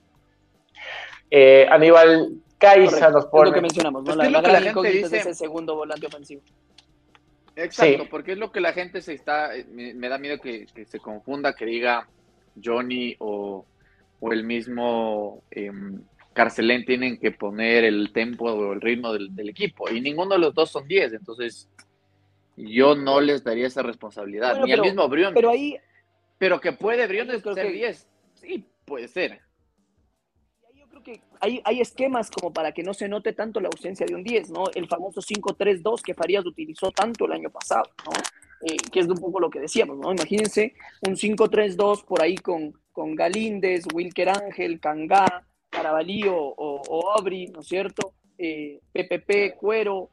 Eh, 1.29 1.67
Aníbal 1.69 2.41
Caiza 2.57 3.11
nos 3.11 3.27
pone... 3.27 3.49
Es 3.49 3.49
lo 3.49 3.55
que 3.55 3.61
mencionamos, 3.61 4.03
¿no? 4.03 4.15
la, 4.15 4.29
la, 4.29 4.41
la, 4.41 4.61
gente 4.61 4.89
dice... 4.89 5.17
es 5.17 5.25
el 5.27 5.35
segundo 5.35 5.75
volante 5.75 6.07
ofensivo. 6.07 6.41
Exacto, 7.55 8.03
sí. 8.03 8.07
porque 8.09 8.31
es 8.31 8.37
lo 8.37 8.51
que 8.51 8.61
la 8.61 8.73
gente 8.73 9.01
se 9.01 9.13
está, 9.13 9.51
me, 9.69 9.93
me 9.93 10.09
da 10.09 10.17
miedo 10.17 10.39
que, 10.39 10.65
que, 10.73 10.85
se 10.85 10.99
confunda, 10.99 11.53
que 11.53 11.65
diga 11.65 12.07
Johnny 12.63 13.15
o, 13.19 13.65
o 14.19 14.33
el 14.33 14.43
mismo 14.43 15.43
eh, 15.51 15.71
Carcelén 16.39 16.85
tienen 16.85 17.19
que 17.19 17.31
poner 17.31 17.83
el 17.83 18.13
tempo 18.13 18.45
o 18.45 18.71
el 18.71 18.79
ritmo 18.79 19.11
del, 19.11 19.35
del, 19.35 19.49
equipo, 19.49 19.89
y 19.89 19.99
ninguno 19.99 20.35
de 20.35 20.39
los 20.39 20.53
dos 20.53 20.71
son 20.71 20.87
10, 20.87 21.11
entonces 21.11 21.69
yo 22.55 22.95
no 22.95 23.19
les 23.19 23.43
daría 23.43 23.67
esa 23.67 23.81
responsabilidad, 23.81 24.51
bueno, 24.51 24.65
ni 24.65 24.71
pero, 24.71 24.83
al 24.83 24.89
mismo 24.89 25.09
Briones. 25.09 25.33
Pero 25.35 25.49
ahí... 25.49 25.77
Pero 26.37 26.61
que 26.61 26.71
puede 26.71 27.05
Briones 27.07 27.41
ser 27.41 27.73
10, 27.73 28.07
sí, 28.35 28.63
puede 28.85 29.09
ser 29.09 29.41
que 31.03 31.21
hay, 31.39 31.61
hay, 31.63 31.81
esquemas 31.81 32.29
como 32.29 32.51
para 32.51 32.71
que 32.71 32.83
no 32.83 32.93
se 32.93 33.07
note 33.07 33.33
tanto 33.33 33.59
la 33.59 33.69
ausencia 33.69 34.05
de 34.05 34.15
un 34.15 34.23
10, 34.23 34.49
¿no? 34.49 34.65
El 34.73 34.87
famoso 34.87 35.21
5-3-2 35.21 36.01
que 36.01 36.13
Farías 36.13 36.45
utilizó 36.45 36.91
tanto 36.91 37.25
el 37.25 37.33
año 37.33 37.49
pasado, 37.49 37.83
¿no? 38.05 38.11
Eh, 38.61 38.75
que 38.91 38.99
es 38.99 39.07
un 39.07 39.17
poco 39.17 39.39
lo 39.39 39.49
que 39.49 39.59
decíamos, 39.59 39.97
¿no? 39.97 40.11
Imagínense 40.11 40.73
un 41.07 41.15
5-3-2 41.15 42.05
por 42.05 42.21
ahí 42.21 42.35
con, 42.35 42.73
con 42.91 43.15
Galíndez, 43.15 43.85
Wilker 43.93 44.29
Ángel, 44.29 44.79
Cangá, 44.79 45.45
Carabalí 45.69 46.23
o, 46.27 46.35
o, 46.37 47.17
Abri, 47.17 47.47
¿no 47.47 47.61
es 47.61 47.67
cierto? 47.67 48.13
Eh, 48.37 48.79
PPP, 48.91 49.57
Cuero, 49.57 50.09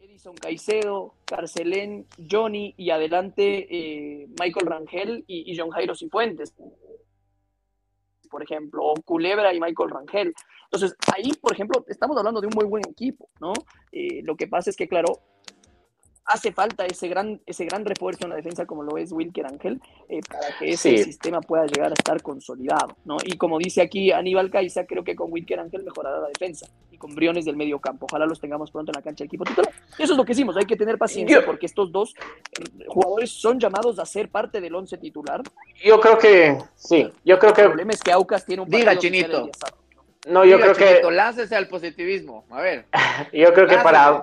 Edison 0.00 0.34
Caicedo, 0.34 1.14
Carcelén, 1.24 2.06
Johnny 2.30 2.74
y 2.76 2.90
adelante 2.90 3.66
eh, 3.70 4.26
Michael 4.40 4.66
Rangel 4.66 5.24
y, 5.26 5.50
y 5.50 5.56
John 5.56 5.70
Jairo 5.70 5.94
Cifuentes 5.94 6.54
por 8.32 8.42
ejemplo, 8.42 8.82
o 8.82 8.94
Culebra 8.94 9.54
y 9.54 9.60
Michael 9.60 9.90
Rangel. 9.90 10.34
Entonces, 10.64 10.96
ahí, 11.14 11.32
por 11.34 11.52
ejemplo, 11.52 11.84
estamos 11.86 12.16
hablando 12.16 12.40
de 12.40 12.46
un 12.46 12.54
muy 12.56 12.64
buen 12.64 12.82
equipo, 12.88 13.28
¿no? 13.38 13.52
Eh, 13.92 14.22
lo 14.24 14.36
que 14.36 14.48
pasa 14.48 14.70
es 14.70 14.76
que, 14.76 14.88
claro, 14.88 15.20
hace 16.24 16.52
falta 16.52 16.86
ese 16.86 17.08
gran, 17.08 17.40
ese 17.46 17.64
gran 17.64 17.84
refuerzo 17.84 18.24
en 18.24 18.30
la 18.30 18.36
defensa 18.36 18.64
como 18.66 18.82
lo 18.82 18.96
es 18.96 19.12
Wilker 19.12 19.46
Ángel 19.46 19.80
eh, 20.08 20.20
para 20.28 20.56
que 20.58 20.70
ese 20.70 20.96
sí. 20.96 21.04
sistema 21.04 21.40
pueda 21.40 21.66
llegar 21.66 21.90
a 21.90 21.94
estar 21.94 22.22
consolidado, 22.22 22.96
¿no? 23.04 23.16
Y 23.24 23.36
como 23.36 23.58
dice 23.58 23.82
aquí 23.82 24.12
Aníbal 24.12 24.50
Caiza, 24.50 24.86
creo 24.86 25.02
que 25.02 25.16
con 25.16 25.32
Wilker 25.32 25.58
Ángel 25.58 25.82
mejorará 25.82 26.20
la 26.20 26.28
defensa 26.28 26.66
y 26.90 26.98
con 26.98 27.14
Briones 27.14 27.44
del 27.44 27.56
medio 27.56 27.80
campo. 27.80 28.06
Ojalá 28.08 28.26
los 28.26 28.40
tengamos 28.40 28.70
pronto 28.70 28.92
en 28.92 28.96
la 28.96 29.02
cancha 29.02 29.24
del 29.24 29.26
equipo 29.26 29.44
titular. 29.44 29.72
Y 29.98 30.02
eso 30.02 30.12
es 30.12 30.16
lo 30.16 30.24
que 30.24 30.32
hicimos, 30.32 30.56
hay 30.56 30.66
que 30.66 30.76
tener 30.76 30.96
paciencia 30.96 31.40
yo, 31.40 31.46
porque 31.46 31.66
estos 31.66 31.90
dos 31.90 32.14
eh, 32.58 32.84
jugadores 32.86 33.30
son 33.30 33.58
llamados 33.58 33.98
a 33.98 34.06
ser 34.06 34.28
parte 34.28 34.60
del 34.60 34.74
once 34.74 34.96
titular. 34.98 35.42
Yo 35.84 36.00
creo 36.00 36.18
que, 36.18 36.58
sí, 36.76 37.10
yo 37.24 37.38
creo 37.38 37.52
que... 37.52 37.62
El 37.62 37.68
problema 37.68 37.92
es 37.92 38.02
que 38.02 38.12
Aucas 38.12 38.46
tiene 38.46 38.62
un 38.62 38.68
Diga, 38.68 38.96
Chinito. 38.96 39.50
No, 40.28 40.44
yo 40.44 40.56
Diga, 40.56 40.72
creo 40.72 40.88
Chinito, 40.88 41.08
que... 41.08 41.14
Láncese 41.14 41.56
al 41.56 41.68
positivismo, 41.68 42.44
a 42.50 42.60
ver. 42.60 42.86
yo 43.32 43.52
creo 43.52 43.66
que 43.66 43.76
para 43.78 44.22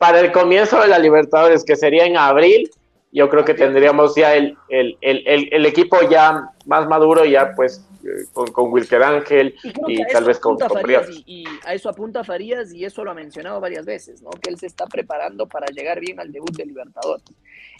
para 0.00 0.20
el 0.20 0.32
comienzo 0.32 0.80
de 0.80 0.88
la 0.88 0.98
Libertadores, 0.98 1.62
que 1.62 1.76
sería 1.76 2.06
en 2.06 2.16
abril, 2.16 2.70
yo 3.12 3.28
creo 3.28 3.44
que 3.44 3.52
tendríamos 3.52 4.14
ya 4.14 4.34
el, 4.34 4.56
el, 4.70 4.96
el, 5.02 5.48
el 5.52 5.66
equipo 5.66 5.98
ya 6.08 6.52
más 6.64 6.88
maduro, 6.88 7.26
ya 7.26 7.52
pues 7.54 7.86
con, 8.32 8.50
con 8.50 8.72
Wilker 8.72 9.02
Ángel 9.02 9.54
y, 9.62 10.00
y 10.00 10.06
tal 10.06 10.24
vez 10.24 10.38
con, 10.38 10.56
con 10.56 10.70
Farías. 10.70 11.06
Y, 11.10 11.42
y, 11.42 11.44
a 11.66 11.74
eso 11.74 11.90
apunta 11.90 12.24
Farías 12.24 12.72
y 12.72 12.86
eso 12.86 13.04
lo 13.04 13.10
ha 13.10 13.14
mencionado 13.14 13.60
varias 13.60 13.84
veces, 13.84 14.22
¿no? 14.22 14.30
que 14.30 14.48
él 14.48 14.58
se 14.58 14.68
está 14.68 14.86
preparando 14.86 15.46
para 15.46 15.66
llegar 15.66 16.00
bien 16.00 16.18
al 16.18 16.32
debut 16.32 16.56
de 16.56 16.64
Libertadores. 16.64 17.24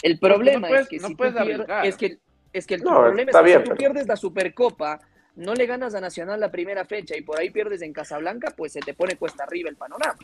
El 0.02 0.18
problema 0.18 0.68
no 0.68 0.68
puedes, 0.68 0.82
es 0.82 0.88
que 0.90 0.98
no 0.98 1.08
si 1.08 1.14
tú 1.14 1.22
pierdes, 1.22 1.66
es 1.84 1.96
que, 1.96 2.18
es 2.52 2.66
que 2.66 2.74
el 2.74 2.82
no, 2.82 3.00
problema 3.00 3.30
es 3.30 3.36
que 3.38 3.42
bien, 3.44 3.58
si 3.60 3.64
tú 3.64 3.68
pero... 3.70 3.78
pierdes 3.78 4.06
la 4.06 4.16
Supercopa, 4.16 5.00
no 5.36 5.54
le 5.54 5.64
ganas 5.64 5.94
a 5.94 6.02
Nacional 6.02 6.38
la 6.38 6.50
primera 6.50 6.84
fecha 6.84 7.16
y 7.16 7.22
por 7.22 7.40
ahí 7.40 7.48
pierdes 7.48 7.80
en 7.80 7.94
Casablanca, 7.94 8.52
pues 8.54 8.74
se 8.74 8.80
te 8.80 8.92
pone 8.92 9.16
cuesta 9.16 9.44
arriba 9.44 9.70
el 9.70 9.76
panorama. 9.76 10.18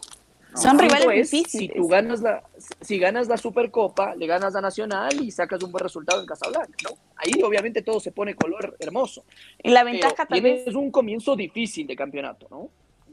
Son 0.56 0.78
rivales 0.78 1.06
es, 1.12 1.30
difíciles. 1.30 1.74
Si 1.74 1.80
tú 1.80 1.88
ganas 1.88 2.20
la, 2.22 2.42
si 2.80 2.98
ganas 2.98 3.28
la 3.28 3.36
Supercopa, 3.36 4.14
le 4.14 4.26
ganas 4.26 4.56
a 4.56 4.60
Nacional 4.60 5.22
y 5.22 5.30
sacas 5.30 5.62
un 5.62 5.70
buen 5.70 5.82
resultado 5.82 6.20
en 6.20 6.26
Casablanca, 6.26 6.76
¿no? 6.84 6.96
Ahí 7.16 7.42
obviamente 7.42 7.82
todo 7.82 8.00
se 8.00 8.12
pone 8.12 8.34
color 8.34 8.76
hermoso. 8.80 9.24
Y 9.62 9.70
la 9.70 9.84
ventaja 9.84 10.14
Pero 10.14 10.28
tal 10.28 10.42
tienes 10.42 10.64
vez 10.66 10.74
un 10.74 10.90
comienzo 10.90 11.36
difícil 11.36 11.86
de 11.86 11.94
campeonato, 11.94 12.46
¿no? 12.50 12.70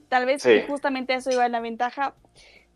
Tal 0.07 0.25
vez 0.25 0.41
sí. 0.41 0.61
justamente 0.67 1.13
eso 1.13 1.31
iba 1.31 1.45
en 1.45 1.51
la 1.51 1.59
ventaja 1.59 2.13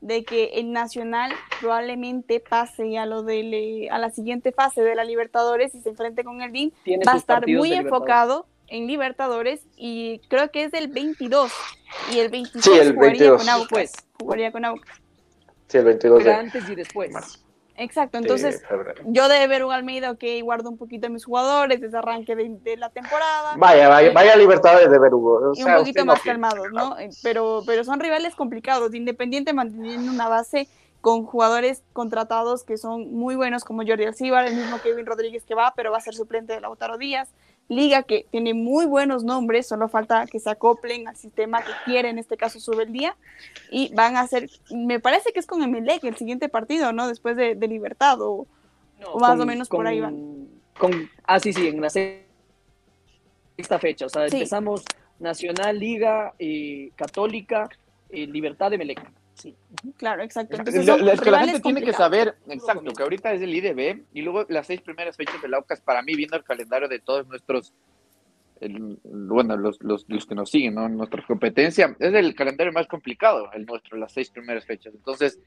de 0.02 0.24
que 0.24 0.52
el 0.56 0.72
Nacional 0.72 1.32
probablemente 1.60 2.40
pase 2.40 2.98
a 2.98 3.06
lo 3.06 3.24
de 3.24 3.88
a 3.92 3.98
la 3.98 4.12
siguiente 4.12 4.52
fase 4.52 4.82
de 4.82 4.96
la 4.96 5.04
Libertadores 5.04 5.74
y 5.76 5.82
se 5.82 5.90
enfrente 5.90 6.24
con 6.24 6.42
el 6.42 6.52
BIM, 6.52 6.72
va 7.08 7.14
a 7.14 7.18
estar 7.18 7.48
muy 7.48 7.74
enfocado 7.74 8.46
en 8.68 8.88
Libertadores 8.88 9.62
y 9.76 10.20
creo 10.30 10.52
que 10.52 10.64
es 10.66 10.72
del 10.72 10.88
22 10.90 11.52
y 12.14 12.20
el 12.20 12.30
26 12.30 12.64
sí, 12.66 12.72
el 12.80 12.94
jugaría 12.96 13.32
22. 13.32 13.38
con 13.42 13.50
Aucas. 13.50 13.92
Jugaría 14.20 14.52
con 14.52 14.66
Aucas. 14.66 14.98
Sí, 15.68 15.78
el 15.78 15.86
22 15.86 16.18
Pero 16.24 16.30
de 16.30 16.36
antes 16.38 16.70
y 16.70 16.76
después. 16.76 17.12
marzo. 17.12 17.40
Exacto, 17.80 18.18
entonces 18.18 18.64
yo 19.06 19.30
de 19.30 19.46
ver 19.46 19.64
un 19.64 19.72
Almeida, 19.72 20.10
ok, 20.10 20.24
guardo 20.42 20.68
un 20.68 20.78
poquito 20.80 21.06
a 21.06 21.10
mis 21.12 21.24
jugadores 21.26 21.80
desde 21.80 21.96
arranque 22.00 22.36
de, 22.36 22.50
de 22.64 22.76
la 22.76 22.90
temporada. 22.90 23.54
Vaya, 23.56 23.88
vaya, 23.88 24.12
vaya 24.12 24.36
Libertadores 24.36 24.90
de 24.90 24.98
Verugo. 24.98 25.52
O 25.52 25.54
y 25.54 25.64
un 25.64 25.76
poquito 25.76 26.04
más 26.04 26.18
no- 26.18 26.24
calmados, 26.24 26.68
¿no? 26.72 26.98
Eh, 26.98 27.10
Pero, 27.22 27.62
pero 27.68 27.84
son 27.84 28.00
rivales 28.00 28.34
complicados. 28.34 28.96
Independiente 28.96 29.54
manteniendo 29.54 30.12
una 30.12 30.28
base 30.28 30.68
con 31.02 31.24
jugadores 31.24 31.84
contratados 31.94 32.64
que 32.64 32.78
son 32.78 33.14
muy 33.14 33.36
buenos, 33.36 33.64
como 33.64 33.84
Jordi 33.86 34.06
Alcibar, 34.06 34.48
el 34.48 34.56
mismo 34.56 34.80
Kevin 34.82 35.06
Rodríguez 35.06 35.44
que 35.46 35.54
va, 35.54 35.72
pero 35.76 35.92
va 35.92 36.00
a 36.00 36.02
ser 36.02 36.16
suplente 36.16 36.54
de 36.54 36.62
Lautaro 36.62 36.98
Díaz. 36.98 37.30
Liga 37.70 38.04
que 38.04 38.26
tiene 38.32 38.54
muy 38.54 38.86
buenos 38.86 39.24
nombres, 39.26 39.68
solo 39.68 39.90
falta 39.90 40.26
que 40.28 40.40
se 40.40 40.50
acoplen 40.50 41.08
al 41.08 41.18
sistema 41.18 41.62
que 41.62 41.72
quiere, 41.86 42.10
en 42.10 42.18
este 42.18 42.38
caso 42.38 42.60
sube 42.62 42.84
el 42.84 42.94
día, 42.94 43.16
y 43.72 43.94
van 43.94 44.16
a 44.16 44.22
hacer, 44.22 44.50
me 44.72 45.00
parece 45.02 45.34
que 45.34 45.40
es 45.40 45.46
con 45.46 45.62
Emelec 45.62 46.04
el 46.06 46.16
siguiente 46.16 46.48
partido, 46.48 46.94
¿no? 46.94 47.08
Después 47.10 47.36
de, 47.36 47.56
de 47.56 47.68
Libertad, 47.68 48.22
o, 48.22 48.48
No, 49.02 49.08
o 49.12 49.20
más 49.20 49.32
con- 49.32 49.42
o 49.42 49.46
menos 49.46 49.68
por 49.68 49.86
ahí 49.86 50.00
van. 50.00 50.48
Con, 50.80 51.10
ah, 51.26 51.40
sí, 51.40 51.52
sí, 51.52 51.68
en 51.68 51.82
la 51.82 51.90
sexta 51.90 53.80
fecha. 53.80 54.06
O 54.06 54.10
sea, 54.10 54.30
Sí. 54.30 54.38
empezamos 54.38 54.86
Nacional, 55.20 55.78
Liga, 55.80 56.34
eh, 56.40 56.92
Católica, 56.96 57.68
eh, 58.10 58.28
Libertad 58.28 58.70
de 58.72 58.78
Melec. 58.78 59.02
Sí. 59.38 59.56
Claro, 59.98 60.24
exacto. 60.24 60.56
Entonces 60.58 60.88
es 60.88 61.22
que 61.22 61.32
la 61.32 61.40
gente 61.46 61.60
tiene 61.60 61.82
que 61.84 61.94
saber, 61.94 62.36
exacto, 62.50 62.92
que 62.94 63.04
ahorita 63.04 63.32
es 63.34 63.42
el 63.42 63.54
IDB 63.54 64.04
y 64.14 64.22
luego 64.24 64.46
las 64.50 64.66
seis 64.68 64.82
primeras 64.82 65.16
fechas 65.16 65.42
del 65.42 65.54
Aucas, 65.54 65.80
para 65.82 66.02
mí, 66.02 66.16
viendo 66.16 66.36
el 66.38 66.44
calendario 66.44 66.88
de 66.88 67.00
todos 67.00 67.28
nuestros, 67.28 67.74
el- 68.60 68.98
bueno, 69.04 69.56
los, 69.56 69.78
los, 69.82 70.06
los 70.08 70.26
que 70.26 70.34
nos 70.36 70.50
siguen, 70.50 70.74
¿no? 70.76 70.90
Nuestra 70.90 71.24
competencia, 71.26 71.96
es 72.00 72.14
el 72.14 72.34
calendario 72.36 72.74
más 72.74 72.88
complicado, 72.88 73.52
el 73.54 73.66
nuestro, 73.66 73.98
las 73.98 74.12
seis 74.12 74.30
primeras 74.32 74.66
fechas. 74.66 74.94
Entonces, 74.96 75.40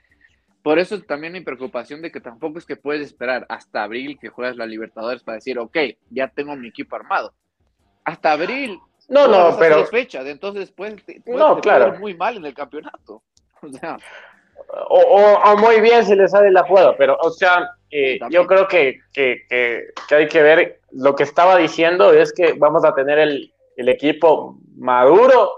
por 0.62 0.78
eso 0.78 1.00
también 1.02 1.32
mi 1.32 1.40
preocupación 1.40 2.02
de 2.02 2.12
que 2.12 2.20
tampoco 2.20 2.58
es 2.58 2.66
que 2.66 2.76
puedes 2.76 3.02
esperar 3.04 3.46
hasta 3.48 3.82
abril 3.82 4.18
que 4.20 4.28
juegas 4.28 4.56
la 4.56 4.66
Libertadores 4.66 5.22
para 5.24 5.36
decir, 5.36 5.58
ok, 5.58 5.76
ya 6.10 6.28
tengo 6.28 6.54
mi 6.54 6.68
equipo 6.68 6.94
armado. 6.94 7.34
Hasta 8.04 8.32
abril. 8.32 8.78
No, 9.08 9.26
no, 9.26 9.56
pero 9.58 9.78
seis 9.78 9.90
fechas, 9.90 10.26
entonces 10.26 10.70
puedes, 10.70 11.04
te- 11.04 11.20
puedes- 11.22 11.40
No, 11.40 11.56
te 11.56 11.62
claro. 11.62 11.98
muy 11.98 12.14
mal 12.14 12.36
en 12.36 12.44
el 12.46 12.54
campeonato. 12.54 13.24
O 13.68 13.72
sea, 13.72 13.96
o, 14.88 14.98
o- 15.00 15.52
o 15.52 15.56
muy 15.56 15.80
bien 15.80 16.04
si 16.04 16.14
le 16.14 16.28
sale 16.28 16.50
la 16.50 16.62
jugada, 16.64 16.96
pero, 16.96 17.16
o 17.20 17.30
sea, 17.30 17.70
eh, 17.90 18.18
yo 18.30 18.46
creo 18.46 18.68
que, 18.68 18.98
que, 19.12 19.42
que, 19.48 19.86
que 20.08 20.14
hay 20.14 20.28
que 20.28 20.42
ver, 20.42 20.80
lo 20.92 21.14
que 21.16 21.24
estaba 21.24 21.56
diciendo 21.56 22.12
es 22.12 22.32
que 22.32 22.52
vamos 22.52 22.84
a 22.84 22.94
tener 22.94 23.18
el, 23.18 23.52
el 23.76 23.88
equipo 23.88 24.58
maduro 24.76 25.50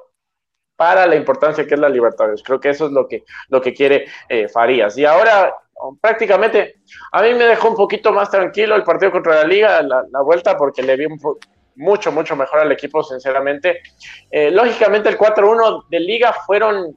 para 0.76 1.06
la 1.06 1.16
importancia 1.16 1.66
que 1.66 1.74
es 1.74 1.80
la 1.80 1.88
Libertadores. 1.90 2.42
Creo 2.42 2.58
que 2.58 2.70
eso 2.70 2.86
es 2.86 2.92
lo 2.92 3.06
que, 3.06 3.24
lo 3.48 3.60
que 3.60 3.74
quiere 3.74 4.06
eh, 4.28 4.48
Farías. 4.48 4.96
Y 4.96 5.04
ahora, 5.04 5.54
prácticamente, 6.00 6.76
a 7.12 7.22
mí 7.22 7.34
me 7.34 7.44
dejó 7.44 7.68
un 7.70 7.76
poquito 7.76 8.12
más 8.12 8.30
tranquilo 8.30 8.74
el 8.76 8.82
partido 8.82 9.12
contra 9.12 9.34
la 9.36 9.44
Liga, 9.44 9.82
la, 9.82 10.04
la 10.10 10.20
vuelta, 10.22 10.56
porque 10.56 10.82
le 10.82 10.96
vi 10.96 11.04
un 11.06 11.18
mucho, 11.76 12.10
mucho 12.12 12.34
mejor 12.36 12.60
al 12.60 12.72
equipo, 12.72 13.02
sinceramente. 13.02 13.80
Eh, 14.30 14.50
lógicamente, 14.50 15.08
el 15.08 15.18
4-1 15.18 15.84
de 15.88 16.00
Liga 16.00 16.32
fueron 16.46 16.96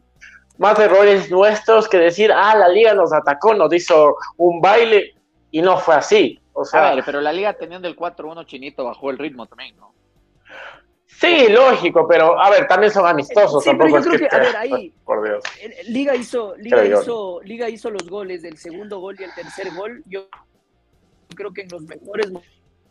más 0.57 0.80
errores 0.80 1.30
nuestros 1.30 1.88
que 1.88 1.98
decir, 1.98 2.32
ah, 2.32 2.56
la 2.56 2.69
liga 2.69 2.94
nos 2.94 3.14
atacó, 3.14 3.53
nos 3.53 3.73
hizo 3.73 4.15
un 4.38 4.61
baile, 4.61 5.15
y 5.52 5.61
no 5.61 5.77
fue 5.77 5.95
así. 5.95 6.40
O 6.52 6.65
sea, 6.65 6.91
a 6.91 6.95
ver, 6.95 7.03
pero 7.06 7.22
la 7.22 7.32
liga 7.32 7.53
teniendo 7.53 7.88
el 7.88 7.95
4-1 7.95 8.45
chinito 8.45 8.84
bajó 8.84 9.10
el 9.10 9.18
ritmo 9.18 9.45
también, 9.45 9.76
¿no? 9.77 9.94
Sí, 11.06 11.48
lógico, 11.49 12.06
pero 12.07 12.38
a 12.40 12.49
ver, 12.49 12.68
también 12.68 12.91
son 12.91 13.06
amistosos. 13.06 13.64
Sí, 13.64 13.72
pero 13.77 13.90
yo 13.90 13.98
es 13.99 14.06
creo 14.06 14.19
que, 14.19 14.27
que, 14.27 14.36
a 14.36 14.40
ver, 14.40 14.56
ahí, 14.57 14.94
por 15.06 15.23
Dios. 15.23 15.44
Liga 15.88 16.14
hizo, 16.14 16.56
Liga 16.57 16.84
hizo, 16.86 17.41
Liga 17.44 17.69
hizo 17.69 17.90
los 17.90 18.10
goles 18.10 18.41
del 18.41 18.57
segundo 18.57 18.99
gol 18.99 19.15
y 19.18 19.23
el 19.23 19.34
tercer 19.34 19.73
gol. 19.73 20.03
Yo 20.07 20.27
creo 21.36 21.53
que 21.53 21.61
en 21.61 21.69
los 21.69 21.84
mejores 21.84 22.32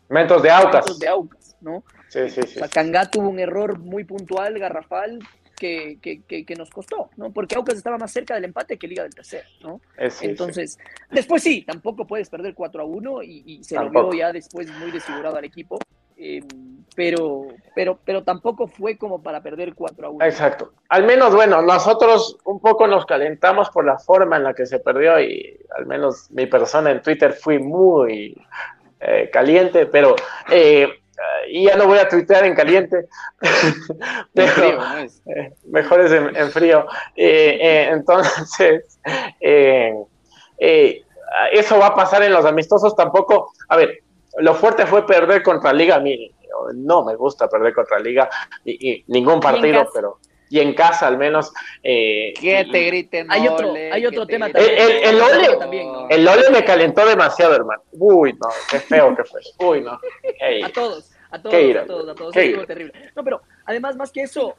Momentos 0.09 0.41
de 0.41 0.51
Aucas. 0.51 0.73
momentos 0.73 0.99
de 0.99 1.07
Aucas, 1.07 1.57
¿no? 1.61 1.83
Sí, 2.09 2.29
sí, 2.29 2.41
sí. 2.43 2.59
sea, 2.59 2.67
Kangá 2.67 3.09
tuvo 3.09 3.29
un 3.29 3.39
error 3.39 3.79
muy 3.79 4.03
puntual, 4.03 4.57
garrafal, 4.59 5.19
que, 5.55 5.97
que, 6.01 6.21
que, 6.23 6.45
que 6.45 6.55
nos 6.55 6.69
costó, 6.69 7.09
¿no? 7.17 7.31
Porque 7.31 7.55
Aucas 7.55 7.77
estaba 7.77 7.97
más 7.97 8.11
cerca 8.11 8.35
del 8.35 8.45
empate 8.45 8.77
que 8.77 8.87
Liga 8.87 9.03
del 9.03 9.15
tercero, 9.15 9.47
¿no? 9.61 9.81
Sí, 9.97 10.09
sí. 10.09 10.25
Entonces, 10.27 10.77
después 11.11 11.41
sí, 11.43 11.63
tampoco 11.63 12.05
puedes 12.05 12.29
perder 12.29 12.53
4 12.53 12.81
a 12.81 12.85
1 12.85 13.23
y, 13.23 13.43
y 13.45 13.63
se 13.63 13.75
Tampoco. 13.75 14.01
lo 14.07 14.09
vio 14.11 14.19
ya 14.19 14.31
después 14.33 14.67
muy 14.79 14.91
desfigurado 14.91 15.37
al 15.37 15.45
equipo. 15.45 15.79
eh, 16.17 16.41
pero, 16.95 17.47
pero, 17.75 17.99
pero 18.05 18.23
tampoco 18.23 18.67
fue 18.67 18.97
como 18.97 19.21
para 19.21 19.41
perder 19.41 19.73
4 19.75 20.07
a 20.07 20.09
1. 20.11 20.25
Exacto. 20.25 20.71
Al 20.87 21.03
menos, 21.03 21.35
bueno, 21.35 21.61
nosotros 21.61 22.37
un 22.45 22.61
poco 22.61 22.87
nos 22.87 23.05
calentamos 23.05 23.69
por 23.69 23.85
la 23.85 23.97
forma 23.99 24.37
en 24.37 24.43
la 24.43 24.53
que 24.53 24.65
se 24.65 24.79
perdió 24.79 25.19
y 25.19 25.59
al 25.77 25.85
menos 25.87 26.31
mi 26.31 26.45
persona 26.45 26.91
en 26.91 27.01
Twitter 27.01 27.33
fui 27.33 27.59
muy 27.59 28.33
eh, 29.01 29.29
caliente, 29.33 29.87
pero 29.87 30.15
eh, 30.49 30.87
y 31.47 31.65
ya 31.65 31.75
no 31.75 31.87
voy 31.87 31.99
a 31.99 32.07
tuitear 32.07 32.45
en 32.45 32.55
caliente, 32.55 33.07
En 33.41 34.25
pero 34.33 34.51
frío, 34.51 34.79
eh, 35.27 35.53
mejor 35.65 36.01
es 36.01 36.11
en, 36.11 36.35
en 36.35 36.51
frío. 36.51 36.85
Eh, 37.15 37.57
eh, 37.61 37.89
entonces, 37.91 38.99
eh, 39.39 39.93
eh, 40.57 41.03
eso 41.51 41.79
va 41.79 41.87
a 41.87 41.95
pasar 41.95 42.23
en 42.23 42.33
los 42.33 42.45
amistosos 42.45 42.95
tampoco. 42.95 43.51
A 43.69 43.77
ver, 43.77 44.03
lo 44.37 44.53
fuerte 44.55 44.85
fue 44.85 45.05
perder 45.05 45.43
contra 45.43 45.73
Liga. 45.73 45.95
A 45.95 45.99
mí 45.99 46.31
no 46.73 47.03
me 47.03 47.15
gusta 47.15 47.47
perder 47.47 47.73
contra 47.73 47.99
Liga 47.99 48.29
y, 48.63 48.91
y 48.91 49.03
ningún 49.07 49.39
partido, 49.39 49.87
pero 49.93 50.19
y 50.55 50.59
en 50.61 50.73
casa 50.73 51.07
al 51.07 51.17
menos. 51.17 51.51
eh, 51.83 52.33
Que 52.39 52.65
te 52.71 52.83
griten. 52.85 53.27
Hay 53.29 53.45
otro- 53.47 53.71
ole, 53.71 53.91
hay 53.91 54.05
otro 54.05 54.25
te 54.25 54.33
tema 54.33 54.49
también. 54.49 54.73
El- 54.77 54.91
el- 54.91 55.03
el 55.15 55.21
ole- 55.21 55.57
también, 55.57 55.87
¿no? 55.91 56.09
el 56.09 56.27
Ole 56.27 56.49
me 56.49 56.63
calentó 56.63 57.05
demasiado, 57.05 57.55
hermano. 57.55 57.81
Uy, 57.91 58.31
no, 58.33 58.47
qué 58.71 58.79
feo 58.79 59.15
que 59.15 59.23
fue. 59.25 59.41
Uy, 59.59 59.81
no. 59.81 59.91
A 60.63 60.69
todos, 60.73 61.11
a 61.29 61.41
todos, 61.41 61.53
Qué 61.55 61.61
ira. 61.67 61.81
a 61.81 61.85
todos, 61.85 62.07
a 62.09 62.15
todos. 62.15 62.33
Qué 62.33 62.39
Estuvo 62.45 62.59
ira. 62.63 62.67
terrible. 62.67 62.93
No, 63.15 63.23
pero 63.23 63.41
además, 63.65 63.95
más 63.97 64.11
que 64.11 64.21
eso, 64.21 64.55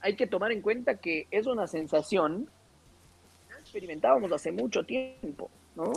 hay 0.00 0.16
que 0.16 0.26
tomar 0.26 0.52
en 0.52 0.60
cuenta 0.60 0.96
que 0.96 1.26
es 1.30 1.46
una 1.46 1.66
sensación 1.66 2.48
que 3.48 3.54
experimentábamos 3.60 4.30
hace 4.32 4.52
mucho 4.52 4.84
tiempo, 4.84 5.50
¿no? 5.74 5.92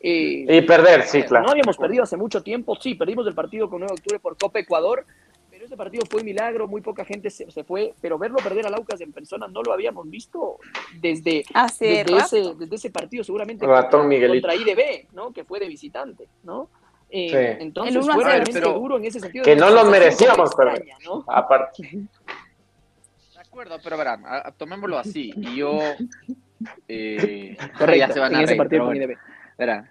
Eh, 0.00 0.44
Y 0.48 0.60
perder, 0.62 1.04
sí, 1.04 1.22
claro. 1.22 1.44
No 1.46 1.52
habíamos 1.52 1.76
perdido 1.76 2.02
hace 2.02 2.16
mucho 2.16 2.42
tiempo, 2.42 2.76
sí, 2.80 2.94
perdimos 2.96 3.26
el 3.26 3.34
partido 3.34 3.70
con 3.70 3.80
9 3.80 3.94
de 3.94 4.00
octubre 4.00 4.18
por 4.18 4.36
Copa 4.36 4.58
Ecuador, 4.58 5.06
ese 5.72 5.78
partido 5.78 6.04
fue 6.10 6.20
un 6.20 6.26
milagro, 6.26 6.68
muy 6.68 6.82
poca 6.82 7.02
gente 7.04 7.30
se, 7.30 7.50
se 7.50 7.64
fue, 7.64 7.94
pero 8.00 8.18
verlo 8.18 8.36
perder 8.36 8.66
al 8.66 8.74
Aucas 8.74 9.00
en 9.00 9.10
persona 9.12 9.48
no 9.48 9.62
lo 9.62 9.72
habíamos 9.72 10.08
visto 10.10 10.58
desde, 11.00 11.44
Hace 11.54 12.04
desde, 12.04 12.16
ese, 12.18 12.54
desde 12.58 12.76
ese 12.76 12.90
partido 12.90 13.24
seguramente 13.24 13.66
Ratón 13.66 14.10
contra, 14.10 14.54
IDB, 14.54 15.06
¿no? 15.14 15.32
Que 15.32 15.44
fue 15.44 15.58
de 15.60 15.68
visitante, 15.68 16.28
¿no? 16.42 16.68
Eh, 17.10 17.28
Sí. 17.30 17.62
Entonces 17.64 17.96
El 17.96 18.02
fue 18.02 18.24
realmente 18.24 18.52
Pero- 18.52 18.72
duro 18.74 18.96
en 18.98 19.04
ese 19.06 19.20
sentido. 19.20 19.44
Que 19.44 19.56
no 19.56 19.70
lo 19.70 19.84
merecíamos 19.86 20.50
extraña, 20.50 20.96
¿no? 21.06 21.24
Aparte. 21.26 21.82
De 21.90 23.40
acuerdo, 23.40 23.76
pero 23.82 23.96
verán, 23.96 24.24
a- 24.26 24.48
a- 24.48 24.52
tomémoslo 24.52 24.98
así. 24.98 25.32
Y 25.36 25.56
yo. 25.56 25.78
Eh, 26.88 27.56
Correcto, 27.78 27.96
ya 27.98 28.12
se 28.12 28.20
van 28.20 28.32
en 28.32 28.38
a 28.38 28.42
ese 28.42 28.46
reír, 28.48 28.58
partido 28.58 28.84
pero 28.84 28.86
con. 28.86 28.96
IDB. 28.96 29.16
Verán, 29.58 29.90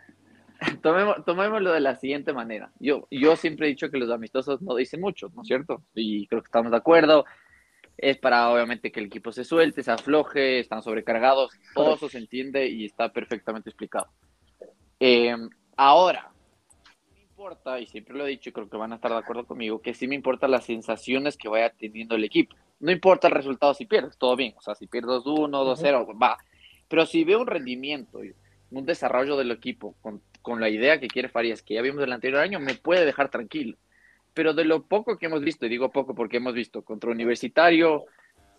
tomemos, 0.82 1.24
tomémoslo 1.26 1.72
de 1.72 1.80
la 1.80 1.96
siguiente 1.96 2.34
manera. 2.34 2.72
Yo, 2.80 3.08
yo 3.12 3.36
siempre 3.36 3.68
he 3.68 3.70
dicho 3.70 3.90
que 3.90 3.98
los 3.98 4.10
amistosos 4.10 4.62
no 4.62 4.76
dicen 4.76 5.02
mucho, 5.02 5.32
¿no 5.36 5.42
es 5.42 5.48
cierto? 5.48 5.84
Y 5.96 6.28
creo 6.28 6.42
que 6.42 6.48
estamos 6.48 6.72
de 6.72 6.78
acuerdo. 6.78 7.26
Es 7.98 8.18
para, 8.18 8.50
obviamente, 8.50 8.92
que 8.92 9.00
el 9.00 9.08
equipo 9.08 9.32
se 9.32 9.44
suelte, 9.44 9.84
se 9.84 9.92
afloje, 9.92 10.60
están 10.60 10.82
sobrecargados. 10.82 11.52
Todo 11.76 11.96
eso 11.96 12.10
se 12.10 12.18
entiende 12.18 12.68
y 12.68 12.86
está 12.86 13.12
perfectamente 13.12 13.70
explicado. 13.70 14.08
Eh, 15.00 15.36
ahora, 15.76 16.32
me 17.14 17.22
importa, 17.22 17.80
y 17.80 17.88
siempre 17.88 18.16
lo 18.16 18.26
he 18.26 18.30
dicho 18.30 18.50
y 18.50 18.54
creo 18.54 18.70
que 18.70 18.78
van 18.78 18.92
a 18.92 18.96
estar 18.96 19.12
de 19.12 19.18
acuerdo 19.18 19.46
conmigo, 19.46 19.82
que 19.82 19.94
sí 19.94 20.08
me 20.08 20.16
importan 20.16 20.52
las 20.52 20.66
sensaciones 20.66 21.38
que 21.38 21.50
vaya 21.50 21.72
teniendo 21.72 22.16
el 22.16 22.24
equipo. 22.24 22.56
No 22.80 22.92
importa 22.92 23.28
el 23.28 23.34
resultado 23.34 23.74
si 23.74 23.86
pierdes, 23.86 24.18
todo 24.18 24.36
bien. 24.36 24.56
O 24.58 24.62
sea, 24.62 24.74
si 24.74 24.88
pierdes 24.88 25.22
2-1, 25.24 25.50
2-0, 25.50 26.22
va. 26.22 26.38
Pero 26.88 27.06
si 27.06 27.24
veo 27.24 27.40
un 27.42 27.48
rendimiento 27.48 28.22
un 28.72 28.86
desarrollo 28.86 29.38
del 29.38 29.52
equipo 29.52 29.96
con, 30.02 30.22
con 30.42 30.60
la 30.60 30.70
idea 30.70 31.00
que 31.00 31.08
quiere 31.08 31.30
Farías, 31.30 31.62
que 31.62 31.76
ya 31.76 31.82
vimos 31.82 32.04
el 32.04 32.12
anterior 32.12 32.42
año, 32.42 32.60
me 32.60 32.76
puede 32.76 33.06
dejar 33.06 33.30
tranquilo. 33.30 33.78
Pero 34.34 34.54
de 34.54 34.66
lo 34.66 34.84
poco 34.84 35.18
que 35.18 35.26
hemos 35.26 35.42
visto, 35.42 35.66
y 35.66 35.70
digo 35.70 35.92
poco 35.92 36.16
porque 36.16 36.38
hemos 36.38 36.54
visto 36.54 36.84
contra 36.84 37.12
Universitario, 37.12 38.06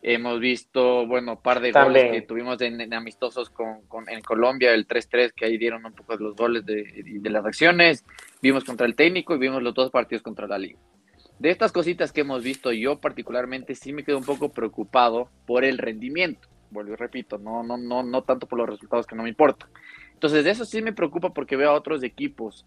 hemos 0.03 0.41
visto, 0.41 1.07
bueno, 1.07 1.41
par 1.41 1.61
de 1.61 1.73
También. 1.73 2.07
goles 2.07 2.21
que 2.21 2.27
tuvimos 2.27 2.61
en, 2.61 2.81
en 2.81 2.93
amistosos 2.93 3.49
con, 3.51 3.87
con- 3.87 4.09
en 4.09 4.21
Colombia, 4.21 4.75
el 4.75 4.87
3-3, 4.87 5.33
que 5.33 5.45
ahí 5.47 5.57
dieron 5.59 5.85
un 5.87 5.93
poco 5.95 6.17
de 6.17 6.25
los 6.25 6.35
goles 6.37 6.67
de, 6.67 7.03
de 7.05 7.31
las 7.31 7.45
acciones, 7.45 8.05
vimos 8.43 8.65
contra 8.65 8.87
el 8.87 8.95
técnico 8.97 9.35
y 9.35 9.39
vimos 9.39 9.63
los 9.63 9.75
dos 9.75 9.91
partidos 9.91 10.23
contra 10.23 10.47
la 10.47 10.59
liga. 10.59 10.79
De 11.39 11.51
estas 11.51 11.73
cositas 11.73 12.13
que 12.13 12.21
hemos 12.21 12.43
visto, 12.43 12.73
yo 12.73 13.01
particularmente 13.01 13.75
sí 13.75 13.93
me 13.93 14.05
quedo 14.05 14.19
un 14.19 14.25
poco 14.25 14.53
preocupado 14.53 15.29
por 15.47 15.65
el 15.65 15.79
rendimiento. 15.79 16.49
Vuelvo 16.71 16.93
y 16.93 16.97
repito, 16.97 17.39
no, 17.39 17.63
no, 17.63 17.77
no, 17.77 18.03
no 18.03 18.23
tanto 18.23 18.47
por 18.47 18.59
los 18.59 18.69
resultados 18.69 19.07
que 19.07 19.15
no 19.17 19.23
me 19.25 19.29
importan. 19.29 19.69
Entonces, 20.23 20.45
de 20.45 20.53
eso 20.53 20.65
sí 20.65 20.81
me 20.83 20.93
preocupa 20.93 21.31
porque 21.35 21.57
veo 21.57 21.71
a 21.71 21.75
otros 21.75 22.05
equipos 22.05 22.65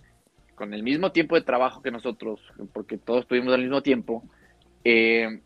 con 0.55 0.73
el 0.73 0.83
mismo 0.83 1.13
tiempo 1.13 1.35
de 1.35 1.41
trabajo 1.41 1.81
que 1.81 1.89
nosotros, 1.89 2.41
porque 2.73 2.97
todos 2.97 3.25
tuvimos 3.27 3.53
al 3.53 3.61
mismo 3.61 3.81
tiempo, 3.81 4.23
eh, 4.83 5.39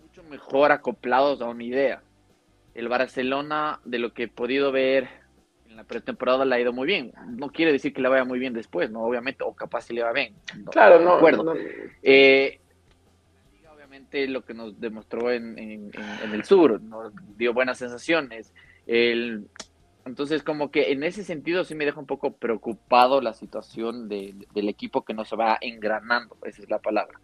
mucho 0.00 0.22
mejor 0.22 0.70
acoplados 0.70 1.42
a 1.42 1.46
una 1.46 1.64
idea. 1.64 2.00
El 2.76 2.86
Barcelona, 2.86 3.80
de 3.84 3.98
lo 3.98 4.12
que 4.14 4.22
he 4.24 4.28
podido 4.28 4.70
ver 4.70 5.08
en 5.68 5.74
la 5.74 5.82
pretemporada, 5.82 6.44
le 6.44 6.54
ha 6.54 6.60
ido 6.60 6.72
muy 6.72 6.86
bien. 6.86 7.12
No 7.30 7.50
quiere 7.50 7.72
decir 7.72 7.92
que 7.92 8.02
le 8.02 8.08
vaya 8.08 8.24
muy 8.24 8.38
bien 8.38 8.52
después, 8.54 8.88
¿no? 8.92 9.02
Obviamente, 9.02 9.42
o 9.42 9.52
capaz 9.52 9.80
si 9.80 9.94
le 9.94 10.04
va 10.04 10.12
bien. 10.12 10.34
No, 10.64 10.70
Claro, 10.70 11.00
de 11.00 11.04
no. 11.06 11.14
acuerdo. 11.14 11.42
no- 11.42 11.54
Eh, 12.04 12.60
obviamente 13.74 14.28
lo 14.28 14.44
que 14.44 14.54
nos 14.54 14.78
demostró 14.80 15.32
en, 15.32 15.58
en- 15.58 15.90
en- 15.92 16.20
en 16.22 16.34
el 16.34 16.44
sur, 16.44 16.80
nos 16.80 17.12
dio 17.36 17.52
buenas 17.52 17.78
sensaciones. 17.78 18.54
El, 18.86 19.48
entonces, 20.08 20.42
como 20.42 20.70
que 20.70 20.92
en 20.92 21.02
ese 21.04 21.22
sentido 21.24 21.64
sí 21.64 21.74
me 21.74 21.84
deja 21.84 22.00
un 22.00 22.06
poco 22.06 22.32
preocupado 22.32 23.20
la 23.20 23.32
situación 23.34 24.08
de- 24.08 24.34
del 24.54 24.68
equipo 24.68 25.04
que 25.04 25.14
no 25.14 25.24
se 25.24 25.36
va 25.36 25.58
engranando, 25.60 26.36
esa 26.44 26.62
es 26.62 26.70
la 26.70 26.78
palabra. 26.80 27.18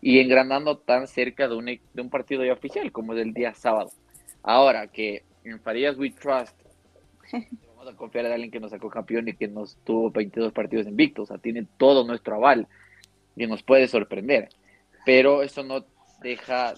Y 0.00 0.18
engranando 0.18 0.78
tan 0.78 1.06
cerca 1.06 1.46
de 1.48 1.54
un, 1.54 1.68
e- 1.68 1.80
de 1.94 2.02
un 2.02 2.10
partido 2.10 2.44
ya 2.44 2.52
oficial 2.52 2.90
como 2.90 3.14
es 3.14 3.20
el 3.20 3.32
día 3.34 3.54
sábado. 3.54 3.90
Ahora 4.42 4.88
que 4.88 5.22
en 5.44 5.60
Farías 5.60 5.96
We 5.96 6.10
Trust 6.10 6.56
vamos 7.68 7.88
a 7.88 7.96
confiar 7.96 8.26
en 8.26 8.32
alguien 8.32 8.50
que 8.50 8.60
nos 8.60 8.70
sacó 8.72 8.90
campeón 8.90 9.28
y 9.28 9.34
que 9.34 9.48
nos 9.48 9.76
tuvo 9.84 10.10
22 10.10 10.52
partidos 10.52 10.86
invictos, 10.86 11.24
o 11.24 11.26
sea, 11.32 11.38
tiene 11.38 11.66
todo 11.78 12.04
nuestro 12.04 12.34
aval 12.34 12.66
y 13.36 13.46
nos 13.46 13.62
puede 13.62 13.86
sorprender. 13.88 14.48
Pero 15.04 15.42
eso 15.42 15.62
no 15.62 15.84
deja 16.22 16.74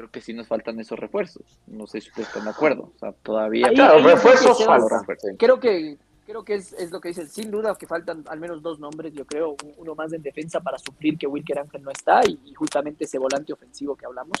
creo 0.00 0.10
que 0.10 0.20
sí 0.22 0.32
nos 0.32 0.46
faltan 0.48 0.80
esos 0.80 0.98
refuerzos. 0.98 1.42
No 1.66 1.86
sé 1.86 2.00
si 2.00 2.08
ustedes 2.08 2.28
están 2.28 2.44
de 2.44 2.50
acuerdo. 2.50 2.92
O 2.96 2.98
sea, 2.98 3.12
todavía 3.12 3.66
Ahí- 3.68 3.74
Claro, 3.74 3.98
ahí 3.98 4.02
refuerzos 4.04 4.56
que 4.58 4.64
faltan. 4.64 5.36
Creo 5.38 5.60
que, 5.60 5.98
creo 6.24 6.42
que 6.42 6.54
es, 6.54 6.72
es 6.72 6.90
lo 6.90 7.00
que 7.00 7.08
dicen. 7.08 7.28
Sin 7.28 7.50
duda 7.50 7.74
que 7.76 7.86
faltan 7.86 8.24
al 8.28 8.40
menos 8.40 8.62
dos 8.62 8.80
nombres, 8.80 9.12
yo 9.12 9.26
creo. 9.26 9.50
un- 9.50 9.74
Uno 9.76 9.94
más 9.94 10.10
en 10.14 10.22
defensa 10.22 10.60
para 10.60 10.78
suplir 10.78 11.18
que 11.18 11.26
Wilker 11.26 11.58
Ángel 11.58 11.82
no 11.82 11.90
está 11.90 12.20
y, 12.26 12.38
y 12.46 12.54
justamente 12.54 13.04
ese 13.04 13.18
volante 13.18 13.52
ofensivo 13.52 13.94
que 13.94 14.06
hablamos. 14.06 14.38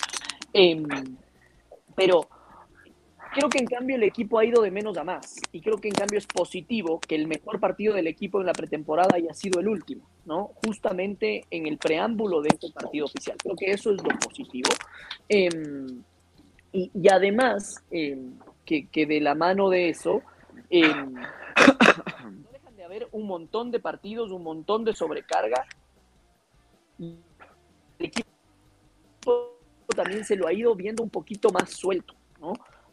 Em, 0.52 0.84
pero 1.94 2.26
creo 3.32 3.48
que 3.48 3.58
en 3.58 3.66
cambio 3.66 3.96
el 3.96 4.02
equipo 4.02 4.38
ha 4.38 4.44
ido 4.44 4.62
de 4.62 4.70
menos 4.70 4.96
a 4.96 5.04
más. 5.04 5.36
Y 5.52 5.60
creo 5.60 5.78
que 5.78 5.88
en 5.88 5.94
cambio 5.94 6.18
es 6.18 6.26
positivo 6.26 7.00
que 7.00 7.14
el 7.14 7.26
mejor 7.26 7.60
partido 7.60 7.94
del 7.94 8.06
equipo 8.06 8.40
en 8.40 8.46
la 8.46 8.52
pretemporada 8.52 9.16
haya 9.16 9.32
sido 9.34 9.60
el 9.60 9.68
último, 9.68 10.08
¿no? 10.24 10.50
Justamente 10.64 11.44
en 11.50 11.66
el 11.66 11.78
preámbulo 11.78 12.42
de 12.42 12.48
este 12.50 12.70
partido 12.70 13.06
oficial. 13.06 13.36
Creo 13.42 13.56
que 13.56 13.70
eso 13.70 13.90
es 13.92 14.02
lo 14.02 14.08
positivo. 14.18 14.70
Em, 15.28 16.02
y, 16.72 17.08
además, 17.08 17.82
em, 17.90 18.38
que, 18.64 18.86
que 18.86 19.06
de 19.06 19.20
la 19.20 19.34
mano 19.34 19.70
de 19.70 19.88
eso, 19.88 20.22
em, 20.68 21.14
no 21.14 22.50
dejan 22.52 22.76
de 22.76 22.84
haber 22.84 23.08
un 23.12 23.26
montón 23.26 23.70
de 23.70 23.80
partidos, 23.80 24.30
un 24.30 24.42
montón 24.42 24.84
de 24.84 24.94
sobrecarga. 24.94 25.64
Y 26.98 27.16
el 27.98 28.06
equipo 28.06 28.30
también 29.96 30.24
se 30.24 30.36
lo 30.36 30.46
ha 30.46 30.52
ido 30.52 30.74
viendo 30.74 31.02
un 31.02 31.10
poquito 31.10 31.50
más 31.50 31.70
suelto, 31.70 32.14
¿no? 32.40 32.52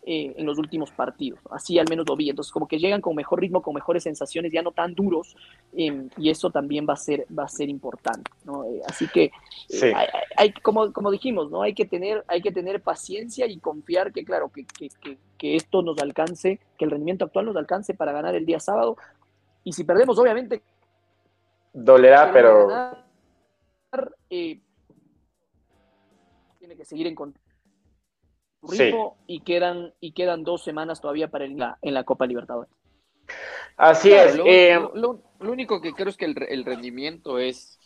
Eh, 0.10 0.34
en 0.38 0.46
los 0.46 0.58
últimos 0.58 0.90
partidos. 0.92 1.38
Así 1.52 1.78
al 1.78 1.90
menos 1.90 2.08
lo 2.08 2.16
vi. 2.16 2.30
Entonces, 2.30 2.54
como 2.54 2.66
que 2.66 2.80
llegan 2.80 3.02
con 3.02 3.14
mejor 3.14 3.42
ritmo, 3.42 3.62
con 3.62 3.74
mejores 3.74 4.04
sensaciones, 4.04 4.54
ya 4.54 4.62
no 4.62 4.72
tan 4.72 4.96
duros, 4.96 5.36
eh, 5.74 6.08
y 6.16 6.30
eso 6.30 6.50
también 6.50 6.86
va 6.88 6.94
a 6.94 6.96
ser, 6.96 7.26
va 7.38 7.44
a 7.44 7.50
ser 7.50 7.68
importante, 7.68 8.32
¿no? 8.46 8.64
Eh, 8.64 8.82
así 8.88 9.06
que, 9.10 9.26
eh, 9.26 9.32
Sí. 9.68 9.86
hay, 9.94 10.08
hay- 10.38 10.54
como, 10.54 10.94
como 10.94 11.12
dijimos, 11.12 11.52
¿no? 11.52 11.62
Hay 11.62 11.74
que 11.74 11.86
tener, 11.86 12.24
hay 12.30 12.42
que 12.42 12.54
tener 12.54 12.82
paciencia 12.82 13.48
y 13.48 13.60
confiar 13.60 14.14
que, 14.14 14.24
claro, 14.24 14.50
que, 14.50 14.66
que, 14.66 14.88
que, 15.02 15.18
que 15.38 15.58
esto 15.58 15.82
nos 15.82 15.98
alcance, 16.00 16.62
que 16.78 16.86
el 16.86 16.92
rendimiento 16.92 17.26
actual 17.26 17.48
nos 17.48 17.58
alcance 17.58 17.94
para 17.94 18.14
ganar 18.14 18.34
el 18.34 18.46
día 18.46 18.62
sábado. 18.62 18.96
Y 19.66 19.74
si 19.74 19.84
perdemos, 19.84 20.18
obviamente, 20.18 20.62
Dolerá, 21.74 22.32
pero 22.32 22.68
ganar, 22.68 24.16
eh, 24.30 24.62
que 26.78 26.86
seguir 26.86 27.08
en 27.08 27.16
su 28.68 28.76
Sí. 28.76 28.92
y 29.28 29.42
quedan 29.42 29.94
y 30.00 30.12
quedan 30.14 30.44
dos 30.44 30.64
semanas 30.64 31.02
todavía 31.02 31.30
para 31.30 31.46
el, 31.46 31.58
la- 31.58 31.78
en 31.82 31.94
la 31.94 32.04
Copa 32.04 32.26
Libertadores. 32.26 32.72
Así 33.76 34.10
Claro, 34.10 34.30
es. 34.30 34.36
Lo, 34.38 34.46
eh, 34.48 34.80
lo- 34.96 35.22
único 35.40 35.82
que 35.82 35.94
creo 35.94 36.10
es 36.10 36.18
que 36.18 36.26
el, 36.26 36.36
el 36.50 36.66
rendimiento 36.66 37.40
es. 37.40 37.80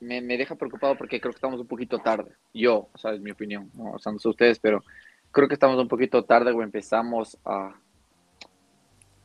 Me, 0.00 0.20
me 0.22 0.38
deja 0.38 0.54
preocupado 0.56 0.96
porque 0.96 1.20
creo 1.20 1.32
que 1.32 1.36
estamos 1.36 1.60
un 1.60 1.66
poquito 1.66 1.98
tarde. 1.98 2.32
Yo, 2.54 2.88
o 2.92 2.98
sea, 2.98 3.12
es 3.12 3.20
mi 3.20 3.30
opinión. 3.30 3.70
No, 3.74 3.92
o 3.92 3.98
sea, 3.98 4.12
no 4.12 4.18
sé 4.18 4.28
ustedes, 4.28 4.58
pero 4.58 4.82
creo 5.30 5.46
que 5.48 5.54
estamos 5.54 5.78
un 5.78 5.88
poquito 5.88 6.24
tarde 6.24 6.52
o 6.52 6.62
empezamos 6.62 7.38
a, 7.44 7.74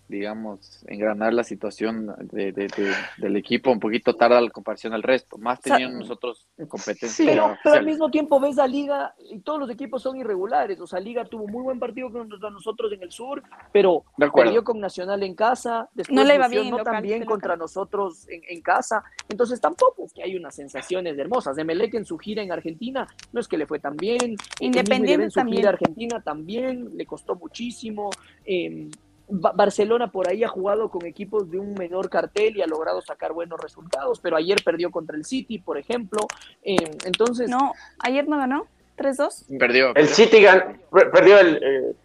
digamos, 0.07 0.83
engranar 0.87 1.33
la 1.33 1.43
situación 1.43 2.13
de, 2.31 2.51
de- 2.51 2.67
de- 2.67 2.93
del 3.17 3.35
equipo 3.37 3.71
un 3.71 3.79
poquito 3.79 4.15
tarde 4.15 4.37
a 4.37 4.49
comparación 4.49 4.93
al 4.93 5.03
resto. 5.03 5.37
Más 5.37 5.59
sea, 5.61 5.75
teniendo 5.77 5.99
nosotros 5.99 6.47
competencias. 6.67 7.15
Pero, 7.27 7.57
pero 7.63 7.75
al 7.75 7.85
mismo 7.85 8.09
tiempo 8.11 8.39
ves 8.39 8.59
a 8.59 8.67
Liga 8.67 9.15
y 9.31 9.39
todos 9.39 9.59
los 9.59 9.69
equipos 9.69 10.01
son 10.03 10.17
irregulares. 10.17 10.79
O 10.79 10.87
sea, 10.87 10.99
Liga 10.99 11.25
tuvo 11.25 11.47
muy 11.47 11.63
buen 11.63 11.79
partido 11.79 12.11
contra 12.11 12.49
nosotros 12.49 12.91
en 12.93 13.01
el 13.03 13.11
sur, 13.11 13.41
pero 13.71 14.03
perdió 14.43 14.63
con 14.63 14.79
Nacional 14.79 15.23
en 15.23 15.33
casa. 15.35 15.89
Después 15.93 16.15
No 16.15 16.23
le 16.23 16.37
va 16.37 16.47
bien 16.47 16.69
no 16.69 16.77
local, 16.77 16.93
tan 16.93 17.03
bien 17.03 17.19
de 17.21 17.25
contra 17.25 17.55
nosotros 17.55 18.27
en, 18.29 18.41
en 18.47 18.61
casa. 18.61 19.03
Entonces 19.29 19.59
tampoco 19.59 20.05
es 20.05 20.13
que 20.13 20.21
hay 20.23 20.35
unas 20.35 20.53
sensaciones 20.55 21.17
hermosas. 21.17 21.57
Emelec 21.57 21.95
en 21.95 22.05
su 22.05 22.17
gira 22.17 22.43
en 22.43 22.51
Argentina 22.51 23.07
no 23.33 23.39
es 23.39 23.47
que 23.47 23.57
le 23.57 23.65
fue 23.65 23.79
tan 23.79 23.95
bien. 23.97 24.35
Independiente 24.59 25.23
en 25.25 25.31
su 25.31 25.39
también. 25.39 25.57
gira 25.57 25.69
Argentina 25.69 26.21
también 26.21 26.91
le 26.95 27.05
costó 27.05 27.35
muchísimo. 27.35 28.09
Eh, 28.45 28.89
Ba- 28.89 29.04
Barcelona 29.27 30.11
por 30.11 30.29
ahí 30.29 30.43
ha 30.43 30.47
jugado 30.47 30.89
con 30.89 31.05
equipos 31.05 31.49
de 31.49 31.59
un 31.59 31.73
menor 31.73 32.09
cartel 32.09 32.57
y 32.57 32.61
ha 32.61 32.67
logrado 32.67 33.01
sacar 33.01 33.33
buenos 33.33 33.59
resultados, 33.59 34.19
pero 34.19 34.37
ayer 34.37 34.61
perdió 34.63 34.91
contra 34.91 35.17
el 35.17 35.25
City, 35.25 35.59
por 35.59 35.77
ejemplo. 35.77 36.27
Eh, 36.63 36.75
entonces, 37.05 37.49
No, 37.49 37.73
ayer 37.99 38.27
no 38.27 38.37
ganó. 38.37 38.67
3-2. 38.97 39.57
Perdió. 39.59 39.93
el 39.95 40.07
City 40.07 40.37
gan- 40.37 40.79
per- 40.91 41.11
perdió 41.11 41.39
el, 41.39 41.59
eh, 41.61 41.95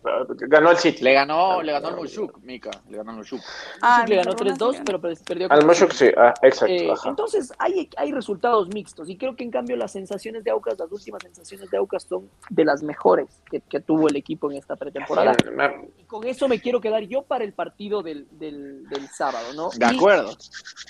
ganó 0.49 0.71
el 0.73 0.77
City. 0.77 1.03
Le 1.05 1.13
ganó, 1.15 1.63
le 1.63 1.73
ganó 1.73 1.89
al 1.89 1.97
Mushuk, 1.97 2.39
Mika. 2.43 2.71
Le 2.89 2.97
ganó 2.99 3.11
al 3.13 3.17
Mushuk. 3.19 3.41
Ah, 3.81 4.05
le 4.09 4.17
ganó 4.17 4.33
por 4.35 4.47
una 4.47 4.57
3-2, 4.57 4.73
sí 4.77 4.83
pero 4.85 5.01
per- 5.01 5.19
perdió 5.25 5.47
Al 5.51 5.75
City. 5.75 5.95
sí, 5.95 6.07
ah, 6.17 6.35
exacto. 6.43 6.75
Eh, 6.75 6.93
entonces 7.07 7.53
hay, 7.59 7.89
hay 7.97 8.13
resultados 8.13 8.69
mixtos 8.75 9.09
y 9.09 9.17
creo 9.17 9.37
que 9.37 9.45
en 9.45 9.51
cambio 9.51 9.77
las 9.77 9.93
sensaciones 9.93 10.43
de 10.45 10.51
Aucas, 10.51 10.79
las 10.79 10.91
últimas 10.91 11.23
sensaciones 11.23 11.71
de 11.71 11.77
Aucas 11.79 12.03
son 12.09 12.29
de 12.49 12.65
las 12.65 12.83
mejores 12.83 13.29
que, 13.51 13.61
que 13.61 13.81
tuvo 13.81 14.09
el 14.09 14.17
equipo 14.17 14.51
en 14.51 14.59
esta 14.59 14.77
pretemporada. 14.77 15.37
Me- 15.53 15.91
Y 15.99 16.05
con 16.05 16.27
eso 16.27 16.49
me 16.49 16.61
quiero 16.61 16.81
quedar 16.81 17.03
yo 17.05 17.23
para 17.23 17.45
el 17.45 17.53
partido 17.53 18.03
del, 18.03 18.27
del, 18.33 18.89
del 18.89 19.09
sábado, 19.09 19.53
¿no? 19.55 19.71
De 19.71 19.87
Y 19.93 19.97
acuerdo. 19.97 20.31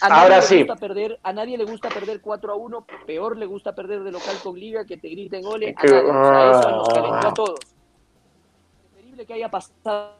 A 0.00 0.08
nadie 0.08 0.22
Ahora 0.22 0.36
le 0.36 0.42
sí. 0.42 0.58
Gusta 0.58 0.76
perder, 0.76 1.18
a 1.22 1.32
nadie 1.32 1.58
le 1.58 1.64
gusta 1.64 1.88
perder 1.90 2.20
4 2.20 2.52
a 2.52 2.56
1, 2.56 2.86
peor 3.06 3.36
le 3.36 3.46
gusta 3.46 3.74
perder 3.74 4.02
de 4.02 4.12
local 4.12 4.36
con 4.42 4.58
Liga, 4.58 4.84
que 4.86 4.96
te 4.96 5.08
griten 5.08 5.42
goles. 5.42 5.74
A 5.76 5.89
Eso 5.98 6.12
nos 6.12 6.88
ah. 6.88 6.92
calentó 6.94 7.28
a 7.28 7.34
todos. 7.34 7.60
Preferible 8.92 9.26
que 9.26 9.34
haya 9.34 9.50
pasado 9.50 10.14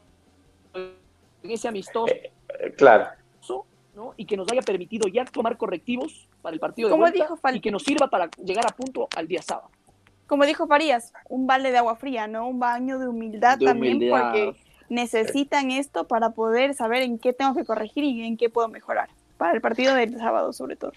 en 0.75 1.51
ese 1.51 1.69
amistoso, 1.69 2.13
eh, 2.13 2.33
claro. 2.77 3.09
¿no? 3.95 4.15
Y 4.17 4.25
que 4.25 4.37
nos 4.37 4.51
haya 4.53 4.63
permitido 4.63 5.09
ya 5.09 5.25
tomar 5.25 5.57
correctivos 5.57 6.29
para 6.43 6.55
el 6.55 6.61
partido 6.61 6.89
de 6.89 6.93
Como 6.93 7.03
vuelta 7.03 7.25
dijo 7.25 7.37
Fal- 7.37 7.57
y 7.57 7.61
que 7.61 7.71
nos 7.71 7.83
sirva 7.83 8.09
para 8.09 8.31
llegar 8.43 8.65
a 8.67 8.75
punto 8.75 9.09
al 9.17 9.27
día 9.27 9.43
sábado. 9.43 9.71
Como 10.27 10.47
dijo 10.47 10.69
Farías, 10.69 11.13
un 11.29 11.47
balde 11.47 11.73
de 11.73 11.79
agua 11.79 11.97
fría, 11.97 12.29
¿no? 12.29 12.47
Un 12.47 12.61
baño 12.61 12.99
de 13.01 13.09
humildad 13.09 13.59
De 13.59 13.67
también, 13.67 13.97
humildad. 13.97 14.21
porque 14.33 14.57
necesitan 14.89 15.73
esto 15.73 16.07
para 16.07 16.31
poder 16.31 16.75
saber 16.75 17.03
en 17.03 17.19
qué 17.19 17.33
tengo 17.33 17.55
que 17.55 17.65
corregir 17.65 18.05
y 18.05 18.23
en 18.25 18.37
qué 18.37 18.49
puedo 18.49 18.69
mejorar. 18.69 19.09
Para 19.39 19.55
el 19.55 19.61
partido 19.61 19.95
del 19.95 20.17
sábado, 20.17 20.53
sobre 20.53 20.77
todo. 20.77 20.93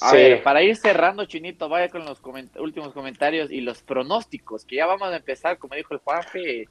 A 0.00 0.10
Sí. 0.10 0.16
ver, 0.16 0.42
para 0.42 0.62
ir 0.62 0.76
cerrando, 0.76 1.24
Chinito, 1.24 1.68
vaya 1.68 1.88
con 1.88 2.04
los 2.04 2.22
coment- 2.22 2.58
últimos 2.60 2.92
comentarios 2.92 3.50
y 3.50 3.60
los 3.60 3.82
pronósticos, 3.82 4.64
que 4.64 4.76
ya 4.76 4.86
vamos 4.86 5.08
a 5.12 5.16
empezar, 5.16 5.58
como 5.58 5.74
dijo 5.74 5.94
el 5.94 6.00
Juanfe. 6.00 6.62
El 6.62 6.68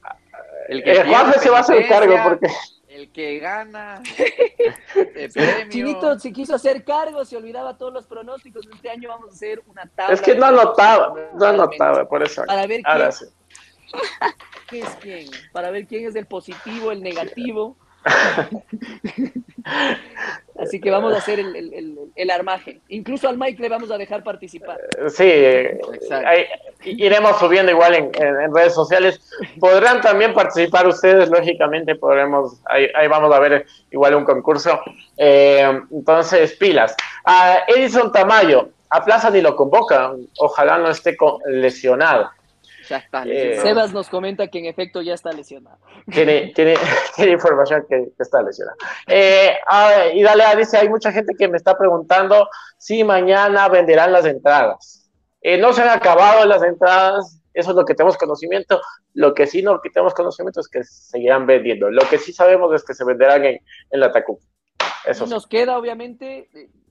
El 0.68 0.82
pierde 0.82 1.08
Juanfe 1.08 1.38
se 1.38 1.50
va 1.50 1.58
a 1.58 1.60
hacer 1.60 1.86
cargo 1.88 2.14
penitencia, 2.14 2.24
porque 2.30 2.94
El 2.94 3.12
que 3.12 3.38
gana 3.38 4.02
el 5.14 5.30
premio. 5.32 5.68
Chinito 5.70 6.18
se 6.18 6.32
quiso 6.32 6.54
hacer 6.54 6.84
cargo, 6.84 7.24
se 7.24 7.36
olvidaba 7.36 7.76
todos 7.78 7.92
los 7.92 8.06
pronósticos. 8.06 8.66
Este 8.74 8.90
año 8.90 9.08
vamos 9.10 9.30
a 9.30 9.32
hacer 9.32 9.62
una 9.66 9.86
tabla. 9.86 10.14
es 10.14 10.20
que 10.20 10.34
no 10.34 10.46
anotaba, 10.46 11.14
no 11.34 11.44
anotaba, 11.46 12.08
por 12.08 12.22
eso. 12.22 12.42
Para 12.46 12.66
ver 12.66 12.80
Ahora 12.84 13.10
quién, 13.10 13.30
sí. 13.30 13.34
qué 14.68 14.80
es 14.80 14.88
quién, 15.00 15.28
para 15.52 15.70
ver 15.70 15.86
quién 15.86 16.06
es 16.06 16.14
el 16.16 16.26
positivo, 16.26 16.90
el 16.92 17.02
negativo. 17.02 17.76
Así 20.58 20.80
que 20.80 20.90
vamos 20.90 21.14
a 21.14 21.18
hacer 21.18 21.38
el, 21.40 21.56
el- 21.56 21.72
el- 21.74 21.98
el 22.14 22.30
armaje. 22.30 22.80
Incluso 22.88 23.28
al 23.28 23.38
Mike 23.38 23.62
le 23.62 23.68
vamos 23.70 23.90
a 23.90 23.96
dejar 23.96 24.22
participar. 24.22 24.78
Sí, 25.08 25.24
ahí 25.24 26.44
iremos 26.84 27.38
subiendo 27.38 27.72
igual 27.72 27.94
en, 27.94 28.10
en- 28.14 28.40
en 28.40 28.54
redes 28.54 28.74
sociales. 28.74 29.20
Podrán 29.58 30.00
también 30.02 30.34
participar 30.34 30.86
ustedes, 30.86 31.30
lógicamente, 31.30 31.94
podremos, 31.94 32.60
ahí, 32.66 32.88
ahí 32.94 33.08
vamos 33.08 33.34
a 33.34 33.38
ver 33.38 33.66
igual 33.90 34.14
un 34.14 34.24
concurso. 34.24 34.78
Eh, 35.16 35.80
entonces, 35.90 36.52
pilas. 36.56 36.94
A 37.24 37.60
Edison 37.68 38.12
Tamayo, 38.12 38.68
aplazan 38.90 39.34
y 39.36 39.40
lo 39.40 39.56
convocan. 39.56 40.16
Ojalá 40.38 40.76
no 40.78 40.90
esté 40.90 41.16
lesionado. 41.46 42.30
Ya 42.90 42.96
está. 42.96 43.22
Eh, 43.22 43.26
lesionado. 43.26 43.62
Sebas 43.62 43.92
nos 43.92 44.08
comenta 44.08 44.48
que 44.48 44.58
en 44.58 44.66
efecto 44.66 45.00
ya 45.00 45.14
está 45.14 45.30
lesionado. 45.30 45.78
Tiene, 46.10 46.52
tiene, 46.56 46.74
tiene 47.16 47.32
información 47.32 47.86
que, 47.88 48.08
que 48.16 48.22
está 48.22 48.42
lesionado. 48.42 48.76
Eh, 49.06 49.52
ah, 49.68 50.06
y 50.12 50.20
dale, 50.22 50.44
dice, 50.56 50.76
hay 50.76 50.88
mucha 50.88 51.12
gente 51.12 51.34
que 51.38 51.46
me 51.46 51.56
está 51.56 51.78
preguntando 51.78 52.48
si 52.78 53.04
mañana 53.04 53.68
venderán 53.68 54.12
las 54.12 54.26
entradas. 54.26 55.08
Eh, 55.40 55.56
no 55.56 55.72
se 55.72 55.82
han 55.82 55.90
acabado 55.90 56.44
las 56.46 56.64
entradas, 56.64 57.40
eso 57.54 57.70
es 57.70 57.76
lo 57.76 57.84
que 57.84 57.94
tenemos 57.94 58.18
conocimiento. 58.18 58.80
Lo 59.14 59.34
que 59.34 59.46
sí 59.46 59.62
no 59.62 59.80
que 59.80 59.90
tenemos 59.90 60.12
conocimiento 60.12 60.58
es 60.58 60.68
que 60.68 60.82
seguirán 60.82 61.46
vendiendo. 61.46 61.90
Lo 61.90 62.02
que 62.08 62.18
sí 62.18 62.32
sabemos 62.32 62.74
es 62.74 62.84
que 62.84 62.94
se 62.94 63.04
venderán 63.04 63.44
en, 63.44 63.60
en 63.90 64.00
la 64.00 64.10
Tacu. 64.10 64.40
Eso 65.04 65.24
y 65.24 65.26
sí. 65.28 65.32
nos 65.32 65.46
queda, 65.46 65.78
obviamente, 65.78 66.48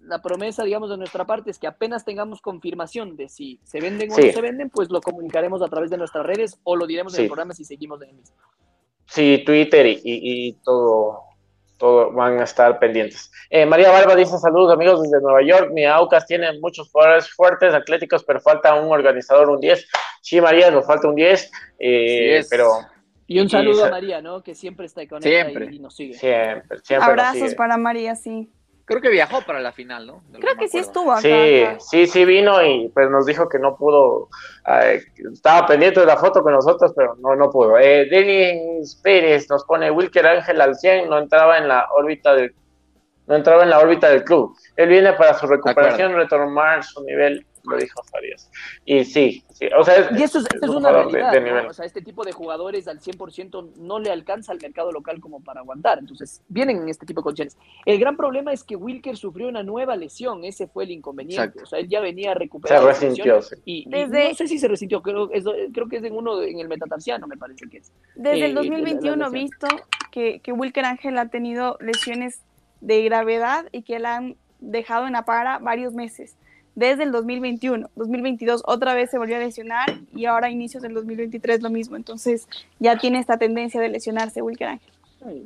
la 0.10 0.22
promesa, 0.22 0.64
digamos, 0.64 0.90
de 0.90 0.98
nuestra 0.98 1.26
parte 1.26 1.52
es 1.52 1.60
que 1.60 1.68
apenas 1.68 2.04
tengamos 2.04 2.42
confirmación 2.42 3.16
de 3.16 3.30
si 3.30 3.60
se 3.64 3.80
venden 3.80 4.12
o 4.12 4.16
Sí. 4.16 4.28
no 4.28 4.34
se 4.34 4.42
venden, 4.42 4.70
pues 4.70 4.90
lo 4.90 5.00
comunicaremos 5.02 5.62
a 5.62 5.68
través 5.68 5.90
de 5.90 5.98
nuestras 5.98 6.26
redes 6.26 6.60
o 6.64 6.76
lo 6.76 6.86
diremos 6.88 7.14
en 7.18 7.22
el 7.24 7.28
programa 7.30 7.54
si 7.54 7.64
seguimos 7.64 8.02
en 8.02 8.10
el 8.10 8.16
mismo. 8.16 8.36
Sí, 9.06 9.44
Twitter 9.46 9.86
y, 9.86 9.92
y- 10.04 10.48
y 10.50 10.54
todo, 10.64 11.22
todo 11.78 12.12
van 12.12 12.40
a 12.40 12.44
estar 12.44 12.78
pendientes. 12.80 13.32
Eh, 13.50 13.66
María 13.66 13.90
Barba 13.92 14.16
dice 14.16 14.38
saludos 14.38 14.74
amigos 14.74 15.02
desde 15.02 15.22
Nueva 15.22 15.42
York. 15.42 15.72
Mi 15.74 15.86
Aucas 15.86 16.26
tiene 16.28 16.48
muchos 16.60 16.92
jugadores 16.92 17.30
fuertes, 17.32 17.74
atléticos, 17.74 18.24
pero 18.24 18.40
falta 18.42 18.74
un 18.76 18.92
organizador, 18.92 19.50
un 19.50 19.60
10. 19.62 19.88
Sí, 20.22 20.42
María, 20.42 20.70
nos 20.72 20.86
falta 20.86 21.08
un 21.08 21.16
10, 21.16 21.50
eh, 21.80 22.44
pero 22.50 22.72
Y 23.28 23.40
un 23.40 23.46
Y 23.46 23.50
saludo 23.50 23.86
a 23.86 23.90
María, 23.92 24.22
¿no? 24.22 24.42
Que 24.44 24.56
siempre 24.56 24.88
está 24.88 25.08
con 25.08 25.22
Siempre. 25.22 25.70
y, 25.72 25.76
y 25.76 25.80
nos 25.80 25.96
sigue. 25.96 26.16
siempre, 26.16 26.80
siempre. 26.80 26.98
nos 26.98 27.04
Abrazos 27.08 27.40
sigue. 27.42 27.56
para 27.56 27.78
María, 27.78 28.16
sí. 28.16 28.52
Creo 28.90 29.02
que 29.02 29.10
viajó 29.10 29.44
para 29.44 29.60
la 29.60 29.72
final, 29.72 30.08
¿no? 30.08 30.24
Creo 30.40 30.56
que 30.56 30.68
sí 30.68 30.80
estuvo 30.80 31.12
acá. 31.12 31.22
Sí, 31.22 31.64
acá. 31.64 31.80
sí, 31.80 32.08
sí 32.08 32.26
vino 32.26 32.60
y 32.66 32.90
pues 32.90 33.08
nos 33.12 33.28
dijo 33.28 33.48
que 33.48 33.60
no 33.60 33.78
pudo, 33.78 34.30
eh, 34.66 35.04
estaba 35.32 35.68
pendiente 35.68 36.00
de 36.00 36.08
la 36.08 36.18
foto 36.18 36.42
con 36.42 36.54
nosotros, 36.54 36.92
pero 36.96 37.16
no, 37.20 37.36
no 37.36 37.52
pudo. 37.52 37.78
Eh, 37.78 38.08
Denis 38.10 39.00
Pérez 39.04 39.48
nos 39.48 39.64
pone 39.66 39.92
Wilker 39.92 40.26
Ángel 40.26 40.60
al 40.60 40.74
100, 40.74 41.08
no 41.08 41.20
entraba 41.20 41.60
en 41.60 41.68
la 41.68 41.88
órbita 41.96 42.34
del, 42.34 42.56
no 43.28 43.36
entraba 43.36 43.62
en 43.62 43.70
la 43.70 43.78
órbita 43.78 44.10
del 44.10 44.24
club. 44.24 44.58
Él 44.76 44.90
viene 44.90 45.14
para 45.14 45.36
su 45.36 45.46
recuperación, 45.46 46.16
retomar 46.16 46.84
su 46.84 47.04
nivel, 47.04 47.46
lo 47.70 47.78
dijo 47.78 48.02
Farías. 48.04 48.50
Y 48.86 49.04
sí, 49.06 49.44
sí, 49.52 49.68
o 49.78 49.84
sea, 49.84 49.96
es- 49.96 50.20
Y 50.20 50.24
eso 50.24 50.40
es, 50.40 50.46
es 50.54 50.62
es 50.64 50.70
un 50.70 50.78
una 50.78 50.90
de- 50.92 50.96
realidad, 51.04 51.32
de 51.32 51.40
¿no? 51.42 51.46
nivel. 51.48 51.66
O 51.68 51.74
sea, 51.74 51.86
este 51.86 52.02
tipo 52.02 52.24
de 52.26 52.32
jugadores 52.32 52.88
al 52.88 53.00
100% 53.00 53.72
no 53.78 54.00
le 54.00 54.12
alcanza 54.12 54.52
al 54.52 54.60
mercado 54.62 54.92
local 54.92 55.20
como 55.20 55.42
para 55.42 55.62
aguantar. 55.62 56.00
Entonces, 56.00 56.42
vienen 56.48 56.78
en 56.78 56.90
este 56.90 57.06
tipo 57.06 57.22
de 57.22 57.24
condiciones. 57.24 57.58
El 57.86 58.00
gran 58.00 58.16
problema 58.18 58.52
es 58.54 58.64
que 58.64 58.76
Wilker 58.76 59.16
sufrió 59.18 59.48
una 59.48 59.64
nueva 59.64 59.96
lesión. 59.96 60.44
Ese 60.44 60.68
fue 60.68 60.84
el 60.86 60.92
inconveniente. 60.92 61.44
Exacto. 61.44 61.64
O 61.64 61.66
sea, 61.66 61.80
él 61.80 61.88
ya 61.90 62.00
venía 62.02 62.34
recuperado. 62.34 62.82
Se 62.82 62.88
de 62.88 63.10
resintió, 63.12 63.42
sí. 63.42 63.56
Y, 63.66 63.78
y 63.88 63.90
Desde- 63.90 64.30
no 64.30 64.36
sé 64.36 64.48
si 64.48 64.58
se 64.60 64.68
resintió. 64.68 65.02
Creo, 65.02 65.30
es- 65.32 65.46
creo 65.74 65.88
que 65.88 65.98
es 65.98 66.04
en 66.04 66.14
uno, 66.16 66.38
de- 66.38 66.50
en 66.52 66.60
el 66.60 66.68
metatarsiano, 66.68 67.28
me 67.28 67.38
parece 67.38 67.68
que 67.70 67.78
es. 67.78 67.92
Desde 68.16 68.42
Eh, 68.42 68.46
el 68.46 68.56
2021 68.56 69.16
la 69.18 69.28
he 69.28 69.32
lesión. 69.32 69.50
visto 69.50 69.68
que, 70.12 70.40
que 70.40 70.52
Wilker 70.52 70.86
Ángel 70.86 71.18
ha 71.18 71.30
tenido 71.30 71.78
lesiones 71.82 72.42
de 72.82 73.04
gravedad 73.04 73.66
y 73.72 73.84
que 73.84 74.00
la 74.00 74.16
han 74.18 74.36
dejado 74.60 75.06
en 75.08 75.14
la 75.14 75.26
para 75.26 75.60
varios 75.60 75.94
meses. 75.94 76.36
Desde 76.80 77.04
el 77.04 77.12
2021, 77.12 77.90
2022 77.96 78.64
otra 78.66 78.94
vez 78.94 79.10
se 79.12 79.18
volvió 79.18 79.36
a 79.36 79.40
lesionar 79.40 79.90
y 80.16 80.26
ahora 80.28 80.48
a 80.48 80.50
inicios 80.50 80.82
del 80.82 80.94
2023 80.94 81.62
lo 81.62 81.70
mismo. 81.70 81.98
Entonces 81.98 82.48
ya 82.80 82.98
tiene 82.98 83.20
esta 83.20 83.36
tendencia 83.38 83.82
de 83.82 83.90
lesionarse 83.90 84.42
Wilker 84.42 84.68
Ángel. 84.70 84.94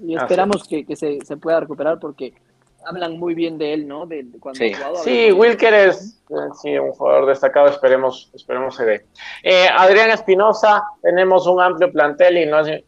Y 0.05 0.15
esperamos 0.15 0.67
que, 0.67 0.85
que 0.85 0.95
se, 0.95 1.17
se 1.25 1.35
pueda 1.35 1.59
recuperar 1.59 1.97
porque 1.99 2.33
hablan 2.85 3.17
muy 3.17 3.33
bien 3.33 3.57
de 3.57 3.73
él, 3.73 3.87
¿no? 3.87 4.05
De, 4.05 4.21
de 4.21 4.37
cuando 4.39 4.59
Sí. 4.59 4.73
jugado. 4.75 5.39
Wilker 5.39 5.73
es 5.73 6.21
sí, 6.61 6.77
un 6.77 6.91
jugador 6.91 7.25
destacado, 7.25 7.67
esperemos, 7.67 8.29
esperemos 8.35 8.75
se 8.75 8.85
dé. 8.85 9.05
Eh, 9.41 9.65
Adrián 9.75 10.11
Espinosa, 10.11 10.83
tenemos 11.01 11.47
un 11.47 11.59
amplio 11.59 11.91
plantel 11.91 12.37
y 12.37 12.45
no, 12.45 12.59
es- 12.59 12.83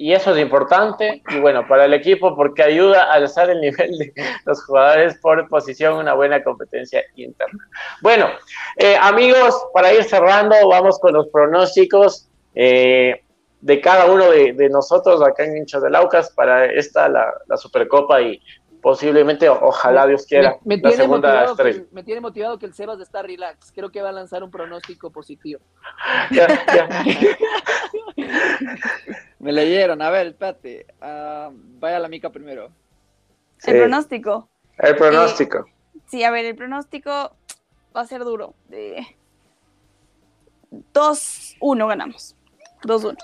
y 0.00 0.14
eso 0.14 0.32
es 0.32 0.40
importante. 0.40 1.22
Y 1.28 1.40
bueno, 1.40 1.68
para 1.68 1.84
el 1.84 1.92
equipo, 1.92 2.34
porque 2.34 2.62
ayuda 2.62 3.02
a 3.04 3.12
alzar 3.16 3.50
el 3.50 3.60
nivel 3.60 3.98
de 3.98 4.14
los 4.46 4.64
jugadores 4.64 5.18
por 5.18 5.46
posición, 5.46 5.98
una 5.98 6.14
buena 6.14 6.42
competencia 6.42 7.04
interna. 7.16 7.68
Bueno, 8.00 8.28
eh, 8.76 8.96
amigos, 8.98 9.54
para 9.74 9.92
ir 9.92 10.02
cerrando, 10.04 10.56
vamos 10.66 10.98
con 11.00 11.12
los 11.12 11.28
pronósticos. 11.28 12.30
Eh, 12.54 13.22
de 13.60 13.80
cada 13.82 14.06
uno 14.10 14.30
de, 14.30 14.70
nosotros 14.70 15.22
acá 15.22 15.44
en 15.44 15.58
Hinchas 15.58 15.82
del 15.82 15.94
Aucas 15.94 16.30
para 16.30 16.64
esta, 16.64 17.06
la, 17.10 17.30
la 17.46 17.58
Supercopa 17.58 18.22
y 18.22 18.40
posiblemente, 18.80 19.48
ojalá 19.48 20.06
Dios 20.06 20.24
quiera, 20.26 20.56
me, 20.64 20.78
la 20.78 20.90
segunda 20.92 21.44
estrella. 21.44 21.84
me 21.92 22.02
tiene 22.02 22.20
motivado 22.20 22.58
que 22.58 22.66
el 22.66 22.74
Sebas 22.74 23.00
está 23.00 23.22
relax. 23.22 23.72
Creo 23.72 23.90
que 23.90 24.02
va 24.02 24.08
a 24.08 24.12
lanzar 24.12 24.42
un 24.42 24.50
pronóstico 24.50 25.10
positivo. 25.10 25.60
Ya, 26.30 26.48
ya. 26.74 26.88
me 29.38 29.52
leyeron. 29.52 30.00
A 30.02 30.10
ver, 30.10 30.28
espérate. 30.28 30.86
Uh, 31.00 31.52
vaya 31.78 31.98
la 31.98 32.08
mica 32.08 32.30
primero. 32.30 32.70
El 33.64 33.78
pronóstico. 33.78 34.48
El 34.78 34.96
pronóstico. 34.96 35.58
Eh, 35.58 36.00
sí, 36.06 36.24
a 36.24 36.30
ver, 36.30 36.44
el 36.46 36.56
pronóstico 36.56 37.36
va 37.94 38.00
a 38.00 38.06
ser 38.06 38.24
duro. 38.24 38.54
De... 38.68 39.06
2-1 40.94 41.88
ganamos. 41.88 42.36
2-1. 42.82 43.16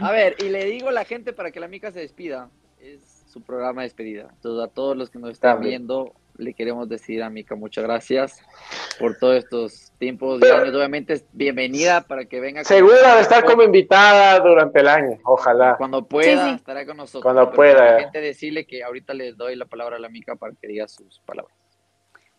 A 0.00 0.10
ver, 0.12 0.36
y 0.40 0.48
le 0.50 0.64
digo 0.66 0.88
a 0.88 0.92
la 0.92 1.04
gente 1.04 1.32
para 1.32 1.50
que 1.50 1.60
la 1.60 1.68
mica 1.68 1.90
se 1.92 2.00
despida. 2.00 2.50
Es 2.80 3.24
su 3.28 3.42
programa 3.42 3.82
de 3.82 3.86
despedida. 3.86 4.28
Entonces, 4.34 4.64
a 4.64 4.72
todos 4.72 4.96
los 4.96 5.10
que 5.10 5.18
nos 5.18 5.30
están 5.30 5.60
viendo, 5.60 6.14
le 6.38 6.54
queremos 6.54 6.88
decir 6.88 7.22
a 7.22 7.28
Mica 7.28 7.54
muchas 7.54 7.84
gracias 7.84 8.40
por 8.98 9.18
todos 9.18 9.36
estos 9.36 9.92
tiempos 9.98 10.40
y 10.40 10.46
años. 10.46 10.74
Obviamente, 10.74 11.20
bienvenida 11.32 12.00
para 12.00 12.24
que 12.24 12.40
venga. 12.40 12.64
Segura 12.64 13.16
de 13.16 13.22
estar 13.22 13.44
como 13.44 13.62
invitada 13.62 14.38
durante 14.40 14.80
el 14.80 14.88
año, 14.88 15.18
ojalá. 15.24 15.76
Cuando 15.76 16.06
pueda, 16.06 16.54
estará 16.54 16.86
con 16.86 16.96
nosotros. 16.96 17.22
Cuando 17.22 17.52
pueda. 17.52 17.92
La 17.92 18.00
gente 18.00 18.20
decirle 18.20 18.66
que 18.66 18.82
ahorita 18.82 19.12
les 19.14 19.36
doy 19.36 19.56
la 19.56 19.66
palabra 19.66 19.96
a 19.96 19.98
la 19.98 20.08
Mica 20.08 20.36
para 20.36 20.54
que 20.54 20.68
diga 20.68 20.86
sus 20.88 21.20
palabras. 21.26 21.54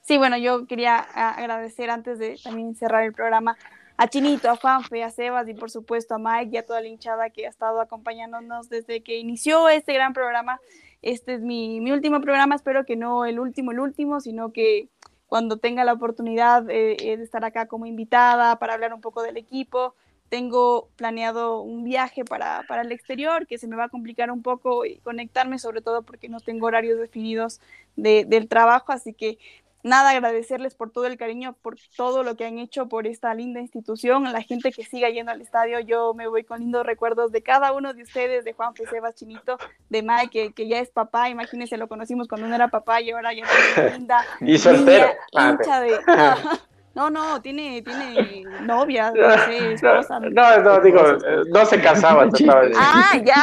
Sí, 0.02 0.18
bueno, 0.18 0.38
yo 0.38 0.66
quería 0.66 0.98
agradecer 0.98 1.90
antes 1.90 2.18
de 2.18 2.40
también 2.44 2.74
cerrar 2.76 3.04
el 3.04 3.14
programa 3.14 3.58
a 3.98 4.08
Chinito, 4.08 4.50
a 4.50 4.56
Juanfe, 4.56 5.04
a 5.04 5.10
Sebas 5.10 5.48
y 5.50 5.54
por 5.54 5.70
supuesto 5.70 6.16
a 6.16 6.20
Mike 6.20 6.52
y 6.54 6.58
a 6.58 6.66
toda 6.66 6.80
la 6.82 6.88
hinchada 6.88 7.30
que 7.30 7.46
ha 7.46 7.50
estado 7.50 7.82
acompañándonos 7.82 8.70
desde 8.70 9.04
que 9.04 9.18
inició 9.18 9.68
este 9.68 9.94
gran 9.94 10.14
programa. 10.14 10.60
Este 11.02 11.36
es 11.36 11.42
mi, 11.42 11.80
último 11.92 12.20
programa, 12.20 12.56
espero 12.56 12.86
que 12.86 12.96
no 12.96 13.26
el 13.26 13.40
último, 13.40 13.72
el 13.72 13.80
último, 13.80 14.20
sino 14.20 14.52
que 14.52 14.90
cuando 15.28 15.58
tenga 15.58 15.86
la 15.86 15.94
oportunidad 15.94 16.70
eh, 16.70 16.98
eh, 17.00 17.18
de 17.18 17.24
estar 17.24 17.46
acá 17.46 17.68
como 17.68 17.86
invitada 17.86 18.60
para 18.60 18.74
hablar 18.74 18.94
un 18.94 19.02
poco 19.02 19.22
del 19.22 19.38
equipo. 19.38 19.96
Tengo 20.28 20.90
planeado 20.96 21.62
un 21.62 21.84
viaje 21.84 22.26
para, 22.26 22.64
para 22.68 22.82
el 22.82 22.92
exterior 22.92 23.48
que 23.48 23.58
se 23.58 23.68
me 23.68 23.76
va 23.76 23.86
a 23.86 23.90
complicar 23.90 24.30
un 24.30 24.44
poco 24.44 24.86
y 24.86 24.98
conectarme, 25.00 25.58
sobre 25.58 25.82
todo 25.82 26.04
porque 26.04 26.30
no 26.30 26.40
tengo 26.40 26.68
horarios 26.68 27.00
definidos 27.00 27.62
de, 27.96 28.26
del 28.26 28.48
trabajo, 28.48 28.92
así 28.92 29.14
que 29.14 29.40
nada, 29.84 30.12
agradecerles 30.12 30.76
por 30.76 30.92
todo 30.92 31.06
el 31.06 31.18
cariño, 31.18 31.56
por 31.62 31.76
todo 31.96 32.24
lo 32.24 32.36
que 32.36 32.46
han 32.46 32.60
hecho 32.60 32.88
por 32.88 33.08
esta 33.08 33.34
linda 33.34 33.60
institución, 33.60 34.24
la 34.24 34.42
gente 34.42 34.72
que 34.72 34.84
siga 34.84 35.10
yendo 35.10 35.32
al 35.32 35.42
estadio. 35.42 35.80
Yo 35.80 36.14
me 36.14 36.28
voy 36.28 36.44
con 36.44 36.60
lindos 36.60 36.86
recuerdos 36.86 37.32
de 37.32 37.44
cada 37.44 37.72
uno 37.72 37.94
de 37.94 38.04
ustedes, 38.04 38.46
de 38.46 38.54
Juan 38.54 38.74
Sebas 38.76 39.16
Chinito, 39.16 39.58
de 39.90 40.04
Mike, 40.04 40.54
que, 40.54 40.68
ya 40.68 40.80
es 40.80 40.90
papá. 40.90 41.30
Imagínense, 41.30 41.78
lo 41.78 41.88
conocimos 41.88 42.28
cuando 42.28 42.48
no 42.48 42.56
era 42.56 42.68
papá 42.68 43.02
y 43.02 43.12
ahora 43.12 43.34
ya 43.34 43.44
es 43.44 43.94
linda. 43.94 44.26
y 44.42 44.58
soltero. 44.58 45.08
hincha 45.32 45.82
de. 45.82 46.00
No, 47.00 47.10
no, 47.10 47.42
tiene, 47.42 47.82
tiene 47.82 48.44
novia, 48.64 49.10
no 49.16 49.46
sé, 49.46 49.72
esposa. 49.72 50.20
No, 50.20 50.58
no, 50.58 50.82
digo, 50.82 51.02
no 51.48 51.66
se 51.66 51.80
casaba. 51.80 52.28
ah, 52.78 53.18
ya. 53.24 53.42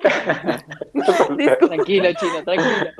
tranquilo, 1.60 2.08
chino, 2.14 2.42
tranquilo. 2.44 2.90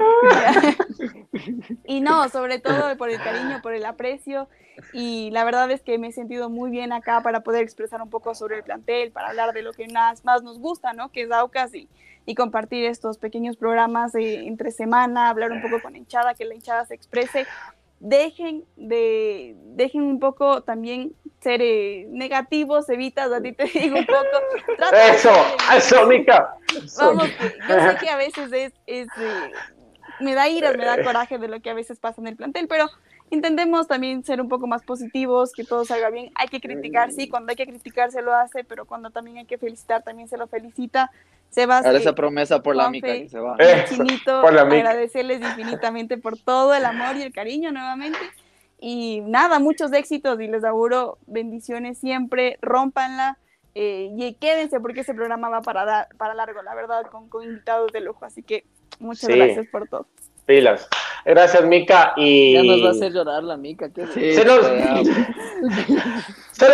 Y 1.86 2.02
no, 2.02 2.28
sobre 2.28 2.58
todo 2.58 2.98
por 2.98 3.08
el 3.08 3.18
cariño, 3.18 3.62
por 3.62 3.72
el 3.72 3.86
aprecio. 3.86 4.50
Y 4.92 5.30
la 5.30 5.44
verdad 5.44 5.70
es 5.70 5.80
que 5.80 5.96
me 5.96 6.08
he 6.08 6.12
sentido 6.12 6.50
muy 6.50 6.70
bien 6.70 6.92
acá 6.92 7.22
para 7.22 7.40
poder 7.40 7.62
expresar 7.62 8.02
un 8.02 8.10
poco 8.10 8.34
sobre 8.34 8.56
el 8.56 8.64
plantel, 8.64 9.10
para 9.10 9.30
hablar 9.30 9.54
de 9.54 9.62
lo 9.62 9.72
que 9.72 9.88
más, 9.88 10.22
más 10.22 10.42
nos 10.42 10.58
gusta, 10.58 10.92
¿no? 10.92 11.10
Que 11.10 11.22
es 11.22 11.32
Aucas 11.32 11.74
y, 11.74 11.88
y 12.26 12.34
compartir 12.34 12.84
estos 12.84 13.16
pequeños 13.16 13.56
programas 13.56 14.12
de, 14.12 14.46
entre 14.46 14.70
semana, 14.70 15.30
hablar 15.30 15.50
un 15.50 15.62
poco 15.62 15.80
con 15.80 15.92
la 15.92 15.98
hinchada, 15.98 16.34
que 16.34 16.44
la 16.44 16.54
hinchada 16.54 16.84
se 16.84 16.94
exprese 16.94 17.46
dejen 18.00 18.64
de, 18.76 19.56
dejen 19.74 20.02
un 20.02 20.20
poco 20.20 20.62
también 20.62 21.12
ser 21.40 21.60
eh, 21.62 22.06
negativos, 22.10 22.88
evitas, 22.88 23.30
a 23.32 23.40
ti 23.40 23.52
te 23.52 23.64
digo 23.78 23.98
un 23.98 24.06
poco. 24.06 24.96
eso, 25.10 25.30
eso, 25.76 26.06
Mica. 26.06 26.56
Vamos, 26.98 27.28
yo 27.68 27.90
sé 27.90 27.96
que 28.00 28.10
a 28.10 28.16
veces 28.16 28.52
es, 28.52 28.72
es 28.86 29.08
eh, 29.18 29.52
me 30.20 30.34
da 30.34 30.48
iras, 30.48 30.76
me 30.76 30.84
da 30.84 31.02
coraje 31.02 31.38
de 31.38 31.48
lo 31.48 31.60
que 31.60 31.70
a 31.70 31.74
veces 31.74 31.98
pasa 31.98 32.20
en 32.20 32.28
el 32.28 32.36
plantel, 32.36 32.66
pero 32.68 32.88
intentemos 33.30 33.86
también 33.86 34.24
ser 34.24 34.40
un 34.40 34.48
poco 34.48 34.66
más 34.66 34.82
positivos, 34.82 35.52
que 35.52 35.64
todo 35.64 35.84
salga 35.84 36.10
bien. 36.10 36.30
Hay 36.34 36.48
que 36.48 36.60
criticar, 36.60 37.12
sí, 37.12 37.28
cuando 37.28 37.50
hay 37.50 37.56
que 37.56 37.66
criticar 37.66 38.10
se 38.10 38.22
lo 38.22 38.34
hace, 38.34 38.64
pero 38.64 38.86
cuando 38.86 39.10
también 39.10 39.38
hay 39.38 39.44
que 39.44 39.58
felicitar 39.58 40.02
también 40.02 40.28
se 40.28 40.36
lo 40.36 40.46
felicita. 40.46 41.10
Sebas. 41.50 41.84
esa 41.86 42.14
promesa 42.14 42.62
por 42.62 42.76
la 42.76 42.90
mica 42.90 43.08
que 43.08 43.28
se 43.28 43.38
va. 43.38 43.56
Chinito, 43.88 44.40
agradecerles 44.40 45.40
infinitamente 45.40 46.18
por 46.18 46.38
todo 46.38 46.74
el 46.74 46.84
amor 46.84 47.16
y 47.16 47.22
el 47.22 47.32
cariño 47.32 47.72
nuevamente. 47.72 48.18
Y 48.80 49.22
nada, 49.22 49.58
muchos 49.58 49.92
éxitos 49.92 50.40
y 50.40 50.46
les 50.46 50.62
auguro 50.64 51.18
bendiciones 51.26 51.98
siempre, 51.98 52.58
rompanla 52.62 53.36
eh, 53.74 54.10
y 54.16 54.34
quédense 54.34 54.78
porque 54.78 55.00
ese 55.00 55.14
programa 55.14 55.48
va 55.48 55.62
para, 55.62 55.84
dar, 55.84 56.08
para 56.16 56.34
largo, 56.34 56.62
la 56.62 56.74
verdad, 56.74 57.06
con, 57.10 57.28
con 57.28 57.42
invitados 57.42 57.92
de 57.92 58.00
lujo. 58.00 58.24
Así 58.24 58.42
que 58.42 58.64
muchas 59.00 59.28
gracias 59.30 59.66
por 59.66 59.88
todo. 59.88 60.06
Pilas. 60.46 60.88
Gracias, 61.24 61.64
Mica. 61.64 62.12
Y... 62.16 62.54
Ya 62.54 62.62
nos 62.62 62.84
va 62.84 62.88
a 62.88 62.92
hacer 62.92 63.12
llorar 63.12 63.42
la 63.42 63.56
Mica. 63.56 63.90
Solo 63.94 64.12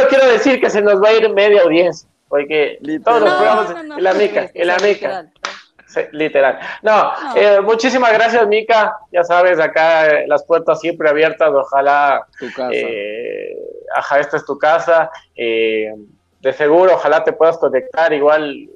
quiero 0.08 0.28
decir 0.28 0.60
que 0.60 0.68
se 0.70 0.82
nos 0.82 1.02
va 1.02 1.08
a 1.08 1.14
ir 1.14 1.28
media 1.30 1.62
audiencia 1.62 2.08
porque 2.34 2.80
todos 3.04 3.20
los 3.20 3.32
programas 3.32 3.70
en 3.96 4.02
la 4.02 4.12
Mica, 4.12 4.50
en 4.52 4.66
la 4.66 4.76
Mica. 4.78 5.26
literal. 6.10 6.58
No, 6.82 7.12
eh, 7.36 7.60
muchísimas 7.60 8.12
gracias, 8.12 8.44
Mica. 8.48 8.96
Ya 9.12 9.22
sabes, 9.22 9.60
acá 9.60 10.08
eh, 10.08 10.24
las 10.26 10.44
puertas 10.44 10.80
siempre 10.80 11.08
abiertas. 11.08 11.52
Ojalá. 11.54 12.26
Tu 12.40 12.52
casa. 12.52 12.70
Eh, 12.72 13.56
ajá, 13.94 14.18
esta 14.18 14.38
es 14.38 14.44
tu 14.44 14.58
casa. 14.58 15.12
de 15.36 16.52
seguro, 16.56 16.94
ojalá 16.94 17.22
te 17.22 17.32
puedas 17.32 17.56
conectar 17.58 18.12
igual 18.12 18.68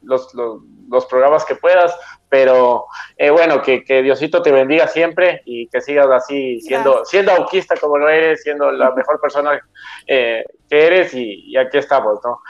los, 0.00 0.32
los, 0.32 0.62
los 0.88 1.04
programas 1.04 1.44
que 1.44 1.56
puedas. 1.56 1.94
Pero 2.30 2.86
bueno, 3.18 3.60
que, 3.60 3.84
que, 3.84 4.00
Diosito 4.00 4.40
te 4.40 4.52
bendiga 4.52 4.88
siempre 4.88 5.42
y 5.44 5.68
que 5.68 5.82
sigas 5.82 6.08
así 6.10 6.62
siendo, 6.62 7.04
siendo 7.04 7.32
auquista 7.32 7.76
como 7.76 7.98
lo 7.98 8.08
eres, 8.08 8.42
siendo 8.42 8.72
la 8.72 8.90
mejor 8.92 9.20
persona 9.20 9.60
que 10.06 10.44
eres 10.70 11.12
y, 11.12 11.50
y 11.50 11.56
aquí 11.58 11.76
estamos, 11.76 12.18
¿no? 12.24 12.40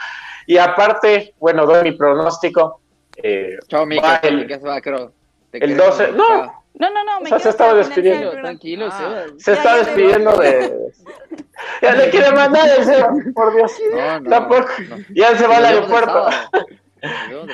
Y 0.47 0.57
aparte, 0.57 1.35
bueno, 1.39 1.65
doy 1.65 1.83
mi 1.83 1.91
pronóstico. 1.91 2.79
Eh, 3.21 3.57
Chao, 3.67 3.85
Mica, 3.85 4.19
el, 4.23 4.47
creo. 4.81 5.11
el 5.51 5.77
12, 5.77 6.11
no. 6.13 6.65
No, 6.79 6.91
no, 6.91 7.03
no, 7.03 7.21
me 7.21 7.25
o 7.25 7.29
sea, 7.29 7.39
se 7.39 7.49
estaba 7.49 7.73
despidiendo. 7.73 8.31
Tranquilo, 8.31 8.87
ah, 8.91 9.25
se 9.37 9.53
está 9.53 9.77
despidiendo 9.77 10.37
de. 10.37 10.91
ya 11.81 11.95
le 11.95 12.09
quiere 12.11 12.31
mandar 12.31 12.69
el 12.69 12.85
Seba, 12.85 13.13
por 13.33 13.55
Dios. 13.55 13.71
No, 13.91 14.19
no, 14.19 14.29
Tampoco. 14.29 14.67
Ya 15.09 15.35
se 15.35 15.47
va 15.47 15.57
al 15.57 15.65
aeropuerto. 15.65 16.27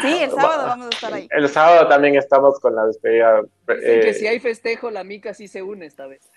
Sí, 0.01 0.19
el 0.21 0.31
sábado 0.31 0.67
vamos 0.67 0.85
a 0.85 0.89
estar 0.89 1.13
ahí. 1.13 1.27
El 1.29 1.49
sábado 1.49 1.89
también 1.89 2.15
estamos 2.15 2.59
con 2.61 2.75
la 2.75 2.85
despedida. 2.85 3.41
Eh, 3.67 4.01
que 4.05 4.13
si 4.13 4.25
hay 4.25 4.39
festejo, 4.39 4.89
la 4.89 5.03
Mica 5.03 5.33
sí 5.33 5.49
se 5.49 5.61
une 5.61 5.85
esta 5.85 6.07
vez. 6.07 6.31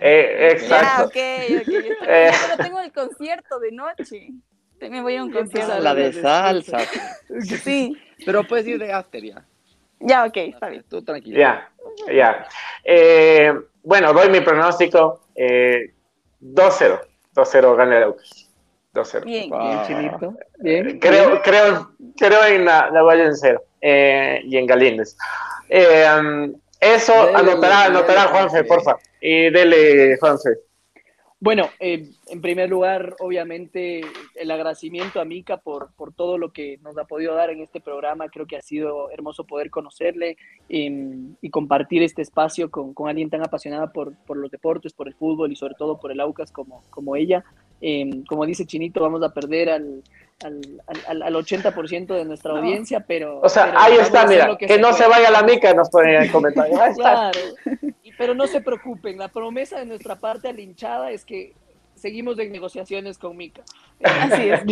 Eh, 0.00 0.48
exacto. 0.50 0.86
Ah, 0.88 1.02
ok, 1.04 1.16
ok. 1.60 1.68
Eh. 2.04 2.30
Pero 2.48 2.62
tengo 2.64 2.80
el 2.80 2.92
concierto 2.92 3.60
de 3.60 3.70
noche 3.70 4.32
me 4.90 5.02
voy 5.02 5.16
a 5.16 5.24
un 5.24 5.32
concierto. 5.32 5.78
La 5.78 5.94
de 5.94 6.12
salsa. 6.12 6.78
sí. 7.40 7.96
Pero 8.24 8.44
puedes 8.44 8.66
ir 8.66 8.78
de 8.78 8.92
after 8.92 9.22
ya. 9.22 9.44
Ya, 10.00 10.24
ok, 10.24 10.36
está 10.36 10.68
bien. 10.68 10.84
Tú 10.88 11.02
tranquilo. 11.02 11.38
Ya, 11.38 11.70
ya. 12.12 12.46
Eh, 12.84 13.52
bueno, 13.82 14.12
doy 14.12 14.28
mi 14.30 14.40
pronóstico. 14.40 15.26
Eh, 15.34 15.92
2-0. 16.40 17.00
2-0 17.34 17.76
gana 17.76 17.98
el 17.98 18.02
Aucas. 18.04 18.50
2-0. 18.94 19.24
Bien, 19.24 19.50
bien, 19.50 19.82
chinito. 19.86 20.34
Bien. 20.58 20.98
Creo, 20.98 21.40
creo, 21.42 21.90
creo 22.16 22.44
en 22.44 22.64
la, 22.64 22.90
la 22.90 23.02
Valle 23.02 23.24
en 23.24 23.36
cero 23.36 23.62
eh, 23.80 24.40
y 24.44 24.56
en 24.56 24.66
Galíndez. 24.66 25.16
Eh, 25.68 26.04
um, 26.18 26.52
eso 26.78 27.14
anotará, 27.34 27.84
anotará 27.84 28.24
Juanfe, 28.24 28.64
porfa. 28.64 28.96
Y 29.20 29.50
dele, 29.50 30.16
Juanfe. 30.18 30.50
Bueno, 31.42 31.70
eh, 31.80 32.08
en 32.28 32.40
primer 32.40 32.70
lugar, 32.70 33.16
obviamente, 33.18 34.02
el 34.36 34.50
agradecimiento 34.52 35.20
a 35.20 35.24
Mika 35.24 35.56
por, 35.56 35.92
por 35.96 36.14
todo 36.14 36.38
lo 36.38 36.52
que 36.52 36.78
nos 36.84 36.96
ha 36.96 37.04
podido 37.04 37.34
dar 37.34 37.50
en 37.50 37.60
este 37.60 37.80
programa. 37.80 38.28
Creo 38.28 38.46
que 38.46 38.56
ha 38.56 38.62
sido 38.62 39.10
hermoso 39.10 39.42
poder 39.42 39.68
conocerle 39.68 40.36
em, 40.68 41.34
y 41.40 41.50
compartir 41.50 42.04
este 42.04 42.22
espacio 42.22 42.70
con, 42.70 42.94
con 42.94 43.08
alguien 43.08 43.28
tan 43.28 43.42
apasionada 43.42 43.92
por, 43.92 44.14
por, 44.18 44.36
los 44.36 44.52
deportes, 44.52 44.92
por 44.92 45.08
el 45.08 45.14
fútbol 45.14 45.50
y 45.50 45.56
sobre 45.56 45.74
todo 45.74 45.98
por 45.98 46.12
el 46.12 46.20
AUCAS 46.20 46.52
como, 46.52 46.84
como 46.90 47.16
ella. 47.16 47.44
Em, 47.80 48.22
como 48.22 48.46
dice 48.46 48.64
Chinito, 48.64 49.00
vamos 49.00 49.24
a 49.24 49.34
perder 49.34 49.68
al, 49.68 50.04
al, 50.44 50.82
al, 51.06 51.22
al 51.22 51.34
80% 51.34 52.06
de 52.14 52.24
nuestra 52.24 52.52
audiencia, 52.58 53.00
pero... 53.06 53.40
O 53.40 53.48
sea, 53.48 53.66
pero 53.66 53.78
ahí 53.78 53.94
está, 53.98 54.26
mira, 54.26 54.56
que, 54.58 54.66
se 54.68 54.78
no 54.78 54.92
se 54.92 55.06
vaya 55.06 55.30
la 55.30 55.42
mica, 55.42 55.72
nos 55.74 55.88
ponen 55.90 56.16
en 56.16 56.22
el 56.24 56.32
comentario. 56.32 56.80
Ahí 56.82 56.90
está. 56.90 57.30
Claro, 57.30 57.38
Y- 58.02 58.12
pero 58.18 58.34
no 58.34 58.46
se 58.46 58.60
preocupen, 58.60 59.18
la 59.18 59.28
promesa 59.28 59.78
de 59.78 59.86
nuestra 59.86 60.16
parte 60.16 60.48
a 60.48 60.52
la 60.52 60.60
hinchada 60.60 61.10
es 61.10 61.24
que 61.24 61.52
seguimos 61.94 62.38
en 62.40 62.50
negociaciones 62.52 63.18
con 63.18 63.36
Mika. 63.36 63.62
Así 64.02 64.48
es. 64.50 64.62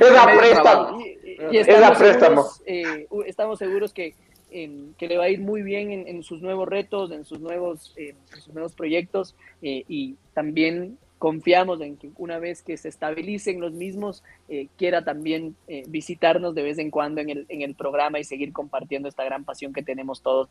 Es 0.00 0.12
la 0.12 0.34
préstamo. 0.38 1.00
Y, 1.00 1.04
y- 1.04 1.58
Es 1.58 1.68
y 1.68 1.70
a 1.70 1.74
estamos, 1.74 1.98
préstamo. 1.98 2.42
seguros, 2.44 2.62
eh, 2.66 3.06
estamos 3.26 3.58
seguros 3.58 3.92
que, 3.92 4.14
que 4.50 5.08
le 5.08 5.16
va 5.18 5.24
a 5.24 5.28
ir 5.28 5.40
muy 5.40 5.62
bien 5.62 5.90
en, 5.92 6.08
en 6.08 6.22
sus 6.22 6.40
nuevos 6.42 6.68
retos, 6.68 7.10
en 7.10 7.24
sus 7.24 7.40
nuevos, 7.40 7.92
eh, 7.96 8.14
en 8.34 8.40
sus 8.40 8.52
nuevos 8.54 8.74
proyectos 8.74 9.34
eh, 9.62 9.84
y 9.88 10.16
también 10.34 10.98
confiamos 11.22 11.80
en 11.80 11.96
que 11.96 12.10
una 12.16 12.40
vez 12.40 12.64
que 12.64 12.76
se 12.76 12.88
estabilicen 12.88 13.60
los 13.60 13.72
mismos, 13.74 14.24
eh, 14.48 14.66
quiera 14.76 15.04
también 15.04 15.54
eh, 15.68 15.84
visitarnos 15.86 16.52
de 16.52 16.64
vez 16.64 16.78
en 16.78 16.90
cuando 16.90 17.20
en 17.20 17.30
el, 17.30 17.46
en 17.48 17.62
el 17.62 17.76
programa 17.76 18.18
y 18.18 18.24
seguir 18.24 18.52
compartiendo 18.52 19.08
esta 19.08 19.22
gran 19.22 19.44
pasión 19.44 19.72
que 19.72 19.84
tenemos 19.84 20.20
todos 20.20 20.48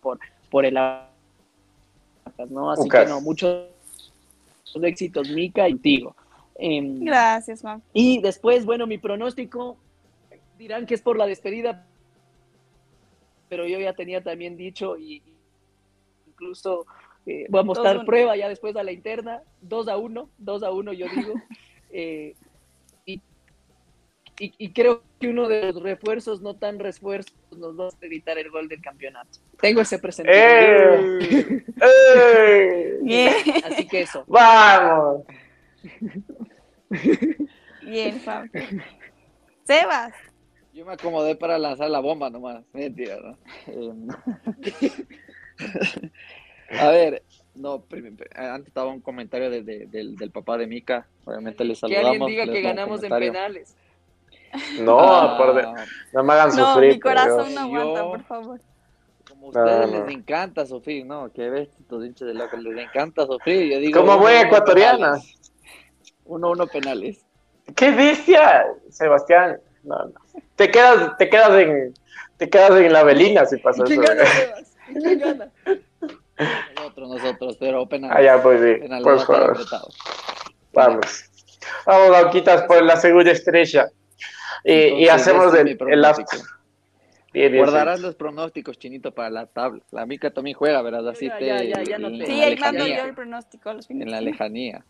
por, 0.00 0.18
por 0.50 0.64
el 0.64 0.74
¿no? 0.74 2.72
Así 2.72 2.88
que 2.88 3.06
no, 3.06 3.20
muchos 3.20 3.68
éxitos, 4.82 5.28
Mica, 5.28 5.68
y 5.68 5.74
contigo. 5.74 6.16
Em, 6.56 7.04
Gracias, 7.04 7.60
Juan. 7.60 7.80
y 7.92 8.20
después, 8.20 8.64
bueno, 8.64 8.88
mi 8.88 8.98
pronóstico, 8.98 9.76
dirán 10.58 10.84
que 10.86 10.94
es 10.94 11.00
por 11.00 11.16
la 11.16 11.28
despedida, 11.28 11.86
pero 13.48 13.68
yo 13.68 13.78
ya 13.78 13.92
tenía 13.92 14.20
también 14.20 14.56
dicho 14.56 14.98
y 14.98 15.22
incluso 16.26 16.86
eh, 17.30 17.46
voy 17.48 17.60
a 17.60 17.64
mostrar 17.64 17.96
2-1. 17.98 18.06
prueba 18.06 18.36
ya 18.36 18.48
después 18.48 18.74
a 18.76 18.82
la 18.82 18.90
interna, 18.92 19.42
2 19.62 19.88
a 19.88 19.96
1, 19.96 20.30
2 20.38 20.62
a 20.62 20.70
1 20.72 20.92
yo 20.94 21.06
digo. 21.14 21.34
eh, 21.92 22.34
y, 23.06 23.20
y, 24.40 24.52
y 24.58 24.72
creo 24.72 25.02
que 25.20 25.28
uno 25.28 25.46
de 25.48 25.72
los 25.72 25.82
refuerzos, 25.82 26.40
no 26.40 26.54
tan 26.54 26.78
refuerzos, 26.80 27.34
nos 27.56 27.78
va 27.78 27.86
a 27.86 27.90
evitar 28.00 28.36
el 28.38 28.50
gol 28.50 28.68
del 28.68 28.80
campeonato. 28.80 29.38
Tengo 29.60 29.80
ese 29.82 29.98
presentimiento. 29.98 31.24
¡Eh! 31.24 31.64
¡Eh! 31.82 32.98
Bien, 33.02 33.34
Así 33.64 33.86
que 33.86 34.02
eso. 34.02 34.24
¡Vamos! 34.26 35.22
bien, 37.82 38.20
Juan. 38.24 38.50
Sebas, 39.64 40.12
Yo 40.72 40.84
me 40.84 40.94
acomodé 40.94 41.36
para 41.36 41.58
lanzar 41.58 41.90
la 41.90 42.00
bomba 42.00 42.28
nomás. 42.28 42.64
Mentira, 42.72 43.18
¿no? 43.20 43.38
A 46.78 46.88
ver, 46.90 47.22
no, 47.54 47.84
antes 48.36 48.68
estaba 48.68 48.88
un 48.90 49.00
comentario 49.00 49.50
de- 49.50 49.62
de- 49.62 49.86
del, 49.86 50.16
del 50.16 50.30
papá 50.30 50.56
de 50.58 50.66
Mika. 50.66 51.06
Obviamente 51.24 51.64
le 51.64 51.74
Que 51.74 51.80
saludamos. 51.80 52.10
alguien 52.12 52.26
diga 52.28 52.44
que 52.46 52.60
ganamos 52.62 53.02
en 53.02 53.10
penales. 53.10 53.76
No, 54.80 54.98
Ah, 55.00 55.36
por 55.38 55.54
de- 55.54 55.62
no 56.12 56.24
me 56.24 56.32
hagan 56.32 56.56
no, 56.56 56.72
sufrir. 56.74 56.92
mi 56.94 57.00
corazón 57.00 57.54
no 57.54 57.60
aguanta, 57.60 58.00
Yo- 58.00 58.10
por 58.10 58.22
favor. 58.24 58.60
Como 59.28 59.46
a 59.46 59.48
ustedes 59.50 59.90
No, 59.90 59.98
no. 59.98 60.06
les 60.06 60.16
encanta 60.16 60.66
sufrir, 60.66 61.06
¿no? 61.06 61.32
Que 61.32 61.48
ves, 61.50 61.68
estos 61.78 62.04
hinchas 62.04 62.26
de 62.28 62.34
loco, 62.34 62.56
les 62.56 62.84
encanta 62.84 63.26
sufrir. 63.26 63.72
Yo 63.72 63.78
digo, 63.78 64.00
Como 64.00 64.18
buena 64.18 64.40
ecuatoriana. 64.42 64.96
penales. 65.12 65.36
Uno, 66.24 66.50
uno 66.50 66.66
penales. 66.66 67.24
¡Qué 67.76 67.90
bestia, 67.92 68.66
Sebastián! 68.88 69.58
No, 69.84 69.96
no. 70.04 70.12
Te 70.56 70.70
quedas, 70.70 71.16
te 71.16 71.28
quedas 71.30 71.50
en, 71.60 71.94
te 72.36 72.50
quedas 72.50 72.72
en 72.72 72.92
la 72.92 73.02
velina 73.04 73.46
si 73.46 73.56
pasa 73.58 73.82
¿Y 73.84 73.86
quién 73.86 74.02
eso. 74.02 74.12
gana, 74.12 74.24
Sebas? 74.26 74.76
¿Y 75.66 75.80
quién 76.46 76.74
gana? 76.76 77.06
Nosotros, 77.14 77.56
pero 77.58 77.86
penales. 77.88 78.16
Ah, 78.18 78.22
ya, 78.22 78.42
pues 78.42 78.60
sí, 78.60 78.80
Penales, 78.80 79.02
por 79.04 79.12
va 79.12 79.16
a 79.16 79.20
estar 79.22 79.36
favor. 79.36 79.50
apretado. 79.52 79.88
Vamos. 80.72 81.24
Vamos, 81.86 82.10
Gauquitas, 82.10 82.62
por 82.64 82.82
la 82.82 82.96
segunda 82.96 83.30
estrella. 83.30 83.88
Y, 84.64 84.72
y 84.72 84.84
Entonces, 84.84 85.10
hacemos 85.10 85.46
ese 85.54 85.56
es 85.72 85.80
el, 85.80 85.88
el. 85.92 86.02
Bien, 87.32 87.52
bien, 87.52 87.64
Guardarás 87.64 88.00
los 88.00 88.16
pronósticos, 88.16 88.78
Chinito, 88.78 89.12
para 89.14 89.30
la 89.30 89.46
tabla. 89.46 89.82
La 89.92 90.04
Mica 90.04 90.30
también 90.32 90.56
juega, 90.56 90.82
¿verdad? 90.82 91.08
Así 91.08 91.28
Ya, 91.28 91.38
te, 91.38 91.46
ya, 91.46 91.62
ya, 91.62 91.82
ya 91.84 91.98
no 91.98 92.08
en 92.08 92.14
te- 92.14 92.18
la 92.18 92.26
Sí, 92.26 92.32
ahí 92.42 92.56
mando 92.58 92.78
lejanía, 92.80 92.98
yo 92.98 93.08
el 93.08 93.14
pronóstico 93.14 93.70
a 93.70 93.74
los 93.74 93.86
fines. 93.86 94.06
En 94.06 94.10
la 94.10 94.20
lejanía. 94.20 94.84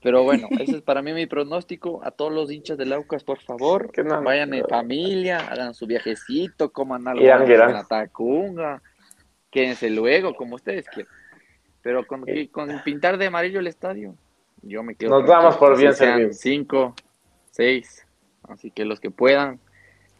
Pero 0.00 0.22
bueno, 0.22 0.48
ese 0.60 0.76
es 0.76 0.82
para 0.82 1.02
mí 1.02 1.12
mi 1.12 1.26
pronóstico. 1.26 2.00
A 2.04 2.10
todos 2.12 2.32
los 2.32 2.50
hinchas 2.52 2.78
del 2.78 2.92
Aucas, 2.92 3.24
por 3.24 3.40
favor, 3.40 3.90
Que 3.90 4.04
no, 4.04 4.22
vayan 4.22 4.54
en 4.54 4.60
no. 4.60 4.68
familia, 4.68 5.38
hagan 5.50 5.74
su 5.74 5.86
viajecito, 5.86 6.70
coman 6.72 7.06
algo 7.08 7.22
Irán, 7.24 7.50
irán. 7.50 7.70
en 7.70 7.74
la 7.76 7.84
tacunga, 7.84 8.80
quédense 9.52 9.88
luego, 9.90 10.34
como 10.34 10.56
ustedes 10.56 10.88
quieran. 10.88 11.12
Pero 11.82 12.04
con, 12.06 12.24
que- 12.24 12.48
con 12.48 12.82
pintar 12.82 13.18
de 13.18 13.26
amarillo 13.26 13.60
el 13.60 13.66
estadio, 13.68 14.16
yo 14.62 14.82
me 14.82 14.96
quedo. 14.96 15.10
Nos 15.20 15.28
damos 15.28 15.56
por 15.56 15.78
bien 15.78 15.94
servidos. 15.94 16.38
Cinco, 16.38 16.94
seis. 17.50 18.04
Así 18.48 18.70
que 18.72 18.84
los 18.84 18.98
que 18.98 19.10
puedan, 19.10 19.60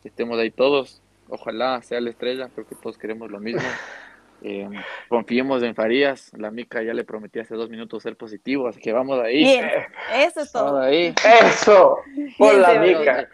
que 0.02 0.08
estemos 0.08 0.38
ahí 0.38 0.50
todos. 0.52 1.02
Ojalá 1.28 1.80
sea 1.82 2.00
la 2.00 2.10
estrella, 2.10 2.48
creo 2.54 2.66
que 2.66 2.74
todos 2.76 2.96
queremos 2.98 3.30
lo 3.30 3.40
mismo. 3.40 3.62
Eh, 4.44 4.68
confiemos 5.08 5.62
en 5.62 5.72
Farías. 5.76 6.32
La 6.36 6.50
Mica 6.50 6.82
ya 6.82 6.92
le 6.94 7.04
prometí 7.04 7.38
hace 7.38 7.54
dos 7.54 7.70
minutos 7.70 8.02
ser 8.02 8.16
positivo, 8.16 8.66
así 8.66 8.80
que 8.80 8.92
vamos 8.92 9.20
ahí. 9.20 9.44
Bien, 9.44 9.70
eso 10.16 10.40
es 10.40 10.52
Vamos 10.52 10.70
todo. 10.72 10.80
ahí. 10.80 11.14
Eso, 11.44 11.98
por 12.36 12.50
Bien, 12.50 12.60
la 12.62 12.74
mica. 12.80 13.28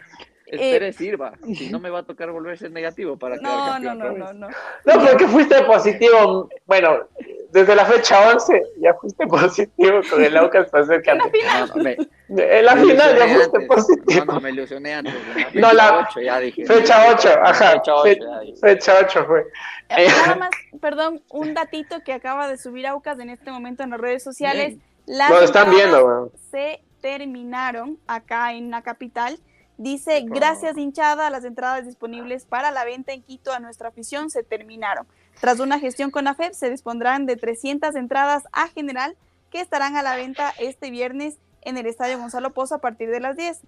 Espere, 0.51 0.93
sirva. 0.93 1.33
Si 1.55 1.69
no 1.71 1.79
me 1.79 1.91
va 1.91 2.01
a 2.01 2.03
tocar 2.03 2.31
volver 2.31 2.55
a 2.55 2.57
ser 2.57 2.71
negativo 2.71 3.17
para 3.19 3.37
No, 3.37 3.79
no, 3.79 3.89
campeón 3.91 3.99
no, 4.19 4.33
no, 4.33 4.33
no. 4.33 4.49
No, 4.85 5.07
porque 5.07 5.27
fuiste 5.29 5.63
positivo. 5.65 6.49
Bueno, 6.67 7.01
desde 7.51 7.75
la 7.75 7.85
fecha 7.85 8.31
11 8.33 8.63
ya 8.81 8.95
fuiste 8.95 9.27
positivo 9.27 10.01
con 10.11 10.25
el 10.25 10.37
Aucas 10.37 10.69
para 10.71 10.87
ser 10.87 11.03
campeón. 11.03 11.33
No, 11.61 11.67
no, 11.67 11.83
me- 11.83 11.97
En 12.29 12.65
la 12.65 12.77
final 12.77 13.17
ya 13.17 13.27
ilusioné 13.27 13.35
fuiste 13.35 13.57
antes. 13.57 13.69
positivo. 13.69 14.25
No, 14.27 14.33
no, 14.35 14.41
me 14.41 14.51
ilusioné 14.51 14.95
antes. 14.95 15.15
No, 15.55 15.73
la- 15.73 15.85
fecha 15.85 16.09
ocho 16.11 16.21
ya 16.21 16.41
dije. 16.41 16.65
Fecha 16.67 17.07
8, 17.11 17.29
ajá. 17.43 17.71
Fecha 17.73 17.95
ocho, 17.95 18.03
Fe- 18.05 18.19
ya 18.21 18.41
dije. 18.41 18.57
Fecha 18.61 18.95
8 19.03 19.25
fue. 19.27 19.41
Eh, 19.91 20.09
Nada 20.09 20.35
más, 20.37 20.51
perdón, 20.81 21.23
un 21.31 21.55
datito 21.55 22.01
que 22.05 22.13
acaba 22.13 22.49
de 22.49 22.59
subir 22.59 22.87
Aucas 22.87 23.19
en 23.19 23.31
este 23.31 23.51
momento 23.51 23.83
en 23.83 23.91
las 23.91 24.01
redes 24.01 24.23
sociales. 24.23 24.77
Las 25.07 25.31
Lo 25.31 25.41
están 25.41 25.71
viendo, 25.71 26.31
se 26.51 26.81
terminaron 27.01 27.99
acá 28.07 28.53
en 28.53 28.71
la 28.71 28.83
capital. 28.83 29.39
Dice, 29.79 30.23
gracias 30.27 30.77
hinchada, 30.77 31.31
las 31.31 31.45
entradas 31.45 31.87
disponibles 31.87 32.45
para 32.45 32.71
la 32.73 32.85
venta 32.85 33.13
en 33.13 33.23
Quito 33.23 33.53
a 33.53 33.61
nuestra 33.61 33.89
afición 33.89 34.29
se 34.29 34.43
terminaron. 34.43 35.07
Tras 35.41 35.61
una 35.61 35.79
gestión 35.79 36.11
con 36.11 36.27
AFEP, 36.27 36.53
se 36.53 36.69
dispondrán 36.69 37.27
de 37.27 37.37
300 37.37 37.95
entradas 37.95 38.43
a 38.53 38.67
general 38.69 39.17
que 39.51 39.61
estarán 39.61 39.97
a 39.97 40.03
la 40.03 40.17
venta 40.17 40.53
este 40.59 40.91
viernes 40.91 41.39
en 41.63 41.79
el 41.79 41.87
Estadio 41.87 42.19
Gonzalo 42.19 42.53
Pozo 42.53 42.75
a 42.75 42.79
partir 42.79 43.09
de 43.09 43.21
las 43.21 43.37
10. 43.37 43.61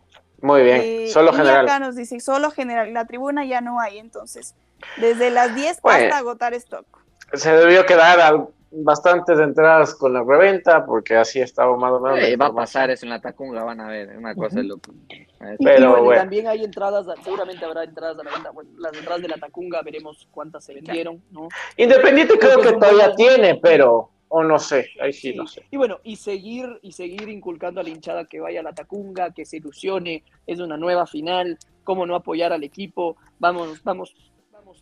Muy 0.43 0.63
bien. 0.63 0.81
Eh, 0.83 1.11
Solo 1.13 1.33
y 1.33 1.37
general. 1.37 1.65
acá 1.67 1.79
nos 1.79 1.95
dice, 1.95 2.19
solo 2.19 2.51
general, 2.51 2.93
la 2.93 3.05
tribuna 3.05 3.45
ya 3.45 3.61
no 3.61 3.79
hay, 3.79 3.99
entonces, 3.99 4.55
desde 4.97 5.31
las 5.31 5.55
10 5.55 5.81
Bueno. 5.81 6.05
hasta 6.07 6.19
agotar 6.19 6.55
stock. 6.55 6.87
Se 7.35 7.53
debió 7.53 7.87
quedar 7.87 8.19
al- 8.21 8.49
bastantes 8.73 9.39
entradas 9.39 9.95
con 9.95 10.13
la 10.13 10.23
reventa 10.23 10.85
porque 10.87 11.17
así 11.17 11.41
estaba 11.41 11.77
más 11.77 11.93
o 11.93 12.01
menos. 12.01 12.21
Eh, 12.21 12.37
va 12.37 12.47
a 12.47 12.55
pasar 12.55 12.91
eso 12.91 13.05
en 13.07 13.11
la 13.11 13.21
Tacunga, 13.21 13.65
van 13.65 13.81
a 13.81 13.89
ver. 13.89 14.17
Una 14.17 14.35
cosa 14.35 14.57
de 14.59 14.65
loco. 14.65 14.93
Y- 15.09 15.27
Pero 15.65 15.81
y 15.81 15.87
bueno, 15.89 16.05
bueno. 16.05 16.21
también 16.21 16.47
hay 16.49 16.65
entradas, 16.65 17.07
seguramente 17.25 17.65
habrá 17.65 17.85
entradas 17.85 18.19
a 18.19 18.23
la 18.25 18.31
venta. 18.31 18.51
Bueno, 18.51 18.71
las 18.79 18.93
entradas 18.97 19.23
de 19.23 19.29
la 19.29 19.37
Tacunga 19.39 19.83
veremos 19.83 20.29
cuántas 20.31 20.65
se 20.65 20.75
vendieron, 20.75 21.23
¿no? 21.31 21.49
Independiente 21.77 22.39
Creo 22.39 22.53
creo 22.61 22.63
que 22.63 22.69
que 22.75 22.79
todavía 22.81 23.07
buen- 23.07 23.17
tiene, 23.17 23.55
pero. 23.57 24.11
O 24.33 24.45
no 24.45 24.61
sé. 24.61 24.87
Ahí 25.01 25.13
sí, 25.13 25.33
Sí, 25.33 25.37
no 25.37 25.45
sé. 25.49 25.65
Y 25.73 25.77
bueno, 25.77 25.99
y 26.05 26.15
seguir, 26.15 26.79
y 26.83 26.93
seguir 26.93 27.29
inculcando 27.29 27.81
a 27.81 27.83
la 27.83 27.89
hinchada 27.91 28.27
que 28.27 28.39
vaya 28.39 28.61
a 28.61 28.63
la 28.63 28.73
Tacunga, 28.73 29.33
que 29.33 29.45
se 29.45 29.57
ilusione, 29.57 30.23
es 30.47 30.61
una 30.61 30.77
nueva 30.77 31.05
final, 31.09 31.59
cómo 31.83 32.07
no 32.07 32.15
apoyar 32.15 32.53
al 32.53 32.63
equipo, 32.63 33.17
vamos, 33.41 33.83
vamos, 33.83 34.15
vamos 34.15 34.15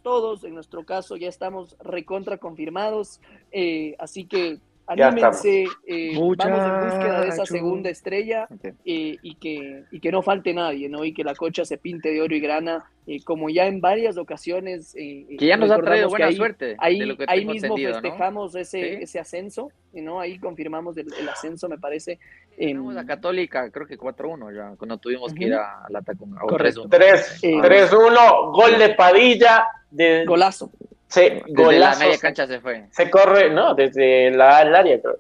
todos, 0.01 0.45
en 0.45 0.55
nuestro 0.55 0.85
caso 0.85 1.17
ya 1.17 1.29
estamos 1.29 1.77
recontra 1.81 2.39
confirmados, 2.39 3.21
eh, 3.53 3.95
así 3.99 4.27
que 4.27 4.61
anímense, 4.89 5.65
eh, 5.87 6.13
vamos 6.17 6.39
en 6.65 6.89
búsqueda 6.91 7.21
de 7.21 7.29
esa 7.29 7.45
segunda 7.47 7.91
estrella 7.91 8.49
eh, 8.85 9.17
y, 9.23 9.35
que, 9.37 9.85
y 9.91 10.01
que 10.01 10.11
no 10.11 10.23
falte 10.23 10.55
nadie, 10.55 10.89
¿no? 10.89 11.05
Y 11.05 11.13
que 11.13 11.25
la 11.25 11.35
cocha 11.35 11.65
se 11.65 11.77
pinte 11.79 12.11
de 12.11 12.23
oro 12.23 12.35
y 12.35 12.41
grana, 12.41 12.85
eh, 13.07 13.23
como 13.23 13.51
ya 13.51 13.67
en 13.67 13.81
varias 13.81 14.17
ocasiones. 14.17 14.95
eh, 14.97 15.27
Que 15.39 15.47
ya 15.47 15.57
nos 15.57 15.71
ha 15.71 15.79
traído 15.79 16.07
que 16.09 16.11
buena 16.13 16.27
ahí- 16.27 16.37
suerte. 16.37 16.75
Ahí, 16.79 16.99
de 16.99 17.07
lo 17.07 17.17
que 17.17 17.25
ahí 17.29 17.45
mismo 17.45 17.69
entendido, 17.77 17.91
¿no? 17.91 18.01
festejamos 18.01 18.55
ese, 18.55 18.81
Sí. 18.81 19.03
ese 19.03 19.19
ascenso, 19.19 19.71
¿no? 19.93 20.21
Ahí 20.21 20.39
confirmamos 20.39 20.97
el, 20.97 21.07
el 21.21 21.29
ascenso, 21.29 21.69
me 21.69 21.79
parece. 21.79 22.19
em, 22.57 22.73
Ganamos 22.73 22.97
a 22.97 23.07
Católica, 23.07 23.71
creo 23.71 23.87
que 23.87 23.97
4-1 23.99 24.51
ya, 24.55 24.75
cuando 24.77 24.99
tuvimos 24.99 25.33
que 25.33 25.41
Ujú. 25.45 25.49
ir 25.49 25.55
a 25.55 25.87
la 25.91 26.03
Correcto. 26.49 26.89
3-1. 26.89 26.89
3, 26.91 27.45
Eh, 27.45 27.59
3-1, 27.63 28.51
gol 28.53 28.79
de 28.79 28.89
Padilla. 28.95 29.67
De, 29.91 30.25
golazo. 30.27 30.71
Se, 31.09 31.21
Desde 31.31 31.43
la 31.53 31.65
golazo, 31.65 32.01
media 32.01 32.15
se- 32.15 32.21
cancha 32.21 32.47
se 32.47 32.61
fue. 32.61 32.85
se 32.91 33.11
corre, 33.11 33.51
no, 33.51 33.75
desde 33.75 34.31
la 34.31 34.63
el 34.63 34.75
área, 34.75 35.01
creo. 35.01 35.17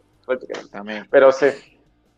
También. 0.70 1.06
pero 1.10 1.32
sí, 1.32 1.46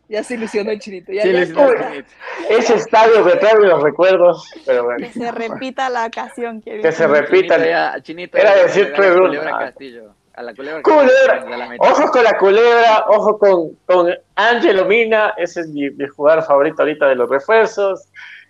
Ya 0.09 0.21
se 0.23 0.33
ilusionó 0.33 0.71
el 0.71 0.79
chinito. 0.79 1.13
Ya, 1.13 1.21
Sí, 1.23 1.31
ya- 1.31 2.03
ese 2.49 2.75
estadio 2.75 3.23
me 3.23 3.31
trae 3.37 3.55
los 3.55 3.81
recuerdos, 3.81 4.45
pero 4.65 4.83
bueno, 4.83 5.07
Que 5.07 5.13
se 5.13 5.31
repita 5.31 5.89
la 5.89 6.05
ocasión. 6.07 6.59
quiero 6.59 6.81
que 6.81 6.91
se 6.91 7.07
repita. 7.07 7.55
Chinito 7.55 7.69
ya- 7.71 8.01
Chinito 8.01 8.37
Era 8.37 8.55
ya 8.57 8.63
decir 8.63 8.83
le 8.83 8.89
da 8.91 8.95
tres 8.97 9.07
la 9.09 9.15
uno. 9.15 9.27
culebra 9.27 9.55
Ah. 9.55 9.59
Castillo. 9.59 10.13
A 10.33 10.43
la 10.43 10.53
culebra 10.53 10.81
Culebra. 10.81 11.57
La. 11.57 11.75
Ojo 11.79 12.11
con 12.11 12.23
la 12.25 12.37
culebra, 12.37 13.05
ojo 13.07 13.37
con, 13.39 13.75
con 13.85 14.13
Angelo 14.35 14.83
Mina, 14.85 15.33
ese 15.37 15.61
es 15.61 15.67
mi, 15.69 15.89
mi 15.91 16.07
jugador 16.07 16.43
favorito 16.43 16.81
ahorita 16.81 17.07
de 17.07 17.15
los 17.15 17.29
refuerzos. 17.29 18.09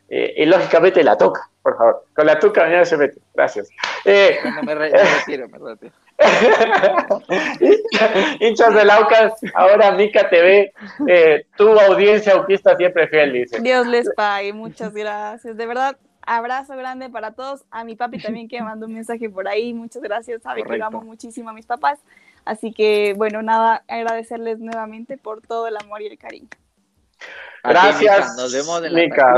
Eh, 0.09 0.33
y 0.37 0.45
lógicamente 0.45 1.03
la 1.03 1.15
toca, 1.17 1.49
por 1.61 1.77
favor. 1.77 2.05
Con 2.15 2.25
la 2.25 2.39
tuca 2.39 2.63
mañana 2.63 2.85
se 2.85 2.97
mete. 2.97 3.19
Gracias. 3.33 3.69
Eh, 4.05 4.37
Bueno, 4.43 4.63
me, 4.63 4.75
re- 4.75 4.91
me 4.91 5.03
retiro, 5.03 5.47
me 5.49 5.57
retiro. 5.59 5.93
hinchas 8.39 8.73
del 8.75 8.89
Aucas, 8.89 9.33
ahora 9.55 9.91
Mica 9.91 10.29
TV, 10.29 10.73
eh, 11.07 11.45
tu 11.57 11.69
audiencia 11.79 12.33
autista 12.33 12.75
siempre 12.77 13.07
fiel, 13.07 13.33
dice. 13.33 13.59
Dios 13.61 13.87
les 13.87 14.09
pague, 14.15 14.53
muchas 14.53 14.93
gracias. 14.93 15.57
De 15.57 15.65
verdad, 15.65 15.97
abrazo 16.25 16.75
grande 16.75 17.09
para 17.09 17.31
todos. 17.33 17.63
A 17.71 17.83
mi 17.83 17.95
papi 17.95 18.21
también 18.21 18.47
que 18.47 18.59
me 18.59 18.65
mandó 18.65 18.85
un 18.85 18.93
mensaje 18.93 19.29
por 19.29 19.47
ahí. 19.47 19.73
Muchas 19.73 20.01
gracias. 20.01 20.41
Sabe 20.43 20.61
que 20.61 20.67
Correcto. 20.67 20.91
lo 20.91 20.97
amo 20.97 21.01
muchísimo 21.01 21.49
a 21.49 21.53
mis 21.53 21.65
papás. 21.65 21.99
Así 22.45 22.73
que, 22.73 23.13
bueno, 23.17 23.41
nada, 23.43 23.83
agradecerles 23.87 24.59
nuevamente 24.59 25.17
por 25.17 25.41
todo 25.41 25.67
el 25.67 25.77
amor 25.77 26.01
y 26.01 26.07
el 26.07 26.17
cariño. 26.17 26.47
Ti, 27.63 27.69
Gracias, 27.69 28.35
Nos 28.37 28.53
vemos 28.53 28.83
en 28.83 28.93
la 28.93 28.99
Mica, 29.01 29.31
a 29.33 29.35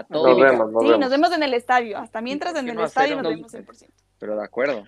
A 0.00 0.04
todos. 0.04 0.38
Nos 0.38 0.40
vemos, 0.40 0.70
nos 0.72 0.82
sí, 0.82 0.88
vemos. 0.88 1.00
nos 1.00 1.10
vemos 1.10 1.32
en 1.32 1.42
el 1.42 1.54
estadio. 1.54 1.98
Hasta 1.98 2.20
mientras 2.20 2.54
en 2.56 2.66
¿Por 2.66 2.74
qué 2.74 2.80
el 2.80 2.86
estadio 2.86 3.22
nos 3.22 3.32
vemos 3.32 3.52
100%. 3.52 3.90
Pero 4.18 4.36
de 4.36 4.44
acuerdo. 4.44 4.84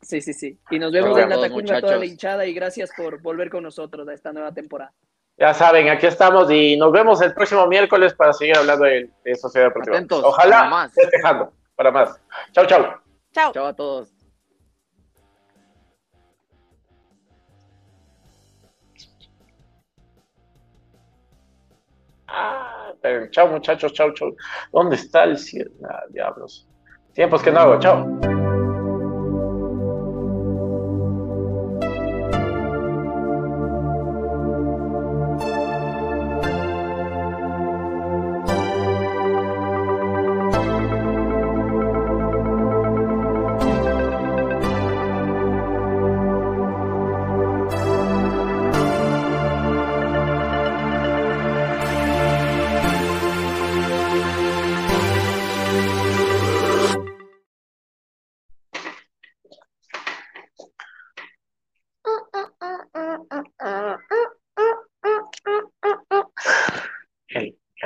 Sí, 0.00 0.20
sí, 0.20 0.32
sí. 0.32 0.58
Y 0.70 0.78
nos 0.78 0.92
vemos 0.92 1.10
Nos 1.10 1.18
en 1.18 1.28
la 1.30 1.40
Tacunga 1.40 1.80
toda 1.80 1.96
la 1.96 2.06
hinchada 2.06 2.46
y 2.46 2.54
gracias 2.54 2.90
por 2.96 3.20
volver 3.22 3.50
con 3.50 3.62
nosotros 3.62 4.06
a 4.08 4.14
esta 4.14 4.32
nueva 4.32 4.52
temporada. 4.52 4.92
Ya 5.36 5.52
saben, 5.52 5.88
aquí 5.88 6.06
estamos 6.06 6.50
y 6.50 6.76
nos 6.76 6.92
vemos 6.92 7.20
el 7.20 7.34
próximo 7.34 7.66
miércoles 7.66 8.14
para 8.14 8.32
seguir 8.32 8.56
hablando 8.56 8.84
de, 8.84 9.10
de 9.24 9.34
Sociedad 9.34 9.66
Deportiva. 9.66 9.96
Atentos, 9.96 10.22
Ojalá 10.24 10.58
para 10.58 10.70
más. 10.70 10.94
festejando 10.94 11.52
para 11.74 11.90
más. 11.90 12.20
Chau, 12.52 12.66
chau. 12.66 12.84
Chao. 13.32 13.52
Chao 13.52 13.66
a 13.66 13.74
todos. 13.74 14.13
Ah, 22.36 22.92
chao 23.30 23.48
muchachos, 23.48 23.92
chau, 23.92 24.12
chau. 24.12 24.34
¿Dónde 24.72 24.96
está 24.96 25.24
el 25.24 25.38
cierre? 25.38 25.70
Ah, 25.88 26.02
diablos. 26.10 26.66
Tiempos 27.12 27.42
que 27.42 27.52
no 27.52 27.60
hago, 27.60 27.78
chao. 27.78 28.53